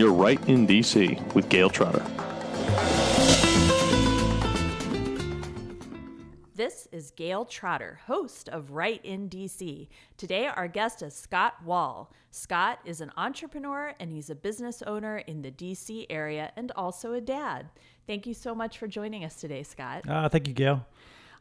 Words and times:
You're 0.00 0.14
right 0.14 0.40
in 0.48 0.66
DC 0.66 1.34
with 1.34 1.50
Gail 1.50 1.68
Trotter. 1.68 2.02
This 6.54 6.88
is 6.90 7.10
Gail 7.10 7.44
Trotter, 7.44 8.00
host 8.06 8.48
of 8.48 8.70
Right 8.70 9.04
in 9.04 9.28
DC. 9.28 9.88
Today, 10.16 10.46
our 10.46 10.68
guest 10.68 11.02
is 11.02 11.12
Scott 11.12 11.62
Wall. 11.66 12.10
Scott 12.30 12.78
is 12.86 13.02
an 13.02 13.12
entrepreneur 13.18 13.92
and 14.00 14.10
he's 14.10 14.30
a 14.30 14.34
business 14.34 14.80
owner 14.86 15.18
in 15.18 15.42
the 15.42 15.50
DC 15.50 16.06
area 16.08 16.50
and 16.56 16.72
also 16.76 17.12
a 17.12 17.20
dad. 17.20 17.68
Thank 18.06 18.26
you 18.26 18.32
so 18.32 18.54
much 18.54 18.78
for 18.78 18.88
joining 18.88 19.22
us 19.22 19.36
today, 19.36 19.62
Scott. 19.62 20.08
Uh, 20.08 20.30
thank 20.30 20.48
you, 20.48 20.54
Gail. 20.54 20.86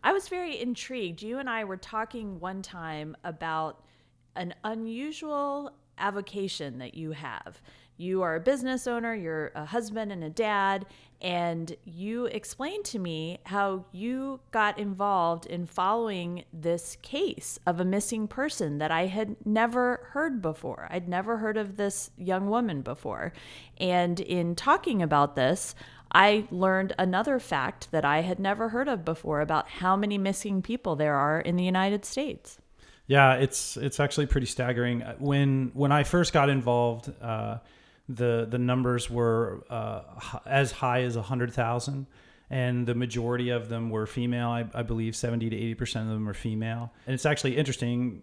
I 0.03 0.11
was 0.11 0.27
very 0.27 0.59
intrigued. 0.59 1.21
You 1.21 1.37
and 1.37 1.49
I 1.49 1.63
were 1.63 1.77
talking 1.77 2.41
one 2.41 2.61
time 2.61 3.15
about 3.23 3.85
an 4.35 4.53
unusual 4.65 5.71
avocation 5.97 6.79
that 6.79 6.95
you 6.95 7.11
have. 7.11 7.61
You 7.99 8.21
are 8.21 8.35
a 8.35 8.39
business 8.39 8.87
owner, 8.87 9.13
you're 9.13 9.51
a 9.55 9.65
husband 9.65 10.13
and 10.13 10.23
a 10.23 10.29
dad, 10.29 10.85
and 11.19 11.75
you 11.83 12.27
explained 12.27 12.85
to 12.85 12.97
me 12.97 13.39
how 13.43 13.83
you 13.91 14.39
got 14.51 14.79
involved 14.79 15.45
in 15.45 15.65
following 15.65 16.45
this 16.53 16.95
case 17.01 17.59
of 17.67 17.81
a 17.81 17.83
missing 17.83 18.29
person 18.29 18.77
that 18.77 18.89
I 18.89 19.07
had 19.07 19.35
never 19.45 20.07
heard 20.13 20.41
before. 20.41 20.87
I'd 20.89 21.09
never 21.09 21.39
heard 21.39 21.57
of 21.57 21.75
this 21.75 22.09
young 22.17 22.49
woman 22.49 22.83
before. 22.83 23.33
And 23.77 24.21
in 24.21 24.55
talking 24.55 25.01
about 25.01 25.35
this, 25.35 25.75
I 26.09 26.47
learned 26.51 26.95
another 26.97 27.37
fact 27.37 27.91
that 27.91 28.05
I 28.05 28.21
had 28.21 28.39
never 28.39 28.69
heard 28.69 28.87
of 28.87 29.03
before 29.03 29.41
about 29.41 29.67
how 29.67 29.97
many 29.97 30.17
missing 30.17 30.61
people 30.61 30.95
there 30.95 31.15
are 31.15 31.41
in 31.41 31.57
the 31.57 31.65
United 31.65 32.05
States. 32.05 32.59
Yeah, 33.07 33.33
it's 33.33 33.75
it's 33.75 33.99
actually 33.99 34.27
pretty 34.27 34.47
staggering. 34.47 35.01
When 35.17 35.71
when 35.73 35.91
I 35.91 36.03
first 36.03 36.31
got 36.31 36.47
involved, 36.47 37.11
uh, 37.21 37.57
the 38.09 38.47
the 38.49 38.57
numbers 38.57 39.09
were 39.09 39.63
uh, 39.69 40.01
as 40.45 40.71
high 40.71 41.03
as 41.03 41.15
hundred 41.15 41.53
thousand, 41.53 42.07
and 42.49 42.87
the 42.87 42.95
majority 42.95 43.49
of 43.51 43.69
them 43.69 43.91
were 43.91 44.07
female. 44.07 44.49
I, 44.49 44.65
I 44.73 44.81
believe 44.81 45.15
seventy 45.15 45.49
to 45.49 45.55
eighty 45.55 45.75
percent 45.75 46.07
of 46.07 46.13
them 46.13 46.27
are 46.27 46.33
female. 46.33 46.91
And 47.05 47.13
it's 47.13 47.25
actually 47.25 47.55
interesting 47.55 48.21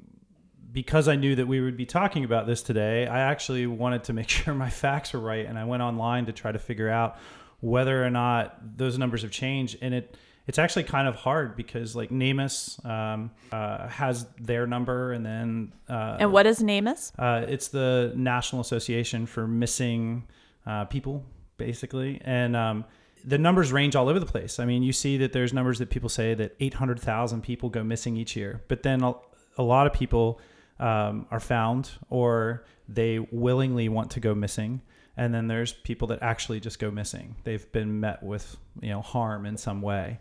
because 0.73 1.09
I 1.09 1.15
knew 1.15 1.37
that 1.37 1.47
we 1.47 1.61
would 1.61 1.77
be 1.77 1.87
talking 1.87 2.25
about 2.25 2.47
this 2.47 2.63
today. 2.63 3.07
I 3.07 3.21
actually 3.21 3.67
wanted 3.67 4.05
to 4.05 4.13
make 4.13 4.29
sure 4.37 4.53
my 4.55 4.71
facts 4.71 5.13
were 5.13 5.21
right, 5.21 5.47
and 5.47 5.57
I 5.57 5.65
went 5.65 5.83
online 5.83 6.27
to 6.27 6.33
try 6.33 6.51
to 6.51 6.59
figure 6.59 6.91
out 6.91 7.17
whether 7.61 8.05
or 8.05 8.11
not 8.11 8.77
those 8.77 8.99
numbers 8.99 9.23
have 9.23 9.31
changed. 9.31 9.79
And 9.81 9.95
it 9.95 10.17
it's 10.47 10.59
actually 10.59 10.85
kind 10.85 11.09
of 11.09 11.17
hard 11.17 11.57
because 11.57 11.97
like 11.97 12.11
NamUs 12.11 12.85
um, 12.85 13.31
uh, 13.51 13.89
has 13.89 14.27
their 14.41 14.67
number, 14.67 15.13
and 15.13 15.27
then 15.27 15.73
uh, 15.89 16.19
and 16.21 16.33
what 16.33 16.47
is 16.47 16.61
NamUs? 16.61 17.13
Uh, 17.19 17.45
it's 17.49 17.69
the 17.69 18.13
National 18.15 18.61
Association 18.61 19.27
for 19.27 19.47
Missing 19.47 20.25
uh, 20.67 20.85
People, 20.85 21.25
basically, 21.57 22.21
and 22.25 22.55
um, 22.55 22.85
the 23.25 23.39
numbers 23.39 23.73
range 23.73 23.97
all 23.97 24.09
over 24.09 24.21
the 24.21 24.27
place. 24.27 24.61
I 24.61 24.67
mean, 24.67 24.83
you 24.83 24.93
see 24.93 25.17
that 25.19 25.33
there's 25.33 25.53
numbers 25.53 25.81
that 25.81 25.91
people 25.91 26.09
say 26.09 26.35
that 26.35 26.55
800,000 26.61 27.43
people 27.43 27.69
go 27.69 27.83
missing 27.83 28.17
each 28.17 28.37
year, 28.37 28.63
but 28.69 28.85
then 28.85 29.03
a, 29.03 29.15
a 29.59 29.63
lot 29.63 29.89
of 29.89 29.93
people 29.93 30.41
um, 30.79 31.27
are 31.31 31.41
found 31.41 31.91
or 32.09 32.65
they 32.89 33.19
willingly 33.19 33.89
want 33.89 34.13
to 34.13 34.21
go 34.21 34.35
missing 34.35 34.81
and 35.17 35.33
then 35.35 35.49
there's 35.49 35.73
people 35.73 36.09
that 36.09 36.23
actually 36.23 36.61
just 36.61 36.79
go 36.79 36.91
missing. 36.91 37.37
They've 37.45 37.71
been 37.73 38.01
met 38.01 38.23
with 38.23 38.57
you 38.81 38.91
know 38.91 39.01
harm 39.01 39.47
in 39.47 39.57
some 39.57 39.83
way. 39.83 40.21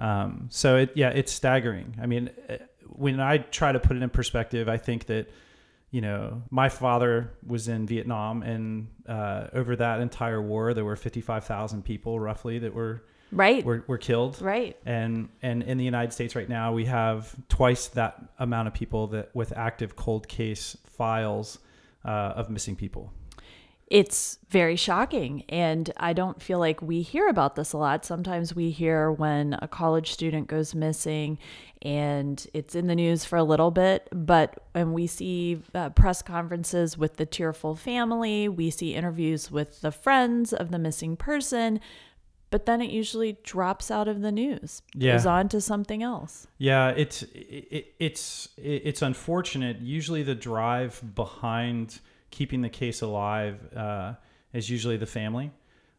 Um, 0.00 0.48
so 0.48 0.76
it, 0.76 0.92
yeah, 0.94 1.10
it's 1.10 1.30
staggering. 1.30 1.94
I 2.02 2.06
mean, 2.06 2.30
uh, 2.48 2.56
when 2.86 3.20
I 3.20 3.38
try 3.38 3.70
to 3.70 3.78
put 3.78 3.96
it 3.96 4.02
in 4.02 4.10
perspective, 4.10 4.66
I 4.66 4.78
think 4.78 5.04
that, 5.06 5.30
you 5.90 6.00
know, 6.00 6.42
my 6.50 6.68
father 6.70 7.30
was 7.46 7.68
in 7.68 7.86
Vietnam, 7.86 8.42
and 8.42 8.88
uh, 9.06 9.48
over 9.52 9.76
that 9.76 10.00
entire 10.00 10.40
war, 10.40 10.72
there 10.72 10.84
were 10.84 10.96
fifty-five 10.96 11.44
thousand 11.44 11.84
people 11.84 12.18
roughly 12.18 12.58
that 12.60 12.72
were 12.72 13.02
right 13.32 13.64
were, 13.64 13.84
were 13.86 13.98
killed. 13.98 14.40
Right. 14.40 14.76
And 14.86 15.28
and 15.42 15.62
in 15.62 15.78
the 15.78 15.84
United 15.84 16.12
States 16.12 16.34
right 16.34 16.48
now, 16.48 16.72
we 16.72 16.86
have 16.86 17.34
twice 17.48 17.88
that 17.88 18.14
amount 18.38 18.68
of 18.68 18.74
people 18.74 19.08
that 19.08 19.30
with 19.34 19.52
active 19.56 19.96
cold 19.96 20.26
case 20.28 20.76
files 20.86 21.58
uh, 22.04 22.40
of 22.40 22.48
missing 22.50 22.76
people 22.76 23.12
it's 23.90 24.38
very 24.48 24.76
shocking. 24.76 25.42
And 25.48 25.92
I 25.96 26.12
don't 26.12 26.40
feel 26.40 26.60
like 26.60 26.80
we 26.80 27.02
hear 27.02 27.28
about 27.28 27.56
this 27.56 27.72
a 27.72 27.76
lot. 27.76 28.04
Sometimes 28.04 28.54
we 28.54 28.70
hear 28.70 29.10
when 29.10 29.58
a 29.60 29.66
college 29.66 30.12
student 30.12 30.46
goes 30.46 30.76
missing 30.76 31.38
and 31.82 32.46
it's 32.54 32.76
in 32.76 32.86
the 32.86 32.94
news 32.94 33.24
for 33.24 33.36
a 33.36 33.42
little 33.42 33.72
bit, 33.72 34.08
but 34.12 34.62
when 34.72 34.92
we 34.92 35.06
see 35.08 35.60
uh, 35.74 35.90
press 35.90 36.22
conferences 36.22 36.96
with 36.96 37.16
the 37.16 37.26
tearful 37.26 37.74
family, 37.74 38.48
we 38.48 38.70
see 38.70 38.94
interviews 38.94 39.50
with 39.50 39.80
the 39.80 39.90
friends 39.90 40.52
of 40.52 40.70
the 40.70 40.78
missing 40.78 41.16
person. 41.16 41.80
But 42.50 42.66
then 42.66 42.82
it 42.82 42.90
usually 42.90 43.38
drops 43.44 43.90
out 43.90 44.08
of 44.08 44.22
the 44.22 44.32
news. 44.32 44.82
Yeah. 44.94 45.12
Goes 45.12 45.26
on 45.26 45.48
to 45.50 45.60
something 45.60 46.02
else. 46.02 46.48
Yeah, 46.58 46.88
it's 46.88 47.22
it, 47.22 47.94
it's 48.00 48.48
it's 48.56 49.02
unfortunate. 49.02 49.80
Usually, 49.80 50.24
the 50.24 50.34
drive 50.34 51.00
behind 51.14 52.00
keeping 52.30 52.62
the 52.62 52.68
case 52.68 53.02
alive 53.02 53.58
uh, 53.74 54.14
is 54.52 54.70
usually 54.70 54.96
the 54.96 55.06
family 55.06 55.50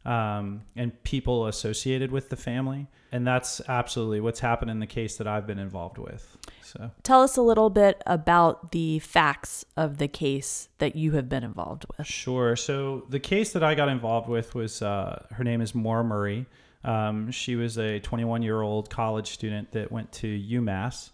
um, 0.06 0.64
and 0.76 1.04
people 1.04 1.48
associated 1.48 2.12
with 2.12 2.30
the 2.30 2.36
family. 2.36 2.88
And 3.12 3.28
that's 3.28 3.62
absolutely 3.68 4.22
what's 4.22 4.40
happened 4.40 4.72
in 4.72 4.80
the 4.80 4.88
case 4.88 5.18
that 5.18 5.28
I've 5.28 5.46
been 5.46 5.60
involved 5.60 5.98
with. 5.98 6.38
So, 6.64 6.92
tell 7.04 7.22
us 7.22 7.36
a 7.36 7.42
little 7.42 7.70
bit 7.70 8.02
about 8.06 8.72
the 8.72 9.00
facts 9.00 9.66
of 9.76 9.98
the 9.98 10.08
case 10.08 10.70
that 10.78 10.96
you 10.96 11.12
have 11.14 11.28
been 11.28 11.44
involved 11.44 11.86
with. 11.98 12.08
Sure. 12.08 12.56
So, 12.56 13.06
the 13.10 13.20
case 13.20 13.52
that 13.54 13.64
I 13.64 13.76
got 13.76 13.90
involved 13.90 14.30
with 14.30 14.56
was 14.56 14.82
uh, 14.82 15.26
her 15.32 15.44
name 15.44 15.62
is 15.62 15.76
Maura 15.76 16.04
Murray. 16.04 16.46
Um, 16.84 17.30
she 17.30 17.56
was 17.56 17.78
a 17.78 18.00
21 18.00 18.42
year 18.42 18.62
old 18.62 18.90
college 18.90 19.32
student 19.32 19.72
that 19.74 19.92
went 19.92 20.12
to 20.14 20.28
UMass. 20.28 21.12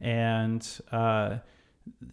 And 0.00 0.66
uh, 0.92 1.38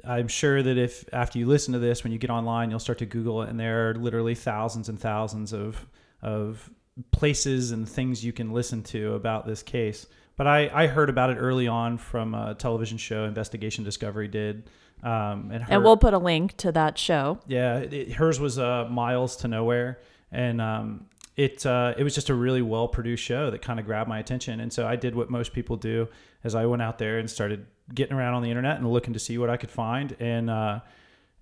I'm 0.03 0.28
sure 0.28 0.63
that 0.63 0.78
if 0.78 1.05
after 1.13 1.39
you 1.39 1.45
listen 1.45 1.73
to 1.73 1.79
this, 1.79 2.03
when 2.03 2.13
you 2.13 2.19
get 2.19 2.29
online, 2.29 2.69
you'll 2.69 2.79
start 2.79 3.00
to 3.00 3.05
Google 3.05 3.44
it, 3.44 3.50
and 3.50 3.59
there 3.59 3.89
are 3.89 3.95
literally 3.95 4.35
thousands 4.35 4.89
and 4.89 5.00
thousands 5.00 5.53
of 5.53 5.85
of 6.22 6.69
places 7.11 7.72
and 7.72 7.88
things 7.88 8.25
you 8.25 8.33
can 8.33 8.51
listen 8.51 8.81
to 8.83 9.13
about 9.13 9.45
this 9.45 9.61
case. 9.61 10.07
But 10.35 10.47
I, 10.47 10.69
I 10.73 10.88
heard 10.88 11.09
about 11.09 11.29
it 11.29 11.35
early 11.35 11.67
on 11.67 11.97
from 11.97 12.33
a 12.33 12.56
television 12.56 12.97
show, 12.97 13.25
Investigation 13.25 13.83
Discovery 13.83 14.27
did. 14.27 14.69
Um, 15.03 15.51
and, 15.51 15.63
her, 15.63 15.73
and 15.73 15.83
we'll 15.83 15.97
put 15.97 16.13
a 16.13 16.17
link 16.17 16.57
to 16.57 16.72
that 16.72 16.97
show. 16.97 17.39
Yeah, 17.47 17.77
it, 17.77 18.13
hers 18.13 18.39
was 18.39 18.57
uh, 18.57 18.88
Miles 18.89 19.35
to 19.38 19.47
Nowhere, 19.47 20.00
and 20.31 20.59
um, 20.61 21.06
it 21.35 21.66
uh, 21.66 21.94
it 21.97 22.03
was 22.03 22.16
just 22.16 22.29
a 22.29 22.33
really 22.33 22.61
well 22.61 22.88
produced 22.88 23.23
show 23.23 23.51
that 23.51 23.61
kind 23.61 23.79
of 23.79 23.85
grabbed 23.85 24.09
my 24.09 24.19
attention. 24.19 24.59
And 24.59 24.73
so 24.73 24.88
I 24.88 24.95
did 24.95 25.16
what 25.16 25.29
most 25.29 25.53
people 25.53 25.75
do, 25.75 26.07
as 26.44 26.56
I 26.56 26.66
went 26.66 26.81
out 26.81 26.97
there 26.97 27.19
and 27.19 27.29
started 27.29 27.67
getting 27.93 28.15
around 28.15 28.33
on 28.33 28.43
the 28.43 28.49
internet 28.49 28.77
and 28.77 28.91
looking 28.91 29.13
to 29.13 29.19
see 29.19 29.37
what 29.37 29.49
I 29.49 29.57
could 29.57 29.71
find. 29.71 30.15
And 30.19 30.49
uh, 30.49 30.79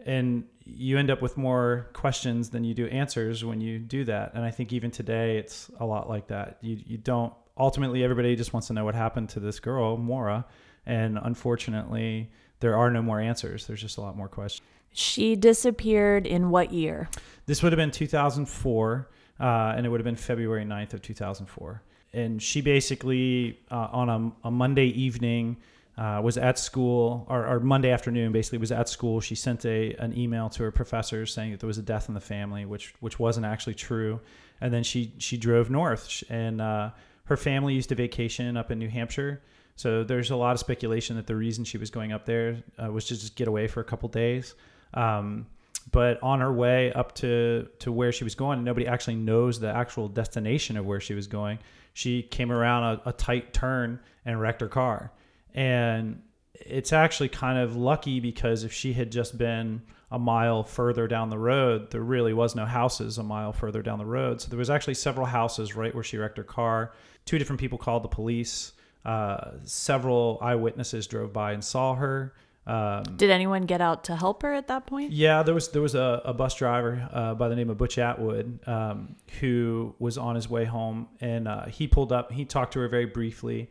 and 0.06 0.46
you 0.66 0.98
end 0.98 1.10
up 1.10 1.22
with 1.22 1.38
more 1.38 1.90
questions 1.94 2.50
than 2.50 2.64
you 2.64 2.74
do 2.74 2.88
answers 2.88 3.44
when 3.44 3.62
you 3.62 3.80
do 3.80 4.04
that. 4.06 4.34
And 4.34 4.44
I 4.44 4.52
think 4.52 4.74
even 4.74 4.92
today 4.92 5.38
it's 5.38 5.70
a 5.80 5.86
lot 5.86 6.10
like 6.10 6.28
that. 6.28 6.58
You 6.62 6.80
you 6.86 6.98
don't 6.98 7.34
ultimately 7.58 8.04
everybody 8.04 8.36
just 8.36 8.54
wants 8.54 8.68
to 8.68 8.74
know 8.74 8.86
what 8.86 8.96
happened 8.96 9.30
to 9.30 9.40
this 9.40 9.60
girl 9.60 9.98
Maura, 9.98 10.46
and 10.86 11.18
unfortunately 11.22 12.32
there 12.60 12.76
are 12.76 12.90
no 12.90 13.02
more 13.02 13.20
answers. 13.20 13.68
There's 13.68 13.82
just 13.82 13.98
a 13.98 14.02
lot 14.02 14.16
more 14.16 14.28
questions. 14.28 14.68
She 14.92 15.36
disappeared 15.36 16.26
in 16.26 16.50
what 16.50 16.72
year? 16.72 17.10
This 17.48 17.62
would 17.62 17.74
have 17.74 17.78
been 17.78 17.92
2004 17.92 19.10
uh, 19.40 19.74
and 19.76 19.86
it 19.86 19.90
would 19.90 20.00
have 20.00 20.06
been 20.06 20.16
February 20.16 20.64
9th 20.64 20.94
of 20.94 21.02
2004. 21.02 21.82
And 22.14 22.42
she 22.42 22.62
basically, 22.62 23.60
uh, 23.70 23.90
on 23.92 24.10
a, 24.10 24.48
a, 24.48 24.52
Monday 24.52 24.88
evening, 24.88 25.58
uh, 25.98 26.22
was 26.24 26.38
at 26.38 26.60
school, 26.60 27.26
or, 27.30 27.48
or, 27.48 27.60
Monday 27.62 27.90
afternoon, 27.90 28.34
basically 28.34 28.58
was 28.58 28.72
at 28.72 28.90
school. 28.90 29.22
She 29.22 29.36
sent 29.36 29.66
a 29.66 29.94
an 29.96 30.18
email 30.18 30.50
to 30.50 30.64
her 30.64 30.72
professors 30.72 31.34
saying 31.34 31.52
that 31.52 31.62
there 31.62 31.68
was 31.68 31.78
a 31.78 31.82
death 31.84 32.10
in 32.10 32.14
the 32.14 32.22
family, 32.22 32.66
which 32.66 32.94
which 33.00 33.18
wasn't 33.18 33.46
actually 33.46 33.76
true. 33.76 34.20
And 34.60 34.74
then 34.74 34.84
she 34.84 35.14
she 35.20 35.38
drove 35.38 35.70
north, 35.70 36.24
and 36.30 36.60
uh, 36.60 36.90
her 37.26 37.38
family 37.38 37.74
used 37.74 37.90
to 37.90 37.96
vacation 37.96 38.58
up 38.58 38.72
in 38.72 38.80
New 38.80 38.90
Hampshire. 38.90 39.42
So 39.78 40.04
there's 40.04 40.32
a 40.32 40.36
lot 40.36 40.54
of 40.54 40.60
speculation 40.60 41.16
that 41.18 41.28
the 41.28 41.36
reason 41.36 41.66
she 41.66 41.78
was 41.78 41.90
going 41.90 42.12
up 42.14 42.26
there 42.26 42.64
uh, 42.78 42.92
was 42.92 43.06
to 43.06 43.16
just 43.16 43.36
get 43.36 43.48
away 43.48 43.68
for 43.68 43.82
a 43.82 43.84
couple 43.84 44.08
days. 44.10 44.56
Um, 44.94 45.48
but 45.92 46.22
on 46.24 46.40
her 46.40 46.52
way 46.52 46.92
up 46.94 47.14
to 47.16 47.68
to 47.80 47.92
where 47.92 48.12
she 48.12 48.24
was 48.24 48.36
going, 48.36 48.64
nobody 48.64 48.88
actually 48.88 49.16
knows 49.16 49.60
the 49.60 49.70
actual 49.70 50.08
destination 50.08 50.78
of 50.78 50.86
where 50.86 51.00
she 51.00 51.14
was 51.14 51.28
going. 51.28 51.60
She 51.94 52.24
came 52.24 52.52
around 52.52 52.84
a, 52.84 53.10
a 53.10 53.14
tight 53.14 53.54
turn 53.54 54.00
and 54.26 54.42
wrecked 54.42 54.62
her 54.62 54.68
car, 54.68 55.12
and 55.56 56.22
it's 56.54 56.94
actually 56.94 57.30
kind 57.30 57.58
of 57.58 57.76
lucky 57.76 58.20
because 58.20 58.64
if 58.64 58.72
she 58.72 58.94
had 58.94 59.12
just 59.12 59.38
been 59.38 59.82
a 60.12 60.20
mile 60.20 60.64
further 60.64 61.08
down 61.08 61.30
the 61.30 61.38
road, 61.38 61.90
there 61.92 62.02
really 62.02 62.34
was 62.34 62.56
no 62.56 62.66
houses 62.66 63.18
a 63.18 63.24
mile 63.24 63.52
further 63.52 63.82
down 63.82 63.98
the 63.98 64.06
road. 64.06 64.40
So 64.42 64.50
there 64.50 64.60
was 64.60 64.70
actually 64.70 64.94
several 64.94 65.26
houses 65.26 65.76
right 65.76 65.94
where 65.96 66.04
she 66.04 66.18
wrecked 66.18 66.38
her 66.38 66.44
car. 66.44 66.94
Two 67.26 67.40
different 67.40 67.60
people 67.60 67.78
called 67.78 68.04
the 68.04 68.10
police. 68.10 68.74
Uh, 69.04 69.52
several 69.64 70.38
eyewitnesses 70.42 71.08
drove 71.08 71.34
by 71.34 71.54
and 71.54 71.64
saw 71.64 71.96
her. 71.96 72.34
Um, 72.68 73.04
Did 73.16 73.30
anyone 73.30 73.64
get 73.64 73.80
out 73.80 74.06
to 74.06 74.16
help 74.16 74.42
her 74.42 74.54
at 74.54 74.68
that 74.68 74.88
point? 74.88 75.12
yeah, 75.12 75.44
there 75.44 75.54
was 75.54 75.70
there 75.70 75.84
was 75.84 75.94
a, 75.94 76.22
a 76.26 76.34
bus 76.34 76.56
driver 76.56 77.08
uh, 77.14 77.36
by 77.36 77.48
the 77.48 77.56
name 77.56 77.70
of 77.70 77.78
Butch 77.78 78.00
Atwood 78.00 78.60
um, 78.68 79.16
who 79.40 79.94
was 80.00 80.18
on 80.18 80.34
his 80.36 80.50
way 80.50 80.66
home, 80.66 81.08
and 81.22 81.48
uh, 81.48 81.66
he 81.66 81.88
pulled 81.88 82.12
up. 82.12 82.32
He 82.32 82.44
talked 82.44 82.74
to 82.74 82.80
her 82.80 82.88
very 82.88 83.06
briefly. 83.06 83.70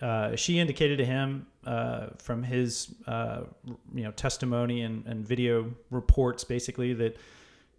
Uh, 0.00 0.36
she 0.36 0.58
indicated 0.58 0.98
to 0.98 1.04
him 1.04 1.46
uh, 1.66 2.08
from 2.18 2.42
his 2.42 2.94
uh, 3.06 3.42
you 3.94 4.04
know 4.04 4.10
testimony 4.12 4.82
and, 4.82 5.06
and 5.06 5.26
video 5.26 5.70
reports, 5.90 6.44
basically 6.44 6.94
that 6.94 7.16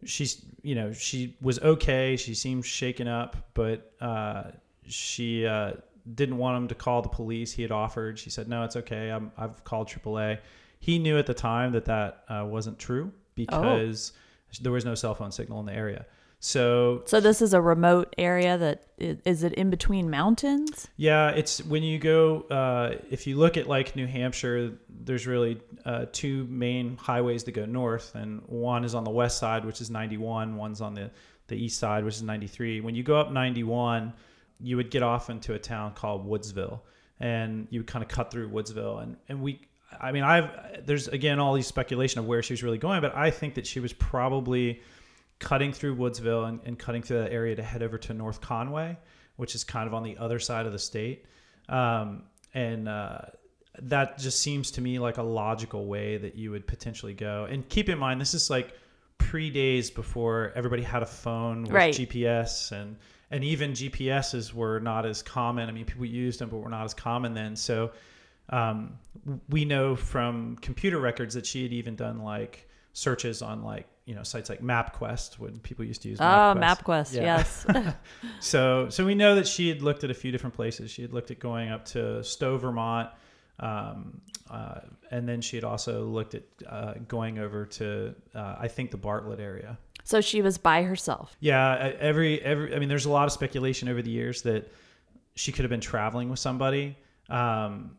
she's 0.06 0.44
you 0.62 0.76
know 0.76 0.92
she 0.94 1.36
was 1.42 1.60
okay. 1.60 2.16
She 2.16 2.34
seemed 2.34 2.66
shaken 2.66 3.08
up, 3.08 3.36
but 3.54 3.94
uh, 4.02 4.44
she 4.86 5.46
uh, 5.46 5.74
didn't 6.16 6.38
want 6.38 6.58
him 6.58 6.68
to 6.68 6.76
call 6.76 7.02
the 7.02 7.10
police. 7.10 7.52
He 7.52 7.62
had 7.62 7.72
offered. 7.72 8.20
She 8.20 8.30
said, 8.30 8.48
"No, 8.48 8.64
it's 8.64 8.76
okay. 8.76 9.10
I'm, 9.10 9.32
I've 9.38 9.64
called 9.64 9.88
AAA." 9.88 10.40
He 10.80 10.98
knew 10.98 11.18
at 11.18 11.28
the 11.28 11.34
time 11.34 11.72
that 11.74 11.86
that 11.86 12.24
uh, 12.28 12.46
wasn't 12.46 12.80
true 12.80 13.12
because 13.36 14.14
there 14.62 14.72
was 14.72 14.84
no 14.84 14.96
cell 14.96 15.16
phone 15.16 15.32
signal 15.32 15.60
in 15.60 15.66
the 15.66 15.74
area. 15.74 16.06
So 16.44 17.04
So 17.06 17.20
this 17.22 17.40
is 17.42 17.54
a 17.54 17.62
remote 17.62 18.14
area 18.18 18.58
that 18.58 18.88
is 18.98 19.44
it 19.44 19.54
in 19.54 19.70
between 19.70 20.10
mountains? 20.10 20.88
yeah, 20.98 21.30
it's 21.30 21.64
when 21.64 21.84
you 21.84 22.00
go. 22.00 22.42
Uh, 22.50 22.96
if 23.10 23.26
you 23.28 23.38
look 23.38 23.58
at 23.58 23.68
like 23.68 23.96
New 23.96 24.08
Hampshire, 24.08 24.74
there's 24.90 25.28
really 25.28 25.62
uh, 25.86 26.08
two 26.12 26.46
main 26.46 26.98
highways 26.98 27.44
that 27.44 27.52
go 27.52 27.66
north, 27.66 28.16
and 28.16 28.42
one 28.48 28.84
is 28.84 28.96
on 28.96 29.04
the 29.04 29.12
west 29.12 29.38
side, 29.38 29.66
which 29.66 29.82
is 29.82 29.90
91. 29.92 30.56
One's 30.56 30.82
on 30.82 30.96
the 30.96 31.12
the 31.48 31.56
east 31.56 31.78
side, 31.80 32.04
which 32.04 32.16
is 32.16 32.24
93. 32.24 32.82
When 32.82 32.96
you 32.96 33.04
go 33.04 33.18
up 33.20 33.32
91, 33.32 34.14
you 34.60 34.78
would 34.78 34.90
get 34.90 35.04
off 35.04 35.30
into 35.30 35.54
a 35.54 35.60
town 35.60 35.94
called 35.94 36.28
Woodsville, 36.28 36.80
and 37.20 37.68
you 37.70 37.82
would 37.82 37.88
kind 37.88 38.04
of 38.04 38.10
cut 38.10 38.32
through 38.32 38.50
Woodsville, 38.50 39.04
and 39.04 39.16
and 39.30 39.42
we. 39.42 39.62
I 40.00 40.12
mean, 40.12 40.24
I've 40.24 40.86
there's 40.88 41.08
again 41.08 41.38
all 41.38 41.54
these 41.54 41.68
speculation 41.68 42.18
of 42.20 42.26
where 42.26 42.42
she 42.42 42.54
was 42.54 42.64
really 42.64 42.80
going, 42.80 43.02
but 43.02 43.16
I 43.16 43.30
think 43.30 43.56
that 43.56 43.68
she 43.68 43.80
was 43.80 43.94
probably 43.94 44.82
cutting 45.42 45.74
through 45.74 45.96
Woodsville 45.96 46.48
and, 46.48 46.60
and 46.66 46.80
cutting 46.80 47.02
through 47.02 47.18
that 47.24 47.34
area 47.34 47.56
to 47.56 47.64
head 47.64 47.82
over 47.82 47.98
to 47.98 48.14
North 48.14 48.40
Conway, 48.40 48.96
which 49.36 49.56
is 49.56 49.64
kind 49.64 49.88
of 49.88 49.94
on 49.94 50.04
the 50.04 50.16
other 50.18 50.40
side 50.40 50.68
of 50.68 50.72
the 50.72 50.80
state. 50.80 51.26
Um, 51.68 52.24
and 52.54 52.88
uh, 52.88 53.22
that 53.82 54.20
just 54.20 54.40
seems 54.40 54.70
to 54.72 54.82
me 54.82 55.00
like 55.00 55.18
a 55.18 55.24
logical 55.24 55.88
way 55.88 56.18
that 56.18 56.36
you 56.36 56.52
would 56.52 56.68
potentially 56.68 57.16
go. 57.16 57.48
And 57.50 57.68
keep 57.68 57.90
in 57.90 57.98
mind, 57.98 58.22
this 58.22 58.36
is 58.36 58.52
like 58.52 58.74
pre 59.18 59.50
days 59.50 59.90
before 59.90 60.52
everybody 60.56 60.84
had 60.84 61.02
a 61.02 61.08
phone 61.08 61.64
with 61.64 61.72
Right. 61.72 61.94
GPS 61.94 62.72
and 62.72 62.96
and 63.32 63.44
even 63.46 63.72
GPSs 63.72 64.54
were 64.54 64.80
not 64.82 65.06
as 65.06 65.24
common. 65.24 65.70
I 65.70 65.72
mean, 65.72 65.86
people 65.86 66.06
used 66.06 66.40
them, 66.40 66.50
but 66.50 66.58
were 66.58 66.70
not 66.70 66.84
as 66.84 66.94
common 66.94 67.34
then. 67.34 67.56
So 67.56 67.92
um, 68.50 69.00
we 69.50 69.64
know 69.64 69.96
from 69.96 70.58
computer 70.58 71.00
records 71.00 71.34
that 71.36 71.46
she 71.46 71.64
had 71.64 71.72
even 71.72 71.96
done 71.96 72.20
like 72.20 72.68
searches 72.92 73.42
on 73.42 73.64
like 73.64 73.88
you 74.06 74.16
know 74.16 74.24
sites 74.24 74.50
like 74.50 74.62
MapQuest 74.62 75.38
when 75.40 75.60
people 75.60 75.86
used 75.86 76.02
to 76.04 76.10
use 76.10 76.20
Oh, 76.20 76.24
MapQuest. 76.24 76.60
MapQuest, 76.84 77.14
Yeah. 77.14 77.22
yes. 77.38 77.66
So 78.40 78.90
so 78.90 79.06
we 79.06 79.16
know 79.16 79.36
that 79.36 79.48
she 79.48 79.70
had 79.70 79.82
looked 79.82 80.04
at 80.04 80.10
a 80.12 80.14
few 80.16 80.32
different 80.32 80.56
places. 80.56 80.90
She 80.92 81.02
had 81.02 81.14
looked 81.14 81.32
at 81.32 81.40
going 81.40 81.70
up 81.70 81.86
to 81.86 82.24
Stowe, 82.24 82.58
Vermont, 82.58 83.10
um, 83.60 84.22
uh, 84.50 84.80
and 85.12 85.28
then 85.30 85.42
she 85.42 85.56
had 85.56 85.64
also 85.64 86.06
looked 86.06 86.34
at 86.36 86.44
uh, 86.68 86.94
going 87.08 87.38
over 87.40 87.66
to 87.66 88.16
uh, 88.36 88.56
I 88.60 88.68
think 88.68 88.92
the 88.92 88.98
Bartlett 88.98 89.40
area. 89.40 89.78
so 90.04 90.20
she 90.22 90.42
was 90.42 90.58
by 90.58 90.84
herself. 90.84 91.36
Yeah, 91.40 91.94
every 92.00 92.42
every 92.42 92.76
I 92.76 92.80
mean, 92.80 92.90
there's 92.90 93.06
a 93.06 93.12
lot 93.12 93.26
of 93.28 93.32
speculation 93.32 93.88
over 93.88 94.02
the 94.02 94.10
years 94.12 94.42
that 94.44 94.72
she 95.36 95.52
could 95.52 95.64
have 95.64 95.70
been 95.70 95.80
traveling 95.80 96.30
with 96.30 96.40
somebody. 96.40 96.98
Um, 97.30 97.98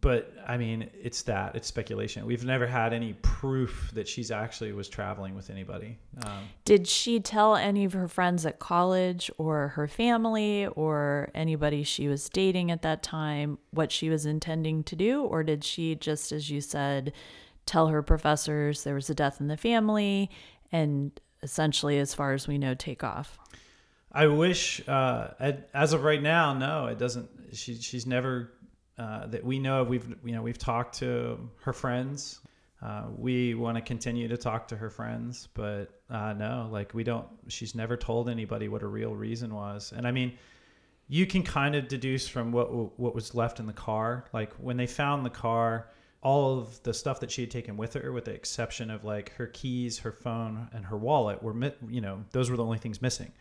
but 0.00 0.32
I 0.46 0.58
mean, 0.58 0.90
it's 1.02 1.22
that 1.22 1.56
it's 1.56 1.66
speculation. 1.66 2.26
We've 2.26 2.44
never 2.44 2.66
had 2.66 2.92
any 2.92 3.14
proof 3.14 3.90
that 3.94 4.06
she's 4.06 4.30
actually 4.30 4.72
was 4.72 4.88
traveling 4.88 5.34
with 5.34 5.50
anybody. 5.50 5.98
Um, 6.24 6.44
Did 6.64 6.86
she 6.86 7.20
tell 7.20 7.56
any 7.56 7.84
of 7.84 7.94
her 7.94 8.06
friends 8.06 8.44
at 8.44 8.58
college 8.58 9.30
or 9.38 9.68
her 9.68 9.88
family 9.88 10.66
or 10.66 11.30
anybody 11.34 11.82
she 11.82 12.06
was 12.06 12.28
dating 12.28 12.70
at 12.70 12.82
that 12.82 13.02
time 13.02 13.58
what 13.70 13.90
she 13.90 14.10
was 14.10 14.26
intending 14.26 14.84
to 14.84 14.96
do? 14.96 15.22
Or 15.22 15.42
did 15.42 15.64
she 15.64 15.94
just, 15.94 16.32
as 16.32 16.50
you 16.50 16.60
said, 16.60 17.12
tell 17.64 17.88
her 17.88 18.02
professors 18.02 18.84
there 18.84 18.94
was 18.94 19.08
a 19.08 19.14
death 19.14 19.40
in 19.40 19.48
the 19.48 19.56
family 19.56 20.30
and 20.70 21.18
essentially, 21.42 21.98
as 21.98 22.14
far 22.14 22.32
as 22.34 22.46
we 22.46 22.58
know, 22.58 22.74
take 22.74 23.02
off? 23.02 23.38
I 24.12 24.26
wish, 24.26 24.86
uh, 24.88 25.52
as 25.72 25.92
of 25.92 26.02
right 26.02 26.22
now, 26.22 26.54
no, 26.54 26.86
it 26.86 26.98
doesn't. 26.98 27.28
She, 27.52 27.76
she's 27.76 28.06
never 28.06 28.52
uh, 28.98 29.26
that 29.28 29.44
we 29.44 29.58
know 29.58 29.82
of. 29.82 29.88
We've 29.88 30.08
you 30.24 30.32
know 30.32 30.42
we've 30.42 30.58
talked 30.58 30.98
to 30.98 31.38
her 31.62 31.72
friends. 31.72 32.40
Uh, 32.80 33.06
we 33.16 33.54
want 33.54 33.76
to 33.76 33.80
continue 33.82 34.28
to 34.28 34.36
talk 34.36 34.68
to 34.68 34.76
her 34.76 34.88
friends, 34.90 35.48
but 35.54 36.00
uh, 36.10 36.32
no, 36.32 36.68
like 36.70 36.94
we 36.94 37.04
don't. 37.04 37.26
She's 37.48 37.74
never 37.74 37.96
told 37.96 38.28
anybody 38.28 38.68
what 38.68 38.82
a 38.82 38.86
real 38.86 39.14
reason 39.14 39.54
was. 39.54 39.92
And 39.96 40.06
I 40.06 40.12
mean, 40.12 40.34
you 41.08 41.26
can 41.26 41.42
kind 41.42 41.74
of 41.74 41.88
deduce 41.88 42.28
from 42.28 42.52
what 42.52 42.98
what 42.98 43.14
was 43.14 43.34
left 43.34 43.60
in 43.60 43.66
the 43.66 43.72
car. 43.72 44.26
Like 44.32 44.52
when 44.54 44.76
they 44.76 44.86
found 44.86 45.24
the 45.24 45.30
car, 45.30 45.90
all 46.22 46.58
of 46.58 46.82
the 46.82 46.94
stuff 46.94 47.20
that 47.20 47.30
she 47.30 47.42
had 47.42 47.50
taken 47.50 47.76
with 47.76 47.94
her, 47.94 48.12
with 48.12 48.26
the 48.26 48.32
exception 48.32 48.90
of 48.90 49.04
like 49.04 49.32
her 49.34 49.46
keys, 49.46 49.98
her 49.98 50.12
phone, 50.12 50.68
and 50.72 50.84
her 50.84 50.96
wallet, 50.96 51.42
were 51.42 51.54
you 51.88 52.00
know 52.00 52.24
those 52.30 52.50
were 52.50 52.56
the 52.56 52.64
only 52.64 52.78
things 52.78 53.02
missing. 53.02 53.32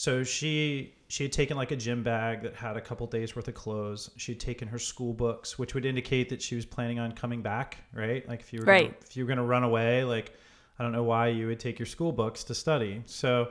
So 0.00 0.24
she 0.24 0.94
she 1.08 1.24
had 1.24 1.30
taken 1.30 1.58
like 1.58 1.72
a 1.72 1.76
gym 1.76 2.02
bag 2.02 2.40
that 2.44 2.54
had 2.54 2.74
a 2.74 2.80
couple 2.80 3.06
days 3.06 3.36
worth 3.36 3.48
of 3.48 3.54
clothes. 3.54 4.10
She 4.16 4.32
had 4.32 4.40
taken 4.40 4.66
her 4.68 4.78
school 4.78 5.12
books, 5.12 5.58
which 5.58 5.74
would 5.74 5.84
indicate 5.84 6.30
that 6.30 6.40
she 6.40 6.54
was 6.54 6.64
planning 6.64 6.98
on 6.98 7.12
coming 7.12 7.42
back, 7.42 7.76
right? 7.92 8.26
Like 8.26 8.40
if 8.40 8.50
you 8.50 8.60
were 8.60 8.64
Right. 8.64 8.86
gonna, 8.86 8.96
if 9.02 9.14
you 9.14 9.24
were 9.24 9.26
going 9.26 9.36
to 9.36 9.44
run 9.44 9.62
away, 9.62 10.02
like 10.04 10.32
I 10.78 10.84
don't 10.84 10.92
know 10.92 11.02
why 11.02 11.28
you 11.28 11.48
would 11.48 11.60
take 11.60 11.78
your 11.78 11.84
school 11.84 12.12
books 12.12 12.44
to 12.44 12.54
study. 12.54 13.02
So 13.04 13.50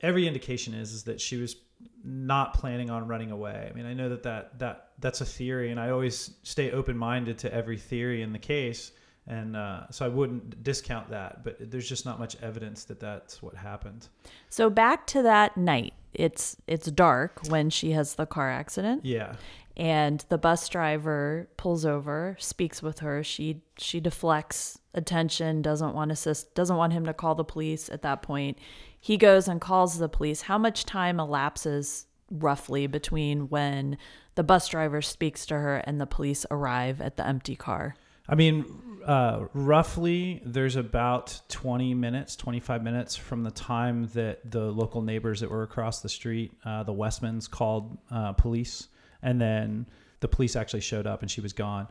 every 0.00 0.26
indication 0.26 0.72
is 0.72 0.92
is 0.94 1.02
that 1.02 1.20
she 1.20 1.36
was 1.36 1.56
not 2.02 2.54
planning 2.54 2.88
on 2.88 3.06
running 3.06 3.30
away. 3.30 3.68
I 3.70 3.76
mean, 3.76 3.84
I 3.84 3.92
know 3.92 4.08
that 4.08 4.22
that, 4.22 4.58
that 4.60 4.92
that's 4.98 5.20
a 5.20 5.26
theory, 5.26 5.72
and 5.72 5.78
I 5.78 5.90
always 5.90 6.30
stay 6.42 6.70
open 6.70 6.96
minded 6.96 7.36
to 7.40 7.52
every 7.52 7.76
theory 7.76 8.22
in 8.22 8.32
the 8.32 8.38
case, 8.38 8.92
and 9.26 9.56
uh, 9.56 9.90
so 9.90 10.04
I 10.04 10.08
wouldn't 10.08 10.62
discount 10.62 11.10
that. 11.10 11.42
But 11.44 11.56
there's 11.70 11.88
just 11.88 12.04
not 12.04 12.18
much 12.18 12.36
evidence 12.42 12.84
that 12.84 13.00
that's 13.00 13.42
what 13.42 13.54
happened. 13.54 14.08
So 14.48 14.70
back 14.70 15.06
to 15.08 15.22
that 15.22 15.56
night. 15.56 15.94
It's 16.14 16.56
it's 16.66 16.90
dark 16.90 17.40
when 17.48 17.68
she 17.70 17.90
has 17.92 18.14
the 18.14 18.26
car 18.26 18.50
accident. 18.50 19.04
Yeah. 19.04 19.34
and 19.76 20.24
the 20.30 20.38
bus 20.38 20.66
driver 20.68 21.48
pulls 21.58 21.84
over 21.84 22.36
speaks 22.38 22.82
with 22.82 23.00
her 23.00 23.22
she 23.22 23.60
she 23.76 24.00
deflects 24.00 24.78
attention 24.94 25.60
doesn't 25.60 25.94
want 25.94 26.10
assist 26.10 26.54
doesn't 26.54 26.76
want 26.76 26.94
him 26.94 27.04
to 27.04 27.12
call 27.12 27.34
the 27.34 27.44
police 27.44 27.90
at 27.90 28.00
that 28.00 28.22
point 28.22 28.56
he 28.98 29.18
goes 29.18 29.46
and 29.46 29.60
calls 29.60 29.98
the 29.98 30.08
police 30.08 30.42
how 30.42 30.56
much 30.56 30.86
time 30.86 31.20
elapses 31.20 32.06
roughly 32.30 32.86
between 32.86 33.50
when 33.50 33.98
the 34.36 34.42
bus 34.42 34.66
driver 34.68 35.02
speaks 35.02 35.44
to 35.44 35.54
her 35.54 35.76
and 35.84 36.00
the 36.00 36.06
police 36.06 36.46
arrive 36.50 37.02
at 37.02 37.18
the 37.18 37.26
empty 37.26 37.54
car 37.54 37.94
I 38.28 38.34
mean, 38.34 38.64
uh, 39.06 39.46
roughly, 39.54 40.42
there's 40.44 40.76
about 40.76 41.40
20 41.48 41.94
minutes, 41.94 42.34
25 42.36 42.82
minutes 42.82 43.14
from 43.14 43.44
the 43.44 43.52
time 43.52 44.08
that 44.14 44.50
the 44.50 44.64
local 44.72 45.00
neighbors 45.00 45.40
that 45.40 45.50
were 45.50 45.62
across 45.62 46.00
the 46.00 46.08
street, 46.08 46.52
uh, 46.64 46.82
the 46.82 46.92
Westmans, 46.92 47.48
called 47.48 47.96
uh, 48.10 48.32
police, 48.32 48.88
and 49.22 49.40
then 49.40 49.86
the 50.20 50.28
police 50.28 50.56
actually 50.56 50.80
showed 50.80 51.06
up 51.06 51.22
and 51.22 51.30
she 51.30 51.40
was 51.40 51.52
gone. 51.52 51.86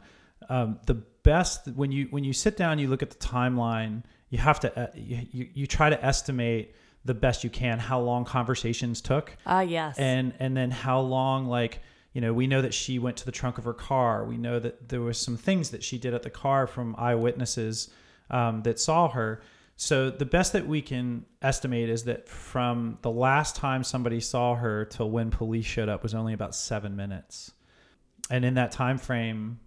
Um, 0.49 0.79
the 0.85 0.95
best 0.95 1.67
when 1.69 1.91
you 1.91 2.07
when 2.11 2.23
you 2.23 2.33
sit 2.33 2.57
down, 2.57 2.79
you 2.79 2.87
look 2.87 3.01
at 3.01 3.09
the 3.09 3.15
timeline. 3.15 4.03
You 4.29 4.39
have 4.39 4.59
to 4.61 4.79
uh, 4.79 4.87
you, 4.93 5.25
you, 5.31 5.49
you 5.53 5.67
try 5.67 5.89
to 5.89 6.05
estimate 6.05 6.75
the 7.05 7.13
best 7.13 7.43
you 7.43 7.49
can 7.49 7.77
how 7.77 7.99
long 7.99 8.25
conversations 8.25 8.99
took 8.99 9.37
ah 9.45 9.61
yes 9.61 9.95
and 9.99 10.33
and 10.39 10.57
then 10.57 10.71
how 10.71 10.99
long 10.99 11.45
like 11.45 11.79
you 12.15 12.21
know 12.21 12.33
we 12.33 12.47
know 12.47 12.61
that 12.61 12.73
she 12.73 12.97
went 12.97 13.17
to 13.17 13.25
the 13.25 13.31
trunk 13.31 13.57
of 13.59 13.65
her 13.65 13.73
car. 13.73 14.25
We 14.25 14.37
know 14.37 14.57
that 14.57 14.89
there 14.89 15.01
was 15.01 15.17
some 15.19 15.35
things 15.37 15.69
that 15.71 15.83
she 15.83 15.97
did 15.99 16.13
at 16.13 16.23
the 16.23 16.29
car 16.31 16.65
from 16.65 16.95
eyewitnesses 16.97 17.89
um, 18.31 18.63
that 18.63 18.79
saw 18.79 19.09
her. 19.09 19.41
So 19.75 20.09
the 20.09 20.25
best 20.25 20.53
that 20.53 20.65
we 20.65 20.81
can 20.81 21.25
estimate 21.41 21.89
is 21.89 22.05
that 22.05 22.29
from 22.29 22.97
the 23.01 23.11
last 23.11 23.57
time 23.57 23.83
somebody 23.83 24.21
saw 24.21 24.55
her 24.55 24.85
till 24.85 25.09
when 25.11 25.29
police 25.29 25.65
showed 25.65 25.89
up 25.89 26.01
was 26.03 26.13
only 26.15 26.33
about 26.33 26.55
seven 26.55 26.95
minutes. 26.95 27.51
And 28.29 28.45
in 28.45 28.53
that 28.53 28.71
time 28.71 28.97
frame 28.97 29.59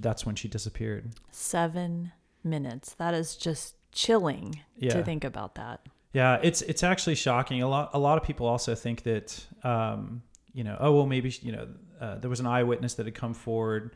that's 0.00 0.26
when 0.26 0.34
she 0.36 0.48
disappeared. 0.48 1.14
Seven 1.30 2.12
minutes. 2.44 2.92
That 2.94 3.14
is 3.14 3.34
just 3.34 3.76
chilling 3.92 4.60
Yeah. 4.76 4.92
to 4.92 5.02
think 5.02 5.24
about 5.24 5.54
that. 5.54 5.80
Yeah, 6.12 6.38
it's 6.42 6.60
it's 6.62 6.82
actually 6.82 7.14
shocking. 7.14 7.62
A 7.62 7.68
lot 7.68 7.90
a 7.94 7.98
lot 7.98 8.18
of 8.18 8.24
people 8.24 8.46
also 8.46 8.74
think 8.74 9.02
that 9.04 9.46
um, 9.64 10.22
you 10.56 10.64
know, 10.64 10.76
oh 10.80 10.92
well, 10.92 11.06
maybe 11.06 11.32
you 11.42 11.52
know, 11.52 11.68
uh, 12.00 12.16
there 12.16 12.30
was 12.30 12.40
an 12.40 12.46
eyewitness 12.46 12.94
that 12.94 13.04
had 13.04 13.14
come 13.14 13.34
forward 13.34 13.94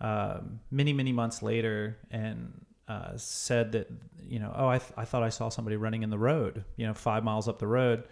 um, 0.00 0.58
many 0.70 0.92
many 0.92 1.12
months 1.12 1.40
later 1.40 1.96
and 2.10 2.66
uh, 2.88 3.16
said 3.16 3.72
that 3.72 3.88
you 4.26 4.40
know, 4.40 4.52
oh, 4.54 4.66
I 4.66 4.78
th- 4.78 4.92
I 4.96 5.04
thought 5.04 5.22
I 5.22 5.28
saw 5.28 5.48
somebody 5.48 5.76
running 5.76 6.02
in 6.02 6.10
the 6.10 6.18
road, 6.18 6.64
you 6.76 6.86
know, 6.86 6.94
five 6.94 7.22
miles 7.22 7.46
up 7.46 7.60
the 7.60 7.68
road. 7.68 8.02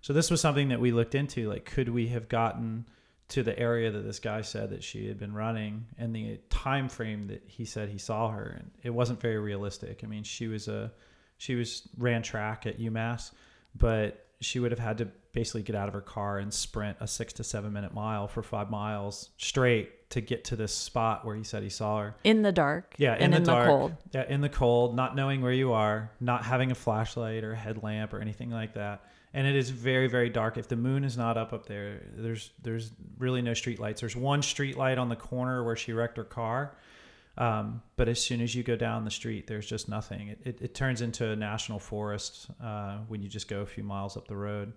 So 0.00 0.14
this 0.14 0.30
was 0.30 0.40
something 0.40 0.70
that 0.70 0.80
we 0.80 0.92
looked 0.92 1.14
into. 1.14 1.48
Like, 1.48 1.66
could 1.66 1.90
we 1.90 2.08
have 2.08 2.28
gotten 2.28 2.86
to 3.28 3.42
the 3.42 3.58
area 3.58 3.90
that 3.90 4.00
this 4.00 4.18
guy 4.18 4.40
said 4.40 4.70
that 4.70 4.82
she 4.82 5.06
had 5.06 5.18
been 5.18 5.32
running 5.34 5.86
and 5.98 6.14
the 6.14 6.38
time 6.48 6.88
frame 6.88 7.28
that 7.28 7.42
he 7.46 7.64
said 7.64 7.88
he 7.88 7.98
saw 7.98 8.30
her 8.30 8.56
and 8.58 8.70
it 8.82 8.90
wasn't 8.90 9.18
very 9.18 9.38
realistic 9.38 10.02
i 10.04 10.06
mean 10.06 10.22
she 10.22 10.48
was 10.48 10.68
a 10.68 10.92
she 11.38 11.54
was 11.54 11.88
ran 11.96 12.22
track 12.22 12.66
at 12.66 12.78
umass 12.78 13.30
but 13.74 14.26
she 14.42 14.58
would 14.60 14.70
have 14.72 14.78
had 14.80 14.98
to 14.98 15.08
basically 15.32 15.62
get 15.62 15.74
out 15.74 15.88
of 15.88 15.94
her 15.94 16.00
car 16.02 16.38
and 16.38 16.52
sprint 16.52 16.96
a 17.00 17.06
six 17.06 17.32
to 17.34 17.44
seven 17.44 17.72
minute 17.72 17.94
mile 17.94 18.28
for 18.28 18.42
five 18.42 18.70
miles 18.70 19.30
straight 19.38 20.10
to 20.10 20.20
get 20.20 20.44
to 20.44 20.56
this 20.56 20.74
spot 20.74 21.24
where 21.24 21.34
he 21.34 21.42
said 21.42 21.62
he 21.62 21.70
saw 21.70 22.00
her 22.00 22.14
In 22.24 22.42
the 22.42 22.52
dark. 22.52 22.94
yeah, 22.98 23.16
in 23.16 23.30
the 23.30 23.38
in 23.38 23.42
dark. 23.44 23.64
the 23.64 23.70
cold. 23.70 23.92
Yeah, 24.12 24.24
in 24.28 24.40
the 24.42 24.48
cold, 24.50 24.94
not 24.94 25.16
knowing 25.16 25.40
where 25.40 25.52
you 25.52 25.72
are, 25.72 26.10
not 26.20 26.44
having 26.44 26.70
a 26.70 26.74
flashlight 26.74 27.44
or 27.44 27.52
a 27.52 27.56
headlamp 27.56 28.12
or 28.12 28.20
anything 28.20 28.50
like 28.50 28.74
that. 28.74 29.04
And 29.34 29.46
it 29.46 29.56
is 29.56 29.70
very, 29.70 30.08
very 30.08 30.28
dark. 30.28 30.58
If 30.58 30.68
the 30.68 30.76
moon 30.76 31.04
is 31.04 31.16
not 31.16 31.38
up 31.38 31.54
up 31.54 31.64
there, 31.64 32.02
there's 32.14 32.50
there's 32.62 32.92
really 33.18 33.40
no 33.40 33.54
street 33.54 33.80
lights. 33.80 34.00
There's 34.00 34.14
one 34.14 34.42
street 34.42 34.76
light 34.76 34.98
on 34.98 35.08
the 35.08 35.16
corner 35.16 35.64
where 35.64 35.76
she 35.76 35.94
wrecked 35.94 36.18
her 36.18 36.24
car. 36.24 36.74
Um, 37.38 37.82
but 37.96 38.08
as 38.08 38.20
soon 38.20 38.40
as 38.40 38.54
you 38.54 38.62
go 38.62 38.76
down 38.76 39.04
the 39.04 39.10
street, 39.10 39.46
there's 39.46 39.66
just 39.66 39.88
nothing. 39.88 40.28
It, 40.28 40.40
it, 40.44 40.62
it 40.62 40.74
turns 40.74 41.00
into 41.00 41.30
a 41.30 41.36
national 41.36 41.78
forest 41.78 42.48
uh, 42.62 42.98
when 43.08 43.22
you 43.22 43.28
just 43.28 43.48
go 43.48 43.60
a 43.60 43.66
few 43.66 43.82
miles 43.84 44.16
up 44.16 44.28
the 44.28 44.36
road. 44.36 44.74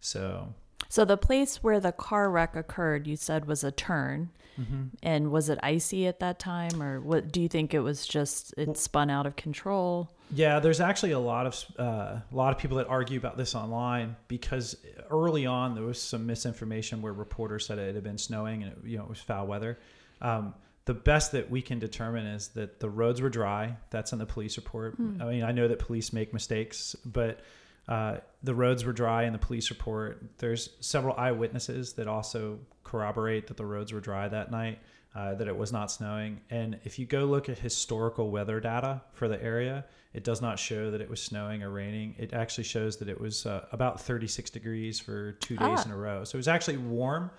So 0.00 0.52
So 0.88 1.04
the 1.04 1.16
place 1.16 1.62
where 1.62 1.80
the 1.80 1.92
car 1.92 2.30
wreck 2.30 2.56
occurred, 2.56 3.06
you 3.06 3.16
said 3.16 3.46
was 3.46 3.62
a 3.62 3.70
turn. 3.70 4.30
Mm-hmm. 4.60 4.82
And 5.02 5.30
was 5.32 5.48
it 5.48 5.58
icy 5.62 6.06
at 6.06 6.20
that 6.20 6.38
time, 6.38 6.80
or 6.80 7.00
what? 7.00 7.32
Do 7.32 7.40
you 7.40 7.48
think 7.48 7.74
it 7.74 7.80
was 7.80 8.06
just 8.06 8.54
it 8.56 8.76
spun 8.78 9.10
out 9.10 9.26
of 9.26 9.34
control? 9.34 10.10
Yeah, 10.30 10.60
there's 10.60 10.80
actually 10.80 11.10
a 11.10 11.18
lot 11.18 11.46
of 11.46 11.64
uh, 11.76 11.82
a 11.82 12.24
lot 12.30 12.52
of 12.52 12.58
people 12.58 12.76
that 12.76 12.86
argue 12.86 13.18
about 13.18 13.36
this 13.36 13.56
online 13.56 14.14
because 14.28 14.76
early 15.10 15.44
on 15.44 15.74
there 15.74 15.82
was 15.82 16.00
some 16.00 16.24
misinformation 16.26 17.02
where 17.02 17.12
reporters 17.12 17.66
said 17.66 17.78
it 17.78 17.94
had 17.96 18.04
been 18.04 18.18
snowing 18.18 18.62
and 18.62 18.72
it, 18.72 18.78
you 18.84 18.96
know 18.96 19.02
it 19.02 19.08
was 19.08 19.18
foul 19.18 19.48
weather. 19.48 19.78
Um, 20.20 20.54
the 20.86 20.94
best 20.94 21.32
that 21.32 21.50
we 21.50 21.62
can 21.62 21.78
determine 21.78 22.26
is 22.26 22.48
that 22.48 22.80
the 22.80 22.90
roads 22.90 23.20
were 23.20 23.30
dry. 23.30 23.76
That's 23.90 24.12
in 24.12 24.18
the 24.18 24.26
police 24.26 24.56
report. 24.56 24.96
I 24.98 25.24
mean, 25.24 25.42
I 25.42 25.52
know 25.52 25.66
that 25.68 25.78
police 25.78 26.12
make 26.12 26.32
mistakes, 26.34 26.94
but 27.06 27.40
uh, 27.88 28.18
the 28.42 28.54
roads 28.54 28.84
were 28.84 28.92
dry 28.92 29.24
in 29.24 29.32
the 29.32 29.38
police 29.38 29.70
report. 29.70 30.22
There's 30.38 30.70
several 30.80 31.14
eyewitnesses 31.16 31.94
that 31.94 32.06
also 32.08 32.58
corroborate 32.82 33.46
that 33.46 33.56
the 33.56 33.64
roads 33.66 33.92
were 33.92 34.00
dry 34.00 34.28
that 34.28 34.50
night, 34.50 34.78
uh, 35.14 35.34
that 35.34 35.48
it 35.48 35.56
was 35.56 35.72
not 35.72 35.90
snowing. 35.90 36.40
And 36.50 36.78
if 36.84 36.98
you 36.98 37.06
go 37.06 37.24
look 37.24 37.48
at 37.48 37.58
historical 37.58 38.30
weather 38.30 38.60
data 38.60 39.00
for 39.12 39.26
the 39.28 39.42
area, 39.42 39.84
it 40.12 40.22
does 40.22 40.40
not 40.42 40.58
show 40.58 40.90
that 40.90 41.00
it 41.00 41.08
was 41.10 41.20
snowing 41.22 41.62
or 41.62 41.70
raining. 41.70 42.14
It 42.18 42.32
actually 42.34 42.64
shows 42.64 42.98
that 42.98 43.08
it 43.08 43.20
was 43.20 43.46
uh, 43.46 43.64
about 43.72 44.00
36 44.00 44.50
degrees 44.50 45.00
for 45.00 45.32
two 45.32 45.56
days 45.56 45.78
Ah. 45.80 45.84
in 45.84 45.90
a 45.92 45.96
row. 45.96 46.24
So 46.24 46.36
it 46.36 46.40
was 46.40 46.48
actually 46.48 46.76
warm 46.76 47.30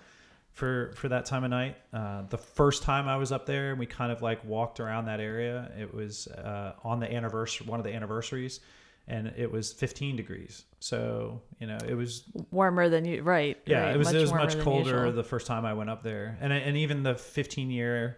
for 0.56 0.90
for 0.96 1.10
that 1.10 1.26
time 1.26 1.44
of 1.44 1.50
night. 1.50 1.76
Uh, 1.92 2.22
the 2.30 2.38
first 2.38 2.82
time 2.82 3.06
I 3.08 3.18
was 3.18 3.30
up 3.30 3.44
there, 3.44 3.70
and 3.70 3.78
we 3.78 3.84
kind 3.84 4.10
of 4.10 4.22
like 4.22 4.42
walked 4.42 4.80
around 4.80 5.04
that 5.04 5.20
area. 5.20 5.70
It 5.78 5.94
was 5.94 6.28
uh, 6.28 6.72
on 6.82 6.98
the 6.98 7.12
anniversary, 7.12 7.66
one 7.66 7.78
of 7.78 7.84
the 7.84 7.92
anniversaries, 7.92 8.60
and 9.06 9.34
it 9.36 9.52
was 9.52 9.74
15 9.74 10.16
degrees. 10.16 10.64
So 10.80 11.42
you 11.60 11.66
know, 11.66 11.76
it 11.86 11.92
was 11.92 12.24
Warmer 12.50 12.88
than 12.88 13.04
you, 13.04 13.22
right? 13.22 13.58
yeah, 13.66 13.82
right, 13.82 13.94
it 13.94 13.98
was 13.98 14.10
it 14.12 14.20
was 14.20 14.32
much 14.32 14.58
colder 14.60 15.12
the 15.12 15.22
first 15.22 15.46
time 15.46 15.66
I 15.66 15.74
went 15.74 15.90
up 15.90 16.02
there, 16.02 16.38
and 16.40 16.52
and 16.54 16.76
even 16.78 17.02
the 17.02 17.16
15 17.16 17.70
year 17.70 18.16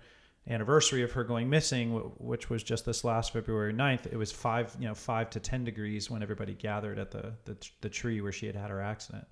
anniversary 0.49 1.02
of 1.02 1.11
her 1.12 1.25
going 1.25 1.50
missing, 1.50 1.90
which 2.18 2.49
was 2.49 2.62
just 2.62 2.87
this 2.87 3.02
last 3.02 3.33
February 3.33 3.75
9th, 3.75 4.07
it 4.07 4.16
was 4.16 4.30
five 4.30 4.76
you 4.78 4.87
know 4.87 4.95
five 4.95 5.28
to 5.30 5.40
10 5.40 5.64
degrees 5.64 6.09
when 6.09 6.23
everybody 6.23 6.54
gathered 6.54 7.00
at 7.00 7.11
the 7.11 7.33
the, 7.47 7.57
the 7.80 7.88
tree 7.88 8.21
where 8.21 8.33
she 8.33 8.47
had 8.47 8.54
had 8.54 8.71
her 8.71 8.80
accident. 8.80 9.26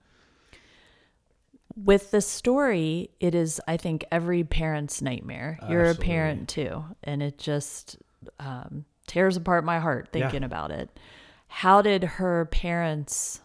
With 1.77 2.11
the 2.11 2.23
story, 2.23 3.11
it 3.21 3.35
is, 3.35 3.61
I 3.69 3.77
think, 3.77 4.05
every 4.11 4.45
parent's 4.45 5.03
nightmare. 5.03 5.59
You're 5.69 5.91
a 5.91 5.95
parent 5.95 6.49
too, 6.49 6.85
and 7.05 7.23
it 7.23 7.39
just 7.39 7.99
um, 8.41 8.87
tears 9.07 9.37
apart 9.37 9.65
my 9.65 9.79
heart 9.79 10.09
Yeah. 10.13 10.23
thinking 10.23 10.43
about 10.43 10.71
it. 10.71 10.89
How 11.49 11.83
did 11.83 12.03
her 12.05 12.47
parents 12.47 13.41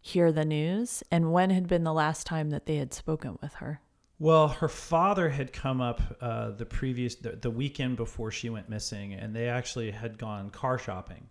hear 0.00 0.32
the 0.32 0.44
news, 0.44 1.02
and 1.10 1.32
when 1.32 1.50
had 1.50 1.68
been 1.68 1.84
the 1.84 1.92
last 1.92 2.26
time 2.26 2.50
that 2.50 2.66
they 2.66 2.76
had 2.76 2.92
spoken 2.92 3.38
with 3.40 3.54
her? 3.54 3.80
Well, 4.18 4.48
her 4.48 4.68
father 4.68 5.28
had 5.28 5.52
come 5.52 5.80
up 5.80 6.00
uh, 6.20 6.50
the 6.50 6.66
previous 6.66 7.14
the, 7.14 7.36
the 7.36 7.50
weekend 7.50 7.96
before 7.96 8.32
she 8.32 8.50
went 8.50 8.68
missing, 8.68 9.14
and 9.14 9.34
they 9.34 9.48
actually 9.48 9.92
had 9.92 10.18
gone 10.18 10.50
car 10.50 10.78
shopping. 10.78 11.28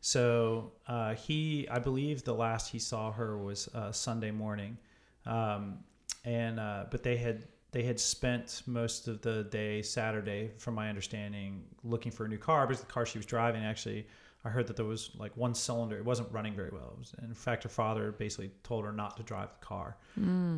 So 0.00 0.72
uh, 0.88 1.14
he, 1.14 1.68
I 1.70 1.78
believe, 1.78 2.24
the 2.24 2.32
last 2.34 2.70
he 2.70 2.78
saw 2.78 3.12
her 3.12 3.36
was 3.36 3.68
uh, 3.74 3.92
Sunday 3.92 4.30
morning, 4.30 4.78
um, 5.26 5.80
and 6.24 6.60
uh, 6.60 6.84
but 6.90 7.02
they 7.02 7.16
had 7.16 7.44
they 7.72 7.82
had 7.82 8.00
spent 8.00 8.62
most 8.66 9.08
of 9.08 9.22
the 9.22 9.44
day 9.44 9.82
Saturday, 9.82 10.50
from 10.58 10.74
my 10.74 10.88
understanding, 10.88 11.64
looking 11.84 12.10
for 12.10 12.24
a 12.24 12.28
new 12.28 12.38
car 12.38 12.66
because 12.66 12.80
the 12.80 12.92
car 12.92 13.06
she 13.06 13.18
was 13.18 13.26
driving 13.26 13.64
actually. 13.64 14.06
I 14.42 14.48
heard 14.48 14.68
that 14.68 14.76
there 14.76 14.86
was 14.86 15.10
like 15.18 15.36
one 15.36 15.54
cylinder; 15.54 15.98
it 15.98 16.04
wasn't 16.04 16.32
running 16.32 16.54
very 16.54 16.70
well. 16.72 16.94
Was, 16.98 17.12
in 17.22 17.34
fact, 17.34 17.62
her 17.64 17.68
father 17.68 18.12
basically 18.12 18.50
told 18.62 18.84
her 18.86 18.92
not 18.92 19.16
to 19.18 19.22
drive 19.22 19.50
the 19.52 19.66
car. 19.66 19.96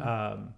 Um, 0.00 0.54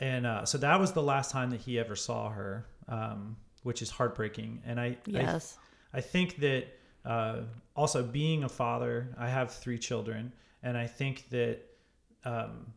and 0.00 0.26
uh, 0.26 0.44
so 0.44 0.58
that 0.58 0.80
was 0.80 0.92
the 0.92 1.02
last 1.02 1.30
time 1.30 1.50
that 1.50 1.60
he 1.60 1.78
ever 1.78 1.94
saw 1.94 2.28
her, 2.30 2.66
um, 2.88 3.36
which 3.62 3.82
is 3.82 3.90
heartbreaking. 3.90 4.62
And 4.66 4.80
I, 4.80 4.86
I, 4.86 4.96
Yes. 5.06 5.56
I 5.92 6.00
think 6.00 6.38
that 6.38 6.66
uh, 7.04 7.42
also 7.76 8.02
being 8.02 8.42
a 8.42 8.48
father, 8.48 9.14
I 9.16 9.28
have 9.28 9.54
three 9.54 9.78
children, 9.78 10.32
and 10.64 10.76
I 10.76 10.88
think 10.88 11.28
that 11.30 11.60
um, 12.24 12.72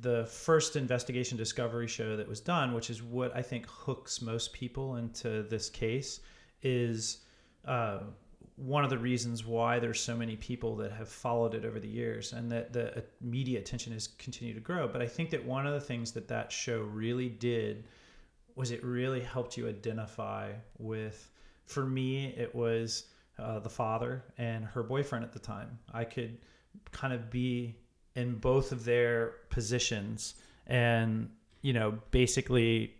the 0.00 0.26
first 0.26 0.76
investigation 0.76 1.36
discovery 1.36 1.88
show 1.88 2.16
that 2.16 2.28
was 2.28 2.40
done, 2.40 2.72
which 2.72 2.90
is 2.90 3.02
what 3.02 3.34
I 3.36 3.42
think 3.42 3.66
hooks 3.66 4.20
most 4.20 4.52
people 4.52 4.96
into 4.96 5.42
this 5.44 5.68
case, 5.68 6.20
is 6.62 7.18
uh, 7.64 8.00
one 8.56 8.84
of 8.84 8.90
the 8.90 8.98
reasons 8.98 9.44
why 9.44 9.78
there's 9.78 10.00
so 10.00 10.16
many 10.16 10.36
people 10.36 10.76
that 10.76 10.92
have 10.92 11.08
followed 11.08 11.54
it 11.54 11.64
over 11.64 11.78
the 11.78 11.88
years, 11.88 12.32
and 12.32 12.50
that 12.50 12.72
the 12.72 12.98
uh, 12.98 13.00
media 13.20 13.58
attention 13.58 13.92
has 13.92 14.08
continued 14.08 14.54
to 14.54 14.60
grow. 14.60 14.88
But 14.88 15.02
I 15.02 15.06
think 15.06 15.30
that 15.30 15.44
one 15.44 15.66
of 15.66 15.74
the 15.74 15.80
things 15.80 16.12
that 16.12 16.28
that 16.28 16.50
show 16.50 16.80
really 16.80 17.28
did 17.28 17.84
was 18.54 18.70
it 18.70 18.84
really 18.84 19.20
helped 19.20 19.56
you 19.56 19.68
identify 19.68 20.52
with. 20.78 21.30
For 21.66 21.84
me, 21.84 22.34
it 22.36 22.54
was 22.54 23.04
uh, 23.38 23.58
the 23.58 23.68
father 23.68 24.24
and 24.38 24.64
her 24.64 24.82
boyfriend 24.82 25.24
at 25.24 25.32
the 25.32 25.38
time. 25.38 25.78
I 25.92 26.04
could 26.04 26.38
kind 26.90 27.12
of 27.12 27.30
be 27.30 27.76
in 28.18 28.34
both 28.34 28.72
of 28.72 28.84
their 28.84 29.34
positions 29.48 30.34
and 30.66 31.30
you 31.62 31.72
know 31.72 31.98
basically 32.10 32.94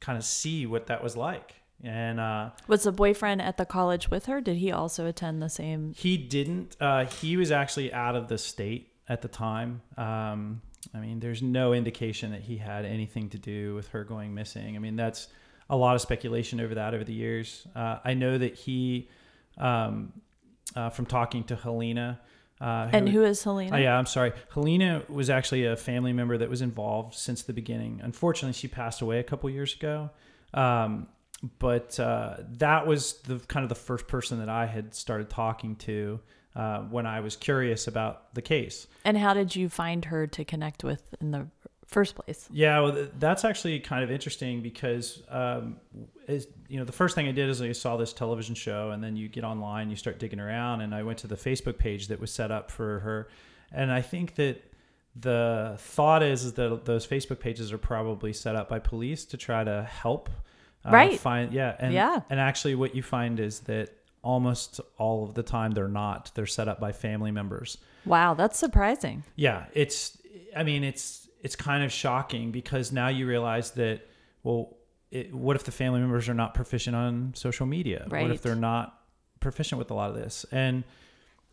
kind 0.00 0.16
of 0.16 0.24
see 0.24 0.66
what 0.66 0.86
that 0.86 1.02
was 1.02 1.16
like. 1.16 1.54
And 1.84 2.18
uh, 2.18 2.50
Was 2.66 2.82
the 2.84 2.92
boyfriend 2.92 3.40
at 3.40 3.56
the 3.56 3.64
college 3.64 4.10
with 4.10 4.26
her? 4.26 4.40
Did 4.40 4.56
he 4.56 4.72
also 4.72 5.06
attend 5.06 5.40
the 5.40 5.48
same? 5.48 5.92
he 5.96 6.16
didn't. 6.16 6.76
Uh, 6.80 7.04
he 7.04 7.36
was 7.36 7.52
actually 7.52 7.92
out 7.92 8.16
of 8.16 8.26
the 8.26 8.38
state 8.38 8.92
at 9.08 9.22
the 9.22 9.28
time. 9.28 9.82
Um, 9.96 10.62
i 10.94 10.98
mean 10.98 11.20
there's 11.20 11.42
no 11.42 11.72
indication 11.74 12.30
that 12.30 12.40
he 12.40 12.56
had 12.56 12.84
anything 12.84 13.28
to 13.30 13.38
do 13.38 13.74
with 13.74 13.88
her 13.88 14.02
going 14.04 14.34
missing. 14.34 14.76
I 14.76 14.78
mean 14.78 14.96
that's 14.96 15.28
a 15.68 15.76
lot 15.76 15.94
of 15.94 16.00
speculation 16.00 16.60
over 16.60 16.74
that 16.76 16.94
over 16.94 17.04
the 17.04 17.12
years. 17.12 17.66
Uh, 17.76 17.98
i 18.04 18.14
know 18.14 18.38
that 18.38 18.54
he 18.54 19.08
um, 19.58 20.12
uh, 20.74 20.90
from 20.90 21.06
talking 21.06 21.44
to 21.44 21.56
helena 21.56 22.20
uh, 22.60 22.88
And 22.92 23.08
who 23.08 23.22
is 23.22 23.42
Helena? 23.42 23.76
Oh, 23.76 23.78
yeah, 23.78 23.96
I'm 23.96 24.06
sorry. 24.06 24.32
Helena 24.52 25.02
was 25.08 25.30
actually 25.30 25.64
a 25.64 25.76
family 25.76 26.12
member 26.12 26.36
that 26.38 26.50
was 26.50 26.62
involved 26.62 27.14
since 27.14 27.42
the 27.42 27.52
beginning. 27.52 28.00
Unfortunately, 28.02 28.52
she 28.52 28.68
passed 28.68 29.00
away 29.00 29.18
a 29.18 29.24
couple 29.24 29.48
years 29.50 29.74
ago. 29.74 30.10
Um, 30.54 31.08
but 31.58 31.98
uh, 32.00 32.36
that 32.58 32.86
was 32.86 33.14
the 33.22 33.38
kind 33.38 33.62
of 33.62 33.68
the 33.68 33.76
first 33.76 34.08
person 34.08 34.38
that 34.40 34.48
I 34.48 34.66
had 34.66 34.94
started 34.94 35.30
talking 35.30 35.76
to 35.76 36.20
uh, 36.56 36.80
when 36.80 37.06
I 37.06 37.20
was 37.20 37.36
curious 37.36 37.86
about 37.86 38.34
the 38.34 38.42
case. 38.42 38.88
And 39.04 39.16
how 39.16 39.34
did 39.34 39.54
you 39.54 39.68
find 39.68 40.04
her 40.06 40.26
to 40.26 40.44
connect 40.44 40.82
with 40.82 41.14
in 41.20 41.30
the 41.30 41.46
first 41.88 42.14
place? 42.14 42.48
Yeah, 42.52 42.80
well, 42.80 43.08
that's 43.18 43.44
actually 43.44 43.80
kind 43.80 44.04
of 44.04 44.10
interesting 44.10 44.60
because, 44.62 45.22
um, 45.28 45.76
is, 46.28 46.46
you 46.68 46.78
know, 46.78 46.84
the 46.84 46.92
first 46.92 47.14
thing 47.16 47.26
I 47.26 47.32
did 47.32 47.48
is 47.48 47.60
I 47.60 47.72
saw 47.72 47.96
this 47.96 48.12
television 48.12 48.54
show, 48.54 48.90
and 48.92 49.02
then 49.02 49.16
you 49.16 49.28
get 49.28 49.42
online, 49.42 49.90
you 49.90 49.96
start 49.96 50.18
digging 50.18 50.38
around, 50.40 50.82
and 50.82 50.94
I 50.94 51.02
went 51.02 51.18
to 51.18 51.26
the 51.26 51.34
Facebook 51.36 51.78
page 51.78 52.08
that 52.08 52.20
was 52.20 52.30
set 52.30 52.50
up 52.50 52.70
for 52.70 53.00
her, 53.00 53.28
and 53.72 53.90
I 53.90 54.02
think 54.02 54.36
that 54.36 54.62
the 55.16 55.74
thought 55.78 56.22
is, 56.22 56.44
is 56.44 56.52
that 56.52 56.84
those 56.84 57.06
Facebook 57.06 57.40
pages 57.40 57.72
are 57.72 57.78
probably 57.78 58.32
set 58.32 58.54
up 58.54 58.68
by 58.68 58.78
police 58.78 59.24
to 59.24 59.36
try 59.36 59.64
to 59.64 59.82
help, 59.82 60.28
uh, 60.84 60.90
Right. 60.90 61.18
Find 61.18 61.52
yeah, 61.52 61.74
and 61.80 61.92
Yeah. 61.92 62.20
and 62.30 62.38
actually, 62.38 62.74
what 62.76 62.94
you 62.94 63.02
find 63.02 63.40
is 63.40 63.60
that 63.60 63.90
almost 64.22 64.80
all 64.98 65.24
of 65.24 65.34
the 65.34 65.42
time 65.42 65.70
they're 65.72 65.88
not. 65.88 66.30
They're 66.34 66.46
set 66.46 66.68
up 66.68 66.78
by 66.80 66.92
family 66.92 67.30
members. 67.30 67.78
Wow, 68.04 68.34
that's 68.34 68.58
surprising. 68.58 69.24
Yeah, 69.36 69.66
it's. 69.72 70.18
I 70.56 70.62
mean, 70.62 70.84
it's 70.84 71.27
it's 71.40 71.56
kind 71.56 71.84
of 71.84 71.92
shocking 71.92 72.50
because 72.50 72.92
now 72.92 73.08
you 73.08 73.26
realize 73.26 73.72
that. 73.72 74.06
Well, 74.42 74.76
it, 75.10 75.34
what 75.34 75.56
if 75.56 75.64
the 75.64 75.72
family 75.72 76.00
members 76.00 76.28
are 76.28 76.34
not 76.34 76.54
proficient 76.54 76.94
on 76.94 77.32
social 77.34 77.66
media? 77.66 78.06
What 78.08 78.30
if 78.30 78.42
they're 78.42 78.54
not 78.54 79.00
proficient 79.40 79.78
with 79.78 79.90
a 79.90 79.94
lot 79.94 80.10
of 80.10 80.16
this? 80.16 80.44
And 80.52 80.84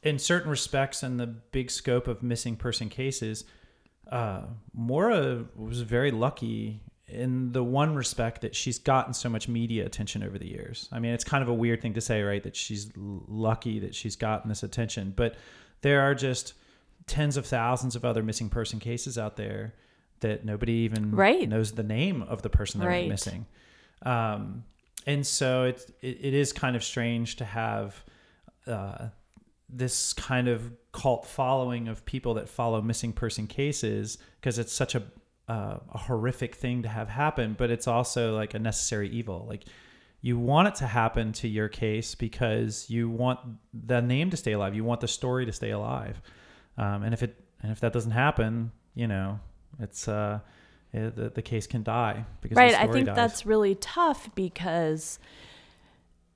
in 0.04 0.20
certain 0.20 0.50
respects, 0.50 1.04
in 1.04 1.18
the 1.18 1.28
big 1.28 1.72
scope 1.72 2.08
of 2.08 2.22
missing 2.22 2.56
person 2.58 2.90
cases, 2.90 3.46
uh, 4.12 4.42
Maura 4.74 5.46
was 5.56 5.82
very 5.82 6.12
lucky 6.12 6.82
in 7.08 7.52
the 7.52 7.64
one 7.64 7.96
respect 7.96 8.42
that 8.42 8.56
she's 8.56 8.80
gotten 8.80 9.14
so 9.14 9.30
much 9.30 9.48
media 9.48 9.86
attention 9.86 10.24
over 10.24 10.38
the 10.38 10.48
years. 10.48 10.90
I 10.92 11.00
mean, 11.00 11.14
it's 11.14 11.24
kind 11.24 11.42
of 11.42 11.50
a 11.50 11.54
weird 11.54 11.82
thing 11.82 11.94
to 11.94 12.02
say, 12.02 12.22
right? 12.22 12.44
That 12.44 12.56
she's 12.56 12.92
lucky 12.96 13.80
that 13.80 13.96
she's 13.96 14.16
gotten 14.16 14.50
this 14.50 14.64
attention, 14.64 15.14
but 15.16 15.36
there 15.82 16.02
are 16.02 16.16
just 16.16 16.54
tens 17.08 17.38
of 17.38 17.46
thousands 17.46 17.96
of 17.96 18.04
other 18.04 18.24
missing 18.24 18.50
person 18.50 18.80
cases 18.80 19.18
out 19.18 19.36
there 19.36 19.74
that 20.22 20.46
nobody 20.46 20.74
even 20.74 21.12
Right. 21.12 21.48
knows 21.48 21.74
the 21.74 21.84
name 21.84 22.22
of 22.24 22.42
the 22.42 22.50
person 22.50 22.80
that 22.80 22.88
Right. 22.88 23.00
went 23.02 23.10
missing. 23.10 23.46
Um, 24.04 24.64
and 25.06 25.26
so 25.26 25.66
it's, 25.66 25.86
it, 26.02 26.18
it 26.22 26.34
is 26.34 26.52
kind 26.54 26.76
of 26.76 26.84
strange 26.84 27.36
to 27.38 27.46
have 27.46 28.04
uh, 28.66 29.10
this 29.70 30.14
kind 30.14 30.48
of 30.48 30.72
cult 30.92 31.26
following 31.28 31.88
of 31.88 32.04
people 32.06 32.34
that 32.36 32.50
follow 32.50 32.82
missing 32.82 33.14
person 33.14 33.46
cases 33.48 34.18
because 34.40 34.58
it's 34.60 34.74
such 34.74 34.96
a 34.96 35.04
uh, 35.48 35.78
a 35.94 35.98
horrific 36.00 36.56
thing 36.56 36.82
to 36.82 36.90
have 36.90 37.08
happen, 37.08 37.54
but 37.56 37.70
it's 37.70 37.88
also 37.88 38.36
like 38.36 38.56
a 38.56 38.60
necessary 38.60 39.08
evil. 39.10 39.46
Like 39.48 39.66
you 40.22 40.40
want 40.40 40.68
it 40.70 40.74
to 40.76 40.88
happen 40.88 41.34
to 41.34 41.48
your 41.48 41.68
case 41.70 42.16
because 42.16 42.90
you 42.90 43.12
want 43.12 43.40
the 43.72 44.02
name 44.02 44.32
to 44.32 44.38
stay 44.38 44.54
alive. 44.54 44.74
You 44.74 44.84
want 44.84 45.02
the 45.02 45.08
story 45.08 45.46
to 45.46 45.52
stay 45.52 45.70
alive. 45.70 46.20
Um, 46.78 47.04
and 47.04 47.14
if 47.14 47.24
it 47.24 47.40
and 47.62 47.72
if 47.72 47.80
that 47.80 47.94
doesn't 47.94 48.12
happen, 48.12 48.72
you 48.94 49.08
know, 49.08 49.40
it's 49.80 50.08
uh, 50.08 50.40
it, 50.96 51.16
the, 51.16 51.30
the 51.30 51.42
case 51.42 51.68
can 51.68 51.84
die 51.84 52.26
because 52.42 52.56
right 52.56 52.74
i 52.74 52.88
think 52.88 53.06
dies. 53.06 53.16
that's 53.16 53.46
really 53.46 53.76
tough 53.76 54.30
because 54.36 55.20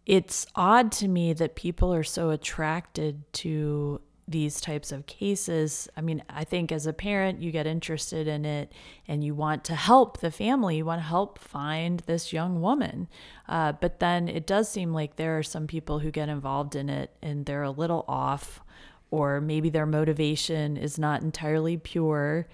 it's 0.05 0.45
odd 0.55 0.91
to 0.91 1.07
me 1.07 1.33
that 1.33 1.55
people 1.55 1.93
are 1.93 2.03
so 2.03 2.31
attracted 2.31 3.21
to 3.31 4.01
these 4.27 4.61
types 4.61 4.91
of 4.91 5.07
cases. 5.07 5.87
I 5.97 6.01
mean 6.01 6.23
i 6.29 6.43
think 6.43 6.71
as 6.71 6.85
a 6.85 6.93
parent 6.93 7.41
you 7.41 7.51
get 7.51 7.65
interested 7.65 8.27
in 8.27 8.45
it 8.45 8.71
and 9.07 9.23
you 9.23 9.33
want 9.33 9.63
to 9.65 9.75
help 9.75 10.19
the 10.19 10.31
family. 10.31 10.77
You 10.77 10.85
want 10.85 10.99
to 10.99 11.07
help 11.07 11.39
find 11.39 12.01
this 12.01 12.33
young 12.33 12.61
woman. 12.61 13.07
Uh, 13.47 13.71
but 13.73 13.99
then 13.99 14.27
it 14.27 14.45
does 14.45 14.69
seem 14.69 14.93
like 14.93 15.15
there 15.15 15.37
are 15.37 15.43
some 15.43 15.67
people 15.67 15.99
who 15.99 16.11
get 16.11 16.29
involved 16.29 16.75
in 16.75 16.89
it 16.89 17.11
and 17.21 17.45
they're 17.45 17.63
a 17.63 17.71
little 17.71 18.05
off 18.07 18.61
or 19.11 19.41
maybe 19.41 19.69
their 19.69 19.85
motivation 19.85 20.77
is 20.77 20.99
not 20.99 21.21
entirely 21.21 21.77
pure 21.77 22.47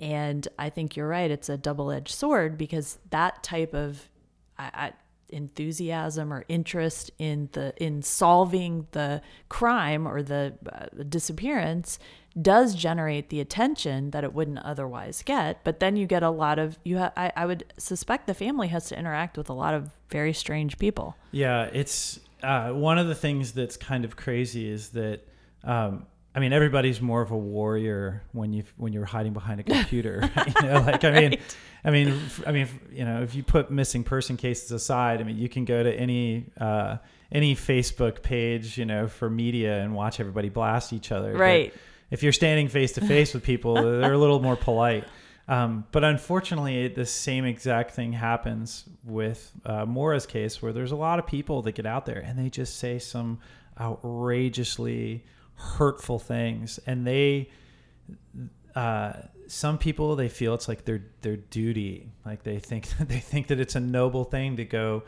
and 0.00 0.46
I 0.58 0.70
think 0.70 0.96
you're 0.96 1.08
right. 1.08 1.30
It's 1.30 1.48
a 1.48 1.56
double 1.56 1.90
edged 1.90 2.14
sword 2.14 2.56
because 2.56 2.98
that 3.10 3.42
type 3.42 3.74
of 3.74 4.08
I, 4.58 4.70
I, 4.72 4.92
enthusiasm 5.30 6.32
or 6.32 6.44
interest 6.48 7.10
in 7.18 7.48
the 7.52 7.74
in 7.76 8.02
solving 8.02 8.86
the 8.92 9.20
crime 9.48 10.06
or 10.06 10.22
the 10.22 10.54
uh, 10.72 10.86
disappearance 11.08 11.98
does 12.40 12.74
generate 12.74 13.30
the 13.30 13.40
attention 13.40 14.12
that 14.12 14.22
it 14.22 14.32
wouldn't 14.32 14.60
otherwise 14.60 15.22
get. 15.22 15.64
But 15.64 15.80
then 15.80 15.96
you 15.96 16.06
get 16.06 16.22
a 16.22 16.30
lot 16.30 16.58
of 16.58 16.78
you. 16.84 16.98
Ha- 16.98 17.12
I, 17.16 17.32
I 17.34 17.46
would 17.46 17.72
suspect 17.76 18.28
the 18.28 18.34
family 18.34 18.68
has 18.68 18.86
to 18.86 18.98
interact 18.98 19.36
with 19.36 19.50
a 19.50 19.54
lot 19.54 19.74
of 19.74 19.90
very 20.10 20.32
strange 20.32 20.78
people. 20.78 21.16
Yeah, 21.32 21.64
it's 21.72 22.20
uh, 22.44 22.70
one 22.70 22.98
of 22.98 23.08
the 23.08 23.16
things 23.16 23.52
that's 23.52 23.76
kind 23.76 24.04
of 24.04 24.16
crazy 24.16 24.70
is 24.70 24.90
that 24.90 25.26
um, 25.64 26.06
I 26.34 26.40
mean 26.40 26.52
everybody's 26.52 27.00
more 27.00 27.20
of 27.22 27.30
a 27.32 27.36
warrior 27.36 28.22
when 28.32 28.52
you 28.52 28.62
when 28.76 28.92
you're 28.92 29.04
hiding 29.06 29.32
behind 29.32 29.60
a 29.60 29.62
computer. 29.74 30.30
right? 30.36 30.54
you 30.62 30.68
know, 30.68 30.80
like 30.80 31.04
I 31.04 31.10
mean, 31.10 31.30
Right. 31.30 31.40
I 31.84 31.90
mean, 31.92 32.20
I 32.46 32.52
mean, 32.52 32.68
you 32.92 33.04
know, 33.04 33.22
if 33.22 33.34
you 33.34 33.42
put 33.42 33.70
missing 33.70 34.02
person 34.04 34.36
cases 34.36 34.70
aside, 34.72 35.20
I 35.20 35.24
mean, 35.24 35.38
you 35.38 35.48
can 35.48 35.64
go 35.64 35.82
to 35.82 35.92
any 35.92 36.46
uh, 36.60 36.98
any 37.32 37.54
Facebook 37.54 38.22
page, 38.22 38.76
you 38.78 38.84
know, 38.84 39.06
for 39.08 39.28
media 39.30 39.80
and 39.80 39.94
watch 39.94 40.18
everybody 40.20 40.48
blast 40.48 40.92
each 40.92 41.12
other. 41.12 41.32
But 41.32 41.38
Right. 41.40 41.74
if 42.10 42.22
you're 42.22 42.32
standing 42.32 42.68
face 42.68 42.92
to 42.92 43.00
face 43.00 43.32
with 43.34 43.42
people, 43.44 43.74
they're 44.00 44.12
a 44.12 44.18
little 44.18 44.40
more 44.40 44.56
polite. 44.56 45.04
Um, 45.46 45.84
but 45.92 46.04
unfortunately, 46.04 46.88
the 46.88 47.06
same 47.06 47.44
exact 47.46 47.92
thing 47.92 48.12
happens 48.12 48.84
with 49.04 49.50
uh, 49.64 49.86
Maura's 49.86 50.26
case, 50.26 50.60
where 50.60 50.72
there's 50.74 50.92
a 50.92 50.96
lot 50.96 51.18
of 51.18 51.26
people 51.26 51.62
that 51.62 51.72
get 51.74 51.86
out 51.86 52.04
there 52.06 52.18
and 52.18 52.38
they 52.38 52.50
just 52.50 52.76
say 52.76 52.98
some 52.98 53.38
outrageously 53.80 55.24
hurtful 55.58 56.18
things, 56.18 56.78
and 56.86 57.06
they, 57.06 57.50
uh, 58.74 59.12
some 59.46 59.78
people, 59.78 60.16
they 60.16 60.28
feel 60.28 60.54
it's 60.54 60.68
like 60.68 60.84
their 60.84 61.02
their 61.22 61.36
duty, 61.36 62.10
like 62.24 62.42
they 62.42 62.58
think 62.58 62.88
they 63.00 63.18
think 63.20 63.48
that 63.48 63.60
it's 63.60 63.74
a 63.74 63.80
noble 63.80 64.24
thing 64.24 64.56
to 64.56 64.64
go 64.64 65.02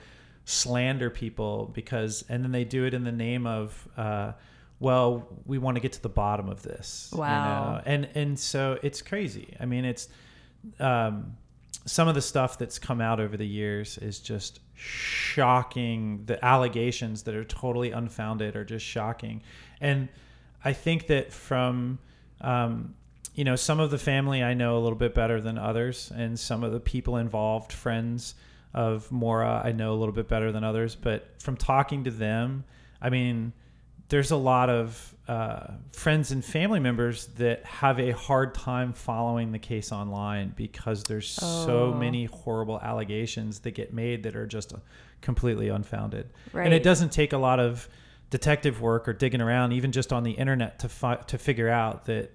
slander 0.45 1.11
people 1.11 1.71
because, 1.75 2.25
and 2.29 2.43
then 2.43 2.53
they 2.53 2.65
do 2.65 2.85
it 2.85 2.95
in 2.95 3.05
the 3.05 3.13
name 3.13 3.47
of. 3.47 3.89
Uh, 3.97 4.33
well, 4.81 5.29
we 5.45 5.59
want 5.59 5.75
to 5.77 5.81
get 5.81 5.93
to 5.93 6.01
the 6.03 6.09
bottom 6.09 6.49
of 6.49 6.63
this. 6.63 7.11
you 7.13 7.19
Wow. 7.19 7.75
know? 7.75 7.83
And 7.85 8.09
and 8.15 8.39
so 8.39 8.79
it's 8.83 9.03
crazy. 9.03 9.55
I 9.61 9.67
mean, 9.67 9.85
it's 9.85 10.09
um, 10.79 11.37
some 11.85 12.09
of 12.09 12.15
the 12.15 12.23
stuff 12.23 12.57
that's 12.57 12.79
come 12.79 13.01
out 13.03 13.21
over 13.21 13.37
the 13.37 13.47
years 13.47 13.99
is 13.99 14.21
just 14.21 14.61
shocking. 14.75 16.23
The 16.25 16.43
allegations 16.43 17.25
that 17.25 17.35
are 17.35 17.45
totally 17.45 17.91
unfounded 17.91 18.57
are 18.57 18.65
just 18.65 18.85
shocking. 18.87 19.43
And 19.83 20.09
I 20.65 20.73
think 20.73 21.07
that 21.09 21.33
from 21.33 21.99
um, 22.41 22.95
you 23.35 23.45
know 23.45 23.57
some 23.57 23.81
of 23.81 23.91
the 23.91 23.99
family 23.99 24.43
I 24.43 24.55
know 24.55 24.77
a 24.77 24.81
little 24.81 24.99
bit 24.99 25.15
better 25.15 25.41
than 25.41 25.59
others, 25.59 26.13
and 26.15 26.39
some 26.39 26.65
of 26.65 26.73
the 26.73 26.81
people 26.81 27.17
involved, 27.17 27.73
friends 27.73 28.35
of 28.75 29.11
Maura, 29.11 29.63
I 29.65 29.73
know 29.73 29.93
a 29.93 29.99
little 29.99 30.15
bit 30.15 30.29
better 30.29 30.53
than 30.53 30.63
others. 30.65 30.95
But 30.95 31.29
from 31.41 31.57
talking 31.57 32.05
to 32.05 32.11
them, 32.11 32.65
I 33.01 33.11
mean 33.11 33.53
there's 34.09 34.33
a 34.33 34.37
lot 34.37 34.69
of 34.69 35.15
uh, 35.29 35.69
friends 35.93 36.33
and 36.33 36.45
family 36.45 36.81
members 36.81 37.27
that 37.37 37.65
have 37.65 38.01
a 38.01 38.11
hard 38.11 38.53
time 38.55 38.93
following 38.93 39.53
the 39.53 39.59
case 39.61 39.93
online 39.93 40.53
because 40.57 41.05
there's 41.05 41.29
so 41.31 41.93
Oh. 41.93 41.95
many 41.95 42.25
horrible 42.25 42.81
allegations 42.81 43.61
that 43.61 43.71
get 43.71 43.95
made 43.95 44.25
that 44.25 44.35
are 44.35 44.49
just 44.49 44.73
uh, 44.75 44.79
completely 45.21 45.69
unfounded. 45.69 46.29
And 46.53 46.75
it 46.75 46.83
doesn't 46.83 47.13
take 47.13 47.33
a 47.33 47.39
lot 47.39 47.61
of 47.61 47.89
detective 48.31 48.81
work 48.81 49.09
or 49.09 49.13
digging 49.13 49.41
around, 49.41 49.73
even 49.73 49.93
just 49.93 50.13
on 50.13 50.23
the 50.23 50.33
internet, 50.33 50.79
to 50.81 50.89
fi- 50.89 51.17
to 51.17 51.39
figure 51.39 51.69
out 51.69 52.07
that 52.07 52.31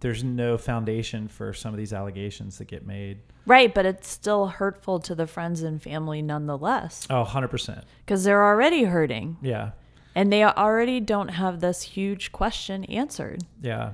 there's 0.00 0.22
no 0.22 0.56
foundation 0.58 1.26
for 1.28 1.52
some 1.52 1.72
of 1.72 1.78
these 1.78 1.92
allegations 1.92 2.58
that 2.58 2.66
get 2.68 2.86
made. 2.86 3.18
Right, 3.46 3.72
but 3.74 3.86
it's 3.86 4.08
still 4.08 4.46
hurtful 4.48 4.98
to 5.00 5.14
the 5.14 5.26
friends 5.26 5.62
and 5.62 5.82
family 5.82 6.20
nonetheless 6.22 7.06
Oh, 7.08 7.24
100%. 7.24 7.82
because 8.04 8.22
they're 8.24 8.44
already 8.44 8.84
hurting. 8.84 9.38
Yeah. 9.40 9.70
And 10.14 10.30
they 10.32 10.44
already 10.44 11.00
don't 11.00 11.28
have 11.28 11.60
this 11.60 11.80
huge 11.82 12.30
question 12.32 12.84
answered. 12.84 13.42
Yeah, 13.62 13.92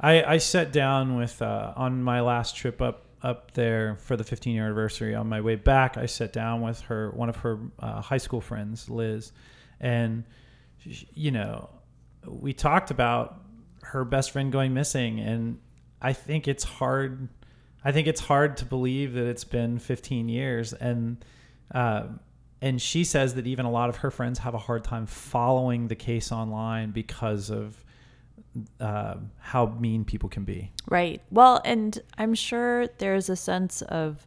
I, 0.00 0.22
I 0.22 0.38
sat 0.38 0.72
down 0.72 1.16
with 1.16 1.42
uh, 1.42 1.72
on 1.74 2.02
my 2.02 2.20
last 2.20 2.54
trip 2.56 2.80
up 2.80 3.00
up 3.22 3.52
there 3.52 3.96
for 3.96 4.16
the 4.18 4.24
15 4.24 4.54
year 4.54 4.64
anniversary. 4.66 5.14
On 5.14 5.26
my 5.28 5.40
way 5.40 5.56
back, 5.56 5.96
I 5.96 6.04
sat 6.06 6.32
down 6.32 6.60
with 6.60 6.80
her, 6.82 7.10
one 7.12 7.30
of 7.30 7.36
her 7.36 7.58
uh, 7.80 8.02
high 8.02 8.18
school 8.18 8.42
friends, 8.42 8.90
Liz, 8.90 9.32
and 9.80 10.24
you 10.84 11.30
know, 11.30 11.70
we 12.26 12.52
talked 12.52 12.90
about 12.90 13.40
her 13.82 14.04
best 14.04 14.30
friend 14.30 14.50
going 14.50 14.74
missing, 14.74 15.20
and 15.20 15.58
I 16.00 16.12
think 16.12 16.48
it's 16.48 16.64
hard. 16.64 17.28
I 17.84 17.92
think 17.92 18.06
it's 18.06 18.20
hard 18.20 18.56
to 18.58 18.64
believe 18.64 19.14
that 19.14 19.26
it's 19.26 19.44
been 19.44 19.78
15 19.78 20.28
years, 20.28 20.72
and 20.72 21.24
uh, 21.74 22.04
and 22.62 22.80
she 22.80 23.04
says 23.04 23.34
that 23.34 23.46
even 23.46 23.66
a 23.66 23.70
lot 23.70 23.88
of 23.88 23.96
her 23.96 24.10
friends 24.10 24.38
have 24.40 24.54
a 24.54 24.58
hard 24.58 24.84
time 24.84 25.06
following 25.06 25.88
the 25.88 25.94
case 25.94 26.32
online 26.32 26.92
because 26.92 27.50
of 27.50 27.84
uh, 28.80 29.16
how 29.38 29.66
mean 29.66 30.04
people 30.04 30.28
can 30.28 30.44
be. 30.44 30.70
Right. 30.88 31.20
Well, 31.30 31.60
and 31.64 32.00
I'm 32.16 32.34
sure 32.34 32.86
there's 32.98 33.28
a 33.28 33.36
sense 33.36 33.82
of 33.82 34.26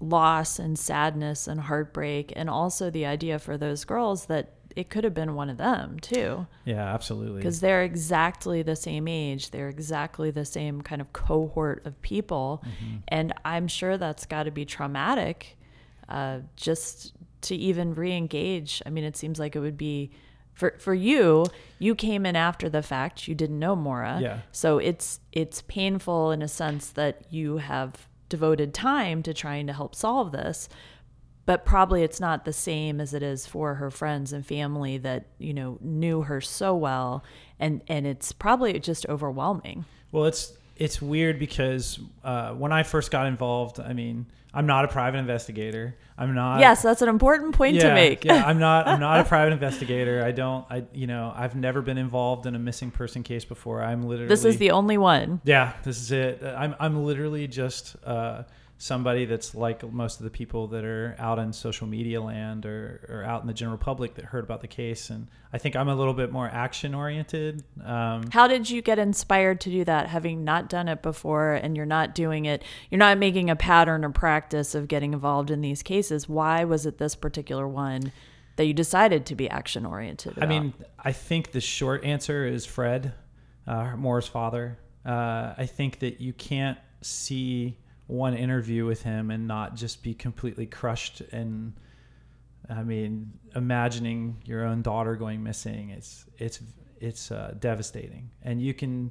loss 0.00 0.58
and 0.58 0.78
sadness 0.78 1.46
and 1.46 1.60
heartbreak, 1.60 2.32
and 2.34 2.48
also 2.48 2.90
the 2.90 3.06
idea 3.06 3.38
for 3.38 3.58
those 3.58 3.84
girls 3.84 4.26
that 4.26 4.54
it 4.76 4.88
could 4.90 5.04
have 5.04 5.14
been 5.14 5.34
one 5.34 5.50
of 5.50 5.56
them 5.56 5.98
too, 6.00 6.46
Yeah, 6.64 6.84
absolutely. 6.94 7.38
because 7.38 7.60
they're 7.60 7.82
exactly 7.82 8.62
the 8.62 8.76
same 8.76 9.08
age. 9.08 9.50
They're 9.50 9.68
exactly 9.68 10.30
the 10.30 10.44
same 10.44 10.80
kind 10.82 11.00
of 11.00 11.12
cohort 11.12 11.84
of 11.86 12.00
people. 12.02 12.62
And 13.08 13.32
I'm 13.44 13.68
sure 13.68 13.96
that's 13.98 14.26
got 14.26 14.44
to 14.44 14.50
be 14.50 14.64
traumatic 14.64 15.56
uh, 16.08 16.40
just 16.56 17.12
to 17.42 17.54
even 17.56 17.94
re 17.94 18.16
engage. 18.16 18.82
I 18.86 18.90
mean, 18.90 19.04
it 19.04 19.16
seems 19.16 19.38
like 19.38 19.56
it 19.56 19.60
would 19.60 19.76
be. 19.78 20.10
For, 20.52 20.76
for 20.78 20.92
you, 20.92 21.46
you 21.78 21.94
came 21.94 22.26
in 22.26 22.36
after 22.36 22.68
the 22.68 22.82
fact. 22.82 23.26
You 23.26 23.34
didn't 23.34 23.58
know 23.58 23.74
Maura. 23.74 24.18
Yeah. 24.20 24.40
So 24.52 24.76
it's 24.78 25.20
it's 25.32 25.62
painful 25.62 26.32
in 26.32 26.42
a 26.42 26.48
sense 26.48 26.90
that 26.90 27.22
you 27.30 27.58
have 27.58 28.08
devoted 28.28 28.74
time 28.74 29.22
to 29.22 29.32
trying 29.32 29.66
to 29.68 29.72
help 29.72 29.94
solve 29.94 30.32
this, 30.32 30.68
but 31.46 31.64
probably 31.64 32.02
it's 32.02 32.20
not 32.20 32.44
the 32.44 32.52
same 32.52 33.00
as 33.00 33.14
it 33.14 33.22
is 33.22 33.46
for 33.46 33.74
her 33.74 33.90
friends 33.90 34.32
and 34.32 34.46
family 34.46 34.98
that 34.98 35.26
you 35.38 35.54
know 35.54 35.78
knew 35.80 36.22
her 36.22 36.40
so 36.40 36.74
well, 36.74 37.24
and 37.58 37.82
and 37.88 38.06
it's 38.06 38.32
probably 38.32 38.78
just 38.78 39.06
overwhelming. 39.08 39.84
Well, 40.12 40.26
it's 40.26 40.52
it's 40.76 41.00
weird 41.00 41.38
because 41.38 42.00
uh, 42.24 42.52
when 42.52 42.72
I 42.72 42.82
first 42.82 43.10
got 43.10 43.26
involved, 43.26 43.80
I 43.80 43.92
mean, 43.92 44.26
I'm 44.52 44.66
not 44.66 44.84
a 44.84 44.88
private 44.88 45.18
investigator. 45.18 45.96
I'm 46.18 46.34
not. 46.34 46.60
yes, 46.60 46.82
that's 46.82 47.02
an 47.02 47.08
important 47.08 47.54
point 47.54 47.76
yeah, 47.76 47.88
to 47.88 47.94
make. 47.94 48.24
yeah, 48.24 48.44
I'm 48.44 48.58
not. 48.58 48.86
I'm 48.86 49.00
not 49.00 49.20
a 49.20 49.24
private 49.28 49.52
investigator. 49.52 50.22
I 50.24 50.32
don't. 50.32 50.66
I 50.70 50.84
you 50.92 51.06
know 51.06 51.32
I've 51.34 51.54
never 51.54 51.82
been 51.82 51.98
involved 51.98 52.46
in 52.46 52.54
a 52.54 52.58
missing 52.58 52.90
person 52.90 53.22
case 53.22 53.44
before. 53.44 53.82
I'm 53.82 54.02
literally. 54.02 54.28
this 54.28 54.44
is 54.44 54.58
the 54.58 54.72
only 54.72 54.98
one. 54.98 55.40
Yeah, 55.44 55.72
this 55.84 56.00
is 56.00 56.12
it. 56.12 56.42
I'm 56.42 56.74
I'm 56.80 57.04
literally 57.04 57.46
just 57.46 57.96
uh, 58.04 58.42
somebody 58.82 59.26
that's 59.26 59.54
like 59.54 59.82
most 59.92 60.20
of 60.20 60.24
the 60.24 60.30
people 60.30 60.66
that 60.66 60.86
are 60.86 61.14
out 61.18 61.38
in 61.38 61.52
social 61.52 61.86
media 61.86 62.18
land 62.18 62.64
or, 62.64 63.06
or 63.10 63.24
out 63.24 63.42
in 63.42 63.46
the 63.46 63.52
general 63.52 63.76
public 63.76 64.14
that 64.14 64.24
heard 64.24 64.42
about 64.42 64.62
the 64.62 64.66
case, 64.66 65.10
and 65.10 65.28
I 65.52 65.58
think 65.58 65.76
I'm 65.76 65.88
a 65.88 65.94
little 65.94 66.14
bit 66.14 66.32
more 66.32 66.48
action 66.48 66.94
oriented. 66.94 67.62
Um, 67.84 68.30
How 68.30 68.48
did 68.48 68.70
you 68.70 68.80
get 68.80 68.98
inspired 68.98 69.60
to 69.60 69.70
do 69.70 69.84
that, 69.84 70.08
having 70.08 70.44
not 70.44 70.70
done 70.70 70.88
it 70.88 71.02
before 71.02 71.52
and 71.52 71.76
you're 71.76 71.84
not 71.84 72.14
doing 72.14 72.46
it? 72.46 72.64
You're 72.90 72.98
not 72.98 73.18
making 73.18 73.50
a 73.50 73.56
pattern 73.56 74.02
or 74.02 74.08
practice 74.08 74.74
of 74.74 74.88
getting 74.88 75.12
involved 75.12 75.50
in 75.50 75.60
these 75.60 75.82
cases. 75.82 76.26
Why 76.26 76.64
was 76.64 76.86
it 76.86 76.96
this 76.96 77.14
particular 77.14 77.68
one 77.68 78.12
that 78.56 78.64
you 78.64 78.72
decided 78.72 79.26
to 79.26 79.34
be 79.34 79.50
action 79.50 79.84
oriented? 79.84 80.38
I 80.40 80.46
mean, 80.46 80.72
I 80.98 81.12
think 81.12 81.52
the 81.52 81.60
short 81.60 82.02
answer 82.02 82.46
is 82.46 82.64
Fred, 82.64 83.12
uh, 83.66 83.94
Maura's 83.98 84.26
father. 84.26 84.78
Uh, 85.04 85.52
I 85.58 85.66
think 85.66 85.98
that 85.98 86.22
you 86.22 86.32
can't 86.32 86.78
see 87.02 87.76
one 88.10 88.34
interview 88.34 88.84
with 88.86 89.02
him 89.02 89.30
and 89.30 89.46
not 89.46 89.76
just 89.76 90.02
be 90.02 90.14
completely 90.14 90.66
crushed 90.66 91.20
and 91.32 91.72
I 92.70 92.84
mean, 92.84 93.32
imagining 93.56 94.36
your 94.44 94.64
own 94.64 94.82
daughter 94.82 95.16
going 95.16 95.42
missing, 95.42 95.90
it's 95.90 96.24
it's 96.38 96.60
it's 97.00 97.30
uh, 97.30 97.54
devastating. 97.58 98.30
And 98.42 98.60
you 98.62 98.74
can, 98.74 99.10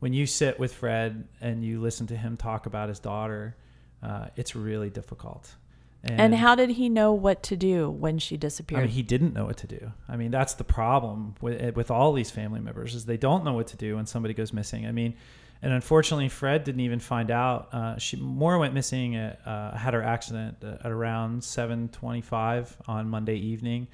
when 0.00 0.12
you 0.12 0.26
sit 0.26 0.58
with 0.58 0.74
Fred 0.74 1.28
and 1.40 1.64
you 1.64 1.80
listen 1.80 2.06
to 2.08 2.16
him 2.16 2.36
talk 2.36 2.66
about 2.66 2.88
his 2.88 2.98
daughter, 2.98 3.56
uh, 4.02 4.26
it's 4.36 4.56
really 4.56 4.90
difficult. 4.90 5.54
and 6.02 6.34
how 6.34 6.54
did 6.54 6.70
he 6.70 6.88
know 6.88 7.12
what 7.12 7.42
to 7.44 7.56
do 7.56 7.90
when 7.90 8.18
she 8.18 8.36
disappeared? 8.36 8.80
I 8.80 8.84
mean, 8.84 8.92
he 8.92 9.02
didn't 9.02 9.34
know 9.34 9.44
what 9.44 9.58
to 9.58 9.66
do. 9.66 9.92
I 10.08 10.16
mean, 10.16 10.30
that's 10.30 10.54
the 10.54 10.64
problem 10.64 11.34
with 11.40 11.76
with 11.76 11.90
all 11.90 12.12
these 12.12 12.30
family 12.30 12.60
members 12.60 12.94
is 12.94 13.04
they 13.04 13.16
don't 13.16 13.44
know 13.44 13.52
what 13.52 13.68
to 13.68 13.76
do 13.76 13.96
when 13.96 14.06
somebody 14.06 14.34
goes 14.34 14.52
missing. 14.52 14.86
I 14.86 14.92
mean, 14.92 15.14
and 15.62 15.72
unfortunately, 15.72 16.28
Fred 16.28 16.64
didn't 16.64 16.82
even 16.82 17.00
find 17.00 17.30
out. 17.30 17.68
Uh, 17.72 17.98
she 17.98 18.16
Maura 18.16 18.58
went 18.58 18.74
missing. 18.74 19.16
At, 19.16 19.40
uh, 19.46 19.76
had 19.76 19.94
her 19.94 20.02
accident 20.02 20.62
at 20.62 20.90
around 20.90 21.42
7:25 21.42 22.76
on 22.86 23.08
Monday 23.08 23.36
evening, 23.36 23.88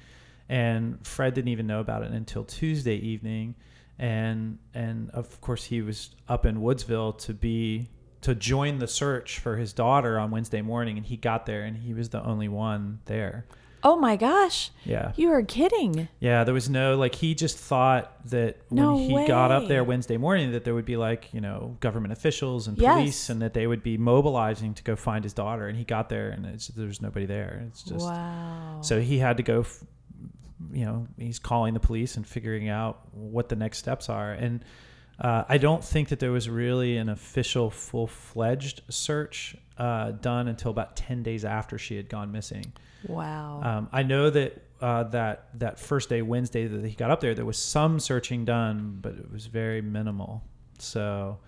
and 0.47 1.05
Fred 1.05 1.33
didn't 1.33 1.49
even 1.49 1.65
know 1.65 1.79
about 1.79 2.03
it 2.03 2.11
until 2.11 2.43
Tuesday 2.43 2.97
evening. 2.97 3.55
And 3.97 4.59
and 4.73 5.09
of 5.11 5.41
course, 5.41 5.63
he 5.63 5.81
was 5.81 6.11
up 6.27 6.45
in 6.45 6.57
Woodsville 6.57 7.17
to 7.19 7.33
be 7.33 7.89
to 8.21 8.35
join 8.35 8.79
the 8.79 8.87
search 8.87 9.39
for 9.39 9.55
his 9.57 9.73
daughter 9.73 10.19
on 10.19 10.31
Wednesday 10.31 10.61
morning, 10.61 10.97
and 10.97 11.05
he 11.05 11.17
got 11.17 11.45
there, 11.45 11.63
and 11.63 11.77
he 11.77 11.93
was 11.93 12.09
the 12.09 12.23
only 12.23 12.47
one 12.47 12.99
there. 13.05 13.45
Oh 13.85 13.95
my 13.95 14.15
gosh, 14.17 14.71
Yeah. 14.83 15.11
you 15.15 15.29
are 15.31 15.43
kidding. 15.43 16.07
Yeah, 16.19 16.43
there 16.43 16.53
was 16.55 16.69
no 16.69 16.97
like 16.97 17.13
he 17.15 17.35
just 17.35 17.57
thought 17.57 18.11
that 18.29 18.57
when 18.69 18.83
No 18.83 18.97
he 18.97 19.27
got 19.27 19.51
up 19.51 19.67
there. 19.67 19.83
Wednesday 19.83 20.17
morning 20.17 20.51
that 20.53 20.63
there 20.65 20.73
would 20.73 20.85
be 20.85 20.97
like, 20.97 21.31
you 21.33 21.39
know, 21.39 21.77
government 21.79 22.11
officials 22.11 22.67
and 22.67 22.77
Yes. 22.79 22.95
police 22.97 23.29
and 23.29 23.41
that 23.43 23.53
they 23.53 23.67
would 23.67 23.83
be 23.83 23.97
mobilizing 23.97 24.73
to 24.73 24.83
go 24.83 24.95
find 24.95 25.23
his 25.23 25.33
daughter 25.33 25.67
and 25.67 25.77
he 25.77 25.83
got 25.83 26.09
there 26.09 26.29
and 26.31 26.45
it's, 26.47 26.67
there's 26.69 26.99
nobody 26.99 27.27
there. 27.27 27.63
It's 27.67 27.83
just 27.83 28.05
wow. 28.05 28.79
so 28.81 28.99
he 28.99 29.19
had 29.19 29.37
to 29.37 29.43
go 29.43 29.59
f- 29.61 29.83
you 30.73 30.83
know, 30.85 31.07
he's 31.17 31.37
calling 31.37 31.73
the 31.75 31.79
police 31.79 32.17
and 32.17 32.25
figuring 32.27 32.67
out 32.67 33.07
what 33.13 33.49
the 33.49 33.55
next 33.55 33.77
steps 33.77 34.09
are 34.09 34.31
and 34.33 34.65
uh, 35.19 35.43
I 35.47 35.59
don't 35.59 35.81
think 35.83 36.09
that 36.09 36.19
there 36.19 36.31
was 36.33 36.49
really 36.49 36.97
an 36.97 37.07
official 37.07 37.69
full-fledged 37.69 38.81
search 38.89 39.55
uh, 39.77 40.11
done 40.11 40.47
until 40.49 40.71
about 40.71 40.97
10 40.97 41.23
days 41.23 41.45
after 41.45 41.77
she 41.77 41.95
had 41.95 42.09
gone 42.09 42.33
missing. 42.33 42.73
Wow. 43.07 43.61
Um, 43.63 43.89
I 43.91 44.03
know 44.03 44.29
that 44.29 44.61
uh, 44.81 45.03
that 45.03 45.47
that 45.59 45.79
first 45.79 46.09
day, 46.09 46.21
Wednesday, 46.21 46.67
that 46.67 46.85
he 46.85 46.95
got 46.95 47.11
up 47.11 47.21
there, 47.21 47.33
there 47.33 47.45
was 47.45 47.57
some 47.57 47.99
searching 47.99 48.45
done, 48.45 48.99
but 49.01 49.13
it 49.13 49.31
was 49.31 49.45
very 49.47 49.81
minimal. 49.81 50.43
So 50.79 51.39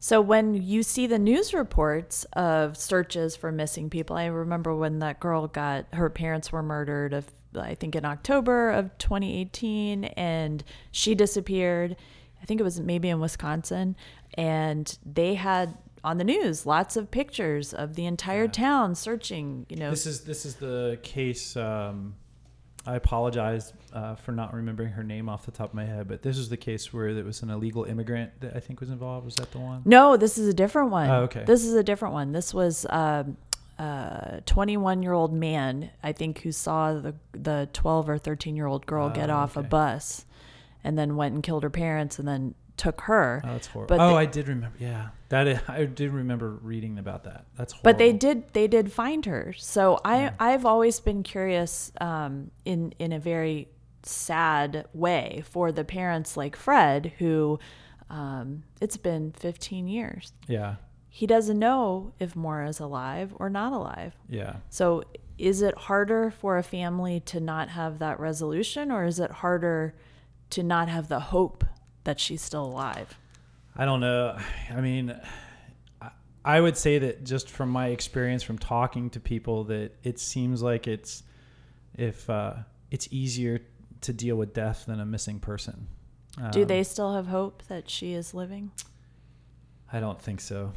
So 0.00 0.20
when 0.20 0.54
you 0.54 0.82
see 0.82 1.06
the 1.06 1.18
news 1.18 1.54
reports 1.54 2.24
of 2.34 2.76
searches 2.76 3.36
for 3.36 3.50
missing 3.50 3.88
people, 3.88 4.16
I 4.16 4.26
remember 4.26 4.74
when 4.74 4.98
that 4.98 5.20
girl 5.20 5.46
got 5.46 5.86
her 5.94 6.10
parents 6.10 6.52
were 6.52 6.62
murdered 6.62 7.14
of 7.14 7.32
I 7.56 7.74
think 7.74 7.94
in 7.94 8.04
October 8.04 8.70
of 8.70 8.96
2018 8.98 10.04
and 10.04 10.64
she 10.90 11.14
disappeared. 11.14 11.96
I 12.42 12.44
think 12.46 12.60
it 12.60 12.64
was 12.64 12.80
maybe 12.80 13.08
in 13.08 13.20
Wisconsin 13.20 13.96
and 14.34 14.98
they 15.06 15.34
had 15.34 15.78
on 16.04 16.18
the 16.18 16.24
news 16.24 16.66
lots 16.66 16.96
of 16.96 17.10
pictures 17.10 17.72
of 17.74 17.94
the 17.94 18.04
entire 18.06 18.46
town 18.46 18.94
searching, 18.94 19.66
you 19.68 19.76
know. 19.76 19.90
this 19.90 20.06
is 20.06 20.20
this 20.20 20.44
is 20.46 20.56
the 20.56 20.98
case. 21.02 21.56
Um, 21.56 22.14
I 22.86 22.96
apologize 22.96 23.72
uh, 23.94 24.14
for 24.14 24.32
not 24.32 24.52
remembering 24.52 24.90
her 24.90 25.02
name 25.02 25.26
off 25.30 25.46
the 25.46 25.52
top 25.52 25.70
of 25.70 25.74
my 25.74 25.86
head, 25.86 26.06
but 26.06 26.20
this 26.20 26.36
is 26.36 26.50
the 26.50 26.58
case 26.58 26.92
where 26.92 27.14
there 27.14 27.24
was 27.24 27.40
an 27.42 27.48
illegal 27.48 27.84
immigrant 27.84 28.38
that 28.40 28.54
I 28.54 28.60
think 28.60 28.78
was 28.80 28.90
involved. 28.90 29.24
Was 29.24 29.36
that 29.36 29.50
the 29.52 29.58
one? 29.58 29.80
No, 29.86 30.18
this 30.18 30.36
is 30.36 30.46
a 30.48 30.52
different 30.52 30.90
one. 30.90 31.08
Oh, 31.08 31.22
okay. 31.22 31.44
This 31.46 31.64
is 31.64 31.72
a 31.72 31.82
different 31.82 32.12
one. 32.12 32.32
This 32.32 32.52
was 32.52 32.84
um, 32.90 33.38
a 33.78 34.42
21 34.44 35.02
year 35.02 35.14
old 35.14 35.32
man, 35.32 35.90
I 36.02 36.12
think, 36.12 36.40
who 36.42 36.52
saw 36.52 36.92
the 36.92 37.14
the 37.32 37.70
12 37.72 38.10
or 38.10 38.18
13 38.18 38.54
year 38.54 38.66
old 38.66 38.84
girl 38.84 39.08
get 39.08 39.30
Oh, 39.30 39.34
off 39.36 39.56
a 39.56 39.62
bus, 39.62 40.26
and 40.84 40.98
then 40.98 41.16
went 41.16 41.34
and 41.34 41.42
killed 41.42 41.62
her 41.62 41.70
parents, 41.70 42.18
and 42.18 42.28
then 42.28 42.54
took 42.76 43.02
her. 43.02 43.40
Oh, 43.44 43.52
that's 43.52 43.66
horrible. 43.68 43.96
But 43.96 44.02
oh, 44.02 44.10
they- 44.10 44.16
I 44.16 44.26
did 44.26 44.48
remember. 44.48 44.76
Yeah, 44.78 45.08
that 45.28 45.46
is, 45.46 45.58
I 45.68 45.84
did 45.84 46.10
remember 46.10 46.50
reading 46.62 46.98
about 46.98 47.24
that. 47.24 47.46
That's 47.56 47.72
horrible. 47.72 47.84
but 47.84 47.98
they 47.98 48.12
did 48.12 48.52
they 48.52 48.66
did 48.66 48.92
find 48.92 49.24
her. 49.26 49.52
So 49.56 50.00
I 50.04 50.32
I've 50.40 50.64
always 50.66 51.00
been 51.00 51.22
curious 51.22 51.92
um, 52.00 52.50
in 52.64 52.92
in 52.98 53.12
a 53.12 53.18
very 53.18 53.68
sad 54.02 54.86
way 54.92 55.42
for 55.50 55.72
the 55.72 55.84
parents 55.84 56.36
like 56.36 56.56
Fred 56.56 57.12
who 57.18 57.58
um, 58.10 58.64
it's 58.80 58.96
been 58.98 59.32
15 59.32 59.88
years. 59.88 60.32
Yeah, 60.46 60.76
He 61.08 61.26
doesn't 61.26 61.58
know 61.58 62.12
if 62.18 62.36
Maura 62.36 62.68
is 62.68 62.80
alive 62.80 63.32
or 63.36 63.48
not 63.48 63.72
alive. 63.72 64.14
yeah. 64.28 64.56
So 64.68 65.04
is 65.38 65.62
it 65.62 65.74
harder 65.76 66.30
for 66.30 66.58
a 66.58 66.62
family 66.62 67.18
to 67.20 67.40
not 67.40 67.70
have 67.70 67.98
that 68.00 68.20
resolution 68.20 68.90
or 68.92 69.04
is 69.04 69.18
it 69.18 69.30
harder 69.30 69.94
to 70.50 70.62
not 70.62 70.88
have 70.88 71.08
the 71.08 71.18
hope 71.18 71.64
that 72.04 72.20
she's 72.20 72.42
still 72.42 72.64
alive? 72.64 73.18
I 73.76 73.84
don't 73.84 74.00
know. 74.00 74.38
I 74.70 74.80
mean, 74.80 75.18
I- 76.44 76.60
would 76.60 76.76
say 76.76 76.98
that 76.98 77.24
just 77.24 77.50
from 77.50 77.70
my 77.70 77.88
experience 77.88 78.42
from 78.42 78.58
talking 78.58 79.10
to 79.10 79.20
people, 79.20 79.64
that 79.64 79.92
it 80.04 80.18
seems 80.20 80.62
like 80.62 80.86
it's 80.86 81.22
if 81.96 82.28
uh, 82.30 82.54
it's 82.90 83.08
easier 83.10 83.60
to 84.02 84.12
deal 84.12 84.36
with 84.36 84.52
death 84.52 84.84
than 84.86 85.00
a 85.00 85.06
missing 85.06 85.40
person. 85.40 85.88
Do 86.52 86.62
Um, 86.62 86.68
they 86.68 86.82
still 86.82 87.14
have 87.14 87.28
hope 87.28 87.62
that 87.68 87.88
she 87.88 88.12
is 88.12 88.34
living? 88.34 88.72
I 89.92 90.00
don't 90.00 90.20
think 90.20 90.40
so. 90.40 90.72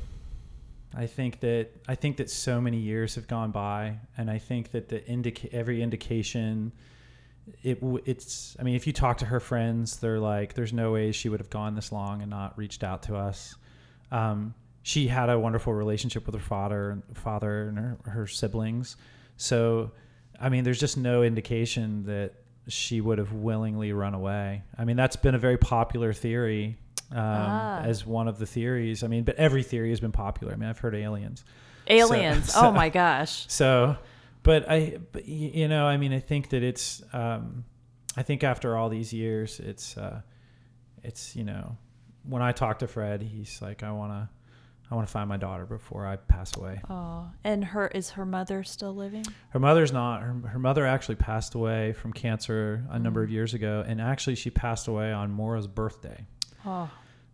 I 0.93 1.05
think 1.07 1.39
that 1.41 1.69
I 1.87 1.95
think 1.95 2.17
that 2.17 2.29
so 2.29 2.61
many 2.61 2.77
years 2.77 3.15
have 3.15 3.27
gone 3.27 3.51
by, 3.51 3.99
and 4.17 4.29
I 4.31 4.37
think 4.37 4.71
that 4.71 4.87
the 4.89 5.05
indica- 5.11 5.51
every 5.51 5.81
indication, 5.81 6.71
it 7.63 7.79
it's. 8.05 8.55
I 8.59 8.63
mean, 8.63 8.75
if 8.75 8.87
you 8.87 8.93
talk 8.93 9.17
to 9.19 9.25
her 9.25 9.39
friends, 9.39 9.97
they're 9.97 10.19
like, 10.19 10.53
"There's 10.53 10.73
no 10.73 10.91
way 10.91 11.11
she 11.11 11.29
would 11.29 11.39
have 11.39 11.49
gone 11.49 11.75
this 11.75 11.91
long 11.91 12.21
and 12.21 12.29
not 12.29 12.57
reached 12.57 12.83
out 12.83 13.03
to 13.03 13.15
us." 13.15 13.55
Um, 14.11 14.53
she 14.83 15.07
had 15.07 15.29
a 15.29 15.37
wonderful 15.37 15.73
relationship 15.73 16.25
with 16.25 16.35
her 16.35 16.41
father, 16.41 16.91
and 16.91 17.03
father 17.17 17.67
and 17.69 17.77
her, 17.77 17.97
her 18.05 18.27
siblings. 18.27 18.95
So, 19.35 19.91
I 20.39 20.47
mean, 20.49 20.63
there's 20.63 20.79
just 20.79 20.97
no 20.97 21.23
indication 21.23 22.05
that 22.05 22.33
she 22.69 23.01
would 23.01 23.17
have 23.17 23.33
willingly 23.33 23.91
run 23.91 24.13
away. 24.13 24.63
I 24.77 24.85
mean, 24.85 24.95
that's 24.95 25.15
been 25.17 25.35
a 25.35 25.39
very 25.39 25.57
popular 25.57 26.13
theory 26.13 26.77
um, 27.11 27.17
Ah. 27.19 27.81
as 27.81 28.05
one 28.05 28.27
of 28.29 28.39
the 28.39 28.45
theories. 28.45 29.03
I 29.03 29.07
mean, 29.07 29.23
but 29.23 29.35
every 29.35 29.63
theory 29.63 29.89
has 29.89 29.99
been 29.99 30.11
popular. 30.11 30.53
I 30.53 30.55
mean, 30.57 30.69
I've 30.69 30.79
heard 30.79 30.95
aliens. 30.95 31.43
Aliens. 31.87 32.51
so- 32.53 32.67
oh 32.67 32.71
my 32.71 32.89
gosh. 32.89 33.45
So, 33.49 33.97
but 34.47 34.71
I, 34.71 34.97
but, 35.11 35.27
you 35.27 35.67
know, 35.67 35.85
I 35.85 35.97
mean, 35.97 36.13
I 36.13 36.19
think 36.19 36.49
that 36.51 36.63
it's, 36.63 37.03
um, 37.11 37.65
I 38.15 38.23
think 38.23 38.45
after 38.45 38.77
all 38.77 38.87
these 38.87 39.11
years, 39.11 39.59
it's, 39.59 39.97
uh, 39.97 40.21
it's, 41.03 41.35
you 41.35 41.43
know, 41.43 41.75
when 42.23 42.41
I 42.41 42.53
talk 42.53 42.79
to 42.79 42.87
Fred, 42.87 43.21
he's 43.21 43.61
like, 43.61 43.83
I 43.83 43.91
want 43.91 44.13
to, 44.13 44.29
I 44.89 44.95
want 44.95 45.05
to 45.05 45.11
find 45.11 45.27
my 45.27 45.35
daughter 45.35 45.65
before 45.65 46.07
I 46.07 46.15
pass 46.15 46.55
away. 46.55 46.79
Oh, 46.89 47.29
and 47.43 47.61
her 47.65 47.89
is 47.89 48.11
her 48.11 48.25
mother 48.25 48.63
still 48.63 48.95
living? 48.95 49.25
Her 49.49 49.59
mother's 49.59 49.91
not. 49.91 50.21
Her, 50.21 50.33
her 50.47 50.59
mother 50.59 50.85
actually 50.85 51.15
passed 51.15 51.53
away 51.53 51.91
from 51.91 52.13
cancer 52.13 52.85
a 52.89 52.97
number 52.97 53.21
of 53.21 53.29
years 53.29 53.53
ago, 53.53 53.83
and 53.85 53.99
actually 53.99 54.35
she 54.35 54.49
passed 54.49 54.87
away 54.87 55.11
on 55.11 55.29
Maura's 55.29 55.67
birthday. 55.67 56.25
Oh, 56.65 56.89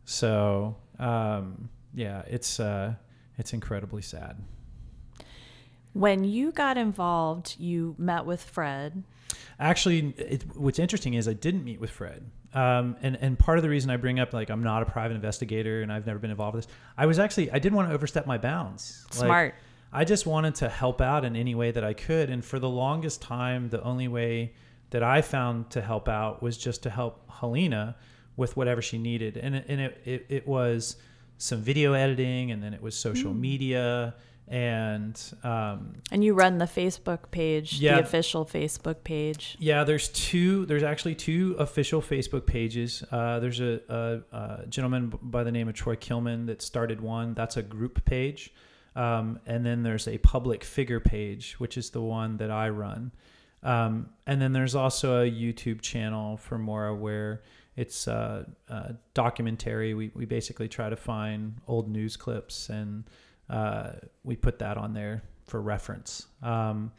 So, 0.05 0.77
um, 0.97 1.69
yeah, 1.93 2.23
it's 2.25 2.59
uh, 2.59 2.95
it's 3.37 3.53
incredibly 3.53 4.01
sad. 4.01 4.37
When 5.93 6.23
you 6.23 6.51
got 6.51 6.77
involved, 6.77 7.55
you 7.59 7.95
met 7.97 8.25
with 8.25 8.43
Fred 8.43 9.03
Actually, 9.59 10.13
it, 10.17 10.43
what's 10.55 10.79
interesting 10.79 11.13
is 11.13 11.27
I 11.27 11.33
didn't 11.33 11.63
meet 11.63 11.79
with 11.79 11.89
Fred, 11.89 12.29
um, 12.53 12.95
and 13.01 13.17
and 13.21 13.37
part 13.37 13.57
of 13.57 13.63
the 13.63 13.69
reason 13.69 13.89
I 13.89 13.97
bring 13.97 14.19
up 14.19 14.33
like 14.33 14.49
I'm 14.49 14.63
not 14.63 14.81
a 14.81 14.85
private 14.85 15.13
investigator 15.13 15.81
and 15.81 15.91
I've 15.91 16.05
never 16.05 16.19
been 16.19 16.31
involved 16.31 16.55
with 16.55 16.65
this. 16.65 16.75
I 16.97 17.05
was 17.05 17.19
actually 17.19 17.51
I 17.51 17.59
didn't 17.59 17.75
want 17.75 17.89
to 17.89 17.93
overstep 17.93 18.25
my 18.25 18.37
bounds. 18.37 19.05
Like, 19.11 19.25
Smart. 19.25 19.55
I 19.91 20.05
just 20.05 20.25
wanted 20.25 20.55
to 20.55 20.69
help 20.69 21.01
out 21.01 21.23
in 21.23 21.35
any 21.35 21.53
way 21.53 21.69
that 21.69 21.83
I 21.83 21.93
could, 21.93 22.29
and 22.29 22.43
for 22.43 22.57
the 22.57 22.69
longest 22.69 23.21
time, 23.21 23.69
the 23.69 23.81
only 23.83 24.07
way 24.07 24.53
that 24.89 25.03
I 25.03 25.21
found 25.21 25.69
to 25.71 25.81
help 25.81 26.09
out 26.09 26.41
was 26.41 26.57
just 26.57 26.83
to 26.83 26.89
help 26.89 27.29
Helena 27.31 27.95
with 28.35 28.57
whatever 28.57 28.81
she 28.81 28.97
needed, 28.97 29.37
and 29.37 29.55
and 29.55 29.81
it, 29.81 30.01
it, 30.03 30.25
it 30.29 30.47
was 30.47 30.97
some 31.37 31.61
video 31.61 31.93
editing, 31.93 32.51
and 32.51 32.63
then 32.63 32.73
it 32.73 32.81
was 32.81 32.95
social 32.95 33.33
media, 33.33 34.15
and 34.53 35.19
um, 35.43 35.95
And 36.11 36.23
you 36.23 36.35
run 36.35 36.59
the 36.59 36.65
Facebook 36.65 37.31
page, 37.31 37.79
Yeah. 37.79 37.95
the 37.95 38.03
official 38.03 38.45
Facebook 38.45 39.03
page. 39.03 39.57
Yeah, 39.59 39.83
there's 39.83 40.09
two. 40.09 40.67
There's 40.67 40.83
actually 40.83 41.15
two 41.15 41.55
official 41.57 42.03
Facebook 42.03 42.45
pages. 42.45 43.03
Uh, 43.11 43.39
there's 43.39 43.59
a, 43.59 43.81
a, 43.89 44.37
a 44.37 44.67
gentleman 44.67 45.11
by 45.23 45.43
the 45.43 45.51
name 45.51 45.67
of 45.67 45.73
Troy 45.73 45.95
Kilman 45.95 46.45
that 46.45 46.61
started 46.61 47.01
one. 47.01 47.33
That's 47.33 47.57
a 47.57 47.63
group 47.63 48.05
page, 48.05 48.53
um, 48.95 49.39
and 49.47 49.65
then 49.65 49.81
there's 49.81 50.07
a 50.07 50.19
public 50.19 50.63
figure 50.63 50.99
page, 50.99 51.55
which 51.59 51.75
is 51.75 51.89
the 51.89 52.01
one 52.01 52.37
that 52.37 52.51
I 52.51 52.69
run. 52.69 53.11
Um, 53.63 54.09
and 54.27 54.39
then 54.39 54.53
there's 54.53 54.75
also 54.75 55.23
a 55.23 55.31
YouTube 55.31 55.81
channel 55.81 56.37
for 56.37 56.59
Maura 56.59 56.93
where 56.93 57.41
it's 57.75 58.07
uh, 58.07 58.43
uh, 58.69 58.89
documentary. 59.15 59.95
We 59.95 60.11
we 60.13 60.25
basically 60.25 60.67
try 60.67 60.89
to 60.89 60.95
find 60.95 61.55
old 61.67 61.89
news 61.89 62.17
clips 62.17 62.69
and 62.69 63.05
uh, 63.49 63.91
we 64.23 64.35
put 64.35 64.59
that 64.59 64.77
on 64.77 64.93
there 64.93 65.23
for 65.45 65.61
reference. 65.61 66.27
Um, 66.41 66.91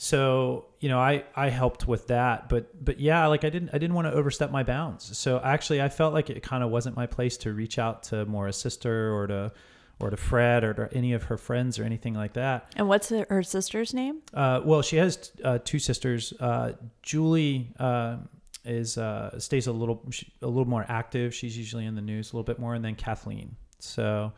so 0.00 0.66
you 0.78 0.88
know 0.88 1.00
i 1.00 1.24
i 1.34 1.48
helped 1.48 1.88
with 1.88 2.06
that 2.06 2.48
but 2.48 2.84
but 2.84 3.00
yeah 3.00 3.26
like 3.26 3.42
i 3.42 3.50
didn't 3.50 3.68
i 3.72 3.78
didn't 3.78 3.94
want 3.94 4.06
to 4.06 4.12
overstep 4.12 4.50
my 4.50 4.62
bounds. 4.62 5.18
So 5.18 5.40
actually 5.42 5.82
i 5.82 5.88
felt 5.88 6.14
like 6.14 6.30
it 6.30 6.40
kind 6.40 6.62
of 6.62 6.70
wasn't 6.70 6.94
my 6.96 7.06
place 7.06 7.36
to 7.38 7.52
reach 7.52 7.80
out 7.80 8.04
to 8.04 8.24
maura's 8.24 8.56
sister 8.56 9.12
or 9.12 9.26
to 9.26 9.52
or 9.98 10.10
to 10.10 10.16
fred 10.16 10.62
or 10.62 10.72
to 10.74 10.88
any 10.96 11.14
of 11.14 11.24
her 11.24 11.36
friends 11.36 11.80
or 11.80 11.82
anything 11.82 12.14
like 12.14 12.34
that. 12.34 12.72
And 12.76 12.88
what's 12.88 13.08
her 13.08 13.26
her 13.28 13.42
sister's 13.42 13.92
name? 13.92 14.22
uh, 14.32 14.60
well 14.64 14.82
she 14.82 14.96
has 14.98 15.32
uh, 15.42 15.58
two 15.64 15.80
sisters. 15.80 16.32
Uh, 16.38 16.74
julie 17.02 17.72
uh, 17.80 18.18
is 18.64 18.98
uh, 18.98 19.36
stays 19.40 19.66
a 19.66 19.72
little 19.72 20.08
a 20.42 20.46
little 20.46 20.68
more 20.68 20.86
active. 20.88 21.34
She's 21.34 21.58
usually 21.58 21.86
in 21.86 21.96
the 21.96 22.02
news 22.02 22.32
a 22.32 22.36
little 22.36 22.44
bit 22.44 22.60
more 22.60 22.76
and 22.76 22.84
then 22.84 22.94
kathleen. 22.94 23.56
So 23.80 24.32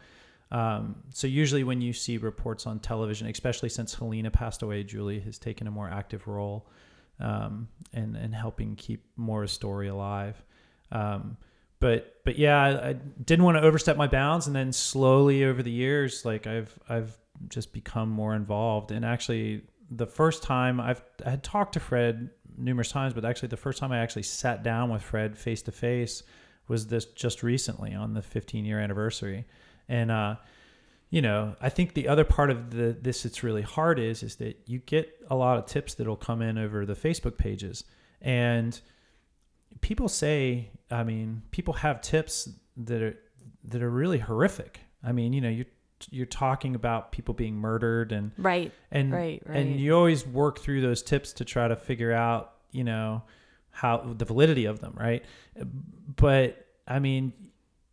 um, 0.51 0.97
so 1.13 1.27
usually 1.27 1.65
when 1.65 1.81
you 1.81 1.93
see 1.93 2.19
reports 2.19 2.67
on 2.67 2.81
television, 2.81 3.29
especially 3.29 3.69
since 3.69 3.95
Helena 3.95 4.31
passed 4.31 4.63
away, 4.63 4.83
Julie 4.83 5.21
has 5.21 5.39
taken 5.39 5.67
a 5.67 5.71
more 5.71 5.89
active 5.89 6.27
role 6.27 6.67
um, 7.21 7.69
in, 7.93 8.17
in 8.17 8.33
helping 8.33 8.75
keep 8.75 9.05
Maura's 9.17 9.53
story 9.53 9.89
alive. 9.89 10.43
Um, 10.91 11.37
but 11.79 12.17
but 12.25 12.39
yeah, 12.39 12.61
I, 12.61 12.89
I 12.91 12.93
didn't 12.93 13.45
want 13.45 13.57
to 13.59 13.63
overstep 13.63 13.97
my 13.97 14.07
bounds, 14.07 14.47
and 14.47 14.55
then 14.55 14.73
slowly 14.73 15.45
over 15.45 15.63
the 15.63 15.71
years, 15.71 16.25
like 16.25 16.47
I've 16.47 16.79
I've 16.89 17.17
just 17.49 17.73
become 17.73 18.11
more 18.11 18.35
involved. 18.35 18.91
And 18.91 19.05
actually, 19.05 19.63
the 19.91 20.07
first 20.07 20.43
time 20.43 20.79
I've 20.81 21.03
I 21.25 21.31
had 21.31 21.43
talked 21.43 21.75
to 21.75 21.81
Fred 21.81 22.31
numerous 22.59 22.91
times, 22.91 23.15
but 23.15 23.25
actually 23.25 23.49
the 23.49 23.57
first 23.57 23.79
time 23.79 23.93
I 23.93 23.99
actually 23.99 24.25
sat 24.25 24.63
down 24.63 24.91
with 24.91 25.01
Fred 25.01 25.39
face 25.39 25.63
to 25.63 25.73
face 25.73 26.23
was 26.69 26.87
this 26.89 27.07
just 27.07 27.43
recently 27.43 27.95
on 27.95 28.15
the 28.15 28.23
15 28.23 28.65
year 28.65 28.79
anniversary. 28.79 29.47
And 29.91 30.11
uh, 30.11 30.37
you 31.11 31.21
know, 31.21 31.57
I 31.61 31.69
think 31.69 31.95
the 31.95 32.07
other 32.09 32.25
part 32.25 32.51
of 32.51 32.71
the 32.71 32.97
this 33.01 33.25
that's 33.25 33.43
really 33.43 33.63
hard 33.63 33.99
is 33.99 34.23
is 34.23 34.37
that 34.37 34.57
you 34.67 34.79
get 34.79 35.13
a 35.29 35.35
lot 35.35 35.59
of 35.59 35.67
tips 35.67 35.95
that'll 35.95 36.17
come 36.17 36.41
in 36.41 36.57
over 36.57 36.87
the 36.87 36.95
Facebook 36.95 37.37
pages, 37.37 37.85
and 38.23 38.81
people 39.81 40.09
say, 40.09 40.71
I 40.91 41.03
mean, 41.05 41.43
people 41.51 41.75
have 41.75 42.01
tips 42.01 42.49
that 42.77 43.03
are 43.03 43.19
that 43.65 43.83
are 43.83 43.91
really 43.91 44.19
horrific. 44.19 44.81
I 45.03 45.13
mean, 45.13 45.33
you 45.33 45.41
know, 45.41 45.49
you 45.51 45.65
you're 46.11 46.27
talking 46.27 46.75
about 46.75 47.13
people 47.13 47.35
being 47.35 47.57
murdered 47.57 48.13
and 48.13 48.31
Right. 48.39 48.73
and 48.91 49.13
Right, 49.13 49.43
right. 49.45 49.57
and 49.59 49.79
you 49.79 49.95
always 49.95 50.27
work 50.27 50.59
through 50.61 50.81
those 50.81 51.03
tips 51.03 51.35
to 51.35 51.45
try 51.45 51.69
to 51.69 51.77
figure 51.77 52.13
out 52.13 52.55
you 52.71 52.85
know 52.85 53.23
how 53.71 53.99
the 54.17 54.25
validity 54.25 54.65
of 54.65 54.81
them 54.81 54.95
right 54.97 55.23
but 56.17 56.67
i 56.89 56.99
mean 56.99 57.33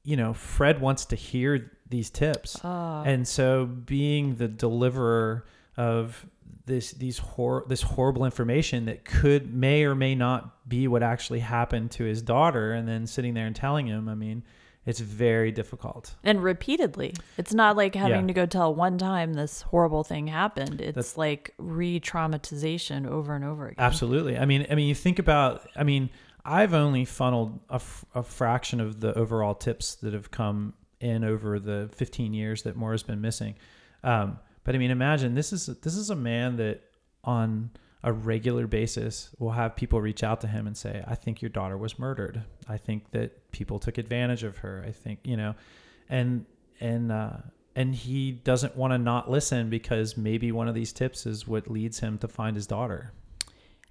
you 0.03 0.15
know 0.15 0.33
fred 0.33 0.79
wants 0.79 1.05
to 1.05 1.15
hear 1.17 1.71
these 1.89 2.09
tips 2.09 2.59
Ah. 2.63 3.03
and 3.03 3.27
so 3.27 3.65
being 3.65 4.35
the 4.35 4.47
deliverer 4.47 5.45
of 5.77 6.25
this 6.65 6.91
these 6.91 7.17
hor- 7.17 7.63
this 7.67 7.81
horrible 7.81 8.25
information 8.25 8.85
that 8.85 9.05
could 9.05 9.53
may 9.53 9.83
or 9.85 9.95
may 9.95 10.15
not 10.15 10.67
be 10.67 10.87
what 10.87 11.01
actually 11.03 11.39
happened 11.39 11.91
to 11.91 12.03
his 12.03 12.21
daughter 12.21 12.73
and 12.73 12.87
then 12.87 13.07
sitting 13.07 13.33
there 13.33 13.45
and 13.47 13.55
telling 13.55 13.87
him 13.87 14.09
i 14.09 14.15
mean 14.15 14.43
it's 14.85 14.99
very 15.01 15.51
difficult 15.51 16.15
And 16.23 16.41
repeatedly. 16.41 17.13
It's 17.37 17.53
not 17.53 17.75
like 17.75 17.93
having 17.93 18.21
Yeah. 18.21 18.27
to 18.27 18.33
go 18.33 18.45
tell 18.45 18.73
one 18.73 18.97
time 18.97 19.33
this 19.33 19.61
horrible 19.63 20.05
thing 20.05 20.27
happened. 20.27 20.79
It's 20.79 20.95
That's- 20.95 21.17
like 21.17 21.53
re 21.57 21.99
traumatization 21.99 23.05
over 23.05 23.35
and 23.35 23.43
over 23.43 23.65
again. 23.67 23.75
Absolutely. 23.83 24.37
I 24.37 24.45
mean, 24.45 24.65
I 24.71 24.75
mean, 24.75 24.87
you 24.87 24.95
think 24.95 25.19
about. 25.19 25.67
I 25.75 25.83
mean, 25.83 26.09
I've 26.45 26.73
only 26.73 27.03
funneled 27.03 27.59
a, 27.69 27.73
f- 27.75 28.05
a 28.15 28.23
fraction 28.23 28.79
of 28.79 29.01
the 29.01 29.13
overall 29.17 29.55
tips 29.55 29.95
that 29.95 30.13
have 30.13 30.31
come 30.31 30.73
in 30.99 31.23
over 31.23 31.59
the 31.59 31.89
15 31.95 32.33
years 32.33 32.63
that 32.63 32.75
Maura's 32.75 33.03
been 33.03 33.21
missing. 33.21 33.55
Um, 34.03 34.39
but 34.63 34.75
I 34.75 34.77
mean, 34.77 34.91
imagine 34.91 35.35
this 35.35 35.53
is 35.53 35.67
this 35.67 35.95
is 35.95 36.09
a 36.09 36.15
man 36.15 36.57
that 36.57 36.81
on 37.23 37.71
a 38.03 38.11
regular 38.11 38.67
basis 38.67 39.29
will 39.39 39.51
have 39.51 39.75
people 39.75 40.01
reach 40.01 40.23
out 40.23 40.41
to 40.41 40.47
him 40.47 40.67
and 40.67 40.75
say, 40.75 41.03
"I 41.07 41.15
think 41.15 41.41
your 41.41 41.49
daughter 41.49 41.77
was 41.77 41.97
murdered. 41.97 42.43
I 42.67 42.77
think 42.77 43.11
that 43.11 43.51
people 43.51 43.79
took 43.79 43.97
advantage 43.97 44.43
of 44.43 44.57
her. 44.57 44.83
I 44.85 44.91
think 44.91 45.19
you 45.23 45.37
know," 45.37 45.55
and 46.09 46.45
and 46.79 47.11
uh, 47.11 47.37
and 47.75 47.95
he 47.95 48.31
doesn't 48.31 48.75
want 48.75 48.91
to 48.91 48.97
not 48.97 49.29
listen 49.29 49.69
because 49.69 50.17
maybe 50.17 50.51
one 50.51 50.67
of 50.67 50.75
these 50.75 50.91
tips 50.91 51.25
is 51.25 51.47
what 51.47 51.69
leads 51.69 51.99
him 51.99 52.17
to 52.17 52.27
find 52.27 52.55
his 52.55 52.67
daughter. 52.67 53.13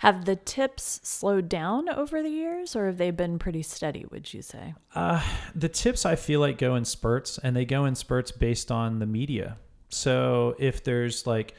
Have 0.00 0.26
the 0.26 0.36
tips 0.36 1.00
slowed 1.02 1.48
down 1.48 1.88
over 1.88 2.22
the 2.22 2.28
years 2.28 2.76
or 2.76 2.86
have 2.86 2.98
they 2.98 3.10
been 3.10 3.38
pretty 3.38 3.62
steady, 3.62 4.04
would 4.10 4.32
you 4.34 4.42
say? 4.42 4.74
Uh, 4.94 5.22
the 5.54 5.70
tips 5.70 6.04
I 6.04 6.16
feel 6.16 6.38
like 6.40 6.58
go 6.58 6.74
in 6.74 6.84
spurts, 6.84 7.38
and 7.38 7.56
they 7.56 7.64
go 7.64 7.86
in 7.86 7.94
spurts 7.94 8.30
based 8.30 8.70
on 8.70 8.98
the 8.98 9.06
media. 9.06 9.56
So 9.88 10.54
if 10.58 10.84
there's 10.84 11.26
like, 11.26 11.54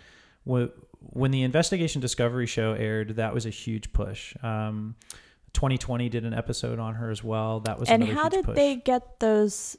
wh- 0.47 0.67
when 1.00 1.32
the 1.32 1.41
Investigation 1.41 2.00
Discovery 2.00 2.45
show 2.45 2.73
aired, 2.73 3.15
that 3.15 3.34
was 3.34 3.47
a 3.47 3.50
huge 3.50 3.91
push. 3.91 4.36
Um, 4.43 4.95
2020 5.54 6.08
did 6.10 6.23
an 6.23 6.36
episode 6.36 6.78
on 6.78 6.93
her 6.95 7.10
as 7.10 7.23
well. 7.23 7.62
That 7.62 7.80
was 7.80 7.89
and 7.89 8.04
how 8.04 8.30
did 8.30 8.45
push. 8.45 8.56
they 8.56 8.76
get 8.76 9.19
those 9.19 9.78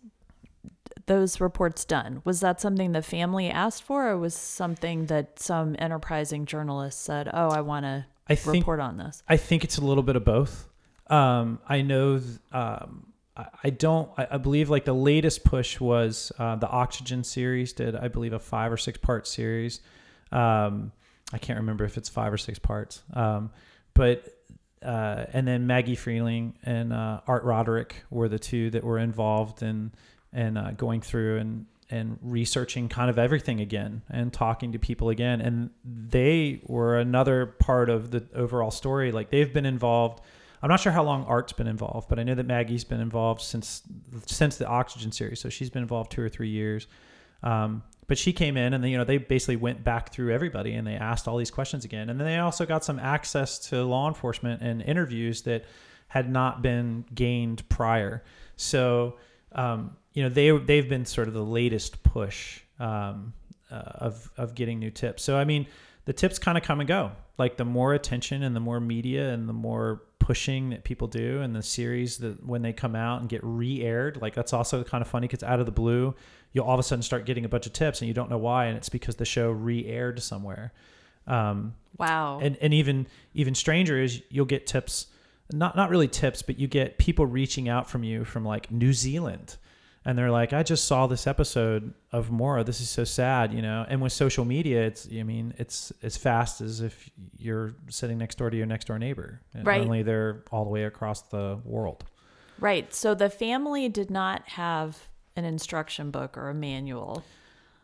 those 1.07 1.40
reports 1.40 1.85
done? 1.85 2.21
Was 2.25 2.40
that 2.40 2.61
something 2.61 2.92
the 2.92 3.03
family 3.03 3.49
asked 3.49 3.85
for 3.85 4.09
or 4.09 4.18
was 4.18 4.35
something 4.35 5.07
that 5.07 5.38
some 5.38 5.77
enterprising 5.79 6.44
journalist 6.44 7.01
said, 7.03 7.31
"Oh, 7.33 7.49
I 7.49 7.61
want 7.61 7.85
to 7.85 8.07
I 8.28 8.34
think 8.34 8.54
report 8.64 8.80
on 8.80 8.96
this?" 8.96 9.22
I 9.28 9.36
think 9.36 9.64
it's 9.64 9.78
a 9.78 9.84
little 9.84 10.02
bit 10.02 10.16
of 10.16 10.24
both. 10.24 10.68
Um, 11.08 11.58
I 11.68 11.82
know. 11.82 12.18
th- 12.18 12.38
Um, 12.52 13.12
I, 13.36 13.46
I 13.64 13.70
don't. 13.70 14.10
I, 14.18 14.26
I 14.32 14.38
believe 14.38 14.68
like 14.70 14.84
the 14.84 14.94
latest 14.94 15.44
push 15.44 15.80
was 15.80 16.32
uh, 16.38 16.56
the 16.56 16.68
Oxygen 16.68 17.24
series 17.24 17.72
did. 17.72 17.94
I 17.96 18.08
believe 18.08 18.32
a 18.32 18.38
five 18.38 18.70
or 18.72 18.76
six 18.76 18.98
part 18.98 19.26
series. 19.26 19.80
Um, 20.32 20.92
I 21.32 21.38
can't 21.38 21.58
remember 21.58 21.84
if 21.84 21.96
it's 21.96 22.08
five 22.08 22.32
or 22.32 22.38
six 22.38 22.58
parts. 22.58 23.02
Um, 23.14 23.50
but 23.94 24.34
uh, 24.82 25.24
and 25.32 25.46
then 25.46 25.66
Maggie 25.66 25.96
Freleng 25.96 26.54
and 26.64 26.92
uh, 26.92 27.20
Art 27.26 27.44
Roderick 27.44 28.04
were 28.10 28.28
the 28.28 28.38
two 28.38 28.70
that 28.70 28.84
were 28.84 28.98
involved 28.98 29.62
in 29.62 29.92
and 30.32 30.56
uh, 30.58 30.70
going 30.72 31.00
through 31.00 31.38
and 31.38 31.66
and 31.90 32.18
researching 32.20 32.88
kind 32.88 33.09
of 33.09 33.18
everything 33.18 33.61
again 33.61 34.03
and 34.11 34.33
talking 34.33 34.72
to 34.72 34.79
people 34.79 35.09
again. 35.09 35.40
And 35.40 35.70
they 35.85 36.61
were 36.64 36.98
another 36.98 37.46
part 37.46 37.88
of 37.88 38.11
the 38.11 38.27
overall 38.35 38.70
story. 38.70 39.11
Like 39.12 39.31
they've 39.31 39.53
been 39.53 39.66
involved. 39.66 40.20
I'm 40.62 40.68
not 40.68 40.81
sure 40.81 40.92
how 40.92 41.05
long 41.05 41.24
art's 41.24 41.53
been 41.53 41.68
involved 41.68 42.09
but 42.09 42.18
i 42.18 42.24
know 42.24 42.35
that 42.35 42.44
maggie's 42.46 42.83
been 42.83 43.01
involved 43.01 43.40
since 43.40 43.83
since 44.27 44.57
the 44.57 44.66
oxygen 44.66 45.12
series. 45.12 45.40
So 45.40 45.48
she's 45.48 45.70
been 45.70 45.83
involved 45.83 46.11
two 46.11 46.22
or 46.22 46.29
three 46.29 46.48
years. 46.48 46.87
Um, 47.42 47.83
but 48.09 48.18
she 48.18 48.33
came 48.33 48.57
in 48.57 48.74
and 48.74 48.83
they, 48.83 48.88
you 48.88 48.98
know 48.98 49.05
they 49.05 49.18
basically 49.18 49.57
went 49.57 49.85
back 49.85 50.12
through 50.12 50.33
everybody 50.33 50.72
and 50.74 50.87
they 50.87 50.94
asked 50.94 51.29
all 51.29 51.37
these 51.37 51.51
questions 51.51 51.85
again. 51.85 52.11
And 52.11 52.18
then 52.18 52.27
they 52.27 52.38
also 52.38 52.66
got 52.66 52.85
some 52.85 52.98
access 52.98 53.59
to 53.68 53.85
law 53.85 54.09
enforcement 54.09 54.62
and 54.62 54.83
interviews 54.83 55.42
that 55.42 55.64
had 56.09 56.31
not 56.31 56.62
been 56.62 57.05
gained 57.14 57.68
prior. 57.68 58.24
So 58.57 59.16
um, 59.53 59.96
you 60.18 60.24
know 60.24 60.28
they 60.31 60.50
they've 60.50 60.88
been 60.88 61.07
sort 61.07 61.28
of 61.28 61.35
the 61.35 61.44
latest 61.44 62.02
push 62.02 62.61
um, 62.81 63.33
uh, 63.70 63.74
of 63.74 64.28
of 64.37 64.57
getting 64.57 64.81
new 64.81 64.90
tips. 64.90 65.22
So 65.22 65.38
I 65.38 65.44
mean, 65.44 65.68
the 66.07 66.12
tips 66.12 66.40
kind 66.40 66.59
of 66.59 66.64
come 66.64 66.81
and 66.81 66.88
go. 66.88 67.12
Like 67.38 67.57
the 67.57 67.64
more 67.64 67.94
attention 67.94 68.42
and 68.42 68.57
the 68.57 68.61
more 68.61 68.81
media 68.81 69.33
and 69.33 69.48
the 69.48 69.52
more 69.52 70.02
pushing 70.18 70.70
that 70.70 70.83
people 70.83 71.07
do, 71.07 71.40
and 71.40 71.54
the 71.54 71.62
series 71.62 72.18
that 72.18 72.44
when 72.44 72.62
they 72.62 72.72
come 72.72 72.96
out 72.96 73.20
and 73.20 73.28
get 73.28 73.42
re-aired, 73.44 74.20
like 74.20 74.35
that's 74.35 74.52
also 74.52 74.83
kind 74.83 75.02
of 75.02 75.07
funny 75.07 75.28
because 75.28 75.44
out 75.44 75.61
of 75.61 75.66
the 75.66 75.72
blue, 75.72 76.16
you'll 76.52 76.64
all 76.64 76.74
of 76.74 76.81
a 76.81 76.83
sudden 76.83 77.02
start 77.02 77.24
getting 77.24 77.44
a 77.44 77.48
bunch 77.48 77.66
of 77.66 77.72
tips 77.72 78.00
and 78.00 78.09
you 78.09 78.14
don't 78.14 78.28
know 78.28 78.38
why, 78.38 78.64
and 78.64 78.76
it's 78.76 78.88
because 78.88 79.14
the 79.14 79.24
show 79.24 79.52
re-aired 79.52 80.20
somewhere. 80.20 80.72
Um, 81.28 81.74
Wow. 81.96 82.40
and 82.42 82.57
and 82.61 82.74
even 82.74 83.07
even 83.35 83.54
stranger 83.54 84.02
is 84.02 84.20
you'll 84.31 84.46
get 84.46 84.66
tips 84.66 85.07
not 85.52 85.76
not 85.76 85.90
really 85.90 86.09
tips 86.09 86.42
but 86.42 86.59
you 86.59 86.66
get 86.66 86.98
people 86.98 87.24
reaching 87.26 87.68
out 87.68 87.88
from 87.88 88.02
you 88.02 88.24
from 88.24 88.44
like 88.44 88.70
new 88.70 88.92
zealand 88.92 89.57
and 90.09 90.16
they're 90.18 90.31
like 90.31 90.53
i 90.55 90.62
just 90.62 90.87
saw 90.87 91.07
this 91.07 91.27
episode 91.27 91.92
of 92.12 92.31
maura 92.31 92.64
this 92.64 92.81
is 92.81 92.88
so 92.88 93.05
sad 93.05 93.53
you 93.53 93.61
know 93.62 93.85
and 93.88 94.01
with 94.01 94.12
social 94.12 94.44
media 94.44 94.83
it's 94.87 95.07
i 95.16 95.23
mean 95.23 95.53
it's 95.59 95.92
as 96.03 96.16
fast 96.16 96.61
as 96.62 96.81
if 96.81 97.11
you're 97.37 97.75
sitting 97.90 98.16
next 98.16 98.38
door 98.38 98.49
to 98.49 98.57
your 98.57 98.66
next 98.66 98.87
door 98.87 98.99
neighbor 98.99 99.40
and 99.55 99.66
Right. 99.66 99.81
only 99.83 100.03
they're 100.03 100.42
all 100.51 100.64
the 100.64 100.71
way 100.71 100.85
across 100.85 101.21
the 101.23 101.61
world 101.64 102.05
right. 102.59 102.92
So 102.92 103.14
the 103.14 103.31
family 103.31 103.88
did 103.88 104.11
not 104.11 104.49
have 104.49 105.09
an 105.37 105.44
instruction 105.44 106.11
book 106.11 106.37
or 106.38 106.49
a 106.49 106.55
manual 106.55 107.23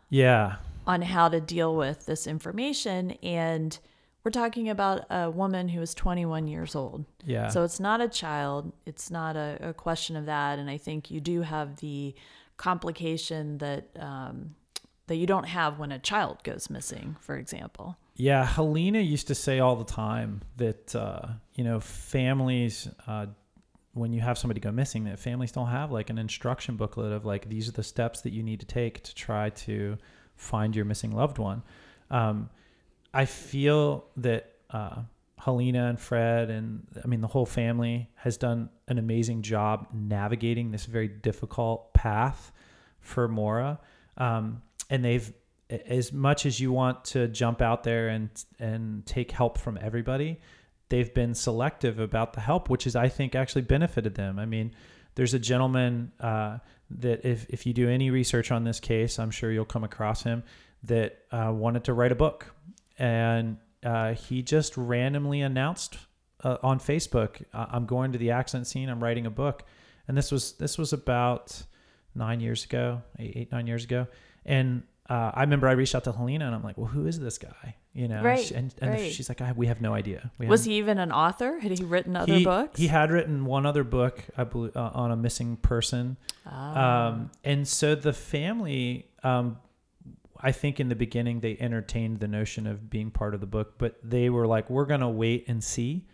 yeah 0.08 0.56
on 0.86 1.02
how 1.02 1.28
to 1.28 1.40
deal 1.40 1.74
with 1.76 2.06
this 2.06 2.26
information. 2.26 3.12
And 3.22 3.78
we're 4.24 4.30
talking 4.30 4.70
about 4.70 5.04
a 5.10 5.30
woman 5.30 5.68
who 5.68 5.82
is 5.82 5.94
21 5.94 6.48
years 6.48 6.74
old. 6.74 7.04
yeah 7.24 7.48
So 7.48 7.62
it's 7.62 7.78
not 7.78 8.00
a 8.00 8.08
child. 8.08 8.72
It's 8.86 9.10
not 9.10 9.36
a, 9.36 9.58
a 9.60 9.74
question 9.74 10.16
of 10.16 10.26
that. 10.26 10.58
And 10.58 10.70
I 10.70 10.78
think 10.78 11.10
you 11.10 11.20
do 11.20 11.42
have 11.42 11.76
the 11.76 12.14
complication 12.56 13.58
that 13.58 13.88
um, 13.98 14.54
that 15.06 15.16
you 15.16 15.26
don't 15.26 15.44
have 15.44 15.78
when 15.78 15.92
a 15.92 15.98
child 15.98 16.42
goes 16.44 16.70
missing, 16.70 17.16
for 17.20 17.36
example. 17.36 17.98
Yeah, 18.16 18.46
Helena 18.46 19.00
used 19.00 19.26
to 19.26 19.34
say 19.34 19.58
all 19.58 19.76
the 19.76 19.84
time 19.84 20.40
that 20.56 20.94
uh, 20.96 21.28
you 21.54 21.64
know 21.64 21.80
families, 21.80 22.88
uh, 23.06 23.26
when 23.92 24.14
you 24.14 24.22
have 24.22 24.38
somebody 24.38 24.60
go 24.60 24.70
missing, 24.72 25.04
that 25.04 25.18
families 25.18 25.52
don't 25.52 25.68
have 25.68 25.92
like 25.92 26.08
an 26.08 26.16
instruction 26.16 26.76
booklet 26.76 27.12
of 27.12 27.26
like 27.26 27.50
these 27.50 27.68
are 27.68 27.72
the 27.72 27.82
steps 27.82 28.22
that 28.22 28.32
you 28.32 28.42
need 28.42 28.60
to 28.60 28.66
take 28.66 29.02
to 29.02 29.14
try 29.14 29.50
to 29.50 29.98
find 30.36 30.74
your 30.74 30.86
missing 30.86 31.12
loved 31.12 31.36
one. 31.36 31.62
Um, 32.10 32.48
I 33.14 33.24
feel 33.26 34.04
that 34.18 34.52
uh, 34.70 35.02
Helena 35.38 35.86
and 35.86 35.98
Fred 36.00 36.50
and 36.50 36.86
I 37.02 37.06
mean 37.06 37.20
the 37.20 37.28
whole 37.28 37.46
family 37.46 38.10
has 38.16 38.36
done 38.36 38.70
an 38.88 38.98
amazing 38.98 39.42
job 39.42 39.86
navigating 39.92 40.70
this 40.70 40.84
very 40.86 41.08
difficult 41.08 41.94
path 41.94 42.52
for 43.00 43.28
Maura, 43.28 43.78
um, 44.16 44.62
and 44.90 45.04
they've 45.04 45.32
as 45.70 46.12
much 46.12 46.44
as 46.46 46.60
you 46.60 46.72
want 46.72 47.04
to 47.04 47.28
jump 47.28 47.62
out 47.62 47.84
there 47.84 48.08
and 48.08 48.30
and 48.58 49.06
take 49.06 49.30
help 49.30 49.58
from 49.58 49.78
everybody, 49.80 50.40
they've 50.88 51.12
been 51.14 51.34
selective 51.34 51.98
about 51.98 52.32
the 52.32 52.40
help, 52.40 52.68
which 52.68 52.86
is 52.86 52.96
I 52.96 53.08
think 53.08 53.34
actually 53.34 53.62
benefited 53.62 54.14
them. 54.14 54.38
I 54.38 54.46
mean, 54.46 54.74
there's 55.14 55.34
a 55.34 55.38
gentleman 55.38 56.12
uh, 56.20 56.58
that 56.90 57.24
if 57.24 57.46
if 57.48 57.66
you 57.66 57.72
do 57.72 57.88
any 57.88 58.10
research 58.10 58.50
on 58.50 58.64
this 58.64 58.80
case, 58.80 59.18
I'm 59.18 59.30
sure 59.30 59.50
you'll 59.52 59.64
come 59.64 59.84
across 59.84 60.22
him 60.22 60.42
that 60.84 61.18
uh, 61.30 61.50
wanted 61.52 61.84
to 61.84 61.94
write 61.94 62.12
a 62.12 62.14
book, 62.14 62.54
and 62.98 63.56
uh, 63.84 64.14
he 64.14 64.42
just 64.42 64.76
randomly 64.76 65.40
announced 65.42 65.98
uh, 66.42 66.58
on 66.62 66.78
Facebook, 66.78 67.42
"I- 67.52 67.68
"I'm 67.72 67.86
going 67.86 68.12
to 68.12 68.18
the 68.18 68.30
accent 68.30 68.66
scene. 68.66 68.88
I'm 68.88 69.02
writing 69.02 69.26
a 69.26 69.30
book," 69.30 69.64
and 70.08 70.16
this 70.16 70.30
was 70.30 70.52
this 70.52 70.78
was 70.78 70.92
about 70.92 71.62
nine 72.14 72.40
years 72.40 72.64
ago, 72.64 73.02
eight, 73.18 73.32
eight 73.36 73.52
nine 73.52 73.66
years 73.66 73.84
ago, 73.84 74.06
and 74.46 74.82
uh, 75.10 75.30
I 75.34 75.42
remember 75.42 75.68
I 75.68 75.72
reached 75.72 75.94
out 75.94 76.04
to 76.04 76.12
Helena 76.12 76.46
and 76.46 76.54
I'm 76.54 76.62
like, 76.62 76.78
well, 76.78 76.86
who 76.86 77.06
is 77.06 77.20
this 77.20 77.36
guy? 77.36 77.76
You 77.92 78.08
know, 78.08 78.22
Right, 78.22 78.40
She- 78.40 78.54
and, 78.54 78.74
and 78.80 78.90
right. 78.92 79.12
she's 79.12 79.28
like, 79.28 79.42
I, 79.42 79.52
we 79.52 79.66
have 79.66 79.82
no 79.82 79.92
idea. 79.92 80.30
We 80.38 80.46
Was 80.46 80.64
he 80.64 80.78
even 80.78 80.98
an 80.98 81.12
author? 81.12 81.58
Had 81.60 81.76
he 81.76 81.84
written 81.84 82.16
other 82.16 82.36
he, 82.36 82.42
books? 82.44 82.80
He 82.80 82.86
had 82.86 83.10
written 83.10 83.44
one 83.44 83.66
other 83.66 83.84
book, 83.84 84.24
I 84.34 84.44
believe, 84.44 84.74
uh, 84.74 84.90
on 84.94 85.10
a 85.10 85.16
missing 85.16 85.58
person. 85.58 86.16
Ah. 86.46 87.08
Um, 87.08 87.30
and 87.44 87.68
so 87.68 87.94
the 87.94 88.14
family, 88.14 89.10
um, 89.22 89.58
I 90.40 90.52
think 90.52 90.80
in 90.80 90.88
the 90.88 90.94
beginning 90.96 91.40
they 91.40 91.56
entertained 91.58 92.20
the 92.20 92.28
notion 92.28 92.66
of 92.66 92.90
being 92.90 93.10
part 93.10 93.34
of 93.34 93.40
the 93.40 93.46
book, 93.46 93.74
but 93.78 93.96
they 94.02 94.30
were 94.30 94.46
like, 94.46 94.68
we're 94.68 94.86
going 94.86 95.00
to 95.00 95.08
wait 95.08 95.44
and 95.48 95.62
see 95.62 96.06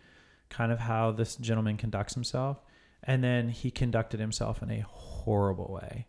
kind 0.49 0.71
of 0.71 0.79
how 0.79 1.11
this 1.11 1.35
gentleman 1.35 1.77
conducts 1.77 2.13
himself. 2.13 2.57
And 3.03 3.23
then 3.23 3.49
he 3.49 3.71
conducted 3.71 4.19
himself 4.19 4.61
in 4.61 4.69
a 4.69 4.81
horrible 4.81 5.79
way. 5.81 6.05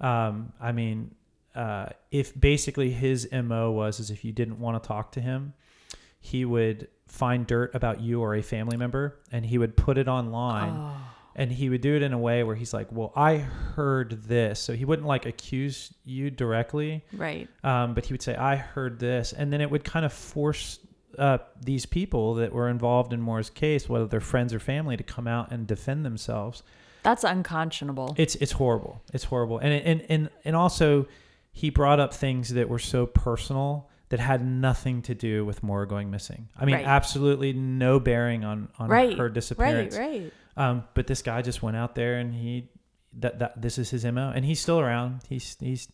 Um, 0.00 0.52
I 0.60 0.72
mean, 0.72 1.14
uh, 1.54 1.90
if 2.10 2.38
basically 2.38 2.90
his 2.90 3.28
MO 3.30 3.70
was, 3.70 4.00
is 4.00 4.10
if 4.10 4.24
you 4.24 4.32
didn't 4.32 4.58
want 4.58 4.82
to 4.82 4.86
talk 4.86 5.12
to 5.12 5.20
him, 5.20 5.54
he 6.20 6.44
would 6.44 6.88
find 7.06 7.46
dirt 7.46 7.74
about 7.74 8.00
you 8.00 8.20
or 8.22 8.34
a 8.34 8.42
family 8.42 8.76
member 8.76 9.18
and 9.30 9.44
he 9.44 9.58
would 9.58 9.76
put 9.76 9.98
it 9.98 10.08
online 10.08 10.72
Oh. 10.74 10.96
And 11.34 11.50
he 11.50 11.70
would 11.70 11.80
do 11.80 11.96
it 11.96 12.02
in 12.02 12.12
a 12.12 12.18
way 12.18 12.42
where 12.44 12.54
he's 12.54 12.74
like, 12.74 12.88
"Well, 12.90 13.12
I 13.16 13.36
heard 13.38 14.24
this," 14.24 14.60
so 14.60 14.74
he 14.74 14.84
wouldn't 14.84 15.08
like 15.08 15.24
accuse 15.24 15.92
you 16.04 16.30
directly, 16.30 17.04
right. 17.12 17.48
um, 17.64 17.94
but 17.94 18.04
he 18.06 18.12
would 18.12 18.22
say, 18.22 18.34
"I 18.36 18.56
heard 18.56 18.98
this," 18.98 19.32
and 19.32 19.52
then 19.52 19.60
it 19.60 19.70
would 19.70 19.82
kind 19.84 20.04
of 20.04 20.12
force 20.12 20.78
uh, 21.18 21.38
these 21.60 21.86
people 21.86 22.34
that 22.34 22.52
were 22.52 22.68
involved 22.68 23.12
in 23.12 23.20
Maura's 23.20 23.50
case, 23.50 23.88
whether 23.88 24.06
they're 24.06 24.20
friends 24.20 24.52
or 24.52 24.58
family, 24.58 24.96
to 24.96 25.02
come 25.02 25.26
out 25.26 25.50
and 25.52 25.66
defend 25.66 26.04
themselves. 26.04 26.62
That's 27.02 27.24
unconscionable. 27.24 28.14
It's 28.16 28.34
it's 28.36 28.52
horrible. 28.52 29.02
It's 29.12 29.24
horrible, 29.24 29.58
and 29.58 29.72
and 29.72 30.04
and 30.08 30.30
and 30.44 30.56
also 30.56 31.06
he 31.52 31.70
brought 31.70 32.00
up 32.00 32.14
things 32.14 32.50
that 32.50 32.68
were 32.68 32.78
so 32.78 33.06
personal 33.06 33.88
that 34.08 34.20
had 34.20 34.44
nothing 34.44 35.00
to 35.02 35.14
do 35.14 35.44
with 35.44 35.62
Moore 35.62 35.86
going 35.86 36.10
missing. 36.10 36.48
I 36.58 36.64
mean, 36.66 36.74
Right. 36.76 36.86
absolutely 36.86 37.52
no 37.54 37.98
bearing 37.98 38.44
on 38.44 38.68
on 38.78 38.88
right. 38.88 39.16
her 39.16 39.28
disappearance. 39.28 39.96
Right. 39.96 40.22
Right. 40.22 40.32
Um, 40.56 40.84
but 40.94 41.06
this 41.06 41.22
guy 41.22 41.42
just 41.42 41.62
went 41.62 41.76
out 41.76 41.94
there 41.94 42.18
and 42.18 42.34
he 42.34 42.68
that 43.20 43.38
that 43.38 43.60
this 43.60 43.78
is 43.78 43.90
his 43.90 44.04
mo, 44.04 44.32
and 44.34 44.44
he's 44.44 44.60
still 44.60 44.80
around. 44.80 45.20
He's 45.28 45.56
he's 45.60 45.88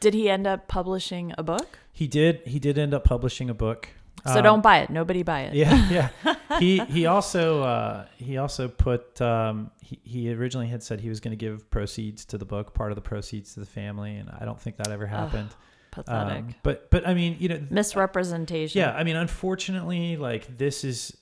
Did 0.00 0.14
he 0.14 0.28
end 0.28 0.46
up 0.46 0.68
publishing 0.68 1.32
a 1.38 1.42
book? 1.42 1.78
he 1.92 2.06
did 2.06 2.40
he 2.46 2.58
did 2.58 2.78
end 2.78 2.94
up 2.94 3.04
publishing 3.04 3.50
a 3.50 3.54
book. 3.54 3.88
So 4.26 4.36
Um, 4.38 4.42
don't 4.42 4.62
buy 4.62 4.78
it. 4.80 4.90
Nobody 4.90 5.22
buy 5.22 5.42
it. 5.42 5.54
Yeah, 5.54 6.10
yeah. 6.24 6.34
he 6.58 6.78
he 6.80 7.06
also 7.06 7.62
uh, 7.62 8.06
he 8.16 8.36
also 8.36 8.68
put 8.68 9.20
um, 9.20 9.70
he 9.80 9.98
he 10.04 10.34
originally 10.34 10.68
had 10.68 10.82
said 10.82 11.00
he 11.00 11.08
was 11.08 11.20
going 11.20 11.32
to 11.32 11.36
give 11.36 11.70
proceeds 11.70 12.24
to 12.26 12.38
the 12.38 12.44
book, 12.44 12.74
part 12.74 12.92
of 12.92 12.96
the 12.96 13.02
proceeds 13.02 13.54
to 13.54 13.60
the 13.60 13.66
family, 13.66 14.16
and 14.16 14.30
I 14.30 14.44
don't 14.44 14.60
think 14.60 14.76
that 14.76 14.90
ever 14.90 15.06
happened. 15.06 15.50
Pathetic. 15.90 16.36
Um, 16.36 16.54
but 16.62 16.90
but 16.90 17.08
I 17.08 17.14
mean, 17.14 17.36
you 17.40 17.48
know, 17.48 17.60
Misrepresentation. 17.70 18.78
Yeah, 18.78 18.92
I 18.92 19.04
mean, 19.04 19.16
unfortunately, 19.16 20.16
like 20.16 20.58
this 20.58 20.84
is 20.84 21.16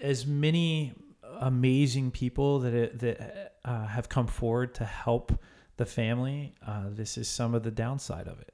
as 0.00 0.26
many 0.26 0.94
amazing 1.40 2.10
people 2.10 2.60
that 2.60 2.74
it, 2.74 2.98
that 3.00 3.54
uh, 3.64 3.86
have 3.86 4.08
come 4.08 4.26
forward 4.26 4.74
to 4.76 4.84
help 4.84 5.32
the 5.76 5.86
family. 5.86 6.54
Uh, 6.66 6.84
this 6.90 7.18
is 7.18 7.28
some 7.28 7.54
of 7.54 7.62
the 7.62 7.70
downside 7.70 8.28
of 8.28 8.40
it. 8.40 8.52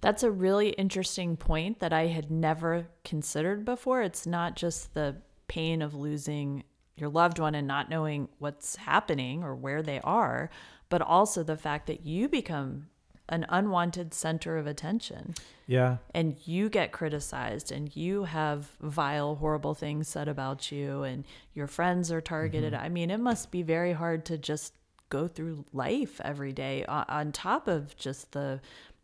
That's 0.00 0.22
a 0.22 0.30
really 0.30 0.70
interesting 0.70 1.36
point 1.36 1.80
that 1.80 1.92
I 1.92 2.06
had 2.06 2.30
never 2.30 2.88
considered 3.04 3.64
before. 3.64 4.02
It's 4.02 4.26
not 4.26 4.56
just 4.56 4.94
the 4.94 5.16
pain 5.48 5.82
of 5.82 5.94
losing 5.94 6.64
your 6.96 7.10
loved 7.10 7.38
one 7.38 7.54
and 7.54 7.66
not 7.66 7.90
knowing 7.90 8.28
what's 8.38 8.76
happening 8.76 9.42
or 9.42 9.54
where 9.54 9.82
they 9.82 10.00
are, 10.00 10.50
but 10.88 11.02
also 11.02 11.42
the 11.42 11.56
fact 11.56 11.86
that 11.86 12.06
you 12.06 12.28
become 12.28 12.88
an 13.30 13.46
unwanted 13.48 14.12
center 14.12 14.58
of 14.58 14.66
attention 14.66 15.34
Yeah, 15.66 15.96
and 16.14 16.36
you 16.44 16.68
get 16.68 16.92
criticized 16.92 17.72
and 17.72 17.94
you 17.96 18.24
have 18.24 18.68
vile, 18.80 19.36
horrible 19.36 19.74
things 19.74 20.08
said 20.08 20.28
about 20.28 20.70
you 20.70 21.04
and 21.04 21.24
your 21.54 21.66
friends 21.66 22.12
are 22.12 22.20
targeted. 22.20 22.74
I 22.74 22.88
mean, 22.88 23.10
it 23.10 23.20
must 23.20 23.50
be 23.50 23.62
very 23.62 23.92
hard 23.92 24.24
to 24.26 24.36
just 24.36 24.74
go 25.08 25.26
through 25.26 25.64
life 25.72 26.20
every 26.24 26.52
day 26.52 26.84
on, 26.86 27.04
on 27.08 27.32
top 27.32 27.68
of 27.68 27.96
just 27.96 28.32
the 28.32 28.60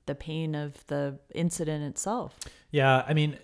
the 0.06 0.14
pain 0.14 0.54
of 0.54 0.86
the 0.86 1.18
incident 1.34 1.82
itself. 1.84 2.38
yeah. 2.70 3.04
I 3.06 3.12
mean, 3.12 3.38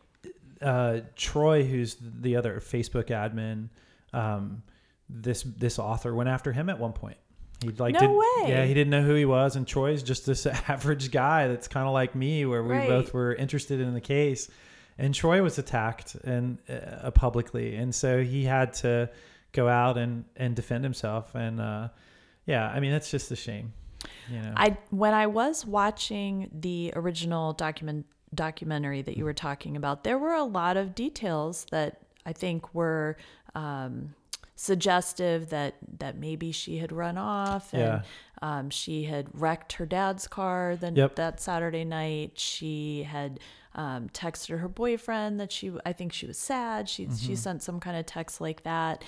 uh, 0.61 1.01
Troy, 1.17 1.65
who's 1.65 1.97
the 2.01 2.37
other 2.37 2.61
Facebook 2.61 3.07
admin, 3.07 3.69
um, 4.13 4.63
this 5.09 5.43
this 5.43 5.79
author 5.79 6.15
went 6.15 6.29
after 6.29 6.53
him 6.53 6.71
at 6.71 6.79
one 6.79 6.93
point. 6.93 7.17
He 7.63 7.71
like 7.71 7.95
No 7.95 8.01
did, 8.01 8.11
way. 8.11 8.51
Yeah, 8.51 8.65
he 8.65 8.75
didn't 8.75 8.91
know 8.91 9.03
who 9.03 9.15
he 9.15 9.25
was, 9.25 9.57
and 9.57 9.67
Troy's 9.67 10.03
just 10.03 10.27
this 10.27 10.47
average 10.69 11.11
guy 11.11 11.49
that's 11.49 11.69
kind 11.69 11.87
of 11.87 11.93
like 11.93 12.15
me, 12.15 12.45
where 12.47 12.63
we 12.63 12.75
Right. 12.77 12.89
both 12.89 13.15
were 13.15 13.35
interested 13.35 13.81
in 13.81 13.95
the 13.95 14.01
case. 14.01 14.49
And 14.99 15.15
Troy 15.15 15.43
was 15.43 15.59
attacked 15.59 16.15
and 16.17 16.59
uh, 16.69 17.11
publicly, 17.13 17.77
and 17.77 17.95
so 17.95 18.23
he 18.23 18.45
had 18.45 18.75
to 18.75 19.09
go 19.53 19.69
out 19.69 19.97
and 19.99 20.25
and 20.37 20.55
defend 20.55 20.85
himself. 20.85 21.35
And 21.35 21.61
uh, 21.61 21.89
yeah, 22.47 22.69
I 22.69 22.79
mean 22.81 22.93
that's 22.93 23.11
just 23.11 23.31
a 23.31 23.37
shame. 23.37 23.73
You 24.31 24.41
know, 24.43 24.53
I 24.57 24.77
when 24.91 25.15
I 25.15 25.27
was 25.29 25.65
watching 25.65 26.51
the 26.53 26.93
original 26.95 27.53
document 27.55 28.05
documentary 28.35 29.03
that 29.03 29.17
you 29.17 29.25
were 29.25 29.35
talking 29.35 29.77
about, 29.77 30.05
there 30.05 30.19
were 30.19 30.35
a 30.35 30.45
lot 30.45 30.77
of 30.77 30.95
details 30.95 31.67
that 31.71 32.01
I 32.27 32.33
think 32.33 32.75
were 32.75 33.17
um, 33.55 34.15
suggestive 34.55 35.51
that 35.51 35.75
that 35.99 36.17
maybe 36.17 36.53
she 36.53 36.79
had 36.79 36.93
run 36.93 37.19
off 37.19 37.73
and 37.73 37.83
Yeah. 37.83 38.03
um, 38.43 38.71
she 38.71 39.05
had 39.05 39.27
wrecked 39.33 39.75
her 39.75 39.87
dad's 39.87 40.29
car 40.29 40.77
then 40.77 40.95
Yep. 40.97 41.17
that 41.17 41.41
Saturday 41.41 41.85
night. 41.85 42.39
She 42.39 43.03
had 43.05 43.41
um, 43.75 44.09
texted 44.11 44.59
her 44.59 44.69
boyfriend 44.69 45.41
that 45.41 45.51
she 45.51 45.73
I 45.87 45.93
think 45.93 46.13
she 46.13 46.27
was 46.27 46.39
sad. 46.39 46.89
She 46.89 47.07
Mm-hmm. 47.07 47.15
she 47.17 47.37
sent 47.37 47.63
some 47.63 47.81
kind 47.81 47.97
of 47.97 48.07
text 48.07 48.41
like 48.41 48.63
that. 48.65 49.03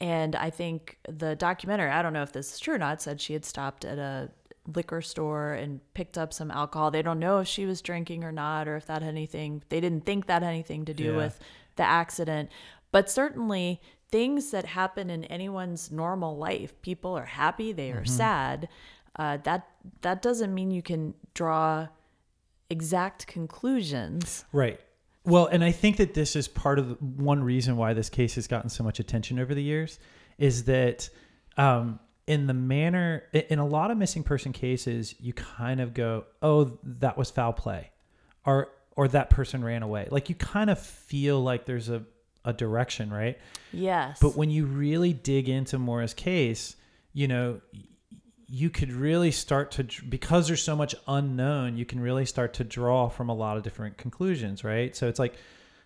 And 0.00 0.36
I 0.36 0.50
think 0.50 0.98
the 1.08 1.34
documentary, 1.36 1.90
I 1.90 2.02
don't 2.02 2.12
know 2.12 2.22
if 2.22 2.32
this 2.32 2.54
is 2.54 2.60
true 2.60 2.74
or 2.74 2.78
not, 2.78 3.02
said 3.02 3.20
she 3.20 3.32
had 3.32 3.44
stopped 3.44 3.84
at 3.84 3.98
a 3.98 4.30
liquor 4.74 5.00
store 5.02 5.54
and 5.54 5.80
picked 5.94 6.16
up 6.16 6.32
some 6.32 6.50
alcohol. 6.52 6.90
They 6.90 7.02
don't 7.02 7.18
know 7.18 7.38
if 7.40 7.48
she 7.48 7.66
was 7.66 7.82
drinking 7.82 8.22
or 8.22 8.30
not, 8.32 8.68
or 8.68 8.76
if 8.76 8.86
that 8.86 9.02
had 9.02 9.08
anything. 9.08 9.62
They 9.70 9.80
didn't 9.80 10.04
think 10.06 10.26
that 10.26 10.42
had 10.42 10.50
anything 10.50 10.84
to 10.84 10.94
do 10.94 11.12
Yeah. 11.12 11.16
with 11.16 11.40
the 11.76 11.82
accident. 11.82 12.50
But 12.92 13.10
certainly, 13.10 13.80
things 14.10 14.50
that 14.50 14.64
happen 14.66 15.10
in 15.10 15.24
anyone's 15.24 15.90
normal 15.90 16.36
life, 16.36 16.80
people 16.82 17.16
are 17.16 17.26
happy, 17.26 17.72
they 17.72 17.88
Mm-hmm. 17.90 17.98
are 17.98 18.04
sad. 18.06 18.68
Uh, 19.16 19.36
that 19.44 19.68
that 20.02 20.22
doesn't 20.22 20.54
mean 20.54 20.70
you 20.70 20.82
can 20.82 21.14
draw 21.34 21.88
exact 22.70 23.26
conclusions. 23.26 24.44
Right. 24.52 24.80
Well, 25.24 25.46
and 25.46 25.62
I 25.64 25.72
think 25.72 25.96
that 25.98 26.14
this 26.14 26.36
is 26.36 26.48
part 26.48 26.78
of 26.78 26.88
the, 26.90 26.94
one 26.94 27.42
reason 27.42 27.76
why 27.76 27.92
this 27.94 28.08
case 28.08 28.36
has 28.36 28.46
gotten 28.46 28.70
so 28.70 28.82
much 28.84 28.98
attention 29.00 29.38
over 29.38 29.54
the 29.54 29.62
years 29.62 29.98
is 30.38 30.64
that 30.64 31.10
um, 31.56 31.98
in 32.26 32.46
the 32.46 32.54
manner, 32.54 33.24
in 33.32 33.58
a 33.58 33.66
lot 33.66 33.90
of 33.90 33.98
missing 33.98 34.22
person 34.22 34.52
cases, 34.52 35.14
you 35.18 35.32
kind 35.32 35.80
of 35.80 35.92
go, 35.94 36.24
oh, 36.42 36.78
that 36.82 37.18
was 37.18 37.30
foul 37.30 37.52
play 37.52 37.90
or, 38.46 38.68
or 38.96 39.08
that 39.08 39.28
person 39.30 39.62
ran 39.64 39.82
away. 39.82 40.08
Like 40.10 40.28
you 40.28 40.34
kind 40.34 40.70
of 40.70 40.78
feel 40.78 41.42
like 41.42 41.66
there's 41.66 41.88
a, 41.88 42.04
a 42.48 42.52
direction, 42.52 43.12
right? 43.12 43.38
Yes. 43.72 44.18
But 44.20 44.34
when 44.36 44.50
you 44.50 44.64
really 44.64 45.12
dig 45.12 45.50
into 45.50 45.78
Maura's 45.78 46.14
case, 46.14 46.74
you 47.12 47.28
know, 47.28 47.60
you 48.48 48.70
could 48.70 48.90
really 48.90 49.30
start 49.30 49.70
to 49.72 49.86
because 50.08 50.48
there's 50.48 50.62
so 50.62 50.74
much 50.74 50.94
unknown, 51.06 51.76
you 51.76 51.84
can 51.84 52.00
really 52.00 52.24
start 52.24 52.54
to 52.54 52.64
draw 52.64 53.10
from 53.10 53.28
a 53.28 53.34
lot 53.34 53.58
of 53.58 53.62
different 53.62 53.98
conclusions, 53.98 54.64
right? 54.64 54.96
So 54.96 55.08
it's 55.08 55.18
like, 55.18 55.34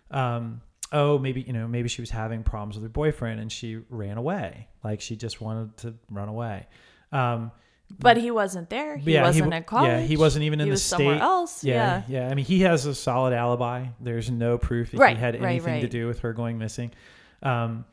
um, 0.09 0.61
oh, 0.93 1.19
maybe 1.19 1.41
you 1.41 1.51
know, 1.51 1.67
maybe 1.67 1.89
she 1.89 2.01
was 2.01 2.09
having 2.09 2.43
problems 2.43 2.75
with 2.75 2.83
her 2.83 2.89
boyfriend 2.89 3.41
and 3.41 3.51
she 3.51 3.81
ran 3.89 4.17
away, 4.17 4.69
like 4.85 5.01
she 5.01 5.17
just 5.17 5.41
wanted 5.41 5.75
to 5.77 5.95
run 6.09 6.29
away. 6.29 6.67
Um, 7.11 7.51
but 7.99 8.17
he 8.17 8.31
wasn't 8.31 8.69
there. 8.69 8.97
He 8.97 9.13
yeah, 9.13 9.21
wasn't 9.21 9.45
w- 9.45 9.57
at 9.57 9.67
college. 9.67 9.87
Yeah, 9.89 9.99
he 10.01 10.17
wasn't 10.17 10.43
even 10.45 10.59
in 10.59 10.65
he 10.65 10.69
the 10.69 10.73
was 10.73 10.83
state. 10.83 10.97
somewhere 10.97 11.19
else. 11.21 11.63
Yeah, 11.63 12.03
Yeah. 12.07 12.25
yeah, 12.25 12.29
I 12.31 12.33
mean, 12.35 12.45
he 12.45 12.61
has 12.61 12.85
a 12.85 12.95
solid 12.95 13.33
alibi. 13.33 13.87
There's 13.99 14.29
no 14.31 14.57
proof 14.57 14.91
that 14.91 14.99
Right, 14.99 15.15
he 15.17 15.21
had 15.21 15.39
right, 15.41 15.49
anything 15.51 15.81
to 15.81 15.87
do 15.87 16.07
with 16.07 16.19
her 16.19 16.33
going 16.33 16.57
missing. 16.57 16.91
Um, 17.41 17.85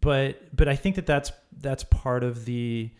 but 0.00 0.54
but 0.56 0.68
I 0.68 0.76
think 0.76 0.96
that 0.96 1.06
that's 1.06 1.32
that's 1.60 1.84
part 1.84 2.24
of 2.24 2.44
the 2.44 2.90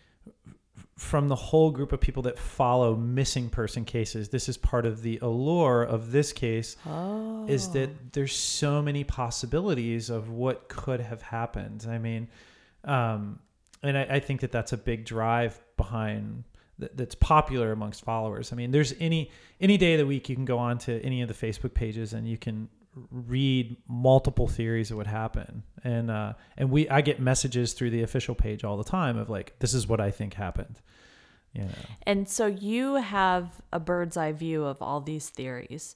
from 0.97 1.27
the 1.27 1.35
whole 1.35 1.71
group 1.71 1.91
of 1.91 1.99
people 1.99 2.23
that 2.23 2.39
follow 2.39 2.95
missing 2.95 3.49
person 3.49 3.83
cases. 3.83 4.29
This 4.29 4.47
is 4.47 4.55
part 4.55 4.85
of 4.85 5.01
the 5.01 5.19
allure 5.21 5.83
of 5.83 6.11
this 6.13 6.31
case 6.31 6.77
Oh. 6.85 7.45
is 7.49 7.69
that 7.71 8.13
there's 8.13 8.33
so 8.33 8.81
many 8.81 9.03
possibilities 9.03 10.09
of 10.09 10.29
what 10.29 10.69
could 10.69 11.01
have 11.01 11.21
happened. 11.21 11.85
I 11.89 11.97
mean, 11.97 12.29
um, 12.85 13.39
and 13.83 13.97
I, 13.97 14.03
I 14.03 14.19
think 14.21 14.39
that 14.41 14.53
that's 14.53 14.71
a 14.71 14.77
big 14.77 15.03
drive 15.03 15.59
behind 15.77 16.43
that, 16.79 16.95
that's 16.97 17.15
popular 17.15 17.71
amongst 17.71 18.03
followers. 18.03 18.51
I 18.51 18.55
mean, 18.55 18.71
there's 18.71 18.93
any 18.99 19.31
any 19.59 19.77
day 19.77 19.93
of 19.93 19.99
the 19.99 20.05
week 20.05 20.29
you 20.29 20.35
can 20.35 20.45
go 20.45 20.57
on 20.57 20.77
to 20.79 21.01
any 21.01 21.21
of 21.21 21.27
the 21.27 21.33
Facebook 21.33 21.73
pages 21.73 22.13
and 22.13 22.27
you 22.27 22.37
can 22.37 22.69
read 23.11 23.75
multiple 23.87 24.47
theories 24.47 24.91
of 24.91 24.97
what 24.97 25.07
happened. 25.07 25.63
And 25.83 26.09
uh, 26.09 26.33
and 26.57 26.71
we 26.71 26.89
I 26.89 27.01
get 27.01 27.19
messages 27.19 27.73
through 27.73 27.91
the 27.91 28.03
official 28.03 28.35
page 28.35 28.63
all 28.63 28.77
the 28.77 28.83
time 28.83 29.17
of 29.17 29.29
like, 29.29 29.57
this 29.59 29.73
is 29.73 29.87
what 29.87 29.99
I 29.99 30.11
think 30.11 30.33
happened. 30.33 30.79
You 31.53 31.63
know. 31.63 31.69
And 32.03 32.27
so 32.27 32.47
you 32.47 32.95
have 32.95 33.61
a 33.71 33.79
bird's 33.79 34.17
eye 34.17 34.33
view 34.33 34.65
of 34.65 34.81
all 34.81 34.99
these 34.99 35.29
theories 35.29 35.95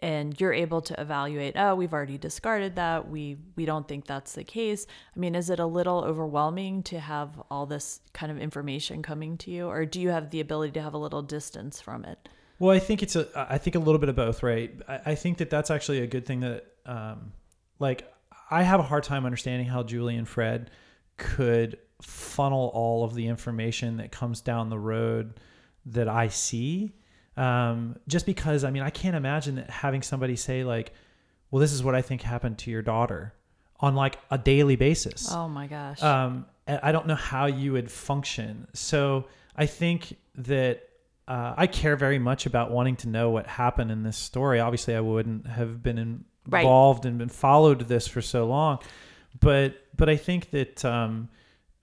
and 0.00 0.38
you're 0.40 0.52
able 0.52 0.80
to 0.82 1.00
evaluate, 1.00 1.54
oh, 1.56 1.74
we've 1.74 1.92
already 1.92 2.18
discarded 2.18 2.76
that. 2.76 3.08
We 3.08 3.38
we 3.56 3.64
don't 3.64 3.88
think 3.88 4.06
that's 4.06 4.32
the 4.32 4.44
case. 4.44 4.86
I 5.14 5.18
mean, 5.18 5.34
is 5.34 5.50
it 5.50 5.58
a 5.58 5.66
little 5.66 6.04
overwhelming 6.04 6.82
to 6.84 7.00
have 7.00 7.40
all 7.50 7.66
this 7.66 8.00
kind 8.12 8.30
of 8.30 8.38
information 8.38 9.02
coming 9.02 9.36
to 9.38 9.50
you 9.50 9.68
or 9.68 9.86
do 9.86 10.00
you 10.00 10.10
have 10.10 10.30
the 10.30 10.40
ability 10.40 10.72
to 10.72 10.82
have 10.82 10.94
a 10.94 10.98
little 10.98 11.22
distance 11.22 11.80
from 11.80 12.04
it? 12.04 12.28
Well, 12.58 12.74
I 12.74 12.78
think 12.78 13.02
it's 13.02 13.16
a. 13.16 13.28
I 13.34 13.58
think 13.58 13.76
a 13.76 13.78
little 13.78 13.98
bit 13.98 14.08
of 14.08 14.16
both, 14.16 14.42
right? 14.42 14.72
I, 14.88 15.00
I 15.06 15.14
think 15.14 15.38
that 15.38 15.50
that's 15.50 15.70
actually 15.70 16.00
a 16.00 16.06
good 16.06 16.24
thing. 16.24 16.40
That, 16.40 16.64
um, 16.86 17.32
like, 17.78 18.10
I 18.50 18.62
have 18.62 18.80
a 18.80 18.84
hard 18.84 19.04
time 19.04 19.26
understanding 19.26 19.66
how 19.66 19.82
Julie 19.82 20.16
and 20.16 20.26
Fred 20.26 20.70
could 21.18 21.78
funnel 22.00 22.70
all 22.72 23.04
of 23.04 23.14
the 23.14 23.26
information 23.26 23.98
that 23.98 24.10
comes 24.10 24.40
down 24.40 24.70
the 24.70 24.78
road 24.78 25.38
that 25.86 26.08
I 26.08 26.28
see. 26.28 26.92
Um, 27.36 27.96
just 28.08 28.24
because, 28.26 28.64
I 28.64 28.70
mean, 28.70 28.82
I 28.82 28.90
can't 28.90 29.16
imagine 29.16 29.56
that 29.56 29.68
having 29.70 30.02
somebody 30.02 30.36
say 30.36 30.64
like, 30.64 30.92
"Well, 31.50 31.60
this 31.60 31.72
is 31.72 31.82
what 31.84 31.94
I 31.94 32.02
think 32.02 32.22
happened 32.22 32.58
to 32.58 32.70
your 32.70 32.82
daughter," 32.82 33.34
on 33.80 33.94
like 33.94 34.18
a 34.30 34.38
daily 34.38 34.76
basis 34.76 35.28
Oh 35.30 35.48
my 35.48 35.66
gosh. 35.66 36.02
um, 36.02 36.46
I 36.66 36.92
don't 36.92 37.06
know 37.06 37.14
how 37.14 37.44
you 37.46 37.72
would 37.72 37.90
function. 37.90 38.66
So 38.72 39.26
I 39.54 39.66
think 39.66 40.16
that 40.36 40.82
uh, 41.28 41.54
I 41.56 41.66
care 41.66 41.94
very 41.96 42.18
much 42.18 42.46
about 42.46 42.70
wanting 42.70 42.96
to 42.96 43.08
know 43.08 43.30
what 43.30 43.46
happened 43.46 43.90
in 43.90 44.02
this 44.02 44.16
story. 44.16 44.60
Obviously, 44.60 44.94
I 44.96 45.00
wouldn't 45.00 45.46
have 45.46 45.82
been 45.82 46.24
Right. 46.48 46.60
involved 46.60 47.04
and 47.06 47.18
been 47.18 47.28
followed 47.28 47.80
this 47.88 48.06
for 48.06 48.22
so 48.22 48.46
long, 48.46 48.78
but 49.40 49.74
but 49.96 50.08
I 50.08 50.16
think 50.16 50.50
that 50.52 50.84
um, 50.84 51.28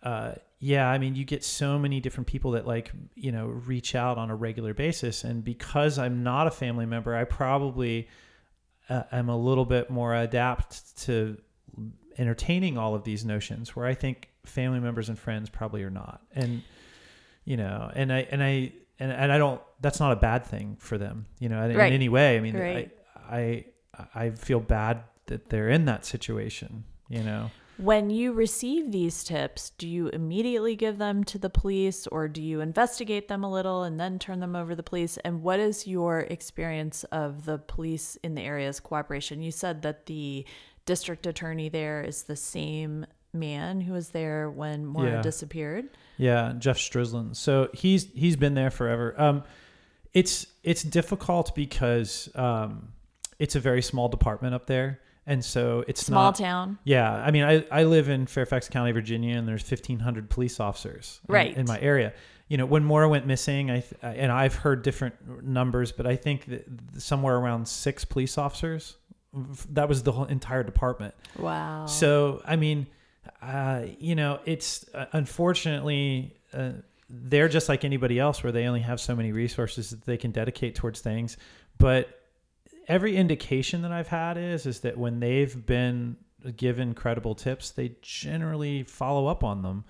uh, 0.02 0.34
yeah, 0.66 0.88
I 0.88 0.98
mean, 0.98 1.14
you 1.14 1.26
get 1.26 1.44
so 1.44 1.78
many 1.78 2.00
different 2.00 2.26
people 2.28 2.52
that 2.52 2.66
like 2.66 2.94
you 3.16 3.34
know 3.34 3.48
reach 3.48 3.96
out 3.96 4.18
on 4.18 4.30
a 4.30 4.36
regular 4.36 4.74
basis, 4.74 5.26
and 5.26 5.44
because 5.44 6.00
I'm 6.00 6.24
not 6.24 6.48
a 6.48 6.52
family 6.52 6.86
member, 6.86 7.14
I 7.14 7.26
probably 7.26 8.08
uh, 8.88 9.04
am 9.12 9.28
a 9.28 9.36
little 9.38 9.66
bit 9.66 9.90
more 9.90 10.16
adapt 10.16 10.98
to 11.00 11.38
entertaining 12.18 12.78
all 12.78 12.96
of 12.96 13.04
these 13.04 13.26
notions 13.26 13.76
where 13.76 13.86
I 13.86 13.94
think 13.94 14.30
family 14.46 14.80
members 14.80 15.10
and 15.10 15.20
friends 15.20 15.50
probably 15.50 15.84
are 15.84 15.90
not. 15.90 16.22
And 16.34 16.64
you 17.44 17.58
know, 17.58 17.92
and 17.94 18.14
I 18.14 18.20
and 18.32 18.42
I 18.42 18.72
and, 19.00 19.12
and 19.12 19.34
I 19.34 19.38
don't 19.38 19.62
that's 19.82 20.00
not 20.00 20.14
a 20.14 20.16
bad 20.16 20.46
thing 20.46 20.78
for 20.80 20.98
them, 20.98 21.26
you 21.40 21.50
know, 21.50 21.62
in, 21.62 21.76
Right. 21.76 21.88
in 21.88 21.94
any 21.94 22.08
way. 22.08 22.38
I 22.38 22.40
mean, 22.40 22.56
Right. 22.58 22.90
I, 23.30 23.66
I 23.98 24.06
I 24.16 24.30
feel 24.30 24.62
bad 24.62 25.04
that 25.26 25.50
they're 25.50 25.68
in 25.70 25.84
that 25.86 26.06
situation, 26.06 26.86
you 27.10 27.22
know. 27.24 27.52
When 27.84 28.10
you 28.10 28.32
receive 28.32 28.94
these 28.94 29.26
tips, 29.26 29.72
do 29.72 29.90
you 29.90 30.08
immediately 30.08 30.78
give 30.78 30.98
them 30.98 31.26
to 31.26 31.38
the 31.38 31.50
police 31.50 32.08
or 32.08 32.30
do 32.30 32.42
you 32.42 32.62
investigate 32.62 33.28
them 33.28 33.44
a 33.44 33.52
little 33.52 33.84
and 33.84 34.00
then 34.00 34.20
turn 34.20 34.40
them 34.40 34.56
over 34.56 34.70
to 34.72 34.76
the 34.78 34.84
police? 34.84 35.18
And 35.18 35.44
what 35.44 35.60
is 35.60 35.86
your 35.86 36.20
experience 36.20 37.04
of 37.06 37.44
the 37.44 37.58
police 37.58 38.18
in 38.24 38.36
the 38.36 38.42
area's 38.42 38.80
cooperation? 38.80 39.42
You 39.42 39.52
said 39.52 39.82
that 39.82 40.06
the 40.06 40.46
district 40.86 41.28
attorney 41.28 41.68
there 41.68 42.02
is 42.02 42.24
the 42.24 42.38
same 42.38 43.06
man 43.34 43.82
who 43.82 43.92
was 43.92 44.10
there 44.10 44.50
when 44.50 44.86
Maura 44.86 45.12
Yeah. 45.16 45.22
disappeared. 45.22 45.90
Yeah, 46.16 46.54
Jeff 46.58 46.78
Strelzin. 46.78 47.36
So 47.36 47.68
he's 47.74 48.10
he's 48.14 48.38
been 48.38 48.54
there 48.54 48.72
forever. 48.72 49.14
Um, 49.20 49.44
it's 50.14 50.48
it's 50.64 50.84
difficult 50.84 51.54
because 51.54 52.30
um, 52.36 52.94
it's 53.40 53.58
a 53.58 53.60
very 53.60 53.82
small 53.82 54.08
department 54.08 54.56
up 54.56 54.68
there, 54.68 55.02
and 55.26 55.44
so 55.44 55.84
it's 55.88 56.10
not 56.10 56.14
Small 56.14 56.24
not. 56.26 56.36
town. 56.36 56.78
Yeah, 56.84 57.12
I 57.14 57.32
mean, 57.32 57.44
I, 57.44 57.66
I 57.72 57.84
live 57.84 58.10
in 58.10 58.26
Fairfax 58.28 58.68
County, 58.70 58.92
Virginia, 58.92 59.38
and 59.38 59.48
there's 59.48 59.64
1,500 59.70 60.30
police 60.30 60.60
officers 60.60 61.20
Right. 61.28 61.56
in, 61.56 61.66
my 61.66 61.80
area. 61.80 62.14
You 62.50 62.58
know, 62.58 62.66
when 62.66 62.84
Maura 62.84 63.08
went 63.08 63.26
missing, 63.26 63.72
I 63.72 63.80
th- 63.80 63.94
and 64.04 64.32
I've 64.32 64.54
heard 64.56 64.82
different 64.84 65.44
numbers, 65.46 65.92
but 65.92 66.06
I 66.06 66.16
think 66.18 66.46
that 66.48 66.66
somewhere 66.98 67.36
around 67.38 67.68
six 67.68 68.06
police 68.06 68.38
officers. 68.38 68.98
That 69.72 69.90
was 69.90 70.04
the 70.04 70.12
whole 70.12 70.26
entire 70.26 70.62
department. 70.62 71.16
Wow. 71.40 71.88
So, 71.88 72.44
I 72.46 72.56
mean, 72.56 72.86
uh, 73.42 73.86
you 73.98 74.14
know, 74.14 74.40
it's 74.46 74.86
uh, 74.94 75.06
unfortunately 75.14 76.36
uh, 76.54 76.72
they're 77.10 77.48
just 77.50 77.70
like 77.70 77.84
anybody 77.84 78.20
else, 78.20 78.44
where 78.44 78.52
they 78.52 78.66
only 78.66 78.82
have 78.82 79.00
so 79.00 79.16
many 79.16 79.32
resources 79.32 79.90
that 79.92 80.04
they 80.06 80.18
can 80.18 80.32
dedicate 80.32 80.76
towards 80.76 81.00
things. 81.02 81.38
But 81.78 82.20
every 82.88 83.16
indication 83.16 83.82
that 83.84 83.92
I've 83.92 84.08
had 84.08 84.38
is 84.38 84.66
is 84.66 84.82
that 84.82 84.98
when 84.98 85.20
they've 85.20 85.66
been 85.66 86.18
given 86.58 86.94
credible 86.94 87.36
tips, 87.36 87.72
they 87.72 87.96
generally 88.02 88.84
follow 88.84 89.28
up 89.28 89.44
on 89.44 89.62
them. 89.62 89.86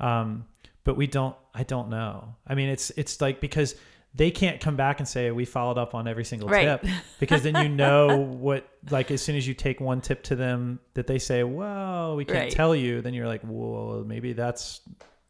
Um, 0.00 0.46
but 0.84 0.96
we 0.96 1.06
don't. 1.06 1.34
I 1.54 1.62
don't 1.64 1.88
know. 1.88 2.34
I 2.46 2.54
mean, 2.54 2.68
it's 2.68 2.90
it's 2.90 3.20
like 3.20 3.40
because 3.40 3.74
they 4.14 4.30
can't 4.30 4.60
come 4.60 4.76
back 4.76 4.98
and 5.00 5.06
say 5.08 5.30
we 5.30 5.44
followed 5.44 5.76
up 5.78 5.94
on 5.94 6.06
every 6.08 6.24
single 6.24 6.48
Right. 6.48 6.80
tip 6.80 6.90
because 7.20 7.42
then 7.42 7.56
you 7.56 7.68
know 7.68 8.16
what 8.40 8.66
like 8.90 9.10
as 9.10 9.20
soon 9.20 9.36
as 9.36 9.46
you 9.46 9.52
take 9.52 9.78
one 9.80 10.00
tip 10.00 10.22
to 10.24 10.36
them 10.36 10.78
that 10.94 11.06
they 11.06 11.18
say 11.18 11.42
well 11.44 12.16
we 12.16 12.24
can't 12.24 12.38
Right. 12.38 12.50
tell 12.50 12.74
you 12.74 13.02
then 13.02 13.12
you're 13.12 13.26
like 13.26 13.42
well 13.44 14.04
maybe 14.06 14.32
that's 14.32 14.80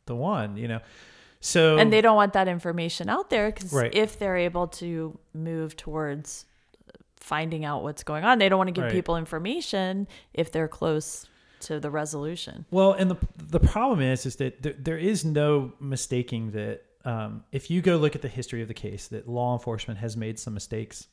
the 0.04 0.14
one 0.14 0.56
you 0.56 0.68
know 0.68 0.78
so 1.40 1.78
and 1.78 1.92
they 1.92 2.00
don't 2.00 2.14
want 2.14 2.34
that 2.34 2.46
information 2.46 3.08
out 3.08 3.28
there 3.28 3.50
because 3.50 3.72
Right. 3.72 3.92
if 3.92 4.20
they're 4.20 4.36
able 4.36 4.68
to 4.68 5.18
move 5.34 5.76
towards 5.76 6.44
finding 7.26 7.64
out 7.64 7.82
what's 7.82 8.04
going 8.04 8.22
on, 8.24 8.38
they 8.38 8.48
don't 8.48 8.58
want 8.58 8.68
to 8.68 8.72
give 8.72 8.84
Right. 8.84 8.92
people 8.92 9.16
information 9.16 10.06
if 10.32 10.52
they're 10.52 10.68
close 10.68 11.26
to 11.58 11.80
the 11.80 11.90
resolution. 11.90 12.64
Well, 12.70 12.92
and 12.92 13.10
the 13.10 13.16
the 13.36 13.58
problem 13.60 14.00
is 14.00 14.26
is 14.26 14.36
that 14.36 14.62
there, 14.62 14.74
there 14.78 14.98
is 14.98 15.24
no 15.24 15.72
mistaking 15.80 16.52
that 16.52 16.82
um, 17.04 17.42
if 17.50 17.70
you 17.70 17.80
go 17.82 17.96
look 17.96 18.14
at 18.14 18.22
the 18.22 18.28
history 18.28 18.62
of 18.62 18.68
the 18.68 18.74
case, 18.74 19.08
that 19.08 19.28
law 19.28 19.54
enforcement 19.54 19.98
has 19.98 20.16
made 20.16 20.38
some 20.38 20.54
mistakes 20.54 21.08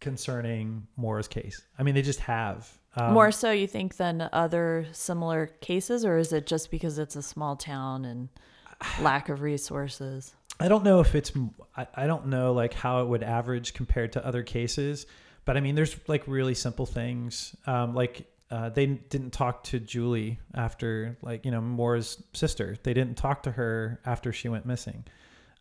concerning 0.00 0.86
Maura's 0.96 1.28
case. 1.28 1.62
I 1.78 1.82
mean, 1.82 1.94
they 1.94 2.02
just 2.02 2.20
have. 2.20 2.70
Um, 2.96 3.14
More 3.14 3.32
so, 3.32 3.50
you 3.50 3.66
think, 3.66 3.96
than 3.96 4.28
other 4.32 4.86
similar 4.92 5.46
cases, 5.60 6.04
or 6.04 6.18
is 6.18 6.32
it 6.32 6.46
just 6.46 6.70
because 6.70 6.98
it's 6.98 7.16
a 7.16 7.22
small 7.22 7.56
town 7.56 8.04
and 8.04 8.28
lack 9.00 9.28
of 9.28 9.42
resources? 9.42 10.34
I 10.60 10.68
don't 10.68 10.84
know 10.84 11.00
if 11.00 11.14
it's 11.14 11.32
I, 11.76 11.86
I 11.94 12.06
don't 12.06 12.26
know 12.26 12.52
like 12.52 12.74
how 12.74 13.02
it 13.02 13.08
would 13.08 13.22
average 13.22 13.74
compared 13.74 14.12
to 14.12 14.26
other 14.26 14.42
cases, 14.42 15.06
but 15.44 15.56
I 15.56 15.60
mean 15.60 15.74
there's 15.74 15.96
like 16.08 16.22
really 16.26 16.54
simple 16.54 16.86
things 16.86 17.54
um, 17.66 17.94
like 17.94 18.26
uh, 18.50 18.68
they 18.68 18.84
didn't 18.86 19.32
talk 19.32 19.64
to 19.64 19.80
Julie 19.80 20.38
after 20.54 21.16
like 21.22 21.44
you 21.44 21.50
know 21.50 21.60
Maura's 21.60 22.22
sister. 22.34 22.76
They 22.82 22.92
didn't 22.94 23.16
talk 23.16 23.42
to 23.44 23.50
her 23.52 24.00
after 24.04 24.32
she 24.32 24.48
went 24.48 24.66
missing. 24.66 25.04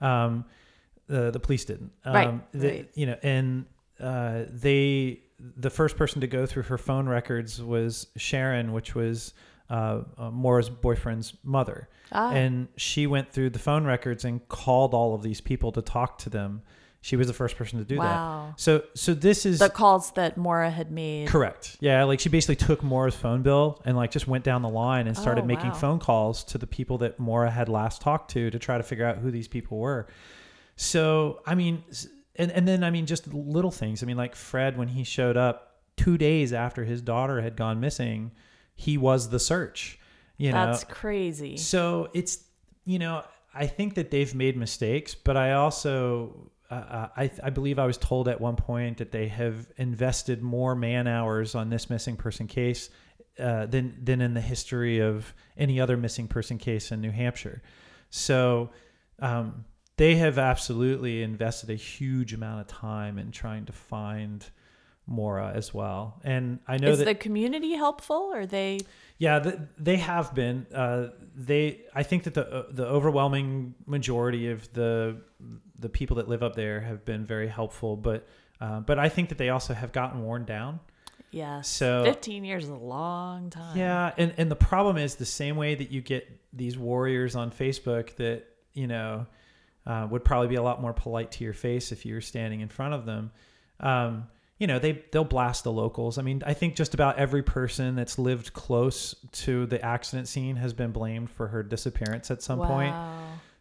Um, 0.01 0.45
the 1.07 1.31
the 1.31 1.39
police 1.39 1.65
didn't. 1.65 1.91
Um, 2.05 2.13
Right, 2.13 2.51
they- 2.51 2.67
right. 2.69 2.89
You 2.95 3.05
know, 3.07 3.17
and 3.23 3.65
uh, 3.99 4.43
they 4.49 5.21
the 5.57 5.69
first 5.69 5.95
person 5.97 6.21
to 6.21 6.27
go 6.27 6.45
through 6.45 6.63
her 6.63 6.77
phone 6.77 7.07
records 7.09 7.61
was 7.63 8.07
Sharon, 8.17 8.73
which 8.73 8.93
was 8.93 9.33
uh, 9.69 10.01
uh, 10.17 10.29
boyfriend's 10.29 11.33
mother, 11.43 11.87
Ah. 12.11 12.31
and 12.31 12.67
she 12.75 13.07
went 13.07 13.31
through 13.31 13.51
the 13.51 13.59
phone 13.59 13.85
records 13.85 14.25
and 14.25 14.45
called 14.49 14.93
all 14.93 15.15
of 15.15 15.23
these 15.23 15.39
people 15.41 15.71
to 15.71 15.81
talk 15.81 16.17
to 16.19 16.29
them. 16.29 16.61
She 17.03 17.15
was 17.15 17.25
the 17.25 17.33
first 17.33 17.55
person 17.57 17.79
to 17.79 17.85
do 17.85 17.97
Wow. 17.97 18.53
that. 18.55 18.59
So 18.61 18.83
so 18.93 19.13
this 19.15 19.45
is 19.45 19.57
the 19.59 19.69
calls 19.69 20.11
that 20.11 20.37
Maura 20.37 20.69
had 20.69 20.91
made. 20.91 21.27
Correct. 21.27 21.77
Yeah, 21.79 22.03
like 22.03 22.19
she 22.19 22.29
basically 22.29 22.57
took 22.57 22.83
Maura's 22.83 23.15
phone 23.15 23.41
bill 23.41 23.81
and 23.85 23.97
like 23.97 24.11
just 24.11 24.27
went 24.27 24.43
down 24.43 24.61
the 24.61 24.69
line 24.69 25.07
and 25.07 25.17
started 25.17 25.43
Oh, 25.43 25.47
making 25.47 25.71
wow. 25.71 25.75
phone 25.75 25.99
calls 25.99 26.43
to 26.45 26.59
the 26.59 26.67
people 26.67 26.99
that 26.99 27.19
Maura 27.19 27.49
had 27.49 27.69
last 27.69 28.01
talked 28.01 28.29
to 28.31 28.51
to 28.51 28.59
try 28.59 28.77
to 28.77 28.83
figure 28.83 29.05
out 29.05 29.17
who 29.17 29.31
these 29.31 29.47
people 29.47 29.79
were. 29.79 30.07
So, 30.75 31.41
I 31.45 31.55
mean, 31.55 31.83
and 32.35 32.51
and 32.51 32.67
then 32.67 32.83
I 32.83 32.91
mean 32.91 33.05
just 33.07 33.33
little 33.33 33.71
things. 33.71 34.03
I 34.03 34.05
mean, 34.05 34.17
like 34.17 34.35
Fred 34.35 34.77
when 34.77 34.87
he 34.89 35.03
showed 35.03 35.37
up 35.37 35.79
2 35.97 36.17
days 36.19 36.53
after 36.53 36.83
his 36.85 37.01
daughter 37.01 37.41
had 37.41 37.55
gone 37.55 37.79
missing, 37.79 38.31
he 38.75 38.97
was 38.97 39.29
the 39.29 39.39
search, 39.39 39.99
you 40.37 40.51
know. 40.51 40.65
That's 40.67 40.83
crazy. 40.83 41.57
So 41.57 42.09
it's 42.13 42.43
you 42.85 42.99
know 42.99 43.23
I 43.53 43.67
think 43.67 43.95
that 43.95 44.11
they've 44.11 44.33
made 44.33 44.55
mistakes, 44.55 45.13
but 45.15 45.35
I 45.35 45.53
also 45.53 46.51
uh, 46.71 46.73
uh, 46.73 47.07
I 47.17 47.31
I 47.43 47.49
believe 47.49 47.77
I 47.77 47.85
was 47.85 47.97
told 47.97 48.27
at 48.27 48.39
one 48.39 48.55
point 48.55 48.97
that 48.97 49.11
they 49.11 49.27
have 49.27 49.67
invested 49.77 50.41
more 50.41 50.75
man 50.75 51.07
hours 51.07 51.53
on 51.53 51.69
this 51.69 51.89
missing 51.89 52.15
person 52.15 52.47
case 52.47 52.89
uh, 53.37 53.65
than 53.65 53.97
than 54.03 54.21
in 54.21 54.33
the 54.33 54.41
history 54.41 54.99
of 54.99 55.33
any 55.57 55.79
other 55.79 55.97
missing 55.97 56.27
person 56.27 56.57
case 56.57 56.91
in 56.91 57.01
New 57.01 57.11
Hampshire. 57.11 57.61
So. 58.09 58.71
Um, 59.19 59.65
they 59.97 60.15
have 60.15 60.39
absolutely 60.39 61.21
invested 61.21 61.69
a 61.69 61.75
huge 61.75 62.33
amount 62.33 62.61
of 62.61 62.65
time 62.65 63.19
in 63.19 63.29
trying 63.29 63.65
to 63.65 63.71
find 63.71 64.43
Maura 65.11 65.51
as 65.53 65.73
well, 65.73 66.19
and 66.23 66.59
I 66.67 66.77
know 66.77 66.89
Is 66.89 66.99
that 66.99 67.05
the 67.05 67.15
community 67.15 67.73
helpful? 67.73 68.31
Or 68.33 68.45
they? 68.45 68.79
yeah, 69.17 69.39
th 69.39 69.55
they 69.77 69.97
have 69.97 70.33
been. 70.33 70.65
Uh, 70.73 71.09
they, 71.35 71.81
I 71.93 72.03
think 72.03 72.23
that 72.23 72.33
the 72.33 72.45
uh, 72.47 72.63
the 72.71 72.85
overwhelming 72.85 73.75
majority 73.85 74.49
of 74.51 74.71
the 74.73 75.17
the 75.79 75.89
people 75.89 76.15
that 76.17 76.27
live 76.27 76.43
up 76.43 76.55
there 76.55 76.79
have 76.81 77.05
been 77.05 77.25
very 77.25 77.47
helpful, 77.47 77.95
but 77.95 78.27
uh, 78.59 78.79
but 78.79 78.97
I 78.99 79.09
think 79.09 79.29
that 79.29 79.37
they 79.37 79.49
also 79.49 79.73
have 79.73 79.91
gotten 79.91 80.23
worn 80.23 80.45
down. 80.45 80.79
Yes. 81.31 81.67
So- 81.69 82.03
Fifteen 82.03 82.43
years 82.43 82.65
is 82.65 82.69
a 82.69 82.75
long 82.75 83.49
time. 83.49 83.77
Yeah, 83.77 84.13
and 84.17 84.33
and 84.37 84.51
the 84.51 84.55
problem 84.55 84.97
is 84.97 85.15
the 85.15 85.25
same 85.25 85.55
way 85.55 85.75
that 85.75 85.91
you 85.91 86.01
get 86.01 86.27
these 86.53 86.77
warriors 86.77 87.35
on 87.35 87.51
Facebook 87.51 88.15
that 88.15 88.43
you 88.73 88.87
know 88.87 89.25
uh, 89.85 90.07
would 90.11 90.23
probably 90.23 90.47
be 90.49 90.55
a 90.55 90.63
lot 90.63 90.81
more 90.81 90.93
polite 90.93 91.31
to 91.31 91.43
your 91.43 91.53
face 91.53 91.91
if 91.91 92.05
you 92.05 92.13
were 92.15 92.21
standing 92.21 92.61
in 92.61 92.69
front 92.69 92.93
of 92.93 93.05
them. 93.05 93.31
Um, 93.79 94.27
you 94.61 94.67
know, 94.67 94.77
they 94.77 95.03
they'll 95.11 95.23
blast 95.23 95.63
the 95.63 95.71
locals. 95.71 96.19
I 96.19 96.21
mean, 96.21 96.43
I 96.45 96.53
think 96.53 96.75
just 96.75 96.93
about 96.93 97.17
every 97.17 97.41
person 97.41 97.95
that's 97.95 98.19
lived 98.19 98.53
close 98.53 99.15
to 99.31 99.65
the 99.65 99.83
accident 99.83 100.27
scene 100.27 100.55
has 100.57 100.71
been 100.71 100.91
blamed 100.91 101.31
for 101.31 101.47
her 101.47 101.63
disappearance 101.63 102.29
at 102.29 102.43
some 102.43 102.59
point. 102.59 102.95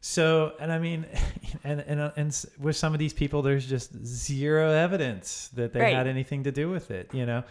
So, 0.03 0.53
and 0.61 0.71
I 0.71 0.79
mean, 0.79 1.07
and 1.65 1.81
and 1.81 2.13
and 2.17 2.45
with 2.59 2.77
some 2.77 2.93
of 2.93 2.99
these 2.99 3.15
people, 3.15 3.41
there's 3.41 3.67
just 3.67 3.95
zero 4.05 4.73
evidence 4.73 5.49
that 5.55 5.73
they 5.73 5.81
Right. 5.81 5.95
had 5.95 6.07
anything 6.07 6.45
to 6.45 6.53
do 6.53 6.69
with 6.69 6.91
it. 6.91 7.09
You 7.15 7.25
know, 7.25 7.45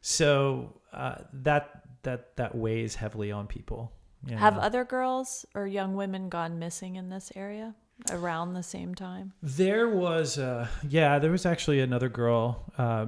so 0.00 0.72
uh, 0.92 1.16
that 1.32 1.82
that 2.04 2.36
that 2.36 2.54
weighs 2.54 2.94
heavily 2.94 3.32
on 3.32 3.48
people. 3.48 3.90
you 4.24 4.36
Have 4.36 4.56
other 4.56 4.84
girls 4.84 5.44
or 5.56 5.66
young 5.66 5.96
women 5.96 6.28
gone 6.28 6.60
missing 6.60 6.94
in 6.94 7.10
this 7.10 7.32
area 7.34 7.74
around 8.10 8.54
the 8.54 8.62
same 8.62 8.94
time? 8.94 9.32
There 9.42 9.88
was, 9.88 10.38
uh, 10.38 10.68
yeah, 10.88 11.18
there 11.18 11.30
was 11.30 11.46
actually 11.46 11.80
another 11.80 12.08
girl, 12.08 12.64
uh, 12.78 13.06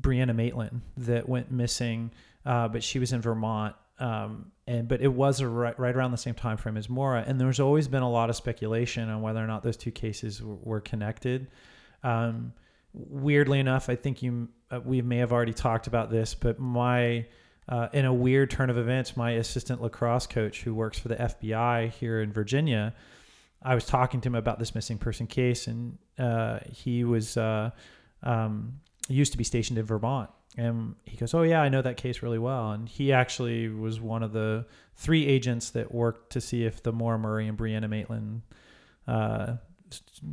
Brianna 0.00 0.34
Maitland, 0.34 0.82
that 0.96 1.28
went 1.28 1.50
missing, 1.50 2.10
uh, 2.46 2.68
but 2.68 2.82
she 2.82 2.98
was 2.98 3.12
in 3.12 3.20
Vermont. 3.20 3.74
Um, 4.00 4.52
and 4.68 4.86
but 4.86 5.00
it 5.00 5.08
was 5.08 5.42
right, 5.42 5.76
right 5.78 5.96
around 5.96 6.12
the 6.12 6.18
same 6.18 6.34
time 6.34 6.56
frame 6.56 6.76
as 6.76 6.88
Maura, 6.88 7.24
and 7.26 7.40
there's 7.40 7.58
always 7.58 7.88
been 7.88 8.02
a 8.02 8.10
lot 8.10 8.30
of 8.30 8.36
speculation 8.36 9.08
on 9.08 9.22
whether 9.22 9.42
or 9.42 9.46
not 9.46 9.64
those 9.64 9.76
two 9.76 9.90
cases 9.90 10.40
were, 10.40 10.54
were 10.56 10.80
connected. 10.80 11.48
Um, 12.04 12.52
weirdly 12.92 13.58
enough, 13.58 13.88
I 13.88 13.96
think 13.96 14.22
you 14.22 14.48
uh, 14.70 14.80
we 14.84 15.02
may 15.02 15.16
have 15.16 15.32
already 15.32 15.52
talked 15.52 15.86
about 15.86 16.10
this, 16.10 16.34
but 16.34 16.60
my 16.60 17.26
uh, 17.68 17.88
in 17.92 18.04
a 18.04 18.12
weird 18.12 18.50
turn 18.50 18.70
of 18.70 18.78
events, 18.78 19.16
my 19.16 19.32
assistant 19.32 19.82
lacrosse 19.82 20.26
coach 20.26 20.62
who 20.62 20.74
works 20.74 20.98
for 20.98 21.08
the 21.08 21.16
FBI 21.16 21.90
here 21.90 22.20
in 22.20 22.32
Virginia, 22.32 22.94
I 23.62 23.74
was 23.74 23.84
talking 23.84 24.20
to 24.20 24.28
him 24.28 24.34
about 24.34 24.58
this 24.58 24.74
missing 24.74 24.98
person 24.98 25.26
case, 25.26 25.66
and 25.66 25.98
uh, 26.18 26.60
he 26.70 27.04
was 27.04 27.36
uh, 27.36 27.70
um, 28.22 28.80
used 29.08 29.32
to 29.32 29.38
be 29.38 29.44
stationed 29.44 29.78
in 29.78 29.84
Vermont. 29.84 30.30
And 30.56 30.94
he 31.04 31.16
goes, 31.16 31.34
"Oh 31.34 31.42
yeah, 31.42 31.60
I 31.60 31.68
know 31.68 31.82
that 31.82 31.96
case 31.96 32.22
really 32.22 32.38
well." 32.38 32.72
And 32.72 32.88
he 32.88 33.12
actually 33.12 33.68
was 33.68 34.00
one 34.00 34.22
of 34.22 34.32
the 34.32 34.66
three 34.96 35.26
agents 35.26 35.70
that 35.70 35.94
worked 35.94 36.32
to 36.32 36.40
see 36.40 36.64
if 36.64 36.82
the 36.82 36.92
Maura 36.92 37.18
Murray 37.18 37.46
and 37.46 37.56
Brianna 37.56 37.88
Maitland 37.88 38.42
uh, 39.06 39.56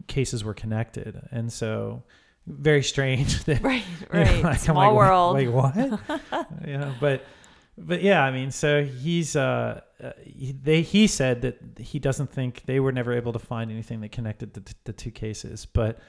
cases 0.08 0.44
were 0.44 0.54
connected. 0.54 1.28
And 1.32 1.52
so, 1.52 2.04
very 2.48 2.84
strange 2.84 3.44
that 3.46 3.62
Right, 3.62 3.84
you 4.14 4.20
know, 4.20 4.26
right. 4.26 4.44
like, 4.44 4.60
Small 4.60 4.94
like, 4.94 4.98
world. 4.98 5.36
Wait, 5.36 5.48
what? 5.48 5.76
yeah, 6.68 6.94
but 7.00 7.24
but 7.78 8.02
yeah, 8.02 8.24
I 8.24 8.32
mean, 8.32 8.52
so 8.52 8.84
he's 8.84 9.36
uh, 9.36 9.82
uh, 10.04 10.12
he, 10.24 10.52
they 10.52 10.82
he 10.82 11.08
said 11.08 11.41
that 11.41 11.60
he 11.80 12.00
doesn't 12.00 12.32
think 12.32 12.64
they 12.66 12.80
were 12.80 12.91
never 12.91 13.14
able 13.14 13.34
to 13.34 13.39
find 13.39 13.72
anything 13.72 14.02
that 14.02 14.12
connected 14.12 14.54
the, 14.54 14.76
the 14.84 14.93
two 14.93 15.12
cases, 15.12 15.66
but 15.66 16.00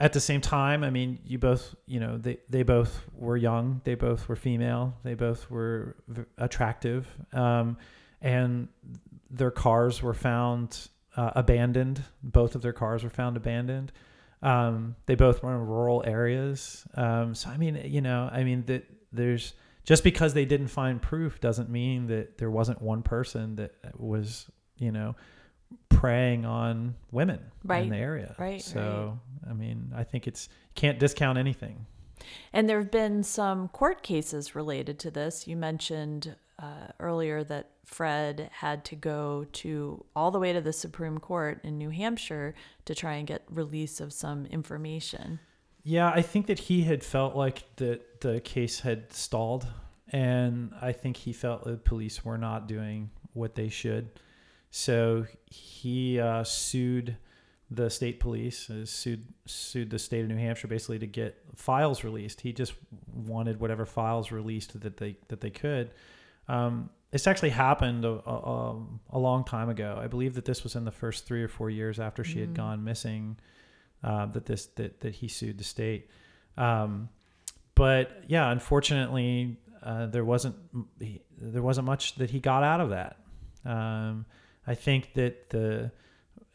at 0.00 0.12
the 0.12 0.20
same 0.20 0.40
time, 0.40 0.84
I 0.84 0.90
mean, 0.90 1.18
you 1.24 1.38
both, 1.38 1.74
you 1.86 2.00
know, 2.00 2.18
they 2.18 2.38
they 2.48 2.62
both 2.62 3.04
were 3.12 3.36
young, 3.36 3.80
they 3.84 3.94
both 3.94 4.28
were 4.28 4.36
female, 4.36 4.94
they 5.02 5.14
both 5.14 5.50
were 5.50 5.96
v- 6.08 6.22
attractive, 6.38 7.06
um, 7.32 7.76
and 8.22 8.68
their 9.30 9.50
cars 9.50 10.02
were 10.02 10.14
found 10.14 10.88
uh, 11.16 11.32
abandoned. 11.34 12.02
Both 12.22 12.54
of 12.54 12.62
their 12.62 12.72
cars 12.72 13.02
were 13.02 13.10
found 13.10 13.36
abandoned. 13.36 13.92
Um, 14.40 14.94
they 15.06 15.16
both 15.16 15.42
were 15.42 15.52
in 15.52 15.66
rural 15.66 16.04
areas. 16.06 16.86
Um, 16.94 17.34
so 17.34 17.50
I 17.50 17.56
mean, 17.56 17.80
you 17.84 18.00
know, 18.00 18.28
I 18.32 18.44
mean 18.44 18.64
that 18.66 18.84
there's 19.12 19.54
just 19.88 20.04
because 20.04 20.34
they 20.34 20.44
didn't 20.44 20.68
find 20.68 21.00
proof 21.00 21.40
doesn't 21.40 21.70
mean 21.70 22.08
that 22.08 22.36
there 22.36 22.50
wasn't 22.50 22.82
one 22.82 23.02
person 23.02 23.56
that 23.56 23.72
was, 23.98 24.44
you 24.76 24.92
know, 24.92 25.16
preying 25.88 26.44
on 26.44 26.94
women 27.10 27.40
in 27.70 27.88
the 27.88 27.96
area. 27.96 28.34
right, 28.38 28.60
So 28.60 29.18
I 29.48 29.54
mean, 29.54 29.90
I 29.96 30.04
think 30.04 30.26
it's 30.26 30.50
can't 30.74 30.98
discount 30.98 31.38
anything. 31.38 31.86
And 32.52 32.68
there 32.68 32.78
have 32.78 32.90
been 32.90 33.22
some 33.22 33.68
court 33.68 34.02
cases 34.02 34.54
related 34.54 34.98
to 34.98 35.10
this. 35.10 35.46
You 35.46 35.56
mentioned 35.56 36.36
uh, 36.58 36.88
earlier 37.00 37.42
that 37.44 37.70
Fred 37.86 38.50
had 38.52 38.84
to 38.84 38.94
go 38.94 39.46
to 39.52 40.04
all 40.14 40.30
the 40.30 40.38
way 40.38 40.52
to 40.52 40.60
the 40.60 40.74
Supreme 40.74 41.16
Court 41.16 41.60
in 41.64 41.78
New 41.78 41.88
Hampshire 41.88 42.54
to 42.84 42.94
try 42.94 43.14
and 43.14 43.26
get 43.26 43.42
release 43.48 44.00
of 44.00 44.12
some 44.12 44.44
information. 44.44 45.40
Yeah, 45.88 46.10
I 46.10 46.20
think 46.20 46.48
that 46.48 46.58
he 46.58 46.82
had 46.82 47.02
felt 47.02 47.34
like 47.34 47.64
that 47.76 48.20
the 48.20 48.40
case 48.42 48.80
had 48.80 49.10
stalled, 49.10 49.66
and 50.12 50.74
I 50.82 50.92
think 50.92 51.16
he 51.16 51.32
felt 51.32 51.64
the 51.64 51.78
police 51.78 52.22
were 52.22 52.36
not 52.36 52.68
doing 52.68 53.08
what 53.32 53.54
they 53.54 53.70
should. 53.70 54.10
So 54.70 55.24
he 55.46 56.20
uh, 56.20 56.44
sued 56.44 57.16
the 57.70 57.88
state 57.88 58.20
police, 58.20 58.68
uh, 58.68 58.84
sued 58.84 59.32
sued 59.46 59.88
the 59.88 59.98
state 59.98 60.20
of 60.20 60.28
New 60.28 60.36
Hampshire 60.36 60.68
basically 60.68 60.98
to 60.98 61.06
get 61.06 61.38
files 61.54 62.04
released. 62.04 62.42
He 62.42 62.52
just 62.52 62.74
wanted 63.10 63.58
whatever 63.58 63.86
files 63.86 64.30
released 64.30 64.78
that 64.82 64.98
they 64.98 65.16
that 65.28 65.40
they 65.40 65.50
could. 65.50 65.92
Um, 66.48 66.90
this 67.12 67.26
actually 67.26 67.50
happened 67.50 68.04
a, 68.04 68.20
a, 68.28 68.76
a 69.12 69.18
long 69.18 69.42
time 69.42 69.70
ago. 69.70 69.98
I 69.98 70.06
believe 70.06 70.34
that 70.34 70.44
this 70.44 70.62
was 70.64 70.76
in 70.76 70.84
the 70.84 70.92
first 70.92 71.24
three 71.24 71.42
or 71.42 71.48
four 71.48 71.70
years 71.70 71.98
after 71.98 72.24
she 72.24 72.40
had 72.40 72.52
gone 72.52 72.84
missing. 72.84 73.38
Uh, 74.02 74.26
that 74.26 74.46
this 74.46 74.66
that 74.66 75.00
that 75.00 75.14
he 75.14 75.26
sued 75.26 75.58
the 75.58 75.64
state. 75.64 76.08
Um, 76.56 77.08
but 77.74 78.22
yeah, 78.28 78.50
unfortunately, 78.50 79.58
uh, 79.82 80.06
there 80.06 80.24
wasn't 80.24 80.54
he, 81.00 81.22
there 81.36 81.62
wasn't 81.62 81.86
much 81.86 82.14
that 82.16 82.30
he 82.30 82.40
got 82.40 82.62
out 82.62 82.80
of 82.80 82.90
that. 82.90 83.16
Um, 83.64 84.24
I 84.66 84.74
think 84.74 85.14
that 85.14 85.50
the 85.50 85.90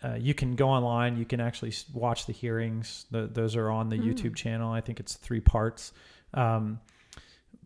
uh, 0.03 0.15
you 0.15 0.33
can 0.33 0.55
go 0.55 0.69
online, 0.69 1.17
you 1.17 1.25
can 1.25 1.39
actually 1.39 1.73
watch 1.93 2.25
the 2.25 2.33
hearings. 2.33 3.05
The, 3.11 3.27
those 3.27 3.55
are 3.55 3.69
on 3.69 3.89
the 3.89 3.97
YouTube 3.97 4.35
channel. 4.35 4.71
I 4.71 4.81
think 4.81 4.99
it's 4.99 5.15
three 5.15 5.39
parts. 5.39 5.93
Um, 6.33 6.79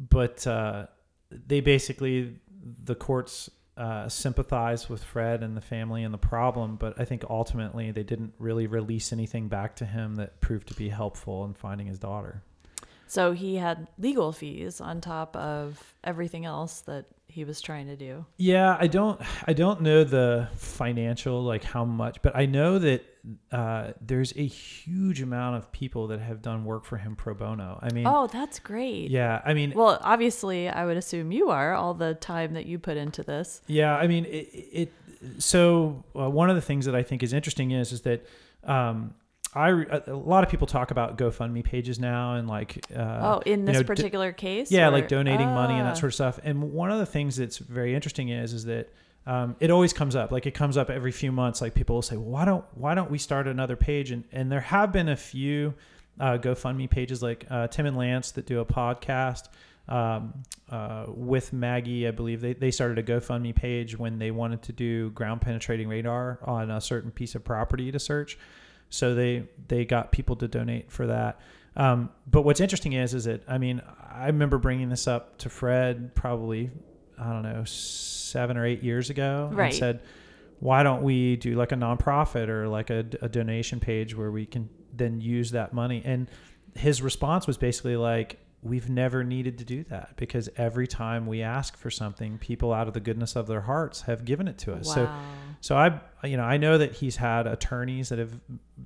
but 0.09 0.45
uh, 0.45 0.88
they 1.32 1.61
basically 1.61 2.39
the 2.84 2.95
courts 2.95 3.49
uh, 3.78 4.09
sympathize 4.09 4.89
with 4.89 5.03
Fred 5.03 5.43
and 5.43 5.55
the 5.55 5.61
family 5.61 6.03
and 6.03 6.13
the 6.13 6.17
problem, 6.17 6.78
but 6.78 6.99
I 6.99 7.05
think 7.05 7.23
ultimately 7.30 7.91
they 7.91 8.03
didn't 8.03 8.34
really 8.39 8.65
release 8.67 9.13
anything 9.13 9.47
back 9.47 9.75
to 9.78 9.86
him 9.86 10.15
that 10.15 10.41
proved 10.41 10.67
to 10.69 10.73
be 10.73 10.89
helpful 10.89 11.45
in 11.45 11.53
finding 11.53 11.88
his 11.88 11.99
daughter. 11.99 12.41
So 13.05 13.32
he 13.32 13.55
had 13.55 13.88
legal 13.97 14.32
fees 14.34 14.82
on 14.82 14.99
top 14.99 15.36
of 15.36 15.95
everything 16.03 16.45
else 16.45 16.82
that 16.82 17.05
he 17.38 17.44
was 17.44 17.62
trying 17.62 17.86
to 17.86 17.96
do. 17.96 18.26
Yeah, 18.38 18.76
I 18.80 18.88
don't 18.88 19.22
I 19.46 19.54
don't 19.54 19.82
know 19.82 20.04
the 20.04 20.50
financial 20.56 21.44
like 21.44 21.64
how 21.64 21.86
much, 21.86 22.20
but 22.24 22.36
I 22.36 22.48
know 22.48 22.80
that 22.80 23.06
uh, 23.52 23.92
there's 24.02 24.34
a 24.36 24.44
huge 24.48 25.22
amount 25.22 25.56
of 25.58 25.72
people 25.72 26.08
that 26.08 26.20
have 26.20 26.42
done 26.42 26.66
work 26.66 26.84
for 26.84 26.98
him 26.98 27.16
pro 27.16 27.36
bono. 27.36 27.78
I 27.80 27.94
mean, 27.94 28.08
Oh, 28.08 28.26
that's 28.26 28.58
great. 28.58 29.12
yeah, 29.12 29.40
I 29.46 29.54
mean, 29.54 29.74
Well, 29.76 30.00
obviously, 30.02 30.68
I 30.68 30.84
would 30.88 30.98
assume 30.98 31.32
you 31.32 31.52
are 31.52 31.76
all 31.76 31.94
the 31.94 32.16
time 32.16 32.56
that 32.56 32.66
you 32.66 32.80
put 32.80 32.98
into 32.98 33.22
this. 33.22 33.62
Yeah, 33.68 33.96
I 33.96 34.08
mean 34.08 34.26
it. 34.26 34.48
it 34.82 34.94
so 35.38 36.04
uh, 36.20 36.28
one 36.28 36.50
of 36.50 36.56
the 36.56 36.62
things 36.64 36.86
that 36.86 36.96
I 36.96 37.04
think 37.04 37.22
is 37.22 37.34
interesting 37.34 37.70
is 37.70 37.92
is 37.92 38.02
that 38.02 38.26
um, 38.64 39.14
I 39.58 40.01
a 40.08 40.14
lot 40.14 40.43
of 40.43 40.49
people 40.49 40.68
talk 40.68 40.91
about 40.91 41.18
GoFundMe 41.18 41.64
pages 41.64 41.99
now 41.99 42.36
and 42.36 42.47
like 42.47 42.86
uh, 42.95 42.99
oh, 43.38 43.39
in 43.45 43.62
you 43.62 43.66
this 43.66 43.74
know, 43.76 43.82
d- 43.82 43.88
particular 43.88 44.32
case? 44.32 44.72
yeah, 44.72 44.88
or- 44.88 44.91
like 44.91 45.08
donating 45.08 45.47
money 45.47 45.74
and 45.74 45.84
Ah. 45.84 45.89
that 45.91 45.97
sort 45.97 46.12
of 46.12 46.16
stuff. 46.16 46.39
And 46.43 46.72
one 46.74 46.91
of 46.91 46.99
the 46.99 47.05
things 47.05 47.36
that's 47.38 47.58
very 47.58 47.95
interesting 47.95 48.30
is 48.30 48.53
is 48.53 48.66
that 48.66 48.89
um, 49.26 49.55
it 49.60 49.70
always 49.72 49.91
comes 49.91 50.16
up. 50.16 50.32
Like 50.32 50.45
it 50.45 50.53
comes 50.53 50.78
up 50.78 50.89
every 50.89 51.12
few 51.12 51.32
months. 51.34 51.60
Like 51.62 51.74
people 51.74 51.95
will 51.95 52.01
say, 52.01 52.16
well, 52.16 52.30
"Why 52.30 52.45
don't 52.45 52.66
why 52.76 52.93
don't 52.95 53.12
we 53.12 53.18
start 53.18 53.47
another 53.47 53.76
page?" 53.76 54.12
And 54.12 54.24
and 54.32 54.49
there 54.51 54.62
have 54.62 54.91
been 54.93 55.10
a 55.10 55.18
few 55.18 55.74
uh, 56.20 56.38
GoFundMe 56.38 56.89
pages 56.89 57.22
like 57.22 57.45
uh, 57.49 57.68
Tim 57.68 57.86
and 57.88 57.97
Lance 57.97 58.32
that 58.32 58.45
do 58.45 58.60
a 58.62 58.66
podcast 58.66 59.49
um, 59.89 60.34
uh, 60.70 61.05
with 61.08 61.51
Maggie. 61.53 62.08
I 62.08 62.12
believe 62.12 62.41
they 62.41 62.53
they 62.53 62.72
started 62.72 62.97
a 62.99 63.03
GoFundMe 63.03 63.53
page 63.55 63.97
when 63.97 64.18
they 64.20 64.32
wanted 64.32 64.62
to 64.64 64.72
do 64.72 65.10
ground 65.12 65.41
penetrating 65.41 65.88
radar 65.89 66.39
on 66.43 66.72
a 66.72 66.80
certain 66.82 67.12
piece 67.12 67.36
of 67.36 67.43
property 67.43 67.91
to 67.91 67.99
search. 67.99 68.38
So 68.90 69.14
they 69.16 69.44
they 69.68 69.86
got 69.86 70.12
people 70.12 70.36
to 70.38 70.48
donate 70.48 70.92
for 70.92 71.08
that. 71.08 71.40
Um, 71.76 72.10
but 72.30 72.42
what's 72.44 72.60
interesting 72.62 72.94
is 72.94 73.14
is 73.14 73.26
that 73.26 73.44
I 73.48 73.58
mean 73.58 73.82
I 74.12 74.28
remember 74.28 74.58
bringing 74.58 74.90
this 74.90 75.08
up 75.08 75.38
to 75.40 75.50
Fred 75.50 76.16
probably 76.16 76.72
I 77.20 77.32
don't 77.32 77.44
know 77.44 77.64
seven 77.66 78.58
or 78.58 78.66
eight 78.66 78.84
years 78.84 79.10
ago 79.10 79.50
Right. 79.54 79.66
and 79.68 79.76
said 79.76 80.00
why 80.60 80.82
don't 80.84 81.04
we 81.04 81.36
do 81.36 81.54
like 81.56 81.72
a 81.72 81.76
nonprofit 81.76 82.48
or 82.48 82.68
like 82.68 82.90
a, 82.90 83.06
a 83.22 83.30
donation 83.30 83.80
page 83.80 84.16
where 84.16 84.32
we 84.32 84.46
can 84.48 84.70
then 84.92 85.22
use 85.22 85.52
that 85.52 85.72
money 85.74 86.02
and 86.04 86.28
his 86.76 87.02
response 87.02 87.46
was 87.46 87.58
basically 87.58 87.96
like 87.96 88.40
we've 88.68 88.89
never 88.89 89.24
needed 89.24 89.57
to 89.57 89.65
do 89.65 89.84
that 89.86 90.13
because 90.15 90.49
every 90.57 90.88
time 90.88 91.26
we 91.26 91.41
ask 91.41 91.78
for 91.78 91.89
something 91.89 92.38
people 92.38 92.74
out 92.74 92.88
of 92.88 92.93
the 92.93 92.99
goodness 92.99 93.36
of 93.36 93.47
their 93.47 93.61
hearts 93.61 94.01
have 94.01 94.26
given 94.26 94.47
it 94.47 94.57
to 94.57 94.74
us 94.74 94.93
so 94.93 95.09
so 95.61 95.76
I, 95.76 95.99
you 96.24 96.38
know, 96.38 96.43
I 96.43 96.57
know 96.57 96.78
that 96.78 96.93
he's 96.93 97.15
had 97.15 97.47
attorneys 97.47 98.09
that 98.09 98.20
have 98.20 98.34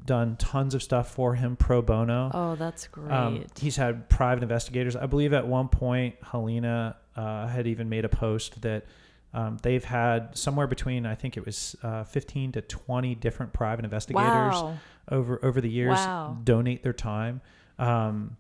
done 0.06 0.36
tons 0.38 0.74
of 0.74 0.82
stuff 0.82 1.12
for 1.12 1.36
him 1.36 1.56
pro 1.56 1.82
bono. 1.82 2.32
Oh, 2.34 2.56
that's 2.56 2.88
great. 2.88 3.12
Um, 3.12 3.46
he's 3.60 3.76
had 3.76 4.10
private 4.10 4.42
investigators. 4.42 4.96
I 4.96 5.06
believe 5.06 5.34
at 5.34 5.46
one 5.46 5.68
point 5.68 6.16
Helena 6.24 6.98
uh, 7.16 7.48
had 7.48 7.68
even 7.68 7.90
made 7.90 8.06
a 8.06 8.10
post 8.10 8.62
that 8.62 8.86
um, 9.34 9.58
they've 9.62 9.84
had 9.84 10.38
somewhere 10.38 10.68
between 10.68 11.06
I 11.06 11.16
think 11.16 11.38
it 11.38 11.46
was 11.46 11.76
uh, 11.84 12.04
15 12.04 12.54
to 12.54 12.62
20 12.62 13.16
different 13.16 13.54
private 13.54 13.86
investigators 13.86 14.54
wow. 14.54 14.78
over 15.10 15.40
over 15.44 15.62
the 15.62 15.70
years 15.70 15.98
Wow. 15.98 16.38
donate 16.44 16.84
their 16.84 16.94
time. 16.94 17.42
Um, 17.80 18.38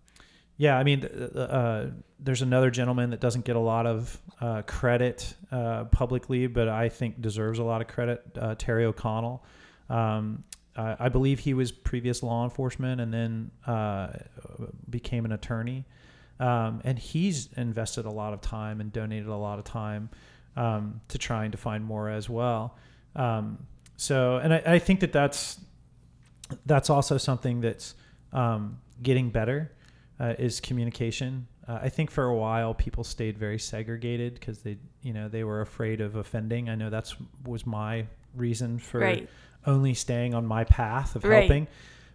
yeah, 0.61 0.77
I 0.77 0.83
mean, 0.83 1.03
uh, 1.03 1.89
there's 2.19 2.43
another 2.43 2.69
gentleman 2.69 3.09
that 3.09 3.19
doesn't 3.19 3.45
get 3.45 3.55
a 3.55 3.59
lot 3.59 3.87
of 3.87 4.21
uh, 4.39 4.61
credit 4.61 5.33
uh, 5.51 5.85
publicly, 5.85 6.45
but 6.45 6.69
I 6.69 6.87
think 6.87 7.19
deserves 7.19 7.57
a 7.57 7.63
lot 7.63 7.81
of 7.81 7.87
credit. 7.87 8.23
Uh, 8.39 8.53
Terry 8.53 8.85
O'Connell. 8.85 9.43
Um, 9.89 10.43
I 10.75 10.97
I 10.99 11.09
believe 11.09 11.39
he 11.39 11.55
was 11.55 11.71
previous 11.71 12.21
law 12.21 12.43
enforcement 12.43 13.01
and 13.01 13.11
then 13.11 13.49
uh, 13.65 14.09
became 14.87 15.25
an 15.25 15.31
attorney. 15.31 15.83
Um, 16.39 16.81
and 16.83 16.99
he's 16.99 17.49
invested 17.57 18.05
a 18.05 18.11
lot 18.11 18.33
of 18.33 18.41
time 18.41 18.81
and 18.81 18.93
donated 18.93 19.29
a 19.29 19.35
lot 19.35 19.57
of 19.57 19.65
time 19.65 20.11
um, 20.55 21.01
to 21.07 21.17
trying 21.17 21.49
to 21.53 21.57
find 21.57 21.83
Maura 21.83 22.15
as 22.15 22.29
well. 22.29 22.77
Um, 23.15 23.65
so, 23.97 24.37
and 24.37 24.53
I, 24.53 24.61
I 24.63 24.79
think 24.79 24.99
that 24.99 25.11
that's 25.11 25.59
that's 26.67 26.91
also 26.91 27.17
something 27.17 27.61
that's 27.61 27.95
um, 28.31 28.77
getting 29.01 29.31
better 29.31 29.71
uh, 30.21 30.35
is 30.37 30.59
communication. 30.59 31.47
Uh, 31.67 31.79
I 31.81 31.89
think 31.89 32.11
for 32.11 32.25
a 32.25 32.35
while 32.35 32.73
people 32.75 33.03
stayed 33.03 33.37
very 33.37 33.57
segregated 33.57 34.35
because 34.35 34.59
they, 34.59 34.77
you 35.01 35.13
know, 35.13 35.27
they 35.27 35.43
were 35.43 35.61
afraid 35.61 35.99
of 35.99 36.15
offending. 36.15 36.69
I 36.69 36.75
know 36.75 36.89
that's 36.91 37.15
was 37.45 37.65
my 37.65 38.05
reason 38.35 38.77
for 38.77 38.99
Right. 38.99 39.27
only 39.65 39.93
staying 39.95 40.33
on 40.35 40.45
my 40.45 40.63
path 40.63 41.15
of 41.15 41.23
Right. 41.23 41.39
helping. 41.39 41.67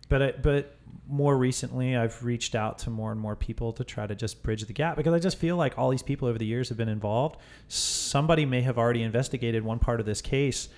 But 0.08 0.22
I, 0.22 0.32
but 0.40 0.76
more 1.08 1.36
recently, 1.36 1.96
I've 1.96 2.22
reached 2.24 2.54
out 2.54 2.78
to 2.80 2.90
more 2.90 3.10
and 3.10 3.20
more 3.20 3.34
people 3.34 3.72
to 3.72 3.82
try 3.82 4.06
to 4.06 4.14
just 4.14 4.40
bridge 4.44 4.62
the 4.64 4.72
gap 4.72 4.96
because 4.96 5.12
I 5.12 5.18
just 5.18 5.36
feel 5.36 5.56
like 5.56 5.76
all 5.76 5.90
these 5.90 6.02
people 6.02 6.28
over 6.28 6.38
the 6.38 6.46
years 6.46 6.68
have 6.68 6.78
been 6.78 6.88
involved. 6.88 7.40
Somebody 7.66 8.46
may 8.46 8.60
have 8.60 8.78
already 8.78 9.02
investigated 9.02 9.64
one 9.64 9.80
part 9.80 9.98
of 9.98 10.06
this 10.06 10.20
case, 10.22 10.68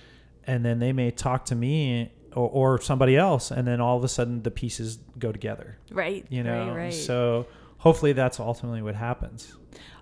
and 0.47 0.65
then 0.65 0.79
they 0.79 0.93
may 0.93 1.11
talk 1.11 1.45
to 1.45 1.55
me 1.55 2.11
or, 2.35 2.49
or 2.75 2.81
somebody 2.81 3.15
else, 3.17 3.51
and 3.51 3.67
then 3.67 3.81
all 3.81 3.97
of 3.97 4.03
a 4.03 4.07
sudden 4.07 4.43
the 4.43 4.51
pieces 4.51 4.99
go 5.17 5.31
together. 5.31 5.77
Right. 5.91 6.25
You 6.29 6.43
know, 6.43 6.67
Right, 6.69 6.75
right. 6.75 6.93
so 6.93 7.45
hopefully 7.77 8.13
that's 8.13 8.39
ultimately 8.39 8.81
what 8.81 8.95
happens. 8.95 9.55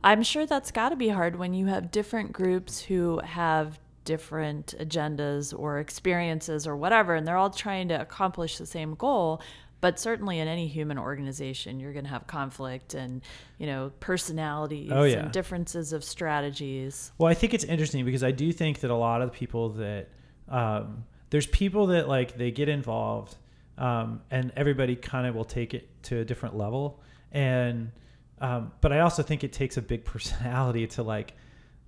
I'm 0.03 0.23
sure 0.23 0.45
that's 0.45 0.71
got 0.71 0.89
to 0.89 0.95
be 0.95 1.09
hard 1.09 1.35
when 1.37 1.53
you 1.53 1.65
have 1.67 1.91
different 1.91 2.31
groups 2.31 2.79
who 2.81 3.19
have 3.23 3.79
different 4.05 4.73
agendas 4.79 5.57
or 5.57 5.79
experiences 5.79 6.65
or 6.65 6.77
whatever, 6.77 7.13
and 7.15 7.27
they're 7.27 7.35
all 7.37 7.49
trying 7.49 7.89
to 7.89 7.99
accomplish 7.99 8.57
the 8.57 8.65
same 8.65 8.95
goal. 8.95 9.41
But 9.79 9.99
certainly 9.99 10.39
in 10.39 10.47
any 10.47 10.67
human 10.67 10.97
organization, 10.97 11.79
you're 11.79 11.93
going 11.93 12.05
to 12.05 12.09
have 12.09 12.25
conflict 12.25 12.95
and, 12.95 13.21
you 13.59 13.67
know, 13.67 13.91
personalities 13.99 14.89
Oh, 14.91 15.03
yeah. 15.03 15.17
and 15.19 15.31
differences 15.31 15.93
of 15.93 16.03
strategies. 16.03 17.11
Well, 17.19 17.29
I 17.29 17.35
think 17.35 17.53
it's 17.53 17.63
interesting 17.63 18.03
because 18.03 18.23
I 18.23 18.31
do 18.31 18.51
think 18.51 18.79
that 18.79 18.89
a 18.89 18.95
lot 18.95 19.21
of 19.21 19.29
the 19.31 19.37
people 19.37 19.69
that 19.73 20.07
um, 20.49 21.03
there's 21.29 21.47
people 21.47 21.87
that 21.87 22.07
like 22.07 22.37
they 22.37 22.51
get 22.51 22.69
involved, 22.69 23.35
um, 23.77 24.21
and 24.31 24.51
everybody 24.55 24.95
kind 24.95 25.27
of 25.27 25.35
will 25.35 25.45
take 25.45 25.73
it 25.73 25.89
to 26.03 26.19
a 26.19 26.25
different 26.25 26.57
level, 26.57 27.01
and 27.31 27.91
um, 28.39 28.71
but 28.81 28.91
I 28.91 28.99
also 28.99 29.23
think 29.23 29.43
it 29.43 29.53
takes 29.53 29.77
a 29.77 29.81
big 29.81 30.05
personality 30.13 30.87
to 30.87 31.03
like 31.03 31.33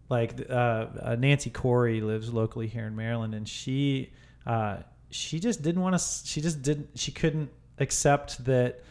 like 0.09 0.49
uh, 0.49 0.53
uh, 1.01 1.15
Nancy 1.19 1.49
Corey 1.49 2.01
lives 2.01 2.33
locally 2.33 2.67
here 2.67 2.85
in 2.85 2.95
Maryland, 2.95 3.35
and 3.35 3.47
she 3.47 4.11
uh, 4.45 4.77
she 5.11 5.39
just 5.39 5.61
didn't 5.61 5.81
want 5.81 5.97
to. 5.97 6.27
She 6.27 6.41
just 6.41 6.61
didn't. 6.61 6.89
She 6.95 7.11
couldn't 7.11 7.49
accept 7.79 8.43
that 8.45 8.83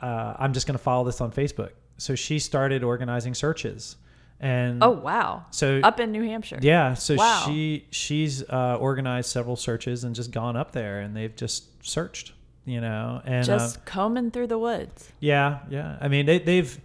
uh, 0.00 0.34
I'm 0.38 0.52
just 0.52 0.66
going 0.66 0.76
to 0.76 0.82
follow 0.82 1.04
this 1.04 1.20
on 1.20 1.32
Facebook. 1.32 1.70
So 1.98 2.14
she 2.14 2.38
started 2.38 2.82
organizing 2.82 3.34
searches, 3.34 3.96
and 4.40 4.82
Oh, 4.82 4.90
wow. 4.90 5.44
so 5.50 5.80
Up 5.82 6.00
in 6.00 6.12
New 6.12 6.22
Hampshire. 6.24 6.58
yeah, 6.62 6.94
so 6.94 7.14
Wow. 7.16 7.44
she 7.46 7.86
she's 7.90 8.42
uh, 8.48 8.76
organized 8.80 9.30
several 9.30 9.56
searches 9.56 10.04
and 10.04 10.14
just 10.14 10.30
gone 10.30 10.56
up 10.56 10.72
there, 10.72 11.00
and 11.00 11.14
they've 11.16 11.34
just 11.36 11.64
searched, 11.86 12.32
you 12.64 12.80
know, 12.80 13.20
and 13.24 13.48
uh, 13.48 13.58
Just 13.58 13.84
combing 13.84 14.30
through 14.30 14.46
the 14.48 14.58
woods. 14.58 15.12
yeah, 15.20 15.60
yeah. 15.68 15.98
I 16.00 16.08
mean, 16.08 16.26
they, 16.26 16.38
they've 16.38 16.80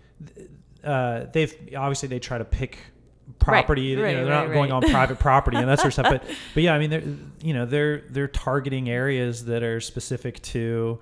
uh, 0.83 1.25
they've 1.33 1.53
obviously 1.77 2.09
they 2.09 2.19
try 2.19 2.37
to 2.37 2.45
pick 2.45 2.77
property. 3.39 3.81
you 3.83 3.95
know, 3.95 4.03
right, 4.03 4.13
they're 4.13 4.23
right, 4.25 4.29
not 4.29 4.53
going 4.53 4.71
right. 4.71 4.83
on 4.83 4.89
private 4.91 5.19
property 5.19 5.57
and 5.57 5.67
that 5.67 5.79
sort 5.79 5.87
of 5.87 5.93
stuff. 5.93 6.07
But 6.09 6.23
but 6.53 6.63
yeah, 6.63 6.73
I 6.75 6.79
mean, 6.79 6.89
they're 6.89 7.03
you 7.41 7.53
know 7.53 7.65
they're 7.65 8.03
they're 8.09 8.27
targeting 8.27 8.89
areas 8.89 9.45
that 9.45 9.63
are 9.63 9.79
specific 9.81 10.41
to. 10.43 10.99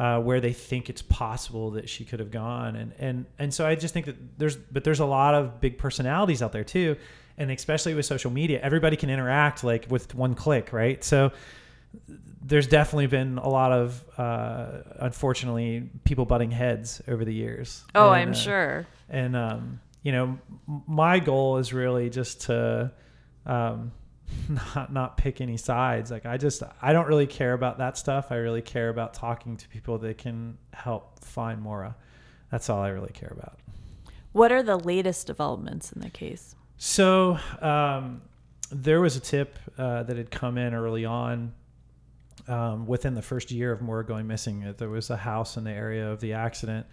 Uh, 0.00 0.18
where 0.18 0.40
they 0.40 0.54
think 0.54 0.88
it's 0.88 1.02
possible 1.02 1.72
that 1.72 1.86
she 1.86 2.06
could 2.06 2.20
have 2.20 2.30
gone, 2.30 2.74
and 2.74 2.94
and 2.98 3.26
and 3.38 3.52
so 3.52 3.66
I 3.66 3.74
just 3.74 3.92
think 3.92 4.06
that 4.06 4.16
there's, 4.38 4.56
but 4.56 4.82
there's 4.82 5.00
a 5.00 5.04
lot 5.04 5.34
of 5.34 5.60
big 5.60 5.76
personalities 5.76 6.40
out 6.40 6.52
there 6.52 6.64
too, 6.64 6.96
and 7.36 7.50
especially 7.50 7.92
with 7.92 8.06
social 8.06 8.30
media, 8.30 8.60
everybody 8.62 8.96
can 8.96 9.10
interact 9.10 9.62
like 9.62 9.84
with 9.90 10.14
one 10.14 10.34
click, 10.34 10.72
right? 10.72 11.04
So 11.04 11.32
there's 12.40 12.66
definitely 12.66 13.08
been 13.08 13.36
a 13.36 13.48
lot 13.50 13.72
of 13.72 14.02
uh, 14.16 14.68
unfortunately 15.00 15.90
people 16.04 16.24
butting 16.24 16.50
heads 16.50 17.02
over 17.06 17.26
the 17.26 17.34
years. 17.34 17.84
Oh, 17.94 18.06
And, 18.12 18.22
I'm 18.22 18.30
uh, 18.30 18.32
sure. 18.32 18.86
And 19.10 19.36
um, 19.36 19.80
you 20.02 20.12
know, 20.12 20.38
m- 20.66 20.82
my 20.86 21.18
goal 21.18 21.58
is 21.58 21.74
really 21.74 22.08
just 22.08 22.40
to 22.46 22.90
um, 23.44 23.92
not 24.76 24.92
not 24.92 25.16
pick 25.16 25.40
any 25.40 25.56
sides. 25.56 26.10
Like 26.10 26.26
I 26.26 26.36
just 26.36 26.62
I 26.80 26.92
don't 26.92 27.06
really 27.06 27.26
care 27.26 27.52
about 27.52 27.78
that 27.78 27.96
stuff. 27.96 28.26
I 28.30 28.36
really 28.36 28.62
care 28.62 28.88
about 28.88 29.14
talking 29.14 29.56
to 29.56 29.68
people 29.68 29.98
that 29.98 30.18
can 30.18 30.58
help 30.72 31.24
find 31.24 31.60
Maura. 31.60 31.96
That's 32.50 32.68
all 32.68 32.80
I 32.80 32.88
really 32.88 33.12
care 33.12 33.32
about. 33.32 33.58
What 34.32 34.52
are 34.52 34.62
the 34.62 34.78
latest 34.78 35.26
developments 35.26 35.92
in 35.92 36.00
the 36.00 36.10
case? 36.10 36.54
So 36.76 37.38
um, 37.60 38.22
there 38.70 39.00
was 39.00 39.16
a 39.16 39.20
tip 39.20 39.58
uh, 39.76 40.04
that 40.04 40.16
had 40.16 40.30
come 40.30 40.56
in 40.56 40.74
early 40.74 41.04
on 41.04 41.52
um, 42.48 42.86
within 42.86 43.14
the 43.14 43.22
first 43.22 43.50
year 43.50 43.72
of 43.72 43.80
Maura 43.80 44.04
going 44.04 44.26
missing. 44.26 44.60
that 44.60 44.78
There 44.78 44.88
was 44.88 45.10
a 45.10 45.16
house 45.16 45.56
in 45.56 45.64
the 45.64 45.72
area 45.72 46.10
of 46.10 46.20
the 46.20 46.32
accident, 46.32 46.86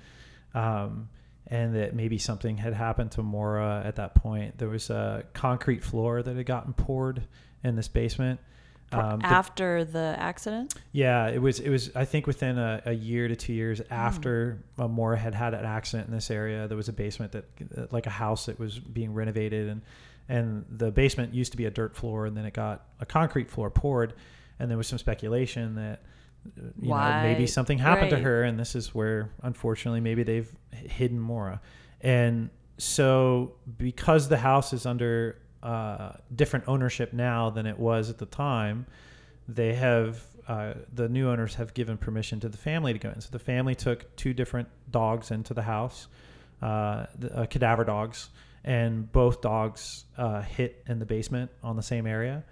um, 0.54 1.10
and 1.50 1.76
that 1.76 1.96
maybe 1.96 2.18
something 2.18 2.58
had 2.58 2.74
happened 2.74 3.12
to 3.12 3.24
Maura 3.24 3.82
at 3.86 3.96
that 3.96 4.16
point. 4.16 4.58
There 4.58 4.70
was 4.70 4.90
a 4.90 5.24
concrete 5.34 5.84
floor 5.84 6.22
that 6.22 6.36
had 6.36 6.46
gotten 6.46 6.74
poured 6.74 7.24
in 7.64 7.76
this 7.76 7.88
basement. 7.88 8.40
Um, 8.92 9.20
the- 9.20 9.26
After 9.26 9.84
the 9.84 10.16
accident? 10.18 10.74
yeah, 10.94 11.28
it 11.28 11.42
was. 11.42 11.60
It 11.60 11.70
was. 11.70 11.94
I 11.96 12.06
think 12.06 12.26
within 12.26 12.58
a, 12.58 12.82
a 12.86 12.94
year 12.94 13.28
to 13.28 13.36
two 13.36 13.52
years 13.54 13.80
Hmm. 13.80 13.94
after 13.94 14.60
uh, 14.78 14.88
Maura 14.88 15.18
had 15.18 15.36
had 15.36 15.54
an 15.54 15.66
accident 15.66 16.08
in 16.08 16.14
this 16.16 16.32
area, 16.32 16.68
there 16.70 16.78
was 16.78 16.88
a 16.88 16.94
basement 16.94 17.34
that, 17.34 17.46
uh, 17.78 17.88
like 17.92 18.06
a 18.08 18.10
house 18.12 18.46
that 18.46 18.58
was 18.60 18.80
being 18.80 19.14
renovated, 19.14 19.68
and 19.68 19.82
and 20.30 20.66
the 20.70 20.90
basement 20.92 21.34
used 21.34 21.52
to 21.52 21.58
be 21.58 21.66
a 21.66 21.70
dirt 21.72 21.96
floor, 21.98 22.26
and 22.28 22.36
then 22.38 22.46
it 22.46 22.54
got 22.54 22.86
a 23.02 23.06
concrete 23.06 23.50
floor 23.50 23.70
poured, 23.70 24.14
and 24.60 24.70
there 24.72 24.78
was 24.78 24.88
some 24.88 25.00
speculation 25.00 25.76
that 25.76 26.02
you 26.56 26.90
know 26.90 27.22
maybe 27.24 27.48
something 27.48 27.78
happened 27.78 28.10
to 28.12 28.20
her, 28.20 28.44
and 28.44 28.60
this 28.60 28.76
is 28.76 28.94
where 28.94 29.30
unfortunately 29.44 30.02
maybe 30.02 30.24
they've 30.24 30.52
hidden 30.72 31.20
Maura, 31.20 31.62
and 32.02 32.50
so 32.78 33.54
because 33.78 34.30
the 34.30 34.38
house 34.38 34.74
is 34.74 34.86
under 34.86 35.40
uh, 35.64 36.12
different 36.36 36.66
ownership 36.68 37.14
now 37.14 37.50
than 37.50 37.66
it 37.66 37.78
was 37.78 38.10
at 38.10 38.18
the 38.18 38.26
time, 38.26 38.86
they 39.48 39.74
have 39.74 40.24
uh, 40.48 40.74
the 40.94 41.10
new 41.10 41.30
owners 41.30 41.56
have 41.56 41.74
given 41.74 41.98
permission 41.98 42.40
to 42.40 42.50
the 42.50 42.58
family 42.58 42.94
to 42.94 43.00
go 43.00 43.10
in. 43.10 43.20
So 43.20 43.30
the 43.32 43.40
family 43.40 43.76
took 43.76 44.16
two 44.16 44.34
different 44.34 44.68
dogs 44.92 45.32
into 45.32 45.54
the 45.54 45.62
house, 45.62 46.08
uh, 46.62 47.08
the, 47.20 47.36
uh, 47.36 47.46
cadaver 47.48 47.84
dogs, 47.84 48.30
and 48.64 49.12
both 49.12 49.42
dogs 49.42 50.06
uh, 50.18 50.42
hit 50.42 50.84
in 50.88 51.00
the 51.00 51.06
basement 51.06 51.52
on 51.64 51.76
the 51.76 51.84
same 51.84 52.08
area. 52.08 52.44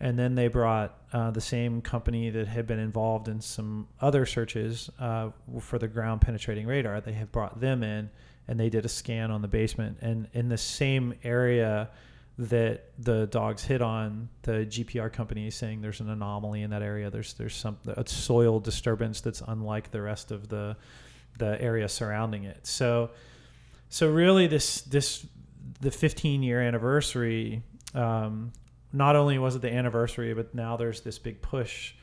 And 0.00 0.18
then 0.18 0.34
they 0.34 0.48
brought 0.48 0.96
uh, 1.12 1.30
the 1.32 1.40
same 1.40 1.80
company 1.82 2.30
that 2.30 2.46
had 2.46 2.66
been 2.66 2.78
involved 2.78 3.28
in 3.28 3.40
some 3.40 3.88
other 4.00 4.26
searches 4.26 4.90
uh, 5.00 5.30
for 5.60 5.78
the 5.78 5.88
ground 5.88 6.20
penetrating 6.20 6.66
radar. 6.66 7.00
They 7.00 7.12
have 7.14 7.32
brought 7.32 7.60
them 7.60 7.82
in, 7.82 8.08
and 8.46 8.60
they 8.60 8.70
did 8.70 8.84
a 8.84 8.88
scan 8.88 9.30
on 9.30 9.42
the 9.42 9.48
basement. 9.48 9.98
And 10.00 10.28
in 10.32 10.48
the 10.48 10.58
same 10.58 11.14
area 11.24 11.90
that 12.38 12.92
the 13.00 13.26
dogs 13.26 13.64
hit 13.64 13.82
on, 13.82 14.28
the 14.42 14.64
GPR 14.66 15.12
company 15.12 15.48
is 15.48 15.56
saying 15.56 15.80
there's 15.80 16.00
an 16.00 16.10
anomaly 16.10 16.62
in 16.62 16.70
that 16.70 16.82
area. 16.82 17.10
There's 17.10 17.34
there's 17.34 17.56
some 17.56 17.78
a 17.88 18.06
soil 18.06 18.60
disturbance 18.60 19.20
that's 19.20 19.42
unlike 19.48 19.90
the 19.90 20.00
rest 20.00 20.30
of 20.30 20.48
the 20.48 20.76
the 21.38 21.60
area 21.60 21.88
surrounding 21.88 22.44
it. 22.44 22.64
So 22.64 23.10
so 23.88 24.08
really 24.08 24.46
this 24.46 24.82
this 24.82 25.26
the 25.80 25.90
15 25.90 26.42
year 26.42 26.60
anniversary 26.60 27.62
um, 27.94 28.52
not 28.92 29.16
only 29.16 29.38
was 29.38 29.54
it 29.56 29.62
the 29.62 29.72
anniversary 29.72 30.32
but 30.34 30.54
now 30.54 30.76
there's 30.76 31.00
this 31.02 31.18
big 31.18 31.40
push 31.42 31.94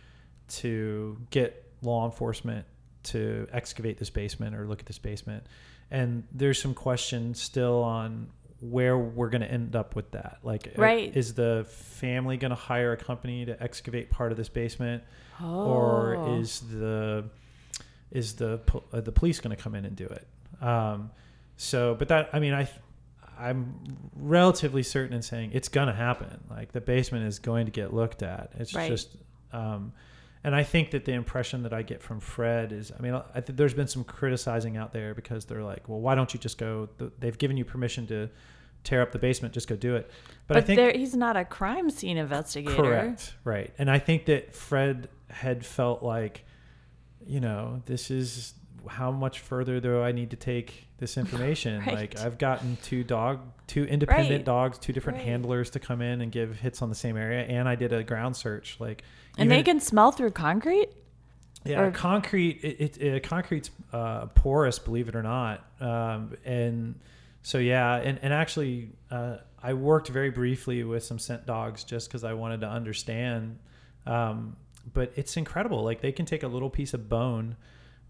to 0.47 1.17
get 1.31 1.63
law 1.81 2.05
enforcement 2.05 2.65
to 3.03 3.47
excavate 3.51 3.97
this 3.97 4.09
basement 4.09 4.55
or 4.55 4.67
look 4.67 4.79
at 4.79 4.85
this 4.85 4.99
basement 4.99 5.45
and 5.91 6.23
there's 6.31 6.61
some 6.61 6.73
questions 6.73 7.41
still 7.41 7.83
on 7.83 8.27
where 8.61 8.97
we're 8.97 9.29
going 9.29 9.41
to 9.41 9.51
end 9.51 9.75
up 9.75 9.95
with 9.95 10.09
that 10.11 10.39
like 10.43 10.73
Right. 10.77 11.15
is 11.15 11.33
the 11.33 11.65
family 11.69 12.37
going 12.37 12.49
to 12.49 12.55
hire 12.55 12.93
a 12.93 12.97
company 12.97 13.45
to 13.45 13.61
excavate 13.61 14.09
part 14.09 14.31
of 14.31 14.37
this 14.37 14.49
basement 14.49 15.03
Oh. 15.41 15.65
or 15.65 16.39
is 16.39 16.61
the 16.61 17.25
is 18.11 18.35
the 18.35 18.59
uh, 18.93 19.01
the 19.01 19.11
police 19.11 19.39
going 19.41 19.53
to 19.55 19.61
come 19.61 19.75
in 19.75 19.83
and 19.83 19.95
do 19.97 20.05
it? 20.05 20.25
Um, 20.63 21.11
so, 21.57 21.95
but 21.95 22.07
that 22.07 22.29
I 22.31 22.39
mean, 22.39 22.53
I 22.53 22.69
I'm 23.39 23.75
relatively 24.15 24.83
certain 24.83 25.15
in 25.15 25.21
saying 25.21 25.51
it's 25.53 25.67
going 25.69 25.87
to 25.87 25.93
happen. 25.93 26.43
Like 26.49 26.71
the 26.71 26.81
basement 26.81 27.25
is 27.25 27.39
going 27.39 27.65
to 27.65 27.71
get 27.71 27.93
looked 27.93 28.23
at. 28.23 28.51
It's 28.57 28.73
Right. 28.75 28.89
just, 28.89 29.15
um, 29.51 29.93
and 30.43 30.55
I 30.55 30.63
think 30.63 30.91
that 30.91 31.05
the 31.05 31.13
impression 31.13 31.63
that 31.63 31.73
I 31.73 31.81
get 31.81 32.01
from 32.03 32.19
Fred 32.19 32.71
is, 32.71 32.91
I 32.97 33.01
mean, 33.01 33.13
I 33.13 33.41
think 33.41 33.57
there's 33.57 33.73
been 33.73 33.87
some 33.87 34.03
criticizing 34.03 34.77
out 34.77 34.93
there 34.93 35.13
because 35.15 35.45
they're 35.45 35.63
like, 35.63 35.89
well, 35.89 35.99
why 35.99 36.13
don't 36.15 36.33
you 36.33 36.39
just 36.39 36.57
go? 36.57 36.87
th- 36.99 37.11
They've 37.19 37.37
given 37.37 37.57
you 37.57 37.65
permission 37.65 38.05
to 38.07 38.29
tear 38.83 39.01
up 39.01 39.11
the 39.11 39.17
basement, 39.17 39.53
just 39.55 39.67
go 39.67 39.75
do 39.75 39.95
it. 39.95 40.09
But, 40.47 40.53
But, 40.53 40.57
I 40.57 40.61
think 40.61 40.77
there, 40.77 40.91
he's 40.93 41.15
not 41.15 41.35
a 41.35 41.43
crime 41.45 41.89
scene 41.89 42.17
investigator. 42.17 42.75
Correct. 42.75 43.33
Right. 43.43 43.73
And 43.79 43.89
I 43.89 43.97
think 43.97 44.25
that 44.25 44.53
Fred 44.53 45.09
had 45.31 45.65
felt 45.65 46.03
like, 46.03 46.45
you 47.25 47.39
know, 47.39 47.81
this 47.87 48.11
is 48.11 48.53
how 48.87 49.11
much 49.11 49.39
further 49.39 49.79
do 49.79 50.01
I 50.01 50.11
need 50.11 50.31
to 50.31 50.35
take 50.35 50.87
this 50.97 51.17
information? 51.23 51.79
Right. 51.79 51.93
Like 51.95 52.19
I've 52.19 52.37
gotten 52.37 52.77
two 52.83 53.03
dog, 53.03 53.41
two 53.67 53.83
independent 53.85 54.29
Right. 54.39 54.45
dogs, 54.45 54.77
two 54.77 54.93
different 54.93 55.19
Right. 55.19 55.27
handlers 55.27 55.69
to 55.71 55.79
come 55.79 56.01
in 56.01 56.21
and 56.21 56.31
give 56.31 56.59
hits 56.59 56.81
on 56.81 56.89
the 56.89 56.95
same 56.95 57.17
area, 57.17 57.43
and 57.43 57.67
I 57.67 57.75
did 57.75 57.93
a 57.93 58.03
ground 58.03 58.35
search. 58.35 58.77
Like, 58.79 59.03
And 59.37 59.49
they 59.51 59.63
can 59.63 59.79
smell 59.79 60.11
through 60.11 60.31
concrete? 60.31 60.89
yeah, 61.63 61.81
or- 61.81 61.91
concrete. 61.91 62.59
It, 62.63 62.79
it, 62.79 62.97
it 63.01 63.23
concrete's 63.23 63.71
uh, 63.91 64.27
porous, 64.27 64.77
believe 64.79 65.07
it 65.09 65.15
or 65.15 65.23
not. 65.23 65.65
Um, 65.81 66.37
and 66.45 66.95
so 67.41 67.57
yeah, 67.57 67.95
and 67.95 68.19
and 68.21 68.33
actually, 68.33 68.89
uh, 69.11 69.37
I 69.61 69.73
worked 69.73 70.09
very 70.09 70.29
briefly 70.29 70.83
with 70.83 71.03
some 71.03 71.17
scent 71.19 71.45
dogs 71.47 71.83
just 71.83 72.07
because 72.07 72.23
I 72.23 72.33
wanted 72.33 72.61
to 72.61 72.67
understand. 72.67 73.57
Um, 74.05 74.55
but 74.93 75.11
it's 75.15 75.35
incredible. 75.37 75.83
Like 75.83 76.01
they 76.01 76.11
can 76.11 76.27
take 76.27 76.43
a 76.43 76.47
little 76.47 76.69
piece 76.69 76.93
of 76.93 77.09
bone 77.09 77.55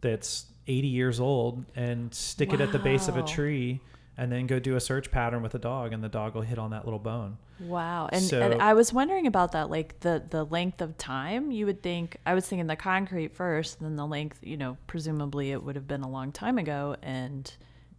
that's 0.01 0.45
80 0.67 0.87
years 0.87 1.19
old 1.19 1.65
and 1.75 2.13
stick 2.13 2.53
it 2.53 2.61
at 2.61 2.71
the 2.71 2.79
base 2.79 3.07
of 3.07 3.17
a 3.17 3.23
tree. 3.23 3.81
And 4.17 4.31
then 4.31 4.47
go 4.47 4.59
do 4.59 4.77
a 4.77 4.79
search 4.79 5.11
pattern 5.11 5.43
with 5.43 5.55
a 5.55 5.59
dog, 5.59 5.91
and 5.91 6.01
the 6.01 6.07
dog 6.07 6.35
will 6.35 6.41
hit 6.41 6.57
on 6.57 6.69
that 6.71 6.85
little 6.85 6.99
bone. 6.99 7.37
Wow. 7.59 8.07
And, 8.13 8.21
So- 8.23 8.41
and 8.41 8.61
I 8.61 8.73
was 8.73 8.93
wondering 8.93 9.27
about 9.27 9.51
that, 9.51 9.69
like 9.69 9.99
the, 9.99 10.23
the 10.29 10.45
length 10.45 10.81
of 10.81 10.97
time. 10.97 11.51
You 11.51 11.65
would 11.65 11.83
think, 11.83 12.15
I 12.25 12.33
was 12.33 12.47
thinking 12.47 12.67
the 12.67 12.77
concrete 12.77 13.35
first, 13.35 13.81
then 13.81 13.97
the 13.97 14.05
length, 14.07 14.39
you 14.41 14.55
know, 14.55 14.77
presumably 14.87 15.51
it 15.51 15.61
would 15.61 15.75
have 15.75 15.85
been 15.85 16.01
a 16.01 16.07
long 16.09 16.31
time 16.31 16.57
ago 16.57 16.95
and 17.01 17.53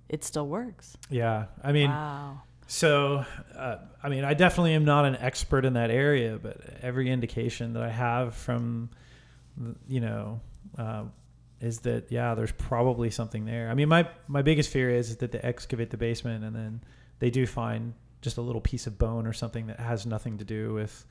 it 0.09 0.25
still 0.25 0.47
works. 0.49 0.97
Yeah, 1.11 1.47
I 1.63 1.73
mean, 1.73 1.91
Wow. 1.91 2.41
So, 2.67 3.25
uh, 3.55 3.77
I 4.03 4.09
mean, 4.09 4.25
I 4.25 4.33
definitely 4.35 4.73
am 4.73 4.87
not 4.87 5.05
an 5.05 5.17
expert 5.17 5.65
in 5.67 5.75
that 5.75 5.91
area, 5.91 6.39
but 6.43 6.59
every 6.83 7.11
indication 7.11 7.75
that 7.75 7.83
I 7.83 7.91
have 7.91 8.35
from, 8.35 8.89
you 9.87 10.01
know, 10.01 10.41
uh, 10.79 11.05
is 11.61 11.81
that 11.81 12.11
yeah, 12.11 12.35
there's 12.35 12.53
probably 12.53 13.11
something 13.11 13.45
there. 13.45 13.71
I 13.71 13.75
mean, 13.75 13.89
my 13.89 14.09
my 14.29 14.43
biggest 14.43 14.71
fear 14.71 14.91
is 14.91 15.17
that 15.17 15.33
they 15.33 15.39
excavate 15.41 15.91
the 15.91 15.97
basement 15.97 16.45
and 16.45 16.55
then 16.55 16.81
they 17.19 17.31
do 17.31 17.47
find 17.47 17.95
just 18.23 18.37
a 18.39 18.41
little 18.43 18.61
piece 18.61 18.87
of 18.87 18.99
bone 18.99 19.27
or 19.27 19.33
something 19.33 19.67
that 19.69 19.79
has 19.81 20.05
nothing 20.07 20.39
to 20.39 20.45
do 20.45 20.75
with 20.75 21.05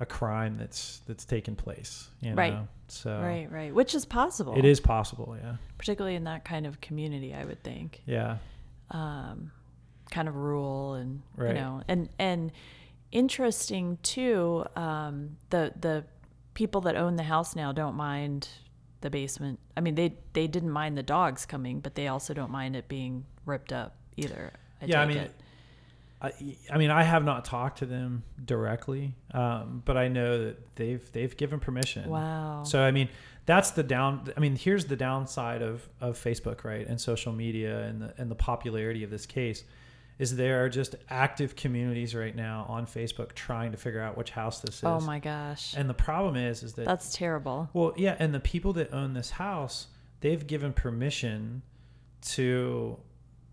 a 0.00 0.06
crime 0.06 0.56
that's 0.58 1.00
that's 1.06 1.24
taken 1.24 1.56
place. 1.56 2.08
You 2.20 2.30
know? 2.30 2.36
Right. 2.36 2.58
So 2.88 3.20
Right, 3.20 3.50
right. 3.50 3.74
Which 3.74 3.94
is 3.94 4.04
possible. 4.04 4.56
it 4.56 4.64
is 4.64 4.78
possible. 4.80 5.36
Yeah. 5.40 5.56
Particularly 5.78 6.14
in 6.16 6.24
that 6.24 6.44
kind 6.44 6.66
of 6.66 6.80
community, 6.80 7.34
I 7.34 7.44
would 7.44 7.62
think. 7.62 8.02
Yeah. 8.06 8.38
um, 8.90 9.50
kind 10.10 10.26
of 10.28 10.36
rural 10.36 10.94
and 10.94 11.20
Right. 11.36 11.48
you 11.48 11.54
know 11.60 11.82
and 11.86 12.08
and 12.18 12.50
interesting 13.12 13.98
too 14.02 14.64
um, 14.76 15.36
the 15.50 15.72
the 15.80 16.04
people 16.54 16.80
that 16.82 16.96
own 16.96 17.16
the 17.16 17.22
house 17.22 17.54
now 17.54 17.72
don't 17.72 17.94
mind 17.94 18.48
the 19.00 19.10
basement 19.10 19.58
i 19.76 19.80
mean 19.80 19.94
they 19.94 20.14
they 20.32 20.46
didn't 20.46 20.70
mind 20.70 20.98
the 20.98 21.02
dogs 21.02 21.46
coming 21.46 21.80
but 21.80 21.94
they 21.94 22.08
also 22.08 22.34
don't 22.34 22.50
mind 22.50 22.74
it 22.74 22.88
being 22.88 23.24
ripped 23.46 23.72
up 23.72 23.96
either 24.16 24.52
I 24.80 24.86
Yeah, 24.86 25.00
I 25.00 25.06
mean, 25.06 25.16
it. 25.18 25.34
I, 26.20 26.32
I 26.72 26.78
mean, 26.78 26.90
I 26.90 27.04
have 27.04 27.24
not 27.24 27.44
talked 27.44 27.78
to 27.78 27.86
them 27.86 28.24
directly, 28.44 29.14
um, 29.32 29.82
but 29.84 29.96
I 29.96 30.08
know 30.08 30.46
that 30.46 30.76
they've 30.76 31.12
they've 31.12 31.36
given 31.36 31.60
permission. 31.60 32.08
wow 32.08 32.64
So 32.64 32.82
I 32.82 32.90
mean, 32.90 33.08
that's 33.46 33.70
the 33.70 33.84
down. 33.84 34.32
I 34.36 34.40
mean, 34.40 34.56
here's 34.56 34.86
the 34.86 34.96
downside 34.96 35.62
of 35.62 35.88
of 36.00 36.18
Facebook, 36.18 36.64
right, 36.64 36.86
and 36.86 37.00
social 37.00 37.32
media, 37.32 37.80
and 37.84 38.02
the 38.02 38.14
and 38.18 38.30
the 38.30 38.34
popularity 38.34 39.04
of 39.04 39.10
this 39.10 39.26
case, 39.26 39.64
is 40.18 40.34
there 40.36 40.64
are 40.64 40.68
just 40.68 40.96
active 41.10 41.54
communities 41.54 42.14
right 42.14 42.34
now 42.34 42.66
on 42.68 42.86
Facebook 42.86 43.34
trying 43.34 43.70
to 43.72 43.78
figure 43.78 44.00
out 44.00 44.16
which 44.16 44.30
house 44.30 44.60
this 44.60 44.82
oh 44.84 44.96
is. 44.96 45.02
oh 45.04 45.06
my 45.06 45.18
gosh 45.18 45.74
And 45.76 45.88
the 45.88 45.94
problem 45.94 46.36
is, 46.36 46.62
is 46.62 46.74
that 46.74 46.86
that's 46.86 47.14
terrible 47.14 47.70
well, 47.72 47.92
yeah, 47.96 48.16
and 48.18 48.34
the 48.34 48.40
people 48.40 48.72
that 48.74 48.92
own 48.92 49.14
this 49.14 49.30
house, 49.30 49.86
they've 50.20 50.46
given 50.46 50.72
permission 50.72 51.62
to 52.22 52.98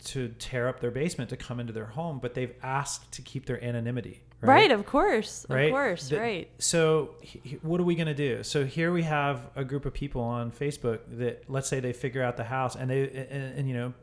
to 0.05 0.27
tear 0.39 0.67
up 0.67 0.79
their 0.81 0.91
basement 0.91 1.29
to 1.31 1.37
come 1.37 1.59
into 1.59 1.73
their 1.73 1.85
home, 1.85 2.19
but 2.21 2.33
they've 2.35 2.53
asked 2.61 3.11
to 3.13 3.21
keep 3.21 3.45
their 3.45 3.63
anonymity. 3.63 4.21
right, 4.41 4.49
Right. 4.69 4.71
of 4.71 4.85
course 4.85 5.45
Right? 5.49 5.65
of 5.67 5.71
course 5.71 6.09
The- 6.09 6.19
right 6.19 6.49
So, 6.59 7.15
he- 7.21 7.57
what 7.63 7.79
are 7.79 7.83
we 7.85 7.95
going 7.95 8.07
to 8.07 8.13
do? 8.13 8.43
So 8.43 8.65
here 8.65 8.91
we 8.91 9.03
have 9.03 9.49
a 9.55 9.63
group 9.63 9.85
of 9.85 9.93
people 9.93 10.21
on 10.21 10.51
Facebook 10.51 10.99
that, 11.17 11.49
let's 11.49 11.67
say, 11.69 11.79
they 11.79 11.93
figure 11.93 12.21
out 12.21 12.37
the 12.37 12.43
house, 12.43 12.75
and 12.75 12.89
they 12.89 13.07
and, 13.09 13.57
and 13.59 13.67
you 13.69 13.73
know, 13.73 13.93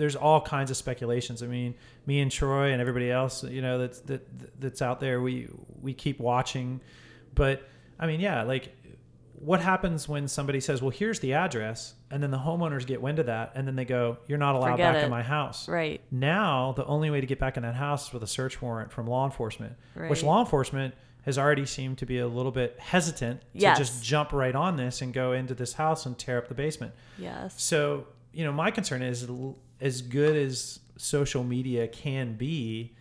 there's 0.00 0.16
all 0.16 0.40
kinds 0.40 0.70
of 0.70 0.76
speculations. 0.76 1.42
I 1.42 1.46
mean, 1.46 1.74
me 2.06 2.20
and 2.20 2.30
Troy 2.30 2.72
and 2.72 2.80
everybody 2.80 3.10
else, 3.10 3.44
you 3.44 3.62
know, 3.62 3.78
that's 3.78 4.00
that 4.00 4.60
that's 4.60 4.82
out 4.82 4.98
there. 5.00 5.20
We 5.20 5.48
we 5.80 5.92
keep 5.94 6.18
watching, 6.18 6.80
but 7.34 7.68
I 7.98 8.06
mean, 8.06 8.18
yeah, 8.20 8.42
like 8.42 8.74
what 9.34 9.60
happens 9.60 10.08
when 10.08 10.26
somebody 10.28 10.60
says, 10.60 10.80
"Well, 10.82 10.90
here's 10.90 11.20
the 11.20 11.34
address," 11.34 11.94
and 12.10 12.22
then 12.22 12.30
the 12.30 12.38
homeowners 12.38 12.86
get 12.86 13.00
wind 13.00 13.18
of 13.18 13.26
that, 13.26 13.52
and 13.54 13.66
then 13.66 13.76
they 13.76 13.84
go, 13.84 14.18
"You're 14.26 14.38
not 14.38 14.54
allowed 14.54 14.72
Forget 14.72 14.94
back 14.94 15.02
it. 15.02 15.04
in 15.04 15.10
my 15.10 15.22
house." 15.22 15.68
right 15.68 16.00
Now, 16.10 16.72
the 16.72 16.84
only 16.86 17.10
way 17.10 17.20
to 17.20 17.26
get 17.26 17.38
back 17.38 17.56
in 17.56 17.62
that 17.62 17.74
house 17.74 18.08
is 18.08 18.12
with 18.12 18.22
a 18.22 18.26
search 18.26 18.60
warrant 18.62 18.90
from 18.92 19.06
law 19.06 19.24
enforcement, 19.26 19.76
which 20.08 20.22
law 20.22 20.40
enforcement 20.40 20.94
has 21.22 21.36
already 21.36 21.66
seemed 21.66 21.98
to 21.98 22.06
be 22.06 22.18
a 22.18 22.26
little 22.26 22.52
bit 22.52 22.78
hesitant 22.80 23.42
to 23.74 23.78
just 23.78 24.02
jump 24.02 24.32
right 24.32 24.54
on 24.54 24.76
this 24.76 25.02
and 25.02 25.12
go 25.12 25.32
into 25.32 25.54
this 25.54 25.74
house 25.74 26.06
and 26.06 26.18
tear 26.18 26.38
up 26.38 26.48
the 26.48 26.54
basement. 26.54 26.94
yes 27.18 27.54
So, 27.62 28.06
you 28.32 28.42
know, 28.44 28.52
my 28.52 28.70
concern 28.70 29.02
is 29.02 29.26
as 29.80 30.02
good 30.02 30.36
as 30.36 30.80
social 30.96 31.44
media 31.44 31.88
can 31.88 32.34
be, 32.34 32.94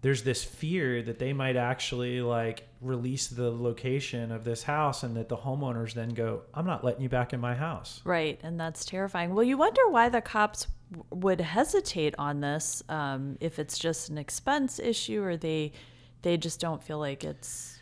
there's 0.00 0.22
this 0.22 0.44
fear 0.44 1.02
that 1.02 1.18
they 1.18 1.32
might 1.32 1.56
actually 1.56 2.20
like 2.20 2.68
release 2.80 3.28
the 3.28 3.50
location 3.50 4.30
of 4.30 4.44
this 4.44 4.62
house 4.62 5.02
and 5.02 5.16
that 5.16 5.28
the 5.28 5.36
homeowners 5.36 5.94
then 5.94 6.10
go, 6.10 6.42
I'm 6.52 6.66
not 6.66 6.84
letting 6.84 7.02
you 7.02 7.08
back 7.08 7.32
in 7.32 7.40
my 7.40 7.54
house. 7.54 8.02
Right, 8.04 8.38
and 8.42 8.60
that's 8.60 8.84
terrifying. 8.84 9.34
Well, 9.34 9.44
you 9.44 9.56
wonder 9.56 9.88
why 9.88 10.10
the 10.10 10.20
cops 10.20 10.66
w- 10.92 11.06
would 11.10 11.40
hesitate 11.40 12.14
on 12.18 12.40
this 12.40 12.82
um, 12.90 13.38
if 13.40 13.58
it's 13.58 13.78
just 13.78 14.10
an 14.10 14.18
expense 14.18 14.78
issue 14.78 15.22
or 15.22 15.36
they 15.36 15.72
they 16.20 16.36
just 16.38 16.58
don't 16.58 16.82
feel 16.82 16.98
like 16.98 17.22
it's 17.22 17.78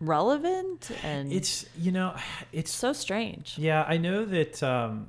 relevant 0.00 0.90
and 1.02 1.32
It's, 1.32 1.66
you 1.76 1.92
know, 1.92 2.16
it's 2.52 2.72
so 2.72 2.92
strange. 2.92 3.58
Yeah, 3.58 3.84
I 3.86 3.96
know 3.96 4.24
that. 4.24 4.62
Um, 4.62 5.08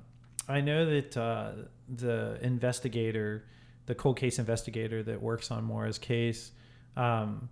I 0.50 0.60
know 0.60 0.86
that 0.86 1.16
uh, 1.16 1.52
the 1.94 2.38
investigator, 2.42 3.46
the 3.86 3.96
cold 3.96 4.18
case 4.18 4.40
investigator 4.40 5.04
that 5.04 5.22
works 5.22 5.52
on 5.52 5.64
Maura's 5.64 5.98
case, 5.98 6.52
um, 6.96 7.50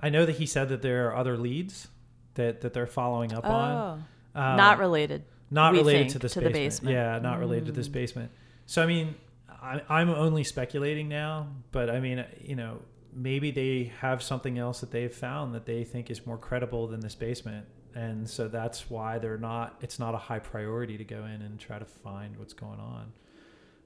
I 0.00 0.08
know 0.08 0.24
that 0.26 0.36
he 0.36 0.46
said 0.46 0.68
that 0.70 0.82
there 0.82 1.08
are 1.08 1.16
other 1.16 1.36
leads 1.36 1.88
that 2.34 2.60
that 2.62 2.72
they're 2.72 2.86
following 2.86 3.32
up 3.32 3.44
Oh, 3.44 3.50
on. 3.50 4.04
Um, 4.34 4.56
not 4.56 4.78
related. 4.78 5.24
not 5.50 5.72
related 5.74 5.98
think, 6.00 6.12
to 6.12 6.18
this 6.18 6.32
to 6.34 6.40
the 6.40 6.46
basement. 6.46 6.64
basement. 6.64 6.96
Mm. 6.96 6.98
Yeah, 6.98 7.18
not 7.18 7.38
related 7.38 7.66
to 7.66 7.72
this 7.72 7.88
basement. 7.88 8.30
So 8.66 8.82
I 8.82 8.86
mean, 8.86 9.14
I, 9.48 9.82
I'm 9.88 10.10
only 10.10 10.44
speculating 10.44 11.08
now, 11.08 11.48
but 11.70 11.90
I 11.90 12.00
mean, 12.00 12.24
you 12.40 12.56
know, 12.56 12.78
maybe 13.12 13.50
they 13.50 13.92
have 14.00 14.22
something 14.22 14.58
else 14.58 14.80
that 14.80 14.90
they've 14.90 15.14
found 15.14 15.54
that 15.54 15.66
they 15.66 15.84
think 15.84 16.10
is 16.10 16.26
more 16.26 16.38
credible 16.38 16.88
than 16.88 17.00
this 17.00 17.14
basement, 17.14 17.66
and 17.94 18.28
so 18.28 18.48
that's 18.48 18.88
why 18.90 19.18
they're 19.18 19.38
not. 19.38 19.76
It's 19.82 19.98
not 19.98 20.14
a 20.14 20.18
high 20.18 20.38
priority 20.38 20.96
to 20.96 21.04
go 21.04 21.24
in 21.26 21.42
and 21.42 21.60
try 21.60 21.78
to 21.78 21.84
find 21.84 22.36
what's 22.38 22.54
going 22.54 22.80
on. 22.80 23.12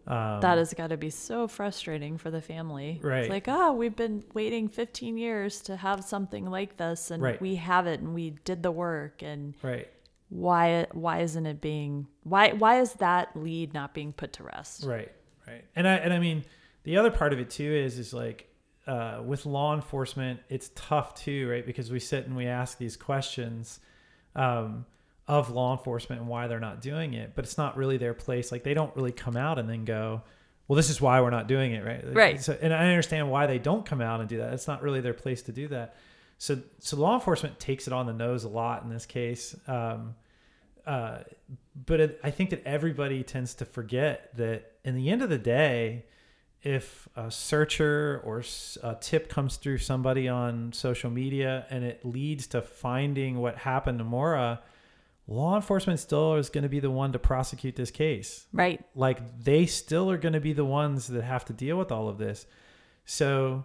Um, 0.06 0.40
That 0.40 0.58
has 0.58 0.72
got 0.74 0.88
to 0.88 0.96
be 0.96 1.10
so 1.10 1.48
frustrating 1.48 2.16
for 2.16 2.30
the 2.30 2.40
family. 2.40 3.00
Right. 3.02 3.22
It's 3.22 3.30
like, 3.30 3.48
oh, 3.48 3.72
we've 3.72 3.96
been 3.96 4.22
waiting 4.34 4.68
15 4.68 5.16
years 5.18 5.60
to 5.62 5.76
have 5.76 6.04
something 6.04 6.46
like 6.50 6.76
this, 6.76 7.10
and 7.10 7.22
Right. 7.22 7.40
we 7.40 7.56
have 7.56 7.86
it, 7.86 8.00
and 8.00 8.14
we 8.14 8.30
did 8.44 8.62
the 8.62 8.70
work, 8.70 9.22
and 9.22 9.54
right, 9.62 9.88
why 10.28 10.86
why 10.92 11.20
isn't 11.20 11.46
it 11.46 11.60
being 11.60 12.06
why 12.24 12.52
why 12.52 12.80
is 12.80 12.92
that 12.94 13.36
lead 13.36 13.72
not 13.74 13.94
being 13.94 14.12
put 14.12 14.32
to 14.34 14.42
rest? 14.44 14.84
right, 14.84 15.10
right. 15.46 15.64
And 15.74 15.86
I 15.88 15.94
and 15.94 16.12
I 16.12 16.18
mean, 16.18 16.44
the 16.84 16.96
other 16.96 17.10
part 17.10 17.32
of 17.32 17.38
it 17.40 17.50
too 17.50 17.72
is 17.72 17.98
is 17.98 18.12
like 18.12 18.48
uh, 18.86 19.20
with 19.24 19.44
law 19.46 19.74
enforcement, 19.74 20.38
it's 20.48 20.70
tough 20.76 21.14
too, 21.16 21.48
right? 21.50 21.66
Because 21.66 21.90
we 21.90 21.98
sit 21.98 22.26
and 22.26 22.36
we 22.36 22.46
ask 22.46 22.78
these 22.78 22.96
questions 22.96 23.80
um, 24.36 24.84
of 25.28 25.50
law 25.50 25.76
enforcement 25.76 26.20
and 26.20 26.30
why 26.30 26.46
they're 26.46 26.60
not 26.60 26.80
doing 26.80 27.14
it, 27.14 27.32
but 27.34 27.44
it's 27.44 27.58
not 27.58 27.76
really 27.76 27.96
their 27.96 28.14
place. 28.14 28.52
Like 28.52 28.62
they 28.62 28.74
don't 28.74 28.94
really 28.96 29.12
come 29.12 29.36
out 29.36 29.58
and 29.58 29.68
then 29.68 29.84
go, 29.84 30.22
"Well, 30.68 30.76
this 30.76 30.90
is 30.90 31.00
why 31.00 31.20
we're 31.20 31.30
not 31.30 31.48
doing 31.48 31.72
it," 31.72 31.84
right? 31.84 32.04
Right. 32.14 32.40
So, 32.40 32.56
and 32.60 32.72
I 32.72 32.88
understand 32.88 33.30
why 33.30 33.46
they 33.46 33.58
don't 33.58 33.84
come 33.84 34.00
out 34.00 34.20
and 34.20 34.28
do 34.28 34.38
that. 34.38 34.52
It's 34.52 34.68
not 34.68 34.82
really 34.82 35.00
their 35.00 35.14
place 35.14 35.42
to 35.42 35.52
do 35.52 35.68
that. 35.68 35.96
So, 36.38 36.58
so 36.78 36.96
law 36.96 37.14
enforcement 37.14 37.58
takes 37.58 37.86
it 37.86 37.92
on 37.92 38.06
the 38.06 38.12
nose 38.12 38.44
a 38.44 38.48
lot 38.48 38.82
in 38.82 38.90
this 38.90 39.06
case. 39.06 39.56
Um, 39.66 40.14
uh, 40.86 41.18
but 41.86 42.00
it, 42.00 42.20
I 42.22 42.30
think 42.30 42.50
that 42.50 42.62
everybody 42.64 43.22
tends 43.24 43.54
to 43.56 43.64
forget 43.64 44.36
that 44.36 44.72
in 44.84 44.94
the 44.94 45.10
end 45.10 45.22
of 45.22 45.28
the 45.28 45.38
day, 45.38 46.04
if 46.62 47.08
a 47.16 47.30
searcher 47.30 48.20
or 48.24 48.42
a 48.82 48.96
tip 49.00 49.28
comes 49.28 49.56
through 49.56 49.78
somebody 49.78 50.28
on 50.28 50.72
social 50.72 51.10
media 51.10 51.66
and 51.70 51.84
it 51.84 52.04
leads 52.04 52.46
to 52.48 52.62
finding 52.62 53.38
what 53.38 53.56
happened 53.56 53.98
to 53.98 54.04
Maura, 54.04 54.60
law 55.26 55.56
enforcement 55.56 55.98
still 55.98 56.34
is 56.36 56.48
going 56.50 56.62
to 56.62 56.68
be 56.68 56.80
the 56.80 56.90
one 56.90 57.12
to 57.12 57.18
prosecute 57.18 57.74
this 57.76 57.90
case. 57.90 58.46
Right. 58.52 58.84
Like 58.94 59.42
they 59.42 59.66
still 59.66 60.10
are 60.10 60.18
going 60.18 60.34
to 60.34 60.40
be 60.40 60.52
the 60.52 60.64
ones 60.64 61.08
that 61.08 61.22
have 61.24 61.44
to 61.46 61.52
deal 61.52 61.76
with 61.76 61.90
all 61.90 62.08
of 62.08 62.18
this. 62.18 62.46
So 63.04 63.64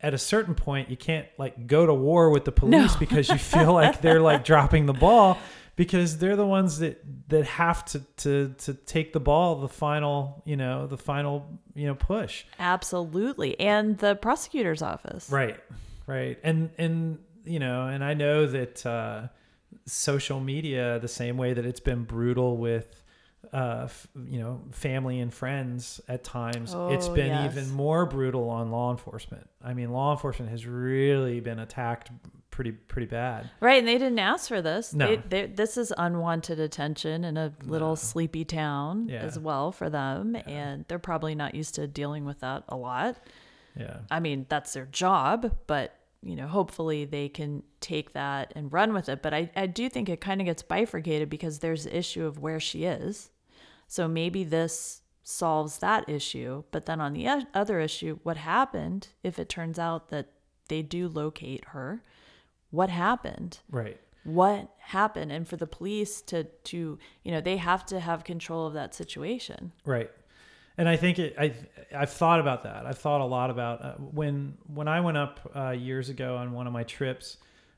at 0.00 0.14
a 0.14 0.18
certain 0.18 0.54
point, 0.54 0.90
you 0.90 0.96
can't 0.96 1.26
like 1.38 1.66
go 1.66 1.86
to 1.86 1.94
war 1.94 2.30
with 2.30 2.44
the 2.44 2.52
police 2.52 2.92
No. 2.94 2.98
because 2.98 3.28
you 3.28 3.38
feel 3.38 3.72
like 3.72 4.00
they're 4.02 4.20
like 4.20 4.44
dropping 4.44 4.86
the 4.86 4.92
ball 4.92 5.38
because 5.76 6.18
they're 6.18 6.36
the 6.36 6.46
ones 6.46 6.78
that 6.78 7.02
that 7.28 7.44
have 7.46 7.84
to 7.86 8.00
to 8.18 8.54
to 8.58 8.74
take 8.74 9.12
the 9.12 9.18
ball 9.20 9.56
the 9.56 9.68
final 9.68 10.42
you 10.44 10.56
know 10.56 10.86
the 10.86 10.96
final 10.98 11.46
you 11.74 11.86
know 11.88 11.94
push 11.96 12.44
Absolutely. 12.60 13.58
And 13.58 13.98
the 13.98 14.14
prosecutor's 14.14 14.82
office. 14.82 15.28
right 15.30 15.58
right 16.06 16.38
and 16.44 16.70
and 16.78 17.18
you 17.44 17.58
know 17.58 17.86
and 17.88 18.04
i 18.04 18.14
know 18.14 18.46
that 18.46 18.84
uh 18.86 19.26
social 19.86 20.40
media 20.40 20.98
the 21.00 21.08
same 21.08 21.36
way 21.36 21.52
that 21.52 21.64
it's 21.66 21.80
been 21.80 22.04
brutal 22.04 22.56
with 22.56 23.02
uh 23.52 23.82
f- 23.84 24.06
you 24.26 24.38
know 24.38 24.62
family 24.72 25.20
and 25.20 25.32
friends 25.32 26.00
at 26.08 26.24
times 26.24 26.74
it's 26.90 27.08
been 27.08 27.26
yes. 27.26 27.52
even 27.52 27.70
more 27.70 28.06
brutal 28.06 28.48
on 28.48 28.70
law 28.70 28.90
enforcement 28.90 29.46
i 29.62 29.74
mean 29.74 29.92
law 29.92 30.12
enforcement 30.12 30.50
has 30.50 30.66
really 30.66 31.40
been 31.40 31.58
attacked 31.58 32.10
pretty 32.50 32.72
pretty 32.72 33.06
bad 33.06 33.50
Right. 33.60 33.80
And 33.80 33.88
they 33.88 33.98
didn't 33.98 34.20
ask 34.20 34.46
for 34.46 34.62
this. 34.62 34.94
No. 34.94 35.08
They, 35.08 35.16
they, 35.28 35.46
this 35.46 35.76
is 35.76 35.92
unwanted 35.98 36.60
attention 36.60 37.24
in 37.24 37.36
a 37.36 37.52
little 37.64 37.96
sleepy 37.96 38.44
town 38.44 39.08
Yeah. 39.08 39.22
as 39.22 39.36
well 39.40 39.72
for 39.72 39.90
them. 39.90 40.36
And 40.46 40.84
they're 40.86 41.00
probably 41.00 41.34
not 41.34 41.56
used 41.56 41.74
to 41.74 41.88
dealing 41.88 42.24
with 42.24 42.38
that 42.40 42.62
a 42.68 42.76
lot. 42.76 43.16
yeah 43.76 43.96
I 44.08 44.20
mean, 44.20 44.46
that's 44.48 44.72
their 44.72 44.86
job, 44.86 45.52
but 45.66 45.98
you 46.24 46.34
know, 46.34 46.46
hopefully 46.46 47.04
they 47.04 47.28
can 47.28 47.62
take 47.80 48.14
that 48.14 48.52
and 48.56 48.72
run 48.72 48.94
with 48.94 49.08
it. 49.08 49.22
But 49.22 49.34
I, 49.34 49.50
I 49.54 49.66
do 49.66 49.88
think 49.88 50.08
it 50.08 50.20
kind 50.20 50.40
of 50.40 50.46
gets 50.46 50.62
bifurcated 50.62 51.28
because 51.28 51.58
there's 51.58 51.84
the 51.84 51.96
issue 51.96 52.24
of 52.24 52.38
where 52.38 52.58
she 52.58 52.84
is. 52.84 53.30
So 53.86 54.08
maybe 54.08 54.42
this 54.42 55.02
solves 55.22 55.78
that 55.78 56.08
issue. 56.08 56.64
But 56.70 56.86
then 56.86 57.00
on 57.00 57.12
the 57.12 57.46
other 57.52 57.78
issue, 57.78 58.18
what 58.22 58.38
happened 58.38 59.08
if 59.22 59.38
it 59.38 59.50
turns 59.50 59.78
out 59.78 60.08
that 60.08 60.28
they 60.68 60.80
do 60.80 61.08
locate 61.08 61.66
her? 61.68 62.02
What 62.70 62.88
happened? 62.90 63.58
right 63.70 63.98
What 64.24 64.70
happened? 64.78 65.30
And 65.30 65.46
for 65.46 65.56
the 65.56 65.66
police 65.66 66.22
to 66.22 66.44
to 66.44 66.98
you 67.22 67.32
know 67.32 67.40
they 67.42 67.58
have 67.58 67.84
to 67.86 68.00
have 68.00 68.24
control 68.24 68.66
of 68.66 68.72
that 68.72 68.94
situation. 68.94 69.72
Right. 69.84 70.10
And 70.76 70.88
I 70.88 70.96
think 70.96 71.18
it, 71.18 71.36
I, 71.38 71.52
I've 71.96 72.10
thought 72.10 72.40
about 72.40 72.64
that. 72.64 72.84
I've 72.86 72.98
thought 72.98 73.20
a 73.20 73.24
lot 73.24 73.50
about 73.50 73.82
uh, 73.84 73.92
when, 73.94 74.56
when 74.66 74.88
I 74.88 75.00
went 75.00 75.16
up 75.16 75.50
uh, 75.54 75.70
years 75.70 76.08
ago 76.08 76.36
on 76.36 76.52
one 76.52 76.66
of 76.66 76.72
my 76.72 76.82
trips, 76.82 77.36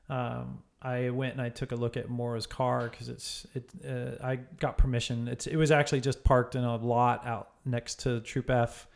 um, 0.08 0.62
I 0.80 1.10
went 1.10 1.32
and 1.32 1.42
I 1.42 1.48
took 1.50 1.72
a 1.72 1.76
look 1.76 1.96
at 1.96 2.08
Maura's 2.08 2.46
car 2.46 2.88
cause 2.88 3.08
it's, 3.08 3.46
it, 3.54 3.70
uh, 3.86 4.24
I 4.24 4.36
got 4.36 4.78
permission. 4.78 5.28
It's, 5.28 5.46
it 5.46 5.56
was 5.56 5.70
actually 5.70 6.00
just 6.00 6.24
parked 6.24 6.54
in 6.54 6.64
a 6.64 6.76
lot 6.76 7.26
out 7.26 7.50
next 7.64 8.00
to 8.00 8.20
Troop 8.20 8.50
F. 8.50 8.86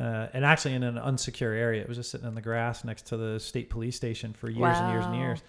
Uh, 0.00 0.28
and 0.32 0.44
actually 0.44 0.74
in 0.74 0.82
an 0.82 0.94
unsecure 0.96 1.54
area. 1.54 1.82
It 1.82 1.88
was 1.88 1.96
just 1.98 2.10
sitting 2.12 2.26
in 2.26 2.34
the 2.34 2.40
grass 2.40 2.84
next 2.84 3.06
to 3.08 3.16
the 3.16 3.38
state 3.40 3.68
police 3.68 3.96
station 3.96 4.32
for 4.32 4.48
years 4.48 4.78
and 4.78 4.92
years 4.92 5.04
and 5.04 5.14
Wow. 5.14 5.20
years. 5.20 5.42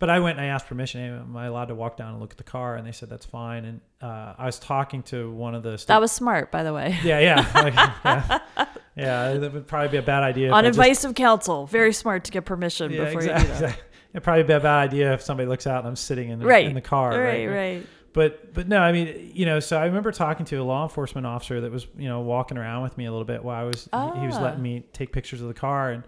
But 0.00 0.10
I 0.10 0.18
went 0.18 0.38
and 0.38 0.46
I 0.46 0.50
asked 0.50 0.66
permission. 0.66 1.00
Hey, 1.00 1.06
am 1.08 1.36
I 1.36 1.46
allowed 1.46 1.66
to 1.66 1.74
walk 1.74 1.96
down 1.96 2.10
and 2.12 2.20
look 2.20 2.32
at 2.32 2.36
the 2.36 2.44
car? 2.44 2.76
And 2.76 2.86
they 2.86 2.92
said 2.92 3.08
that's 3.08 3.24
fine. 3.24 3.64
And 3.64 3.80
uh, 4.02 4.34
I 4.36 4.44
was 4.46 4.58
talking 4.58 5.02
to 5.04 5.30
one 5.32 5.54
of 5.54 5.62
the 5.62 5.78
state 5.78 5.88
That 5.88 6.00
was 6.00 6.10
smart, 6.12 6.50
by 6.50 6.62
the 6.62 6.72
way. 6.74 6.98
yeah, 7.04 7.20
yeah, 7.20 7.50
like, 7.54 7.74
yeah, 7.74 8.66
yeah. 8.96 9.32
That 9.34 9.52
would 9.52 9.66
probably 9.66 9.88
be 9.88 9.96
a 9.98 10.02
bad 10.02 10.22
idea. 10.22 10.50
On 10.50 10.64
I 10.64 10.68
just- 10.68 10.78
advice 10.78 11.04
of 11.04 11.14
counsel, 11.14 11.66
very 11.66 11.92
smart 11.92 12.24
to 12.24 12.32
get 12.32 12.44
permission 12.44 12.90
yeah, 12.92 13.04
before 13.04 13.20
exactly, 13.20 13.48
you 13.48 13.54
do 13.54 13.60
that. 13.60 13.64
exactly. 13.70 13.84
It'd 14.14 14.22
probably 14.22 14.42
be 14.44 14.52
a 14.52 14.60
bad 14.60 14.88
idea 14.90 15.12
if 15.14 15.22
somebody 15.22 15.48
looks 15.48 15.66
out 15.66 15.78
and 15.80 15.88
I'm 15.88 15.96
sitting 15.96 16.28
in 16.28 16.38
the, 16.38 16.46
Right. 16.46 16.66
in 16.66 16.74
the 16.74 16.80
car. 16.80 17.10
Right, 17.10 17.46
Right, 17.46 17.54
right. 17.76 17.86
But 18.12 18.54
but 18.54 18.68
no, 18.68 18.78
I 18.78 18.92
mean, 18.92 19.32
you 19.34 19.44
know, 19.44 19.58
so 19.58 19.76
I 19.76 19.86
remember 19.86 20.12
talking 20.12 20.46
to 20.46 20.56
a 20.58 20.62
law 20.62 20.84
enforcement 20.84 21.26
officer 21.26 21.60
that 21.62 21.72
was 21.72 21.88
you 21.98 22.08
know 22.08 22.20
walking 22.20 22.56
around 22.58 22.84
with 22.84 22.96
me 22.96 23.06
a 23.06 23.10
little 23.10 23.24
bit 23.24 23.42
while 23.42 23.60
I 23.60 23.64
was 23.64 23.88
he, 23.92 24.20
he 24.20 24.26
was 24.28 24.36
Ah. 24.36 24.42
letting 24.42 24.62
me 24.62 24.84
take 24.92 25.10
pictures 25.12 25.40
of 25.40 25.48
the 25.48 25.54
car 25.54 25.90
and 25.90 26.04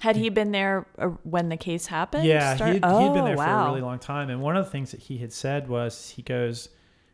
Had 0.00 0.16
he 0.16 0.28
been 0.30 0.50
there 0.52 0.86
uh, 0.98 1.08
when 1.22 1.48
the 1.48 1.56
case 1.56 1.86
happened? 1.86 2.24
Yeah, 2.24 2.56
Start- 2.56 2.72
he'd, 2.74 2.80
oh, 2.84 2.98
he'd 3.00 3.14
been 3.14 3.24
there 3.24 3.36
for 3.36 3.42
a 3.44 3.64
really 3.66 3.80
long 3.82 3.98
time. 3.98 4.30
And 4.30 4.40
one 4.42 4.56
of 4.56 4.64
the 4.64 4.70
things 4.70 4.90
that 4.92 5.00
he 5.00 5.18
had 5.18 5.32
said 5.32 5.68
was, 5.68 6.10
he 6.10 6.22
goes, 6.22 6.68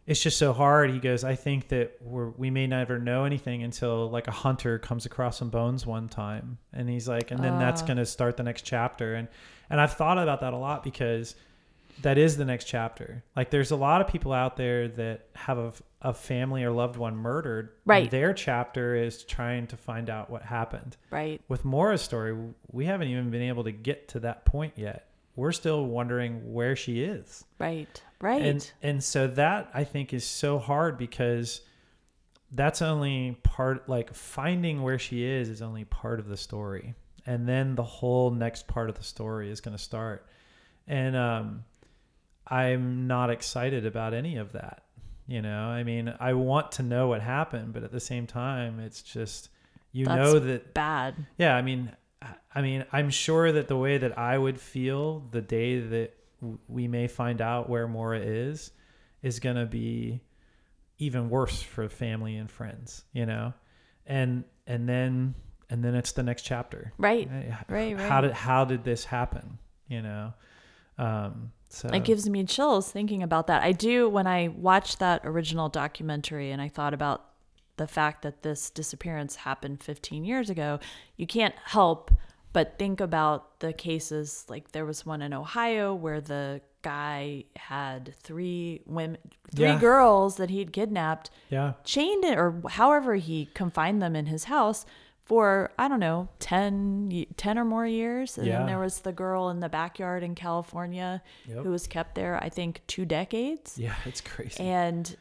"It's 0.07 0.23
just 0.23 0.39
so 0.39 0.53
hard." 0.53 0.91
He 0.91 0.99
goes, 1.01 1.25
"I 1.25 1.35
think 1.35 1.69
that 1.69 1.99
we're 2.01 2.31
we 2.31 2.49
may 2.51 2.67
never 2.67 2.99
know 2.99 3.25
anything 3.25 3.63
until 3.63 4.09
like 4.11 4.29
a 4.29 4.33
hunter 4.33 4.79
comes 4.79 5.05
across 5.05 5.39
some 5.39 5.51
bones 5.51 5.85
one 5.85 6.09
time." 6.09 6.59
And 6.73 6.89
he's 6.89 7.09
like, 7.09 7.31
and 7.31 7.43
then 7.43 7.59
that's 7.59 7.83
Ah. 7.83 7.87
going 7.87 7.97
to 7.99 8.07
start 8.07 8.37
the 8.37 8.43
next 8.45 8.63
chapter. 8.63 9.15
And 9.15 9.29
and 9.69 9.81
I've 9.81 9.95
thought 9.95 10.19
about 10.19 10.41
that 10.43 10.53
a 10.53 10.57
lot 10.57 10.85
because 10.85 11.35
that 12.03 12.19
is 12.19 12.37
the 12.37 12.45
next 12.45 12.65
chapter. 12.67 13.25
Like, 13.35 13.51
there's 13.51 13.71
a 13.71 13.77
lot 13.77 14.01
of 14.01 14.09
people 14.09 14.33
out 14.33 14.57
there 14.57 14.89
that 14.89 15.29
have 15.35 15.59
a, 15.59 15.73
a 16.03 16.13
family 16.15 16.63
or 16.65 16.71
loved 16.71 16.97
one 16.97 17.17
murdered. 17.17 17.71
Right. 17.85 18.11
their 18.11 18.33
chapter 18.35 18.95
is 18.95 19.23
trying 19.25 19.67
to 19.69 19.77
find 19.77 20.11
out 20.11 20.29
what 20.31 20.43
happened 20.43 20.97
Right. 21.11 21.41
with 21.49 21.65
Maura's 21.65 22.03
story, 22.03 22.37
we 22.71 22.85
haven't 22.87 23.09
even 23.09 23.31
been 23.31 23.43
able 23.43 23.65
to 23.65 23.73
get 23.73 24.09
to 24.09 24.21
that 24.21 24.45
point 24.45 24.75
yet. 24.77 25.09
We're 25.37 25.53
still 25.53 25.85
wondering 25.87 26.53
where 26.55 26.77
she 26.77 27.03
is. 27.03 27.45
Right. 27.59 28.03
Right. 28.21 28.41
And 28.43 28.71
and 28.83 29.05
so 29.05 29.27
that 29.29 29.71
I 29.75 29.85
think 29.85 30.15
is 30.15 30.25
so 30.27 30.59
hard 30.59 30.97
because 30.97 31.61
that's 32.53 32.81
only 32.81 33.37
part 33.43 33.87
like 33.89 34.15
finding 34.15 34.83
where 34.83 34.99
she 34.99 35.25
is 35.25 35.51
is 35.51 35.61
only 35.61 35.85
part 35.85 36.21
of 36.21 36.29
the 36.29 36.37
story. 36.39 36.95
And 37.27 37.47
then 37.47 37.75
the 37.75 37.83
whole 37.83 38.31
next 38.31 38.67
part 38.67 38.89
of 38.89 38.97
the 38.97 39.03
story 39.05 39.51
is 39.51 39.61
going 39.61 39.77
to 39.77 39.83
start. 39.83 40.27
And 40.89 41.15
um 41.17 41.65
I'm 42.49 43.07
not 43.07 43.31
excited 43.31 43.85
about 43.87 44.15
any 44.15 44.37
of 44.37 44.53
that 44.53 44.83
You 45.27 45.43
know, 45.43 45.65
I 45.69 45.83
mean, 45.83 46.15
I 46.21 46.35
want 46.35 46.73
to 46.73 46.83
know 46.83 47.09
what 47.09 47.21
happened, 47.21 47.73
but 47.73 47.83
at 47.83 47.91
the 47.93 48.01
same 48.01 48.27
time, 48.27 48.79
it's 48.81 49.03
just 49.03 49.49
you 49.93 50.05
That's 50.07 50.17
know 50.19 50.39
that 50.39 50.75
Bad. 50.75 51.15
yeah, 51.39 51.57
I 51.57 51.63
mean, 51.63 51.91
I- 52.55 52.61
mean, 52.63 52.85
I'm 52.93 53.11
sure 53.11 53.51
that 53.53 53.67
the 53.69 53.77
way 53.77 53.99
that 53.99 54.17
I 54.19 54.37
would 54.39 54.61
feel 54.61 55.21
the 55.31 55.41
day 55.41 55.81
that 55.81 56.15
w- 56.41 56.59
we 56.69 56.87
may 56.89 57.09
find 57.09 57.41
out 57.41 57.69
where 57.69 57.89
Maura 57.89 58.21
is, 58.21 58.71
is 59.23 59.41
gonna 59.41 59.67
be 59.67 60.21
even 60.99 61.29
worse 61.31 61.61
for 61.63 61.89
family 61.89 62.37
and 62.37 62.51
friends, 62.51 63.05
you 63.13 63.27
know, 63.27 63.53
and 64.07 64.45
and 64.67 64.89
then 64.89 65.35
and 65.71 65.83
then 65.85 65.95
it's 65.95 66.13
the 66.13 66.23
next 66.23 66.43
chapter. 66.43 66.93
Right. 66.99 67.29
H- 67.33 67.55
Right, 67.69 67.99
How 67.99 68.21
did 68.21 68.33
how 68.33 68.65
did 68.65 68.85
this 68.85 69.05
happen? 69.05 69.59
You 69.89 70.03
know, 70.03 70.35
um, 70.99 71.53
so 71.69 71.89
It 71.89 72.05
gives 72.05 72.29
me 72.29 72.45
chills 72.45 72.91
thinking 72.91 73.23
about 73.23 73.49
that. 73.49 73.63
I 73.63 73.73
do 73.73 74.09
when 74.09 74.27
I 74.27 74.49
watched 74.49 74.99
that 75.01 75.21
original 75.25 75.69
documentary 75.69 76.51
and 76.51 76.63
I 76.63 76.69
thought 76.69 76.95
about 76.95 77.25
the 77.77 77.87
fact 77.87 78.23
that 78.23 78.43
this 78.43 78.71
disappearance 78.71 79.37
happened 79.37 79.83
15 79.83 80.25
years 80.25 80.49
ago. 80.49 80.79
You 81.17 81.27
can't 81.27 81.55
help 81.65 82.11
but 82.53 82.79
think 82.79 83.01
about 83.03 83.61
the 83.61 83.73
cases 83.75 84.47
like 84.49 84.73
there 84.73 84.87
was 84.87 85.05
one 85.05 85.21
in 85.21 85.35
Ohio 85.35 85.93
where 85.95 86.23
the 86.23 86.63
guy 86.81 87.45
had 87.57 88.15
three 88.23 88.81
women, 88.87 89.19
three 89.55 89.67
Yeah. 89.67 89.79
girls 89.79 90.37
that 90.37 90.49
he'd 90.49 90.73
kidnapped, 90.73 91.29
yeah, 91.51 91.73
chained 91.85 92.25
it 92.25 92.39
or 92.39 92.63
however 92.71 93.17
he 93.17 93.51
confined 93.53 94.01
them 94.01 94.17
in 94.17 94.27
his 94.27 94.45
house 94.45 94.87
for 95.27 95.73
I 95.79 95.89
don't 95.89 96.01
know 96.01 96.29
10, 96.39 97.27
10 97.37 97.59
or 97.59 97.65
more 97.65 97.87
years 97.87 98.39
and 98.39 98.47
Yeah. 98.47 98.59
then 98.59 98.67
there 98.67 98.79
was 98.79 99.01
the 99.01 99.13
girl 99.13 99.51
in 99.51 99.61
the 99.61 99.69
backyard 99.69 100.23
in 100.23 100.35
California 100.35 101.21
Yep. 101.47 101.65
who 101.65 101.71
was 101.71 101.87
kept 101.87 102.15
there 102.15 102.43
I 102.43 102.49
think 102.49 102.81
2 102.87 103.05
decades 103.05 103.77
yeah, 103.79 103.95
it's 104.07 104.21
crazy. 104.21 104.63
and 104.63 105.17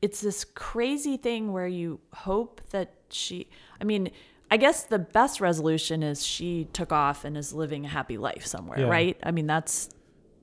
it's 0.00 0.20
this 0.20 0.44
crazy 0.44 1.16
thing 1.16 1.52
where 1.52 1.66
you 1.66 1.98
hope 2.14 2.60
that 2.70 2.94
she 3.10 3.48
I 3.80 3.84
mean 3.84 4.10
I 4.50 4.56
guess 4.56 4.84
the 4.84 4.98
best 4.98 5.40
resolution 5.42 6.02
is 6.02 6.24
she 6.24 6.68
took 6.72 6.90
off 6.92 7.24
and 7.26 7.36
is 7.36 7.52
living 7.52 7.84
a 7.84 7.88
happy 7.88 8.16
life 8.16 8.46
somewhere, 8.46 8.80
Yeah. 8.80 8.86
right? 8.88 9.16
I 9.22 9.30
mean, 9.30 9.46
that's 9.46 9.90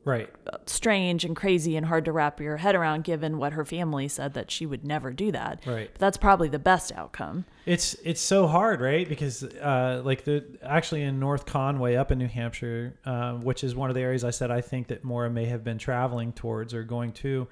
right. 0.06 0.30
strange 0.66 1.26
and 1.26 1.36
crazy 1.36 1.76
and 1.76 1.88
hard 1.88 2.06
to 2.06 2.12
wrap 2.12 2.40
your 2.40 2.58
head 2.58 2.76
around 2.76 3.04
given 3.04 3.38
what 3.38 3.54
her 3.54 3.66
family 3.66 4.08
said 4.08 4.34
that 4.36 4.50
she 4.50 4.66
would 4.66 4.86
never 4.86 5.12
do 5.12 5.32
that. 5.32 5.62
Right. 5.66 5.90
But 5.92 6.00
that's 6.00 6.18
probably 6.18 6.48
the 6.48 6.60
best 6.60 6.92
outcome. 6.94 7.46
It's 7.66 7.96
it's 8.04 8.22
so 8.22 8.48
hard, 8.48 8.80
right? 8.80 9.10
Because 9.10 9.44
uh, 9.44 10.02
like 10.06 10.24
the 10.24 10.46
actually 10.64 11.02
in 11.02 11.20
North 11.20 11.46
Conway, 11.46 11.96
up 11.96 12.12
in 12.12 12.20
New 12.20 12.28
Hampshire, 12.28 12.94
uh, 13.06 13.34
which 13.34 13.64
is 13.64 13.76
one 13.76 13.90
of 13.90 13.96
the 13.96 14.02
areas 14.02 14.24
I 14.24 14.30
said 14.30 14.52
I 14.52 14.62
think 14.62 14.88
that 14.88 15.04
Maura 15.04 15.30
may 15.30 15.46
have 15.46 15.64
been 15.64 15.80
traveling 15.80 16.32
towards 16.32 16.74
or 16.74 16.84
going 16.84 17.12
to. 17.14 17.48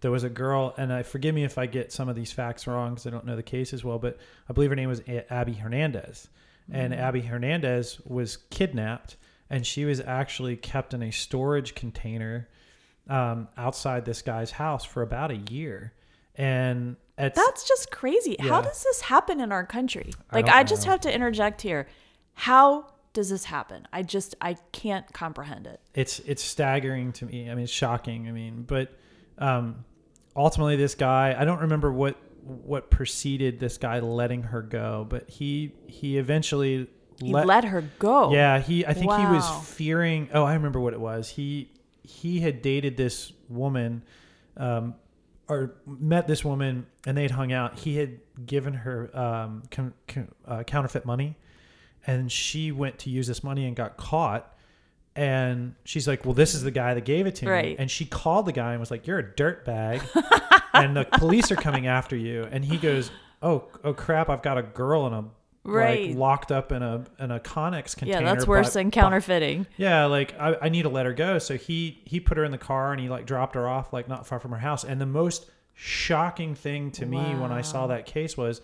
There 0.00 0.10
was 0.10 0.24
a 0.24 0.30
girl, 0.30 0.74
and 0.76 0.92
I 0.92 1.04
forgive 1.04 1.32
me 1.32 1.44
if 1.44 1.58
I 1.58 1.66
get 1.66 1.92
some 1.92 2.08
of 2.08 2.16
these 2.16 2.32
facts 2.32 2.66
wrong 2.66 2.90
because 2.90 3.06
I 3.06 3.10
don't 3.10 3.24
know 3.24 3.36
the 3.36 3.42
case 3.42 3.72
as 3.72 3.84
well, 3.84 4.00
but 4.00 4.18
I 4.48 4.52
believe 4.52 4.70
her 4.70 4.76
name 4.76 4.88
was 4.88 5.00
A- 5.06 5.32
Abby 5.32 5.52
Hernandez, 5.52 6.28
and 6.72 6.92
Abby 6.92 7.20
Hernandez 7.20 8.00
was 8.04 8.38
kidnapped, 8.50 9.16
and 9.52 9.66
she 9.66 9.84
was 9.84 10.00
actually 10.00 10.56
kept 10.56 10.94
in 10.94 11.02
a 11.02 11.12
storage 11.12 11.74
container 11.74 12.48
um, 13.08 13.48
outside 13.58 14.06
this 14.06 14.22
guy's 14.22 14.50
house 14.50 14.82
for 14.82 15.02
about 15.02 15.30
a 15.30 15.36
year, 15.36 15.92
and 16.34 16.96
at 17.18 17.34
That's 17.34 17.68
just 17.68 17.90
crazy. 17.90 18.36
How 18.40 18.62
does 18.62 18.82
this 18.82 19.02
happen 19.02 19.40
in 19.40 19.52
our 19.52 19.66
country? 19.66 20.10
Like 20.32 20.46
don't 20.46 20.54
I, 20.54 20.64
just 20.64 20.86
know. 20.86 20.92
have 20.92 21.00
to 21.02 21.14
interject 21.14 21.60
here. 21.60 21.86
How 22.32 22.86
does 23.12 23.28
this 23.28 23.44
happen? 23.44 23.86
I 23.92 24.02
just 24.02 24.34
I 24.40 24.56
can't 24.72 25.12
comprehend 25.12 25.66
it. 25.66 25.80
it's 25.94 26.20
it's 26.20 26.42
staggering 26.42 27.12
to 27.12 27.26
me. 27.26 27.50
I 27.50 27.54
mean, 27.54 27.64
it's 27.64 27.72
shocking. 27.72 28.28
I 28.28 28.32
mean, 28.32 28.62
but 28.62 28.96
um, 29.36 29.84
ultimately, 30.34 30.76
this 30.76 30.94
guy 30.94 31.36
I 31.38 31.44
don't 31.44 31.60
remember 31.60 31.92
what 31.92 32.16
what 32.44 32.90
preceded 32.90 33.60
this 33.60 33.76
guy 33.76 34.00
letting 34.00 34.44
her 34.44 34.62
go, 34.62 35.06
but 35.06 35.28
he 35.28 35.74
he 35.86 36.16
eventually 36.16 36.88
He 37.22 37.32
let, 37.32 37.64
her 37.64 37.82
go. 37.98 38.32
yeah 38.32 38.58
he 38.58 38.86
I 38.86 38.92
think 38.92 39.12
he 39.12 39.26
was 39.26 39.48
fearing. 39.68 40.28
Oh, 40.32 40.44
I 40.44 40.54
remember 40.54 40.80
what 40.80 40.92
it 40.92 41.00
was. 41.00 41.28
He 41.28 41.70
he 42.02 42.40
had 42.40 42.62
dated 42.62 42.96
this 42.96 43.32
woman. 43.48 44.02
Um, 44.56 44.94
or 45.48 45.74
met 45.86 46.26
this 46.26 46.44
woman 46.44 46.86
and 47.06 47.16
they'd 47.16 47.30
hung 47.30 47.52
out. 47.52 47.78
He 47.78 47.96
had 47.96 48.18
given 48.46 48.74
her 48.74 49.14
um, 49.16 49.62
uh, 50.46 50.62
counterfeit 50.64 51.04
money, 51.04 51.36
and 52.06 52.30
she 52.30 52.72
went 52.72 52.98
to 53.00 53.10
use 53.10 53.26
this 53.26 53.44
money 53.44 53.66
and 53.66 53.76
got 53.76 53.96
caught. 53.96 54.48
And 55.14 55.74
she's 55.84 56.08
like, 56.08 56.24
"Well, 56.24 56.32
this 56.32 56.54
is 56.54 56.62
the 56.62 56.70
guy 56.70 56.94
that 56.94 57.04
gave 57.04 57.26
it 57.26 57.34
to 57.36 57.44
me." 57.44 57.50
And 57.78 57.90
she 57.90 58.06
called 58.06 58.46
the 58.46 58.52
guy 58.52 58.70
and 58.72 58.80
was 58.80 58.90
like, 58.90 59.06
"You're 59.06 59.18
a 59.18 59.36
dirt 59.36 59.66
bag, 59.66 60.00
and 60.72 60.96
the 60.96 61.04
police 61.04 61.52
are 61.52 61.56
coming 61.56 61.86
after 61.86 62.16
you." 62.16 62.48
And 62.50 62.64
he 62.64 62.78
goes, 62.78 63.10
"Oh, 63.42 63.68
oh 63.84 63.92
crap! 63.92 64.30
I've 64.30 64.42
got 64.42 64.56
a 64.56 64.62
girl 64.62 65.06
in 65.06 65.12
a 65.12 65.24
Right. 65.64 66.08
like 66.08 66.16
locked 66.18 66.50
up 66.50 66.72
in 66.72 66.82
a 66.82 67.04
in 67.20 67.30
a 67.30 67.38
Connex 67.38 67.96
container. 67.96 68.20
Yeah, 68.26 68.34
that's 68.34 68.46
worse 68.46 68.68
but- 68.68 68.74
than 68.74 68.86
but- 68.88 68.94
counterfeiting. 68.94 69.66
yeah, 69.76 70.06
like 70.06 70.34
I, 70.38 70.56
I 70.62 70.68
need 70.68 70.82
to 70.82 70.88
let 70.88 71.06
her 71.06 71.12
go. 71.12 71.38
So 71.38 71.56
he 71.56 72.00
he 72.04 72.18
put 72.20 72.36
her 72.36 72.44
in 72.44 72.50
the 72.50 72.58
car 72.58 72.92
and 72.92 73.00
he 73.00 73.08
like 73.08 73.26
dropped 73.26 73.54
her 73.54 73.68
off 73.68 73.92
like 73.92 74.08
not 74.08 74.26
far 74.26 74.40
from 74.40 74.50
her 74.50 74.58
house. 74.58 74.82
And 74.84 75.00
the 75.00 75.06
most 75.06 75.46
shocking 75.74 76.54
thing 76.54 76.90
to 76.92 77.06
me 77.06 77.18
when 77.18 77.52
I 77.52 77.62
saw 77.62 77.86
that 77.88 78.06
case 78.06 78.36
was 78.36 78.60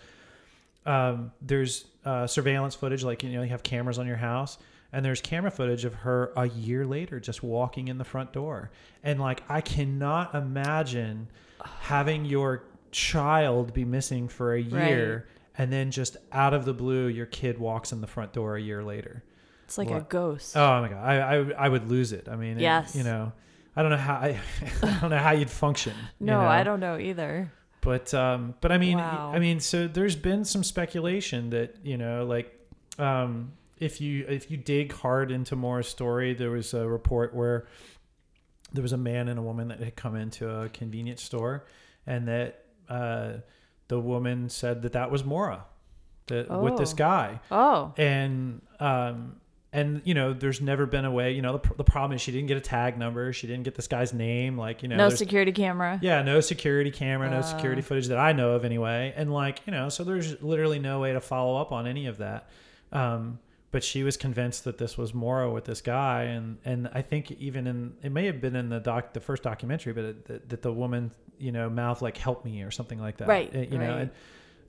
um, 0.85 1.31
there's 1.41 1.85
uh, 2.05 2.27
surveillance 2.27 2.75
footage, 2.75 3.03
like 3.03 3.23
you 3.23 3.29
know 3.31 3.43
you 3.43 3.49
have 3.49 3.63
cameras 3.63 3.97
on 3.99 4.05
your 4.07 4.17
house, 4.17 4.57
and 4.91 5.05
there's 5.05 5.21
camera 5.21 5.51
footage 5.51 5.85
of 5.85 5.93
her 5.93 6.31
a 6.35 6.47
year 6.49 6.85
later 6.85 7.19
just 7.19 7.43
walking 7.43 7.87
in 7.87 7.97
the 7.97 8.03
front 8.05 8.33
door. 8.33 8.71
And 9.03 9.19
like 9.19 9.41
I 9.49 9.61
cannot 9.61 10.35
imagine 10.35 11.27
having 11.81 12.25
your 12.25 12.63
child 12.91 13.73
be 13.73 13.85
missing 13.85 14.27
for 14.27 14.53
a 14.53 14.61
year. 14.61 15.27
And 15.59 15.71
then 15.71 15.91
just 15.91 16.17
out 16.31 16.53
of 16.55 16.65
the 16.65 16.73
blue, 16.73 17.07
your 17.07 17.25
kid 17.27 17.59
walks 17.59 17.91
in 17.91 18.01
the 18.01 18.07
front 18.07 18.33
door 18.33 18.55
a 18.55 18.61
year 18.61 18.81
later. 18.83 19.23
It's 19.65 19.77
like 19.77 19.91
a 19.91 20.01
ghost. 20.07 20.57
Oh 20.57 20.81
my 20.81 20.87
god, 20.87 20.97
I 21.05 21.15
I, 21.19 21.37
would- 21.39 21.53
I 21.53 21.69
would 21.69 21.87
lose 21.89 22.11
it. 22.13 22.27
I 22.27 22.35
mean, 22.35 22.57
it- 22.57 22.61
Yes. 22.61 22.95
you 22.95 23.03
know, 23.03 23.33
I 23.75 23.81
don't 23.83 23.91
know 23.91 23.97
how 23.97 24.15
I, 24.15 24.39
I 24.81 24.97
don't 25.01 25.09
know 25.11 25.17
how 25.19 25.31
you'd 25.31 25.49
function. 25.49 25.93
you 26.19 26.25
no, 26.27 26.41
know? 26.41 26.47
I 26.47 26.63
don't 26.63 26.79
know 26.79 26.97
either. 26.97 27.51
But 27.81 28.13
um, 28.13 28.55
but 28.61 28.71
I 28.71 28.77
mean, 28.77 28.97
Wow. 28.97 29.31
I 29.33 29.39
mean, 29.39 29.59
so 29.59 29.87
there's 29.87 30.15
been 30.15 30.43
some 30.45 30.63
speculation 30.63 31.49
that 31.51 31.75
you 31.83 31.97
know, 31.97 32.25
like, 32.25 32.51
um, 32.97 33.51
if 33.77 34.01
you 34.01 34.25
if 34.27 34.49
you 34.49 34.57
dig 34.57 34.91
hard 34.91 35.29
into 35.31 35.55
Maura's 35.55 35.87
story, 35.87 36.33
there 36.33 36.51
was 36.51 36.73
a 36.73 36.87
report 36.87 37.35
where 37.35 37.67
there 38.73 38.81
was 38.81 38.91
a 38.93 38.97
man 38.97 39.27
and 39.29 39.37
a 39.39 39.41
woman 39.41 39.67
that 39.69 39.79
had 39.79 39.95
come 39.95 40.15
into 40.15 40.49
a 40.49 40.69
convenience 40.69 41.21
store, 41.21 41.65
and 42.07 42.27
that 42.27 42.65
uh, 42.89 43.33
the 43.89 43.99
woman 43.99 44.47
said 44.49 44.81
that 44.83 44.93
that 44.93 45.11
was 45.11 45.23
Maura, 45.25 45.65
that 46.27 46.49
with 46.49 46.77
this 46.77 46.93
Oh. 46.93 46.95
guy. 46.95 47.39
Oh, 47.51 47.93
and 47.97 48.61
um 48.79 49.35
and 49.71 50.01
you 50.03 50.15
know 50.15 50.33
there's 50.33 50.61
never 50.61 50.87
been 50.87 51.05
a 51.05 51.11
way 51.11 51.31
you 51.33 51.43
know 51.43 51.53
the, 51.53 51.59
pr- 51.59 51.73
the 51.75 51.83
problem 51.83 52.15
is 52.15 52.21
she 52.21 52.31
didn't 52.31 52.47
get 52.47 52.57
a 52.57 52.61
tag 52.61 52.97
number. 52.97 53.31
She 53.33 53.45
didn't 53.45 53.63
get 53.63 53.75
this 53.75 53.87
guy's 53.87 54.13
name. 54.13 54.57
Like 54.57 54.81
you 54.81 54.87
know 54.89 54.95
no 54.97 55.09
security 55.09 55.51
camera. 55.51 55.99
yeah 56.01 56.23
no 56.23 56.39
security 56.39 56.89
camera 56.89 57.29
no 57.29 57.37
Uh. 57.37 57.41
security 57.43 57.81
footage 57.83 58.07
that 58.07 58.17
i 58.17 58.31
know 58.31 58.53
of 58.53 58.65
anyway. 58.65 59.13
And 59.15 59.31
like 59.31 59.59
you 59.67 59.71
know 59.71 59.89
so 59.89 60.03
there's 60.03 60.41
literally 60.41 60.79
no 60.79 60.99
way 60.99 61.13
to 61.13 61.21
follow 61.21 61.59
up 61.61 61.71
on 61.71 61.85
any 61.85 62.07
of 62.07 62.17
that. 62.17 62.49
Um 62.91 63.39
but 63.71 63.83
she 63.83 64.01
was 64.01 64.17
convinced 64.17 64.63
that 64.63 64.79
this 64.79 64.97
was 64.97 65.13
Maura 65.13 65.51
with 65.51 65.65
this 65.65 65.79
guy, 65.81 66.23
and 66.23 66.57
and 66.65 66.89
I 66.91 67.03
think 67.03 67.29
even 67.33 67.67
in 67.67 67.93
it 68.01 68.11
may 68.11 68.25
have 68.25 68.41
been 68.41 68.55
in 68.55 68.69
the 68.69 68.79
doc 68.79 69.13
the 69.13 69.19
first 69.19 69.43
documentary, 69.43 69.93
but 69.93 70.03
it, 70.05 70.25
that, 70.25 70.49
that 70.49 70.61
the 70.63 70.73
woman 70.73 71.11
you 71.39 71.51
know 71.51 71.69
mouth 71.69 72.01
like 72.01 72.17
help 72.17 72.45
me 72.45 72.61
or 72.63 72.71
something 72.71 72.99
like 72.99 73.17
that, 73.17 73.27
Right, 73.27 73.53
Uh, 73.55 73.59
You 73.59 73.77
know, 73.77 73.89
right. 73.89 73.99
and, 74.01 74.11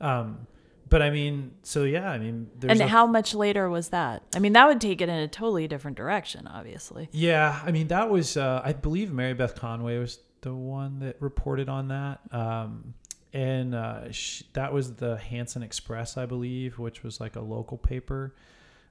um, 0.00 0.46
but 0.88 1.02
I 1.02 1.10
mean, 1.10 1.52
so 1.62 1.84
yeah, 1.84 2.10
I 2.10 2.18
mean, 2.18 2.50
there's 2.58 2.72
And 2.80 2.88
a- 2.88 2.88
how 2.92 3.06
much 3.06 3.32
later 3.34 3.68
was 3.70 3.90
that? 3.90 4.22
I 4.34 4.38
mean, 4.40 4.54
that 4.54 4.66
would 4.66 4.80
take 4.80 5.00
it 5.00 5.08
in 5.08 5.14
a 5.14 5.28
totally 5.28 5.68
different 5.68 5.96
direction, 5.96 6.46
obviously. 6.48 7.08
Yeah, 7.12 7.60
I 7.64 7.70
mean 7.70 7.88
that 7.88 8.10
was 8.10 8.36
uh, 8.36 8.60
I 8.64 8.72
believe 8.72 9.12
Mary 9.12 9.34
Beth 9.34 9.54
Conway 9.54 9.98
was 9.98 10.18
the 10.40 10.54
one 10.54 10.98
that 11.00 11.16
reported 11.20 11.68
on 11.68 11.88
that, 11.88 12.20
um, 12.32 12.94
and 13.32 13.74
uh, 13.74 14.10
sh 14.10 14.42
that 14.54 14.72
was 14.72 14.94
the 14.94 15.16
Hanson 15.18 15.62
Express, 15.62 16.16
I 16.16 16.26
believe, 16.26 16.78
which 16.78 17.02
was 17.04 17.20
like 17.20 17.36
a 17.36 17.40
local 17.40 17.78
paper. 17.78 18.34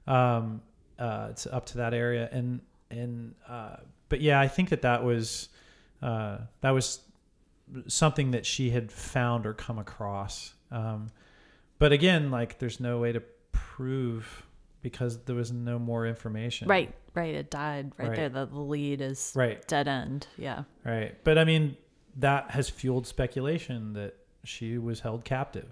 Um, 0.07 0.61
uh, 0.97 1.27
it's 1.31 1.47
up 1.47 1.65
to 1.67 1.77
that 1.79 1.93
area, 1.93 2.29
and 2.31 2.61
and 2.91 3.35
uh, 3.47 3.77
but 4.09 4.21
yeah, 4.21 4.39
I 4.39 4.47
think 4.47 4.69
that 4.69 4.83
that 4.83 5.03
was 5.03 5.49
uh, 6.01 6.37
that 6.61 6.71
was 6.71 6.99
something 7.87 8.31
that 8.31 8.45
she 8.45 8.69
had 8.71 8.91
found 8.91 9.45
or 9.45 9.53
come 9.53 9.79
across. 9.79 10.53
Um, 10.71 11.07
but 11.77 11.91
again, 11.91 12.31
like 12.31 12.59
there's 12.59 12.79
no 12.79 12.99
way 12.99 13.11
to 13.11 13.21
prove 13.51 14.45
because 14.81 15.19
there 15.25 15.35
was 15.35 15.51
no 15.51 15.77
more 15.79 16.05
information. 16.07 16.67
Right, 16.67 16.93
right. 17.13 17.35
It 17.35 17.49
died 17.51 17.91
right, 17.97 18.09
Right. 18.09 18.15
there. 18.15 18.29
The, 18.29 18.45
the 18.45 18.59
lead 18.59 19.01
is 19.01 19.33
Right. 19.35 19.65
dead 19.67 19.87
end. 19.87 20.27
Yeah. 20.37 20.63
Right. 20.85 21.15
But 21.23 21.37
I 21.37 21.43
mean, 21.43 21.75
that 22.17 22.51
has 22.51 22.69
fueled 22.69 23.05
speculation 23.07 23.93
that 23.93 24.15
she 24.43 24.77
was 24.77 25.01
held 25.01 25.25
captive. 25.25 25.67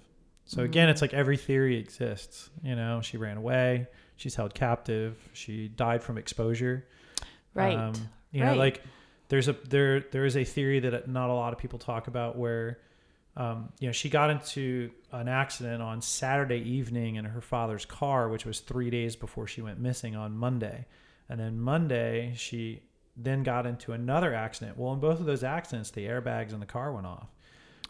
So 0.45 0.63
again, 0.63 0.87
Mm. 0.87 0.91
it's 0.91 1.01
like 1.01 1.13
every 1.13 1.37
theory 1.37 1.77
exists. 1.77 2.49
You 2.63 2.75
know, 2.75 3.01
she 3.01 3.17
ran 3.17 3.37
away, 3.37 3.87
she's 4.15 4.35
held 4.35 4.53
captive, 4.53 5.17
she 5.33 5.67
died 5.69 6.01
from 6.03 6.17
exposure. 6.17 6.85
Right. 7.53 7.77
Um, 7.77 7.93
you 8.31 8.43
know, 8.43 8.55
like 8.55 8.81
there's 9.29 9.47
a 9.47 9.53
there 9.67 10.01
there 10.11 10.25
is 10.25 10.37
a 10.37 10.43
theory 10.43 10.79
that 10.79 11.07
not 11.07 11.29
a 11.29 11.33
lot 11.33 11.53
of 11.53 11.59
people 11.59 11.79
talk 11.79 12.07
about 12.07 12.37
where 12.37 12.79
um, 13.37 13.69
you 13.79 13.87
know, 13.87 13.91
she 13.91 14.09
got 14.09 14.31
into 14.31 14.89
an 15.11 15.27
accident 15.27 15.79
on 15.79 16.01
Saturday 16.01 16.57
evening 16.57 17.17
in 17.17 17.25
her 17.25 17.39
father's 17.39 17.85
car, 17.85 18.29
which 18.29 18.45
was 18.45 18.61
three 18.61 18.89
days 18.89 19.15
before 19.15 19.45
she 19.45 19.61
went 19.61 19.79
missing 19.79 20.15
on 20.15 20.35
Monday. 20.35 20.87
And 21.29 21.39
then 21.39 21.59
Monday, 21.59 22.33
she 22.35 22.81
then 23.15 23.43
got 23.43 23.67
into 23.67 23.93
another 23.93 24.33
accident. 24.33 24.75
Well, 24.75 24.91
in 24.93 24.99
both 24.99 25.19
of 25.19 25.27
those 25.27 25.43
accidents, 25.43 25.91
the 25.91 26.07
airbags 26.07 26.51
in 26.51 26.59
the 26.59 26.65
car 26.65 26.91
went 26.91 27.05
off. 27.05 27.27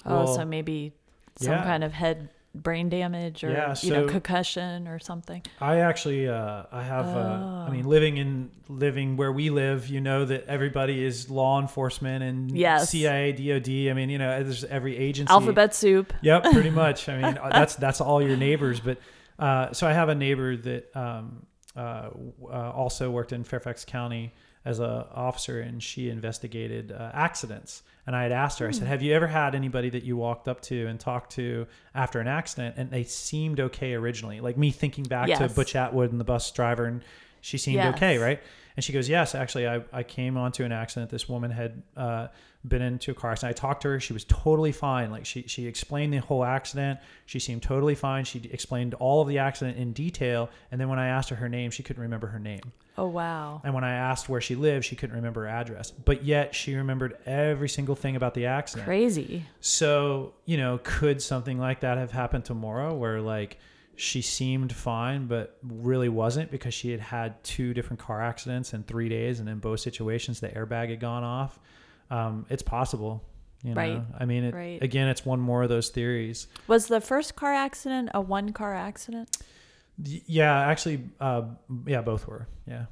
Oh, 0.06 0.16
Well, 0.16 0.36
so 0.36 0.44
maybe 0.44 0.94
some 1.38 1.54
yeah. 1.54 1.64
kind 1.64 1.84
of 1.84 1.94
head 1.94 2.30
brain 2.64 2.90
damage 2.90 3.44
or 3.44 3.52
Yeah, 3.52 3.76
you 3.82 3.92
know 3.92 4.08
concussion 4.08 4.88
or 4.88 5.00
something. 5.00 5.42
I 5.62 5.78
actually, 5.80 6.28
uh, 6.28 6.64
I 6.72 6.84
have, 6.84 7.06
uh, 7.16 7.20
I 7.20 7.66
Oh. 7.68 7.72
mean, 7.72 7.86
living 7.86 8.18
in 8.18 8.50
living 8.70 9.18
where 9.18 9.32
we 9.32 9.50
live, 9.50 9.88
you 9.88 10.02
know 10.02 10.26
that 10.26 10.46
everybody 10.48 11.04
is 11.04 11.30
law 11.30 11.60
enforcement 11.62 12.24
and 12.24 12.52
Yes. 12.58 12.90
CIA, 12.90 13.32
DOD. 13.32 13.90
I 13.90 13.94
mean, 13.94 14.10
you 14.10 14.18
know, 14.18 14.44
there's 14.44 14.64
every 14.66 14.98
agency. 14.98 15.32
Alphabet 15.32 15.74
soup. 15.74 16.14
Yep, 16.22 16.44
pretty 16.52 16.70
much. 16.86 17.08
I 17.10 17.18
mean, 17.22 17.38
uh, 17.38 17.50
that's 17.52 17.76
that's 17.76 18.02
all 18.02 18.22
your 18.22 18.38
neighbors. 18.38 18.80
But 18.80 18.98
uh, 19.40 19.72
so 19.74 19.88
I 19.88 19.94
have 19.94 20.10
a 20.10 20.16
neighbor 20.16 20.58
that 20.58 20.96
um, 20.96 21.46
uh, 21.76 22.10
uh, 22.44 22.72
also 22.72 23.10
worked 23.12 23.34
in 23.34 23.44
Fairfax 23.44 23.86
County 23.86 24.34
as 24.66 24.80
a 24.80 25.08
officer, 25.14 25.62
and 25.62 25.82
she 25.82 26.10
investigated 26.10 26.92
uh, 26.92 27.12
accidents. 27.14 27.84
And 28.06 28.16
I 28.16 28.24
had 28.24 28.32
asked 28.32 28.60
her, 28.60 28.66
I 28.68 28.70
Hmm. 28.70 28.74
said, 28.74 28.88
"Have 28.88 29.02
you 29.02 29.14
ever 29.14 29.28
had 29.28 29.54
anybody 29.56 29.90
that 29.90 30.04
you 30.04 30.16
walked 30.18 30.48
up 30.48 30.62
to 30.62 30.88
and 30.88 31.00
talked 31.00 31.32
to 31.34 31.68
after 31.94 32.20
an 32.20 32.28
accident, 32.28 32.76
and 32.78 32.90
they 32.92 33.04
seemed 33.04 33.60
okay 33.60 33.94
originally? 33.94 34.40
Like 34.40 34.58
me 34.58 34.72
thinking 34.72 35.04
back 35.04 35.26
to 35.26 35.30
Yes. 35.32 35.54
Butch 35.56 35.76
Atwood 35.76 36.12
and 36.12 36.20
the 36.20 36.24
bus 36.26 36.50
driver, 36.52 36.86
and 36.86 37.02
she 37.42 37.58
seemed 37.58 37.76
Yes. 37.78 37.96
okay, 37.96 38.18
right?" 38.18 38.42
And 38.76 38.84
she 38.84 38.94
goes, 38.94 39.10
Yes, 39.10 39.34
actually, 39.34 39.68
I, 39.68 39.82
I 39.92 40.04
came 40.04 40.38
onto 40.38 40.64
an 40.64 40.72
accident. 40.72 41.10
This 41.10 41.28
woman 41.28 41.50
had 41.50 41.82
uh, 41.96 42.28
been 42.68 42.82
into 42.82 43.12
a 43.12 43.14
car 43.14 43.32
accident. 43.32 43.58
I 43.58 43.60
talked 43.60 43.82
to 43.84 43.90
her. 43.90 44.00
She 44.00 44.14
was 44.14 44.24
totally 44.26 44.72
fine. 44.72 45.12
Like 45.12 45.26
she, 45.26 45.44
she 45.44 45.68
explained 45.68 46.14
the 46.14 46.18
whole 46.18 46.44
accident. 46.44 47.00
She 47.26 47.40
seemed 47.40 47.64
totally 47.64 47.96
fine. 47.96 48.26
She 48.26 48.40
explained 48.52 48.94
all 48.96 49.22
of 49.22 49.28
the 49.28 49.38
accident 49.40 49.78
in 49.78 49.94
detail. 49.94 50.50
And 50.72 50.80
then 50.80 50.90
when 50.90 51.00
I 51.00 51.08
asked 51.08 51.30
her 51.30 51.36
her 51.36 51.50
name, 51.50 51.72
she 51.72 51.84
couldn't 51.84 52.02
remember 52.02 52.28
her 52.28 52.40
name. 52.40 52.62
Oh 52.98 53.08
wow. 53.08 53.62
And 53.64 53.74
when 53.74 53.84
I 53.84 53.94
asked 53.94 54.28
where 54.28 54.42
she 54.42 54.56
lived, 54.56 54.86
she 54.86 54.96
couldn't 54.96 55.16
remember 55.16 55.42
her 55.42 55.48
address. 55.48 55.92
But 55.92 56.24
yet 56.24 56.56
she 56.56 56.76
remembered 56.76 57.18
every 57.26 57.70
single 57.70 57.96
thing 57.96 58.16
about 58.16 58.34
the 58.34 58.48
accident. 58.48 58.86
Crazy. 58.86 59.46
So, 59.62 60.34
you 60.46 60.58
know, 60.58 60.80
could 60.84 61.22
something 61.22 61.60
like 61.60 61.82
that 61.82 61.98
have 61.98 62.12
happened 62.12 62.46
to 62.46 62.54
Maura 62.54 62.94
where 62.94 63.22
like 63.22 63.60
she 63.96 64.22
seemed 64.22 64.74
fine, 64.74 65.26
but 65.26 65.58
really 65.64 66.10
wasn't 66.10 66.52
because 66.52 66.74
she 66.74 66.92
had 66.92 67.00
had 67.00 67.44
two 67.44 67.74
different 67.74 68.00
car 68.00 68.22
accidents 68.22 68.74
in 68.74 68.84
three 68.84 69.10
days. 69.10 69.40
And 69.40 69.50
in 69.50 69.60
both 69.60 69.80
situations, 69.80 70.40
the 70.40 70.50
airbag 70.50 70.90
had 70.90 71.00
gone 71.00 71.24
off. 71.24 71.60
Um, 72.10 72.46
it's 72.50 72.64
possible. 72.64 73.24
You 73.64 73.74
know, 73.74 73.82
Right. 73.82 74.02
I 74.20 74.26
mean, 74.26 74.44
it, 74.46 74.54
Right. 74.54 74.82
again, 74.82 75.08
it's 75.08 75.26
one 75.26 75.40
more 75.40 75.64
of 75.64 75.70
those 75.70 75.90
theories. 75.90 76.48
Was 76.68 76.88
the 76.88 77.02
first 77.02 77.36
car 77.36 77.54
accident 77.54 78.10
a 78.14 78.22
one 78.22 78.54
car 78.54 78.74
accident? 78.74 79.36
Yeah, 80.04 80.56
actually, 80.60 81.10
uh, 81.20 81.44
yeah, 81.86 82.02
both 82.02 82.28
were. 82.28 82.48
Yeah. 82.68 82.86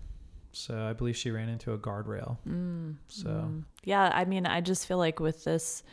So 0.51 0.85
I 0.87 0.93
believe 0.93 1.15
she 1.17 1.29
ran 1.31 1.49
into 1.49 1.73
a 1.73 1.77
guardrail. 1.77 2.37
Mm, 2.47 2.95
So 3.07 3.29
mm. 3.29 3.63
Yeah, 3.83 4.09
I 4.13 4.25
mean, 4.25 4.45
I 4.47 4.61
just 4.61 4.87
feel 4.87 4.97
like 4.97 5.19
with 5.19 5.43
this 5.43 5.83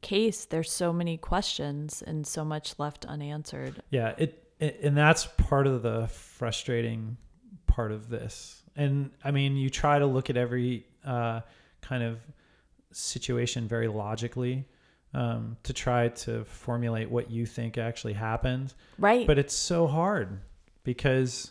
case, 0.00 0.44
there's 0.44 0.70
so 0.70 0.92
many 0.92 1.16
questions 1.16 2.02
and 2.06 2.26
so 2.26 2.44
much 2.44 2.78
left 2.78 3.06
unanswered. 3.06 3.82
yeah 3.90 4.12
it, 4.18 4.46
it 4.60 4.78
and 4.82 4.96
that's 4.96 5.24
part 5.26 5.66
of 5.66 5.82
the 5.82 6.06
frustrating 6.08 7.16
part 7.66 7.90
of 7.90 8.08
this 8.10 8.62
and 8.76 9.10
i 9.24 9.30
mean 9.30 9.56
you 9.56 9.68
try 9.70 9.98
to 9.98 10.04
look 10.06 10.28
at 10.30 10.36
every 10.36 10.84
uh, 11.06 11.40
kind 11.80 12.02
of 12.02 12.18
situation 12.96 13.68
very 13.68 13.88
logically 13.88 14.64
um, 15.12 15.56
to 15.62 15.72
try 15.72 16.08
to 16.08 16.44
formulate 16.44 17.08
what 17.10 17.30
you 17.30 17.46
think 17.46 17.78
actually 17.78 18.14
happened 18.14 18.74
Right. 18.98 19.26
but 19.26 19.38
it's 19.38 19.54
so 19.54 19.86
hard 19.86 20.40
because 20.82 21.50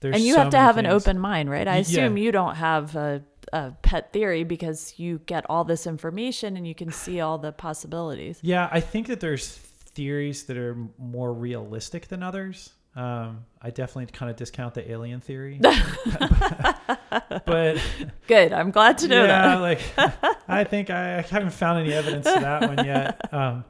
there's 0.00 0.16
and 0.16 0.24
you 0.24 0.34
so 0.34 0.40
have 0.40 0.50
to 0.50 0.58
have 0.58 0.78
an 0.78 0.86
open 0.86 1.18
mind, 1.18 1.48
right? 1.48 1.68
I 1.68 1.76
assume 1.76 2.16
yeah. 2.16 2.24
you 2.24 2.32
don't 2.32 2.56
have 2.56 2.96
a, 2.96 3.22
a 3.52 3.70
pet 3.82 4.12
theory 4.12 4.42
because 4.42 4.94
you 4.98 5.20
get 5.26 5.44
all 5.48 5.62
this 5.64 5.86
information 5.86 6.56
and 6.56 6.66
you 6.66 6.74
can 6.74 6.90
see 6.90 7.20
all 7.20 7.38
the 7.38 7.52
possibilities. 7.52 8.38
yeah 8.42 8.68
i 8.72 8.80
think 8.80 9.06
that 9.08 9.20
there's 9.20 9.48
theories 9.94 10.44
that 10.44 10.56
are 10.56 10.76
more 10.98 11.32
realistic 11.32 12.08
than 12.08 12.22
others 12.22 12.70
um, 12.94 13.44
i 13.62 13.70
definitely 13.70 14.06
kind 14.12 14.30
of 14.30 14.36
discount 14.36 14.74
the 14.74 14.90
alien 14.90 15.20
theory 15.20 15.58
but 17.46 17.80
Good. 18.26 18.52
I'm 18.52 18.70
glad 18.70 18.98
to 18.98 19.08
know 19.08 19.26
that. 19.26 19.44
yeah, 19.44 19.56
that. 19.56 19.60
like 19.60 20.40
I 20.48 20.64
think 20.64 20.90
I, 20.90 21.18
I 21.18 21.22
haven't 21.22 21.50
found 21.52 21.80
any 21.80 21.92
evidence 21.92 22.26
to 22.26 22.40
that 22.40 22.62
one 22.76 22.84
yet. 22.86 23.20
Um, 23.32 23.64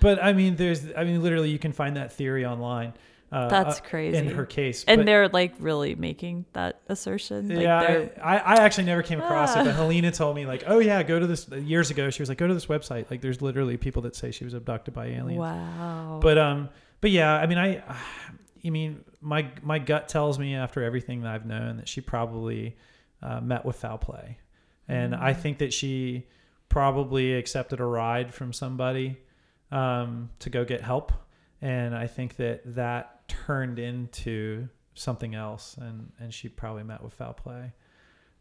but 0.00 0.22
I 0.22 0.32
mean, 0.32 0.54
there's, 0.56 0.84
I 0.96 1.04
mean, 1.04 1.22
literally, 1.22 1.50
you 1.50 1.58
can 1.58 1.72
find 1.72 1.96
that 1.96 2.12
theory 2.12 2.44
online. 2.46 2.92
Uh, 3.32 3.48
That's 3.48 3.78
uh, 3.78 3.82
crazy. 3.82 4.16
In 4.18 4.28
her 4.28 4.44
case, 4.46 4.84
And 4.86 5.00
But, 5.00 5.06
they're 5.06 5.28
like 5.28 5.54
really 5.58 5.94
making 5.94 6.44
that 6.52 6.80
assertion. 6.88 7.48
Like 7.48 7.60
yeah, 7.60 8.06
I, 8.22 8.38
I 8.38 8.54
actually 8.60 8.84
never 8.84 9.02
came 9.02 9.20
across 9.20 9.56
it, 9.56 9.60
Ah. 9.60 9.64
but 9.64 9.74
Helena 9.74 10.12
told 10.12 10.36
me 10.36 10.46
like, 10.46 10.64
oh 10.66 10.78
yeah, 10.78 11.02
go 11.02 11.18
to 11.18 11.26
this 11.26 11.48
years 11.48 11.90
ago. 11.90 12.10
She 12.10 12.22
was 12.22 12.28
like, 12.28 12.38
go 12.38 12.46
to 12.46 12.54
this 12.54 12.66
website. 12.66 13.10
Like, 13.10 13.20
there's 13.22 13.40
literally 13.42 13.76
people 13.76 14.02
that 14.02 14.14
say 14.14 14.30
she 14.30 14.44
was 14.44 14.54
abducted 14.54 14.94
by 14.94 15.06
aliens. 15.06 15.38
wow. 15.40 16.20
But 16.22 16.38
um, 16.38 16.68
but 17.00 17.10
yeah, 17.10 17.34
I 17.34 17.46
mean, 17.46 17.58
I, 17.58 17.82
I 18.64 18.70
mean, 18.70 19.04
my 19.20 19.50
my 19.62 19.78
gut 19.78 20.08
tells 20.08 20.38
me 20.38 20.54
after 20.54 20.82
everything 20.82 21.22
that 21.22 21.32
I've 21.34 21.46
known 21.46 21.76
that 21.78 21.88
she 21.88 22.00
probably 22.00 22.76
uh, 23.22 23.40
met 23.40 23.64
with 23.64 23.76
foul 23.76 23.98
play, 23.98 24.38
and 24.86 25.14
I 25.14 25.32
Mm. 25.32 25.36
think 25.36 25.58
that 25.58 25.72
she 25.72 26.26
probably 26.68 27.34
accepted 27.34 27.80
a 27.80 27.84
ride 27.84 28.32
from 28.34 28.52
somebody 28.52 29.18
um, 29.70 30.30
to 30.40 30.50
go 30.50 30.64
get 30.64 30.82
help, 30.82 31.12
and 31.62 31.94
I 31.94 32.06
think 32.06 32.36
that 32.36 32.62
that 32.74 33.26
turned 33.28 33.78
into 33.78 34.68
something 34.94 35.34
else, 35.34 35.76
and 35.78 36.12
and 36.20 36.32
she 36.32 36.48
probably 36.48 36.82
met 36.84 37.02
with 37.02 37.12
foul 37.14 37.32
play. 37.34 37.72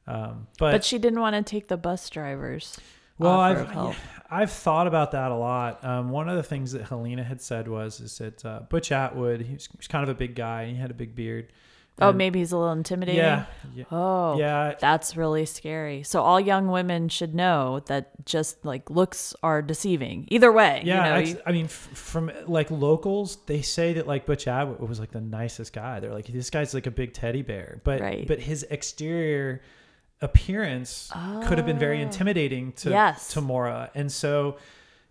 Um, 0.07 0.47
but, 0.57 0.72
but 0.72 0.86
she 0.86 0.97
didn't 0.99 1.20
want 1.20 1.36
to 1.36 1.43
take 1.43 1.68
the 1.68 1.76
bus 1.78 2.09
drivers. 2.09 2.80
Well, 3.18 3.39
I've. 3.39 3.97
I've 4.30 4.51
thought 4.51 4.88
about 4.88 5.11
that 5.11 5.32
a 5.32 5.36
lot. 5.36 5.86
Um, 5.86 6.09
one 6.09 6.28
of 6.28 6.36
the 6.36 6.43
things 6.43 6.74
that 6.74 6.82
Helena 6.82 7.24
had 7.24 7.39
said 7.41 7.70
was 7.70 8.01
is 8.01 8.18
that 8.18 8.43
uh, 8.45 8.59
Butch 8.70 8.91
Atwood, 8.91 9.39
he 9.41 9.53
was, 9.53 9.68
he 9.68 9.78
was 9.78 9.88
kind 9.88 10.03
of 10.03 10.09
a 10.09 10.13
big 10.13 10.36
guy. 10.36 10.65
He 10.65 10.76
had 10.76 10.91
a 10.91 10.93
big 10.93 11.15
beard. 11.15 11.53
Oh, 11.99 12.11
maybe 12.11 12.39
he's 12.39 12.51
a 12.51 12.57
little 12.57 12.74
intimidating. 12.74 13.22
Yeah, 13.22 13.45
yeah, 13.74 13.86
Oh, 13.89 14.38
yeah. 14.38 14.76
That's 14.80 15.15
really 15.15 15.45
scary. 15.47 16.03
So 16.03 16.22
all 16.22 16.39
young 16.41 16.68
women 16.68 17.07
should 17.09 17.34
know 17.34 17.80
that 17.88 18.11
just 18.26 18.63
like 18.65 18.89
looks 18.89 19.34
are 19.41 19.61
deceiving. 19.61 20.28
Either 20.30 20.51
way, 20.51 20.82
Yeah, 20.86 20.97
you 21.05 21.09
know, 21.09 21.15
ex- 21.22 21.30
you- 21.30 21.41
I 21.47 21.51
mean, 21.53 21.65
f- 21.65 21.72
from 21.72 22.30
like 22.47 22.70
locals, 22.70 23.38
they 23.47 23.61
say 23.63 23.93
that 23.93 24.07
like 24.07 24.26
Butch 24.28 24.45
Atwood 24.47 24.88
was 24.88 24.99
like 24.99 25.11
the 25.11 25.22
nicest 25.22 25.72
guy. 25.74 26.01
They're 26.01 26.13
like, 26.13 26.28
this 26.28 26.49
guy's 26.51 26.74
like 26.76 26.86
a 26.86 26.91
big 26.91 27.13
teddy 27.13 27.41
bear, 27.43 27.80
but 27.86 28.01
Right. 28.01 28.28
but 28.28 28.41
his 28.41 28.61
exterior 28.70 29.61
appearance 30.22 31.11
could 31.45 31.57
have 31.57 31.65
been 31.68 31.80
very 31.80 31.99
Oh. 31.99 32.01
intimidating 32.03 32.72
to 32.74 32.89
Yes. 32.89 33.30
to 33.34 33.41
Maura, 33.41 33.89
and 33.95 34.11
so 34.11 34.57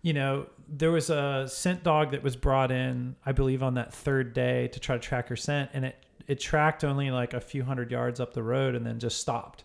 you 0.01 0.13
know 0.13 0.47
there 0.69 0.91
was 0.91 1.09
a 1.09 1.47
scent 1.47 1.83
dog 1.83 2.11
that 2.11 2.21
was 2.23 2.35
brought 2.35 2.71
in, 2.71 3.15
I 3.25 3.31
believe, 3.31 3.63
on 3.63 3.75
that 3.75 3.93
third 3.93 4.33
day 4.33 4.67
to 4.69 4.79
try 4.79 4.95
to 4.97 5.01
track 5.01 5.29
her 5.29 5.35
scent, 5.35 5.69
and 5.73 5.85
it 5.85 5.95
it 6.27 6.39
tracked 6.41 6.83
only 6.83 7.09
like 7.09 7.33
a 7.33 7.39
few 7.39 7.63
hundred 7.63 7.89
yards 7.89 8.19
up 8.19 8.33
the 8.33 8.43
road 8.43 8.75
and 8.75 8.85
then 8.85 8.99
just 8.99 9.17
stopped. 9.19 9.63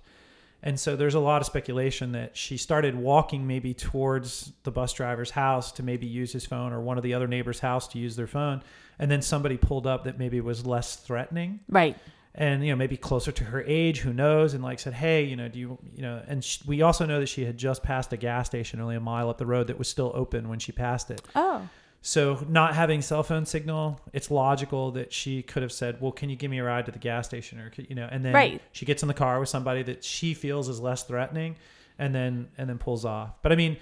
And 0.63 0.79
so 0.79 0.95
there's 0.95 1.15
a 1.17 1.19
lot 1.19 1.41
of 1.43 1.47
speculation 1.47 2.13
that 2.13 2.37
she 2.37 2.57
started 2.57 2.95
walking 2.95 3.49
maybe 3.49 3.75
towards 3.75 4.53
the 4.63 4.71
bus 4.71 4.93
driver's 4.93 5.33
house 5.33 5.73
to 5.73 5.83
maybe 5.83 6.07
use 6.07 6.33
his 6.33 6.47
phone 6.47 6.73
or 6.73 6.81
one 6.81 6.97
of 6.97 7.03
the 7.03 7.15
other 7.15 7.27
neighbors' 7.27 7.59
house 7.59 7.89
to 7.89 7.99
use 7.99 8.15
their 8.15 8.29
phone. 8.29 8.63
And 9.01 9.11
then 9.11 9.23
somebody 9.23 9.57
pulled 9.57 9.89
up 9.89 10.05
that 10.05 10.21
maybe 10.21 10.41
was 10.41 10.65
less 10.65 10.95
threatening 10.95 11.59
right. 11.69 11.97
And, 12.35 12.65
you 12.65 12.71
know, 12.73 12.77
maybe 12.77 12.97
closer 12.97 13.31
to 13.33 13.45
her 13.45 13.63
age, 13.67 14.01
who 14.01 14.13
knows, 14.13 14.55
and 14.55 14.65
like 14.65 14.81
said, 14.81 14.95
hey, 14.95 15.25
you 15.25 15.37
know, 15.37 15.49
do 15.49 15.59
you, 15.59 15.79
you 15.95 16.03
know, 16.03 16.23
and 16.27 16.43
sh 16.43 16.61
we 16.67 16.81
also 16.83 17.05
know 17.07 17.21
that 17.21 17.29
she 17.29 17.45
had 17.45 17.59
just 17.59 17.83
passed 17.83 18.13
a 18.13 18.17
gas 18.17 18.47
station 18.47 18.81
only 18.81 18.97
a 18.97 19.01
mile 19.01 19.29
up 19.29 19.39
the 19.39 19.47
road 19.47 19.67
that 19.67 19.79
was 19.79 19.89
still 19.89 20.13
open 20.15 20.49
when 20.49 20.59
she 20.59 20.73
passed 20.73 21.11
it. 21.11 21.21
Oh, 21.35 21.69
So 22.01 22.45
not 22.49 22.75
having 22.75 23.01
cell 23.03 23.23
phone 23.23 23.47
signal, 23.47 24.01
it's 24.13 24.31
logical 24.31 24.91
that 24.93 25.13
she 25.13 25.43
could 25.43 25.63
have 25.63 25.71
said, 25.73 26.01
"Well, 26.01 26.11
can 26.11 26.31
you 26.31 26.37
give 26.37 26.51
me 26.51 26.59
a 26.59 26.65
ride 26.65 26.87
to 26.87 26.93
the 26.93 26.99
gas 26.99 27.27
station?" 27.29 27.61
Or 27.61 27.71
you 27.77 27.95
know, 27.95 28.09
and 28.11 28.25
then 28.25 28.35
Right. 28.35 28.61
she 28.73 28.85
gets 28.87 29.03
in 29.03 29.09
the 29.09 29.15
car 29.15 29.39
with 29.39 29.49
somebody 29.49 29.83
that 29.85 30.03
she 30.03 30.35
feels 30.35 30.69
is 30.69 30.81
less 30.81 31.05
threatening, 31.05 31.55
and 31.99 32.13
then 32.15 32.49
and 32.59 32.69
then 32.69 32.79
pulls 32.79 33.05
off. 33.05 33.41
But 33.43 33.53
I 33.53 33.57
mean, 33.57 33.77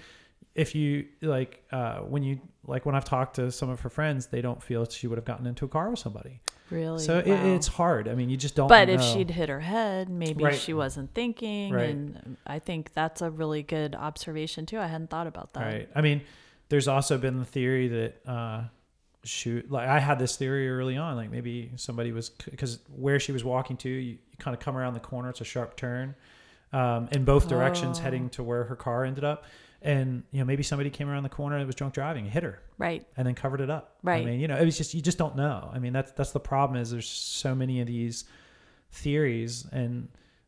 if 0.53 0.75
you 0.75 1.07
like 1.21 1.63
uh, 1.71 1.99
when 2.01 2.21
you 2.21 2.39
like 2.67 2.85
when 2.85 2.93
I've 2.95 3.05
talked 3.05 3.37
to 3.37 3.51
some 3.51 3.69
of 3.69 3.79
her 3.81 3.89
friends, 3.89 4.27
they 4.27 4.41
don't 4.41 4.61
feel 4.61 4.85
she 4.85 5.07
would 5.07 5.17
have 5.17 5.25
gotten 5.25 5.47
into 5.47 5.65
a 5.65 5.67
car 5.67 5.89
with 5.89 5.99
somebody. 5.99 6.41
really? 6.69 6.99
So 6.99 7.17
it, 7.19 7.27
it's 7.27 7.67
hard. 7.67 8.07
I 8.07 8.15
mean, 8.15 8.29
you 8.29 8.37
just 8.37 8.55
don't. 8.55 8.67
But 8.67 8.87
if 8.87 9.01
she'd 9.01 9.29
hit 9.31 9.49
her 9.49 9.59
head, 9.59 10.09
maybe 10.09 10.43
Right. 10.43 10.55
she 10.55 10.73
wasn't 10.73 11.13
thinking. 11.13 11.73
Right. 11.73 11.89
And 11.89 12.37
I 12.45 12.59
think 12.59 12.93
that's 12.93 13.21
a 13.21 13.29
really 13.31 13.63
good 13.63 13.95
observation, 13.95 14.65
too. 14.65 14.79
I 14.79 14.87
hadn't 14.87 15.09
thought 15.09 15.27
about 15.27 15.53
that. 15.53 15.65
Right. 15.65 15.89
I 15.95 16.01
mean, 16.01 16.21
there's 16.69 16.87
also 16.87 17.17
been 17.17 17.39
the 17.39 17.45
theory 17.45 17.87
that 17.89 18.21
uh, 18.27 18.63
shoot, 19.23 19.69
like 19.71 19.87
I 19.89 19.99
had 19.99 20.19
this 20.19 20.35
theory 20.37 20.69
early 20.69 20.97
on, 20.97 21.15
like 21.15 21.29
maybe 21.31 21.71
somebody 21.75 22.11
was 22.11 22.29
because 22.29 22.79
where 22.95 23.19
she 23.19 23.31
was 23.31 23.43
walking 23.43 23.75
to, 23.77 23.89
you, 23.89 23.99
you 23.99 24.17
kind 24.39 24.53
of 24.55 24.61
come 24.61 24.77
around 24.77 24.93
the 24.93 24.99
corner, 25.01 25.29
it's 25.29 25.41
a 25.41 25.45
sharp 25.45 25.75
turn, 25.75 26.15
um, 26.73 27.09
in 27.11 27.25
both 27.25 27.47
directions, 27.49 27.99
Oh. 27.99 28.03
heading 28.03 28.29
to 28.29 28.43
where 28.43 28.63
her 28.65 28.75
car 28.75 29.03
ended 29.03 29.23
up. 29.23 29.43
And 29.81 30.23
you 30.31 30.39
know 30.39 30.45
maybe 30.45 30.63
somebody 30.63 30.89
came 30.89 31.09
around 31.09 31.23
the 31.23 31.29
corner 31.29 31.57
and 31.57 31.65
was 31.65 31.75
drunk 31.75 31.93
driving, 31.93 32.25
hit 32.25 32.43
her, 32.43 32.59
Right. 32.77 33.05
and 33.17 33.25
then 33.27 33.35
covered 33.35 33.61
it 33.61 33.69
up. 33.69 33.97
Right. 34.03 34.21
I 34.21 34.25
mean, 34.25 34.39
you 34.39 34.47
know, 34.47 34.57
it 34.57 34.65
was 34.65 34.77
just 34.77 34.93
you 34.93 35.01
just 35.01 35.17
don't 35.17 35.35
know. 35.35 35.69
I 35.73 35.79
mean, 35.79 35.93
that's 35.93 36.11
that's 36.11 36.31
the 36.31 36.39
problem 36.39 36.79
is 36.79 36.91
there's 36.91 37.07
so 37.09 37.55
many 37.55 37.81
of 37.81 37.87
these 37.87 38.25
theories 38.91 39.65
and 39.71 40.07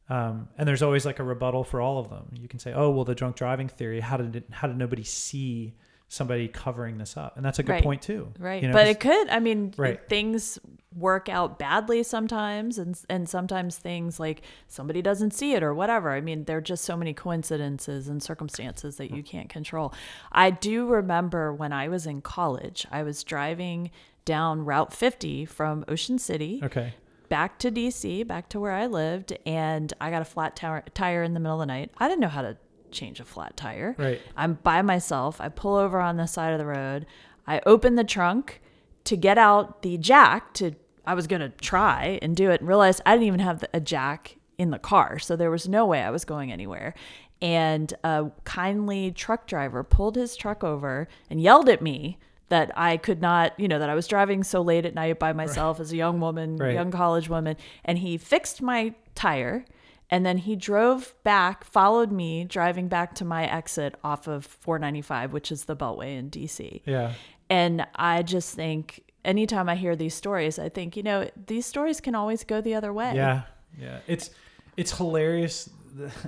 um, 0.10 0.50
and 0.58 0.68
there's 0.68 0.84
always 0.84 1.06
like 1.06 1.20
a 1.20 1.24
rebuttal 1.24 1.64
for 1.64 1.80
all 1.82 1.98
of 2.00 2.10
them. 2.10 2.28
You 2.40 2.48
can 2.48 2.60
say, 2.60 2.74
oh 2.74 2.90
well, 2.90 3.06
the 3.06 3.16
drunk 3.16 3.36
driving 3.38 3.70
theory. 3.70 4.00
How 4.02 4.18
did 4.18 4.36
it, 4.36 4.46
how 4.52 4.68
did 4.68 4.78
nobody 4.78 5.04
see 5.04 5.74
somebody 6.14 6.48
covering 6.48 6.98
this 6.98 7.18
up? 7.18 7.36
And 7.38 7.46
that's 7.46 7.60
a 7.60 7.64
good 7.64 7.74
Right. 7.74 7.84
point 7.84 8.02
too. 8.02 8.32
Right. 8.40 8.62
You 8.62 8.70
know, 8.70 8.74
but 8.74 8.88
it 8.88 9.00
could, 9.00 9.30
I 9.30 9.40
mean, 9.40 9.74
Right. 9.78 10.00
things 10.08 10.60
work 10.96 11.28
out 11.28 11.58
badly 11.58 12.04
sometimes 12.04 12.78
and 12.78 13.00
and 13.10 13.28
sometimes 13.28 13.78
things 13.78 14.20
like 14.20 14.44
somebody 14.68 15.02
doesn't 15.02 15.32
see 15.32 15.54
it 15.54 15.64
or 15.64 15.74
whatever. 15.74 16.12
I 16.12 16.22
mean, 16.22 16.44
there're 16.44 16.62
just 16.62 16.86
so 16.86 16.96
many 16.96 17.14
coincidences 17.14 18.08
and 18.08 18.22
circumstances 18.22 18.98
that 18.98 19.06
mm-hmm. 19.06 19.16
you 19.16 19.24
can't 19.24 19.50
control. 19.50 19.94
I 20.32 20.52
do 20.52 20.86
remember 20.86 21.52
when 21.52 21.74
I 21.74 21.88
was 21.88 22.06
in 22.06 22.22
college, 22.22 22.86
I 22.92 23.02
was 23.02 23.24
driving 23.24 23.90
down 24.26 24.66
Route 24.66 24.94
50 24.94 25.46
from 25.46 25.84
Ocean 25.88 26.20
City 26.20 26.62
okay. 26.64 26.94
back 27.28 27.60
to 27.60 27.72
DC, 27.72 28.26
back 28.26 28.50
to 28.50 28.60
where 28.60 28.72
I 28.72 28.86
lived, 28.86 29.36
and 29.46 29.92
I 30.00 30.12
got 30.12 30.22
a 30.22 30.26
flat 30.26 30.56
tire 30.56 31.24
in 31.24 31.34
the 31.34 31.40
middle 31.40 31.60
of 31.60 31.68
the 31.68 31.74
night. 31.74 31.92
I 31.98 32.08
didn't 32.08 32.22
know 32.22 32.30
how 32.30 32.44
to 32.44 32.58
change 32.94 33.20
a 33.20 33.26
flat 33.26 33.58
tire. 33.58 33.96
Right. 33.98 34.22
I'm 34.38 34.56
by 34.64 34.82
myself. 34.82 35.42
I 35.42 35.50
pull 35.50 35.76
over 35.76 36.00
on 36.00 36.18
the 36.18 36.28
side 36.28 36.54
of 36.54 36.60
the 36.60 36.66
road. 36.66 37.06
I 37.48 37.62
open 37.66 37.96
the 37.96 38.04
trunk 38.04 38.62
to 39.06 39.18
get 39.18 39.38
out 39.38 39.82
the 39.82 39.98
jack 39.98 40.54
to 40.56 40.72
I 41.06 41.14
was 41.16 41.28
going 41.28 41.42
to 41.42 41.50
try 41.50 42.18
and 42.22 42.34
do 42.36 42.50
it 42.50 42.62
and 42.62 42.68
realized 42.70 43.02
I 43.06 43.12
didn't 43.14 43.28
even 43.28 43.42
have 43.42 43.66
a 43.74 43.82
jack 43.82 44.38
in 44.58 44.70
the 44.72 44.80
car. 44.80 45.20
So 45.20 45.36
there 45.36 45.52
was 45.52 45.68
no 45.68 45.86
way 45.86 46.02
I 46.02 46.10
was 46.12 46.24
going 46.24 46.50
anywhere. 46.52 46.94
And 47.42 47.94
a 48.06 48.32
kindly 48.46 49.12
truck 49.12 49.46
driver 49.46 49.84
pulled 49.84 50.16
his 50.16 50.38
truck 50.38 50.64
over 50.64 51.10
and 51.30 51.42
yelled 51.42 51.68
at 51.68 51.82
me 51.82 52.18
that 52.48 52.72
I 52.78 52.96
could 52.96 53.20
not, 53.22 53.60
you 53.60 53.68
know, 53.68 53.80
that 53.80 53.90
I 53.90 53.96
was 53.96 54.08
driving 54.08 54.44
so 54.46 54.62
late 54.62 54.86
at 54.86 54.94
night 54.96 55.20
by 55.20 55.34
myself 55.34 55.80
as 55.82 55.92
a 55.92 55.98
young 55.98 56.22
woman, 56.22 56.56
Right. 56.56 56.74
young 56.74 56.92
college 56.92 57.28
woman. 57.28 57.58
And 57.84 57.98
he 57.98 58.18
fixed 58.18 58.62
my 58.62 58.94
tire 59.16 59.66
and 60.14 60.24
then 60.24 60.38
he 60.38 60.56
drove 60.56 61.16
back, 61.24 61.64
followed 61.64 62.12
me 62.12 62.44
driving 62.44 62.88
back 62.88 63.16
to 63.16 63.26
my 63.26 63.48
exit 63.48 63.96
off 64.04 64.28
of 64.28 64.46
495, 64.46 65.34
which 65.34 65.52
is 65.52 65.66
the 65.66 65.76
Beltway 65.76 66.20
in 66.20 66.30
DC. 66.30 66.84
Yeah. 66.86 67.14
And 67.50 67.88
I 67.96 68.22
just 68.22 68.54
think 68.54 69.12
anytime 69.26 69.68
I 69.68 69.74
hear 69.74 69.96
these 69.96 70.14
stories, 70.14 70.60
I 70.60 70.70
think, 70.70 70.96
you 70.96 71.02
know, 71.02 71.28
these 71.48 71.66
stories 71.66 72.00
can 72.00 72.14
always 72.14 72.44
go 72.44 72.62
the 72.62 72.76
other 72.76 72.94
way. 72.94 73.14
Yeah, 73.16 73.42
yeah. 73.76 74.02
It's 74.06 74.30
it's 74.78 74.96
hilarious 74.96 75.68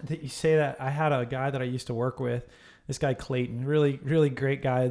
that 0.06 0.24
you 0.24 0.30
say 0.30 0.56
that. 0.56 0.82
I 0.82 0.90
had 0.90 1.12
a 1.12 1.24
guy 1.24 1.52
that 1.52 1.62
I 1.62 1.66
used 1.66 1.86
to 1.86 1.94
work 1.94 2.20
with. 2.20 2.44
This 2.88 2.98
guy 2.98 3.14
Clayton, 3.14 3.66
really 3.66 4.00
really 4.02 4.32
great 4.32 4.64
guy, 4.64 4.90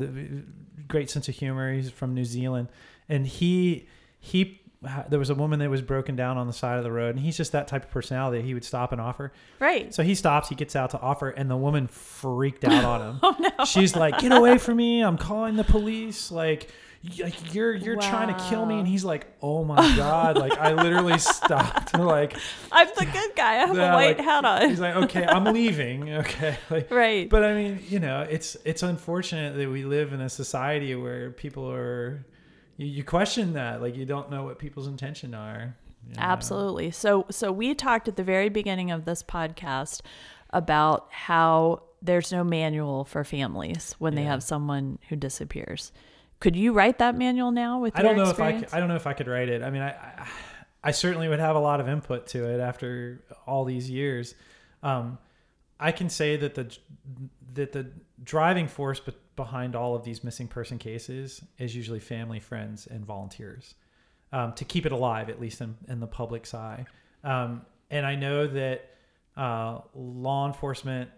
great 0.87 1.11
sense 1.11 1.27
of 1.27 1.35
humor. 1.35 1.73
He's 1.73 1.91
from 1.91 2.15
New 2.15 2.25
Zealand, 2.25 2.69
and 3.09 3.27
he 3.27 3.89
he. 4.21 4.61
There 5.09 5.19
was 5.19 5.31
a 5.31 5.35
woman 5.35 5.59
that 5.61 5.71
was 5.71 5.83
broken 5.83 6.17
down 6.17 6.39
on 6.39 6.47
the 6.47 6.53
side 6.53 6.79
of 6.79 6.85
the 6.85 6.93
road, 6.93 7.17
and 7.17 7.25
he's 7.25 7.37
just 7.37 7.53
that 7.53 7.69
type 7.69 7.85
of 7.85 7.91
personality. 7.91 8.43
He 8.43 8.55
would 8.55 8.65
stop 8.65 8.93
and 8.93 9.01
offer. 9.01 9.33
Right. 9.61 9.95
So 9.95 10.03
he 10.03 10.15
stops, 10.15 10.49
he 10.49 10.55
gets 10.55 10.77
out 10.77 10.91
to 10.91 11.01
offer, 11.01 11.31
and 11.31 11.51
the 11.51 11.57
woman 11.57 11.87
freaked 11.87 12.65
out 12.65 12.85
on 12.85 13.01
him. 13.01 13.21
oh 13.23 13.37
no! 13.39 13.65
She's 13.65 13.97
like, 13.97 14.19
"Get 14.19 14.33
away 14.33 14.59
from 14.59 14.77
me! 14.77 15.03
I'm 15.03 15.19
calling 15.19 15.57
the 15.57 15.65
police!" 15.65 16.31
Like, 16.31 16.71
like 17.19 17.55
you're 17.55 17.75
you're 17.75 17.97
trying 17.97 18.35
to 18.35 18.45
kill 18.49 18.65
me, 18.65 18.79
and 18.79 18.89
he's 18.89 19.05
like, 19.05 19.27
"Oh 19.43 19.65
my 19.65 19.77
god!" 19.97 20.37
Like 20.37 20.57
I 20.59 20.73
literally 20.73 21.19
stopped. 21.19 21.93
Like, 22.05 22.37
I'm 22.71 22.89
the 22.99 23.07
good 23.07 23.35
guy. 23.35 23.55
I 23.55 23.67
have 23.67 23.77
yeah, 23.77 23.93
a 23.93 23.95
white 23.95 24.19
like, 24.19 24.27
hat 24.27 24.45
on. 24.45 24.69
He's 24.69 24.81
like, 24.81 24.97
"Okay, 24.97 25.25
I'm 25.25 25.45
leaving." 25.45 26.13
Okay, 26.13 26.57
like, 26.71 26.91
Right. 26.91 27.29
But 27.29 27.45
I 27.45 27.55
mean, 27.55 27.81
you 27.89 27.99
know, 27.99 28.23
it's 28.23 28.57
it's 28.65 28.83
unfortunate 28.83 29.57
that 29.57 29.69
we 29.71 29.85
live 29.85 30.13
in 30.13 30.21
a 30.21 30.29
society 30.29 30.95
where 30.95 31.31
people 31.31 31.71
are. 31.71 32.25
You, 32.77 32.87
you 32.87 33.05
question 33.05 33.53
that, 33.55 33.81
like 33.83 33.97
you 33.97 34.05
don't 34.05 34.31
know 34.31 34.45
what 34.45 34.59
people's 34.59 34.87
intention 34.87 35.35
are. 35.35 35.77
you 36.09 36.15
know? 36.15 36.23
Absolutely. 36.23 36.91
So 36.91 37.27
so 37.31 37.53
we 37.53 37.75
talked 37.75 38.09
at 38.09 38.17
the 38.17 38.25
very 38.25 38.49
beginning 38.49 38.91
of 38.91 39.05
this 39.05 39.23
podcast 39.23 40.01
about 40.51 41.07
how 41.11 41.83
there's 42.03 42.31
no 42.31 42.45
manual 42.45 43.05
for 43.05 43.25
families 43.25 43.95
when 43.99 44.15
they 44.15 44.25
have 44.25 44.43
someone 44.43 44.99
who 45.09 45.17
disappears. 45.17 45.91
Could 46.41 46.55
you 46.57 46.73
write 46.73 46.99
that 46.99 47.17
manual 47.17 47.51
now 47.51 47.81
with 47.81 47.97
I 47.97 48.03
your 48.03 48.11
don't 48.11 48.23
know 48.23 48.31
experience? 48.31 48.65
if 48.65 48.75
I, 48.75 48.77
I 48.77 48.81
don't 48.81 48.89
know 48.89 48.97
if 48.97 49.07
I 49.07 49.15
could 49.15 49.29
write 49.29 49.49
it. 49.49 49.63
I 49.63 49.71
mean, 49.71 49.81
I, 49.83 49.91
I, 49.93 50.29
I 50.83 50.91
certainly 50.91 51.29
would 51.29 51.39
have 51.41 51.57
a 51.57 51.61
lot 51.61 51.81
of 51.81 51.89
input 51.89 52.27
to 52.29 52.45
it 52.51 52.61
after 52.61 53.25
all 53.47 53.65
these 53.65 53.89
years. 53.89 54.35
Um, 54.83 55.17
I 55.81 55.93
can 55.93 56.11
say 56.11 56.37
that 56.37 56.55
the 56.55 56.77
that 57.55 57.73
the 57.73 57.91
driving 58.23 58.69
force 58.69 59.01
be- 59.01 59.15
behind 59.37 59.75
all 59.77 59.95
of 59.95 60.05
these 60.05 60.23
missing 60.25 60.49
person 60.49 60.79
cases 60.79 61.43
is 61.59 61.75
usually 61.75 62.01
family, 62.01 62.41
friends, 62.41 62.87
and 62.87 63.05
volunteers 63.05 63.75
um, 64.33 64.53
to 64.55 64.65
keep 64.65 64.87
it 64.87 64.93
alive, 64.93 65.29
at 65.31 65.41
least 65.41 65.61
in, 65.61 65.77
in 65.89 66.01
the 66.01 66.07
public's 66.07 66.55
eye. 66.55 66.85
Um, 67.23 67.63
and 67.91 68.05
I 68.07 68.15
know 68.17 68.47
that 68.47 68.91
uh, 69.37 69.81
law 69.95 70.47
enforcement 70.47 71.11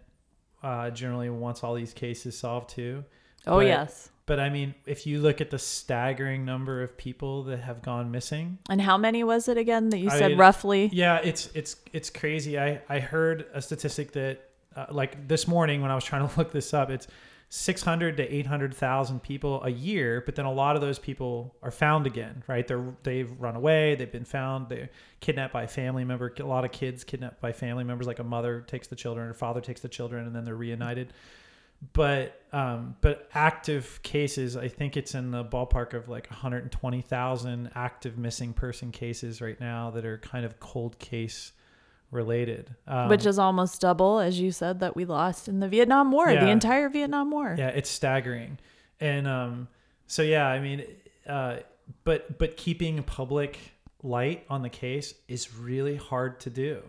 uh, 0.63 0.91
generally 0.91 1.31
wants 1.31 1.63
all 1.63 1.75
these 1.75 1.93
cases 1.93 2.37
solved 2.39 2.71
too. 2.71 3.05
oh 3.47 3.57
but- 3.59 3.67
yes. 3.67 4.11
But 4.27 4.41
I 4.41 4.51
mean, 4.51 4.75
if 4.87 5.07
you 5.07 5.21
look 5.21 5.41
at 5.41 5.51
the 5.51 5.59
staggering 5.59 6.45
number 6.45 6.83
of 6.83 6.97
people 6.99 7.45
that 7.45 7.61
have 7.61 7.81
gone 7.81 8.11
missing, 8.11 8.59
And 8.69 8.81
how 8.81 8.99
many 8.99 9.23
was 9.23 9.47
it 9.47 9.57
again 9.57 9.91
that 9.91 9.99
you 9.99 10.11
I 10.11 10.19
said 10.19 10.29
mean, 10.33 10.39
roughly? 10.39 10.91
yeah, 10.93 11.21
it's 11.23 11.49
it's 11.55 11.77
it's 11.93 12.11
crazy. 12.11 12.59
I 12.59 12.81
I 12.89 12.99
heard 12.99 13.47
a 13.55 13.63
statistic 13.63 14.11
that 14.15 14.51
uh, 14.75 14.87
like 14.91 15.29
this 15.29 15.47
morning 15.47 15.81
when 15.81 15.93
I 15.93 15.95
was 15.95 16.03
trying 16.03 16.29
to 16.29 16.37
look 16.39 16.51
this 16.51 16.75
up, 16.75 16.91
it's 16.91 17.07
600 17.49 18.17
to 18.17 18.35
800,000 18.35 19.23
people 19.23 19.63
a 19.63 19.71
year, 19.71 20.23
but 20.27 20.35
then 20.35 20.47
a 20.47 20.53
lot 20.53 20.75
of 20.75 20.83
those 20.83 20.99
people 20.99 21.55
are 21.63 21.71
found 21.71 22.07
again, 22.07 22.43
right? 22.49 22.67
They're 22.67 22.95
they've 23.05 23.31
run 23.41 23.55
away, 23.55 23.95
they've 23.95 24.11
been 24.11 24.25
found, 24.25 24.69
they're 24.69 24.91
kidnapped 25.21 25.53
by 25.53 25.63
a 25.63 25.69
family 25.69 26.05
member. 26.05 26.33
A 26.41 26.45
lot 26.45 26.65
of 26.65 26.73
kids 26.73 27.05
kidnapped 27.05 27.41
by 27.41 27.53
family 27.53 27.85
members, 27.85 28.07
like 28.07 28.19
a 28.19 28.25
mother 28.25 28.63
takes 28.63 28.89
the 28.89 28.97
children, 28.97 29.29
or 29.29 29.35
father 29.35 29.61
takes 29.61 29.81
the 29.81 29.89
children, 29.89 30.27
and 30.27 30.35
then 30.35 30.45
they're 30.45 30.57
reunited. 30.57 31.13
But 31.93 32.43
um, 32.53 32.97
but 33.01 33.29
active 33.33 34.01
cases, 34.03 34.57
I 34.57 34.67
think 34.67 34.97
it's 34.97 35.15
in 35.15 35.31
the 35.31 35.45
ballpark 35.45 35.95
of 35.95 36.09
like 36.09 36.29
120,000 36.31 37.71
active 37.75 38.19
missing 38.19 38.55
person 38.55 38.91
cases 38.91 39.41
right 39.41 39.61
now 39.61 39.91
that 39.91 40.05
are 40.05 40.19
kind 40.19 40.45
of 40.45 40.59
cold 40.59 40.99
case 40.99 41.53
related. 42.11 42.75
Um, 42.87 43.09
Which 43.09 43.27
is 43.27 43.39
almost 43.39 43.81
double, 43.81 44.21
as 44.21 44.39
you 44.41 44.51
said, 44.53 44.81
that 44.81 44.97
we 44.97 45.05
lost 45.05 45.49
in 45.49 45.61
the 45.61 45.69
Vietnam 45.69 46.13
War, 46.13 46.27
the 46.33 46.49
entire 46.49 46.89
Vietnam 46.89 47.31
War. 47.31 47.55
yeah, 47.59 47.69
it's 47.69 47.91
staggering. 47.91 48.59
And 49.01 49.27
um, 49.29 49.69
so 50.07 50.23
yeah, 50.23 50.47
I 50.47 50.59
mean, 50.61 50.85
uh, 51.29 51.57
but 52.05 52.39
but 52.39 52.57
keeping 52.57 53.03
public 53.03 53.59
light 54.03 54.45
on 54.49 54.63
the 54.63 54.69
case 54.69 55.15
is 55.29 55.55
really 55.55 55.97
hard 55.97 56.41
to 56.41 56.51
do. 56.51 56.83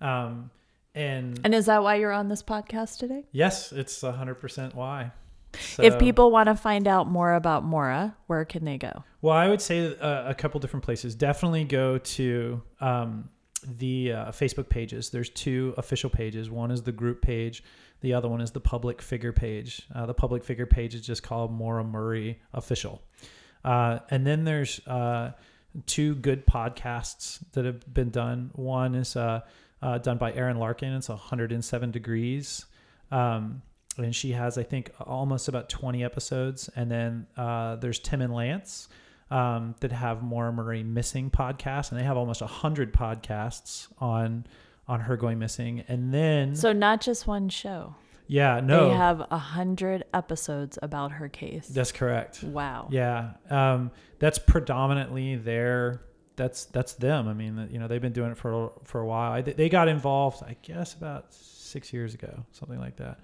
Um, 0.00 0.50
and 0.94 1.38
And 1.44 1.54
is 1.54 1.66
that 1.66 1.82
why 1.82 1.96
you're 1.96 2.12
on 2.12 2.28
this 2.28 2.42
podcast 2.42 2.98
today? 2.98 3.24
yes, 3.32 3.72
it's 3.72 4.02
100% 4.02 4.74
why. 4.74 5.12
if 5.78 5.98
people 5.98 6.30
want 6.30 6.48
to 6.48 6.54
find 6.54 6.86
out 6.88 7.08
more 7.08 7.34
about 7.34 7.64
Maura, 7.64 8.16
where 8.26 8.44
can 8.44 8.64
they 8.64 8.76
go? 8.78 9.04
Well, 9.22 9.34
I 9.34 9.48
would 9.48 9.60
say 9.62 9.96
uh, 9.96 10.28
a 10.28 10.34
couple 10.34 10.60
different 10.60 10.84
places. 10.84 11.14
Definitely 11.14 11.64
go 11.64 11.98
to 11.98 12.62
um, 12.80 13.28
the 13.60 14.12
uh, 14.12 14.26
Facebook 14.30 14.68
pages. 14.68 15.10
There's 15.10 15.30
two 15.30 15.74
official 15.76 16.10
pages. 16.10 16.50
One 16.50 16.70
is 16.70 16.82
the 16.82 16.92
group 16.92 17.22
page. 17.22 17.62
The 18.00 18.14
other 18.14 18.28
one 18.28 18.40
is 18.40 18.50
the 18.50 18.60
public 18.60 19.00
figure 19.00 19.32
page. 19.32 19.86
Uh, 19.94 20.06
the 20.06 20.14
public 20.14 20.44
figure 20.44 20.66
page 20.66 20.94
is 20.94 21.00
just 21.00 21.22
called 21.22 21.52
Maura 21.52 21.84
Murray 21.84 22.40
Official. 22.52 23.02
Uh, 23.64 24.00
and 24.10 24.26
then 24.26 24.44
there's 24.44 24.86
uh, 24.86 25.32
two 25.86 26.14
good 26.16 26.46
podcasts 26.46 27.40
that 27.52 27.64
have 27.64 27.92
been 27.92 28.10
done. 28.10 28.50
One 28.54 28.94
is 28.94 29.16
uh, 29.16 29.40
uh, 29.82 29.98
done 29.98 30.18
by 30.18 30.32
Erin 30.32 30.58
Larkin. 30.58 30.92
It's 30.92 31.08
107 31.08 31.90
Degrees. 31.90 32.66
Um, 33.10 33.62
and 33.98 34.14
she 34.14 34.32
has, 34.32 34.58
I 34.58 34.62
think, 34.62 34.90
almost 35.00 35.48
about 35.48 35.68
20 35.70 36.04
episodes. 36.04 36.68
And 36.76 36.90
then 36.90 37.26
there's 37.80 37.98
Tim 37.98 38.20
and 38.20 38.34
Lance 38.34 38.88
um, 39.30 39.74
that 39.80 39.92
have 39.92 40.22
Maura 40.22 40.52
Murray 40.52 40.82
Missing 40.82 41.30
podcasts, 41.30 41.90
and 41.90 41.98
they 42.00 42.04
have 42.04 42.16
almost 42.16 42.40
a 42.40 42.44
100 42.44 42.92
podcasts 42.92 43.88
on 43.98 44.46
on 44.88 45.00
her 45.00 45.16
going 45.16 45.38
missing. 45.40 45.82
And 45.88 46.14
then, 46.14 46.54
So 46.54 46.72
not 46.72 47.00
just 47.00 47.26
one 47.26 47.48
show. 47.48 47.96
yeah, 48.28 48.60
no, 48.60 48.88
They 48.88 48.94
have 48.94 49.20
a 49.32 49.38
hundred 49.38 50.04
episodes 50.14 50.78
about 50.80 51.10
her 51.12 51.28
case. 51.28 51.66
that's 51.66 51.90
correct. 51.90 52.44
wow. 52.44 52.86
Yeah, 52.90 53.32
um, 53.50 53.90
that's 54.20 54.38
predominantly 54.38 55.36
their. 55.36 56.02
That's 56.36 56.66
that's 56.66 56.92
them. 56.92 57.28
I 57.28 57.32
mean, 57.32 57.68
you 57.72 57.78
know, 57.78 57.88
they've 57.88 58.00
been 58.02 58.12
doing 58.12 58.30
it 58.32 58.36
for 58.36 58.72
for 58.84 59.00
a 59.00 59.06
while. 59.06 59.32
I, 59.32 59.40
they 59.40 59.68
got 59.70 59.88
involved, 59.88 60.42
I 60.44 60.54
guess, 60.62 60.92
about 60.94 61.32
six 61.32 61.92
years 61.94 62.12
ago, 62.14 62.44
something 62.52 62.78
like 62.78 62.96
that. 62.96 63.18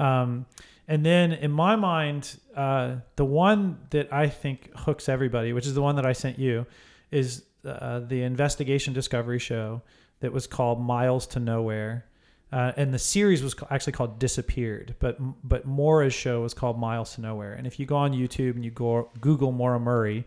Um, 0.00 0.46
and 0.88 1.06
then 1.06 1.32
in 1.32 1.52
my 1.52 1.76
mind, 1.76 2.36
uh, 2.56 2.96
the 3.16 3.24
one 3.24 3.78
that 3.90 4.12
I 4.12 4.28
think 4.28 4.70
hooks 4.76 5.08
everybody, 5.08 5.52
which 5.52 5.66
is 5.66 5.74
the 5.74 5.82
one 5.82 5.96
that 5.96 6.06
I 6.06 6.12
sent 6.12 6.38
you, 6.38 6.66
is 7.12 7.44
uh, 7.64 8.00
the 8.00 8.22
investigation 8.22 8.92
discovery 8.92 9.38
show 9.38 9.82
that 10.20 10.32
was 10.32 10.46
called 10.46 10.80
Miles 10.80 11.26
to 11.28 11.38
Nowhere. 11.38 12.06
Uh, 12.52 12.72
and 12.76 12.92
the 12.92 12.98
series 12.98 13.42
was 13.42 13.54
actually 13.70 13.92
called 13.92 14.18
Disappeared, 14.18 14.96
but 14.98 15.16
but 15.46 15.66
Maura's 15.66 16.14
show 16.14 16.42
was 16.42 16.52
called 16.52 16.80
Miles 16.80 17.14
to 17.14 17.20
Nowhere. 17.20 17.52
And 17.52 17.64
if 17.66 17.78
you 17.78 17.86
go 17.86 17.94
on 17.94 18.12
YouTube 18.12 18.56
and 18.56 18.64
you 18.64 18.72
go 18.72 19.08
Google 19.20 19.52
Maura 19.52 19.78
Murray, 19.78 20.26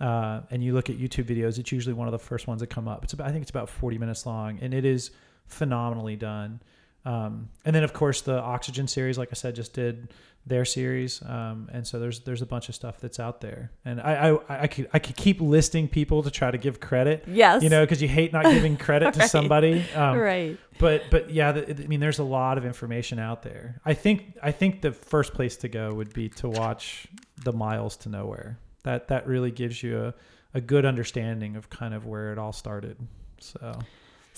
uh, 0.00 0.42
and 0.50 0.62
you 0.62 0.74
look 0.74 0.90
at 0.90 0.98
YouTube 0.98 1.24
videos, 1.24 1.58
it's 1.58 1.72
usually 1.72 1.94
one 1.94 2.06
of 2.06 2.12
the 2.12 2.20
first 2.20 2.46
ones 2.46 2.60
that 2.60 2.68
come 2.68 2.86
up. 2.86 3.02
It's 3.02 3.14
about 3.14 3.26
I 3.26 3.32
think 3.32 3.42
it's 3.42 3.50
about 3.50 3.68
40 3.68 3.98
minutes 3.98 4.26
long, 4.26 4.60
and 4.60 4.72
it 4.72 4.84
is 4.84 5.10
phenomenally 5.46 6.14
done. 6.14 6.60
Um, 7.06 7.48
and 7.64 7.74
then 7.74 7.84
of 7.84 7.92
course 7.92 8.20
the 8.22 8.38
Oxygen 8.40 8.88
series, 8.88 9.16
like 9.16 9.28
I 9.30 9.34
said, 9.34 9.54
just 9.54 9.72
did 9.72 10.12
their 10.48 10.64
series, 10.64 11.22
um, 11.22 11.68
and 11.72 11.84
so 11.86 11.98
there's 11.98 12.20
there's 12.20 12.42
a 12.42 12.46
bunch 12.46 12.68
of 12.68 12.74
stuff 12.74 13.00
that's 13.00 13.18
out 13.20 13.40
there. 13.40 13.70
And 13.84 14.00
I 14.00 14.30
I, 14.30 14.62
I 14.62 14.66
could 14.66 14.88
I 14.92 14.98
could 14.98 15.16
keep 15.16 15.40
listing 15.40 15.88
people 15.88 16.22
to 16.24 16.30
try 16.30 16.50
to 16.50 16.58
give 16.58 16.78
credit. 16.80 17.24
Yes. 17.26 17.62
You 17.62 17.68
know, 17.68 17.84
because 17.84 18.00
you 18.02 18.08
hate 18.08 18.32
not 18.32 18.44
giving 18.44 18.76
credit 18.86 19.14
to 19.14 19.20
Right. 19.20 19.30
somebody. 19.30 19.84
Um, 19.94 20.18
right. 20.18 20.58
but 20.78 21.02
but 21.10 21.30
yeah, 21.30 21.52
the, 21.52 21.82
I 21.84 21.86
mean, 21.86 22.00
there's 22.00 22.18
a 22.20 22.24
lot 22.24 22.58
of 22.58 22.64
information 22.64 23.18
out 23.18 23.42
there. 23.42 23.80
I 23.84 23.94
think 23.94 24.36
I 24.42 24.50
think 24.52 24.82
the 24.82 24.92
first 24.92 25.32
place 25.34 25.56
to 25.58 25.68
go 25.68 25.94
would 25.94 26.12
be 26.12 26.28
to 26.40 26.48
watch 26.48 27.06
the 27.44 27.52
Miles 27.52 27.96
to 27.98 28.08
Nowhere. 28.08 28.58
That 28.84 29.08
that 29.08 29.26
really 29.26 29.50
gives 29.50 29.82
you 29.82 30.00
a, 30.06 30.14
a 30.54 30.60
good 30.60 30.84
understanding 30.84 31.56
of 31.56 31.70
kind 31.70 31.92
of 31.94 32.04
where 32.06 32.32
it 32.32 32.38
all 32.38 32.52
started. 32.52 32.96
So 33.40 33.78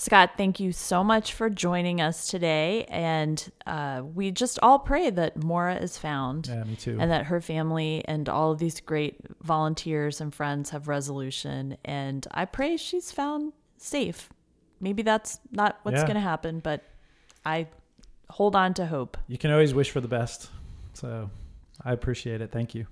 Scott, 0.01 0.31
thank 0.37 0.61
you 0.61 0.71
so 0.71 1.03
much 1.03 1.33
for 1.33 1.49
joining 1.49 1.99
us 1.99 2.27
today. 2.27 2.85
And 2.85 3.51
uh, 3.67 4.01
we 4.15 4.31
just 4.31 4.57
all 4.63 4.79
pray 4.79 5.09
that 5.09 5.43
Maura 5.43 5.75
is 5.75 5.97
found 5.97 6.47
yeah, 6.47 6.63
me 6.63 6.77
too. 6.77 6.97
and 6.97 7.11
that 7.11 7.25
her 7.25 7.41
family 7.41 8.01
and 8.05 8.29
all 8.29 8.53
of 8.53 8.59
these 8.59 8.79
great 8.79 9.17
volunteers 9.43 10.21
and 10.21 10.33
friends 10.33 10.69
have 10.69 10.87
resolution. 10.87 11.75
And 11.83 12.25
I 12.31 12.45
pray 12.45 12.77
she's 12.77 13.11
found 13.11 13.51
safe. 13.75 14.29
Maybe 14.79 15.01
that's 15.03 15.41
not 15.51 15.79
what's 15.83 15.95
Yeah. 15.97 16.03
going 16.03 16.15
to 16.15 16.21
happen, 16.21 16.59
but 16.61 16.81
I 17.45 17.67
hold 18.29 18.55
on 18.55 18.73
to 18.75 18.85
hope. 18.85 19.17
you 19.27 19.37
can 19.37 19.51
always 19.51 19.73
wish 19.73 19.91
for 19.91 19.99
the 19.99 20.07
best. 20.07 20.49
So 20.93 21.29
I 21.83 21.91
appreciate 21.91 22.39
it. 22.39 22.51
Thank 22.53 22.73
you. 22.73 22.87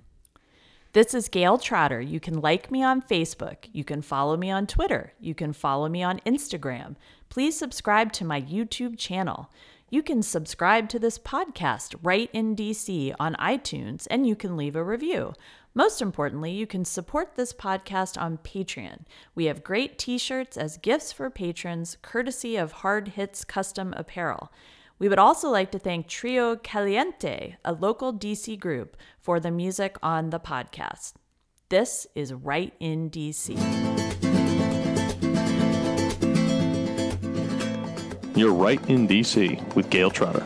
This 0.98 1.14
is 1.14 1.30
Gail 1.30 1.60
Trotter. 1.60 2.02
You 2.02 2.19
can 2.19 2.41
like 2.41 2.72
me 2.72 2.82
on 2.82 3.03
Facebook. 3.03 3.69
You 3.72 3.84
can 3.84 4.02
follow 4.02 4.36
me 4.36 4.49
on 4.49 4.65
Twitter. 4.65 5.14
You 5.19 5.36
can 5.36 5.53
follow 5.53 5.88
me 5.88 6.02
on 6.02 6.19
Instagram. 6.26 6.95
Please 7.30 7.56
subscribe 7.56 8.11
to 8.14 8.26
my 8.26 8.41
YouTube 8.41 8.98
channel. 8.98 9.52
You 9.91 10.02
can 10.02 10.24
subscribe 10.24 10.90
to 10.90 10.98
this 10.98 11.19
podcast 11.19 11.94
right 12.02 12.32
in 12.34 12.56
DC 12.56 13.14
on 13.19 13.36
iTunes 13.36 14.07
and 14.10 14.26
you 14.26 14.36
can 14.36 14.57
leave 14.57 14.76
a 14.76 14.84
review. 14.84 15.34
Most 15.76 16.02
importantly, 16.02 16.53
you 16.53 16.65
can 16.65 16.84
support 16.84 17.36
this 17.36 17.53
podcast 17.53 18.19
on 18.19 18.40
Patreon. 18.40 19.02
We 19.36 19.45
have 19.45 19.64
great 19.64 19.99
t 19.99 20.18
shirts 20.18 20.57
as 20.57 20.78
gifts 20.78 21.11
for 21.11 21.30
patrons, 21.30 21.98
courtesy 22.02 22.56
of 22.56 22.72
Hard 22.72 23.10
Hits 23.10 23.45
Custom 23.45 23.94
Apparel. 23.95 24.52
We 24.99 25.10
would 25.10 25.19
also 25.19 25.49
like 25.49 25.72
to 25.72 25.80
thank 25.80 26.07
Trio 26.07 26.56
Caliente, 26.56 27.57
a 27.64 27.74
local 27.74 28.14
DC 28.14 28.60
group, 28.60 28.98
for 29.19 29.40
the 29.40 29.52
music 29.52 29.98
on 30.02 30.32
the 30.32 30.40
podcast. 30.40 31.14
This 31.69 32.07
is 32.15 32.34
Right 32.34 32.74
in 32.80 33.11
DC. 33.11 33.56
You're 38.36 38.53
right 38.53 38.84
in 38.90 39.07
DC 39.07 39.76
with 39.76 39.90
Gail 39.90 40.10
Trotter. 40.10 40.45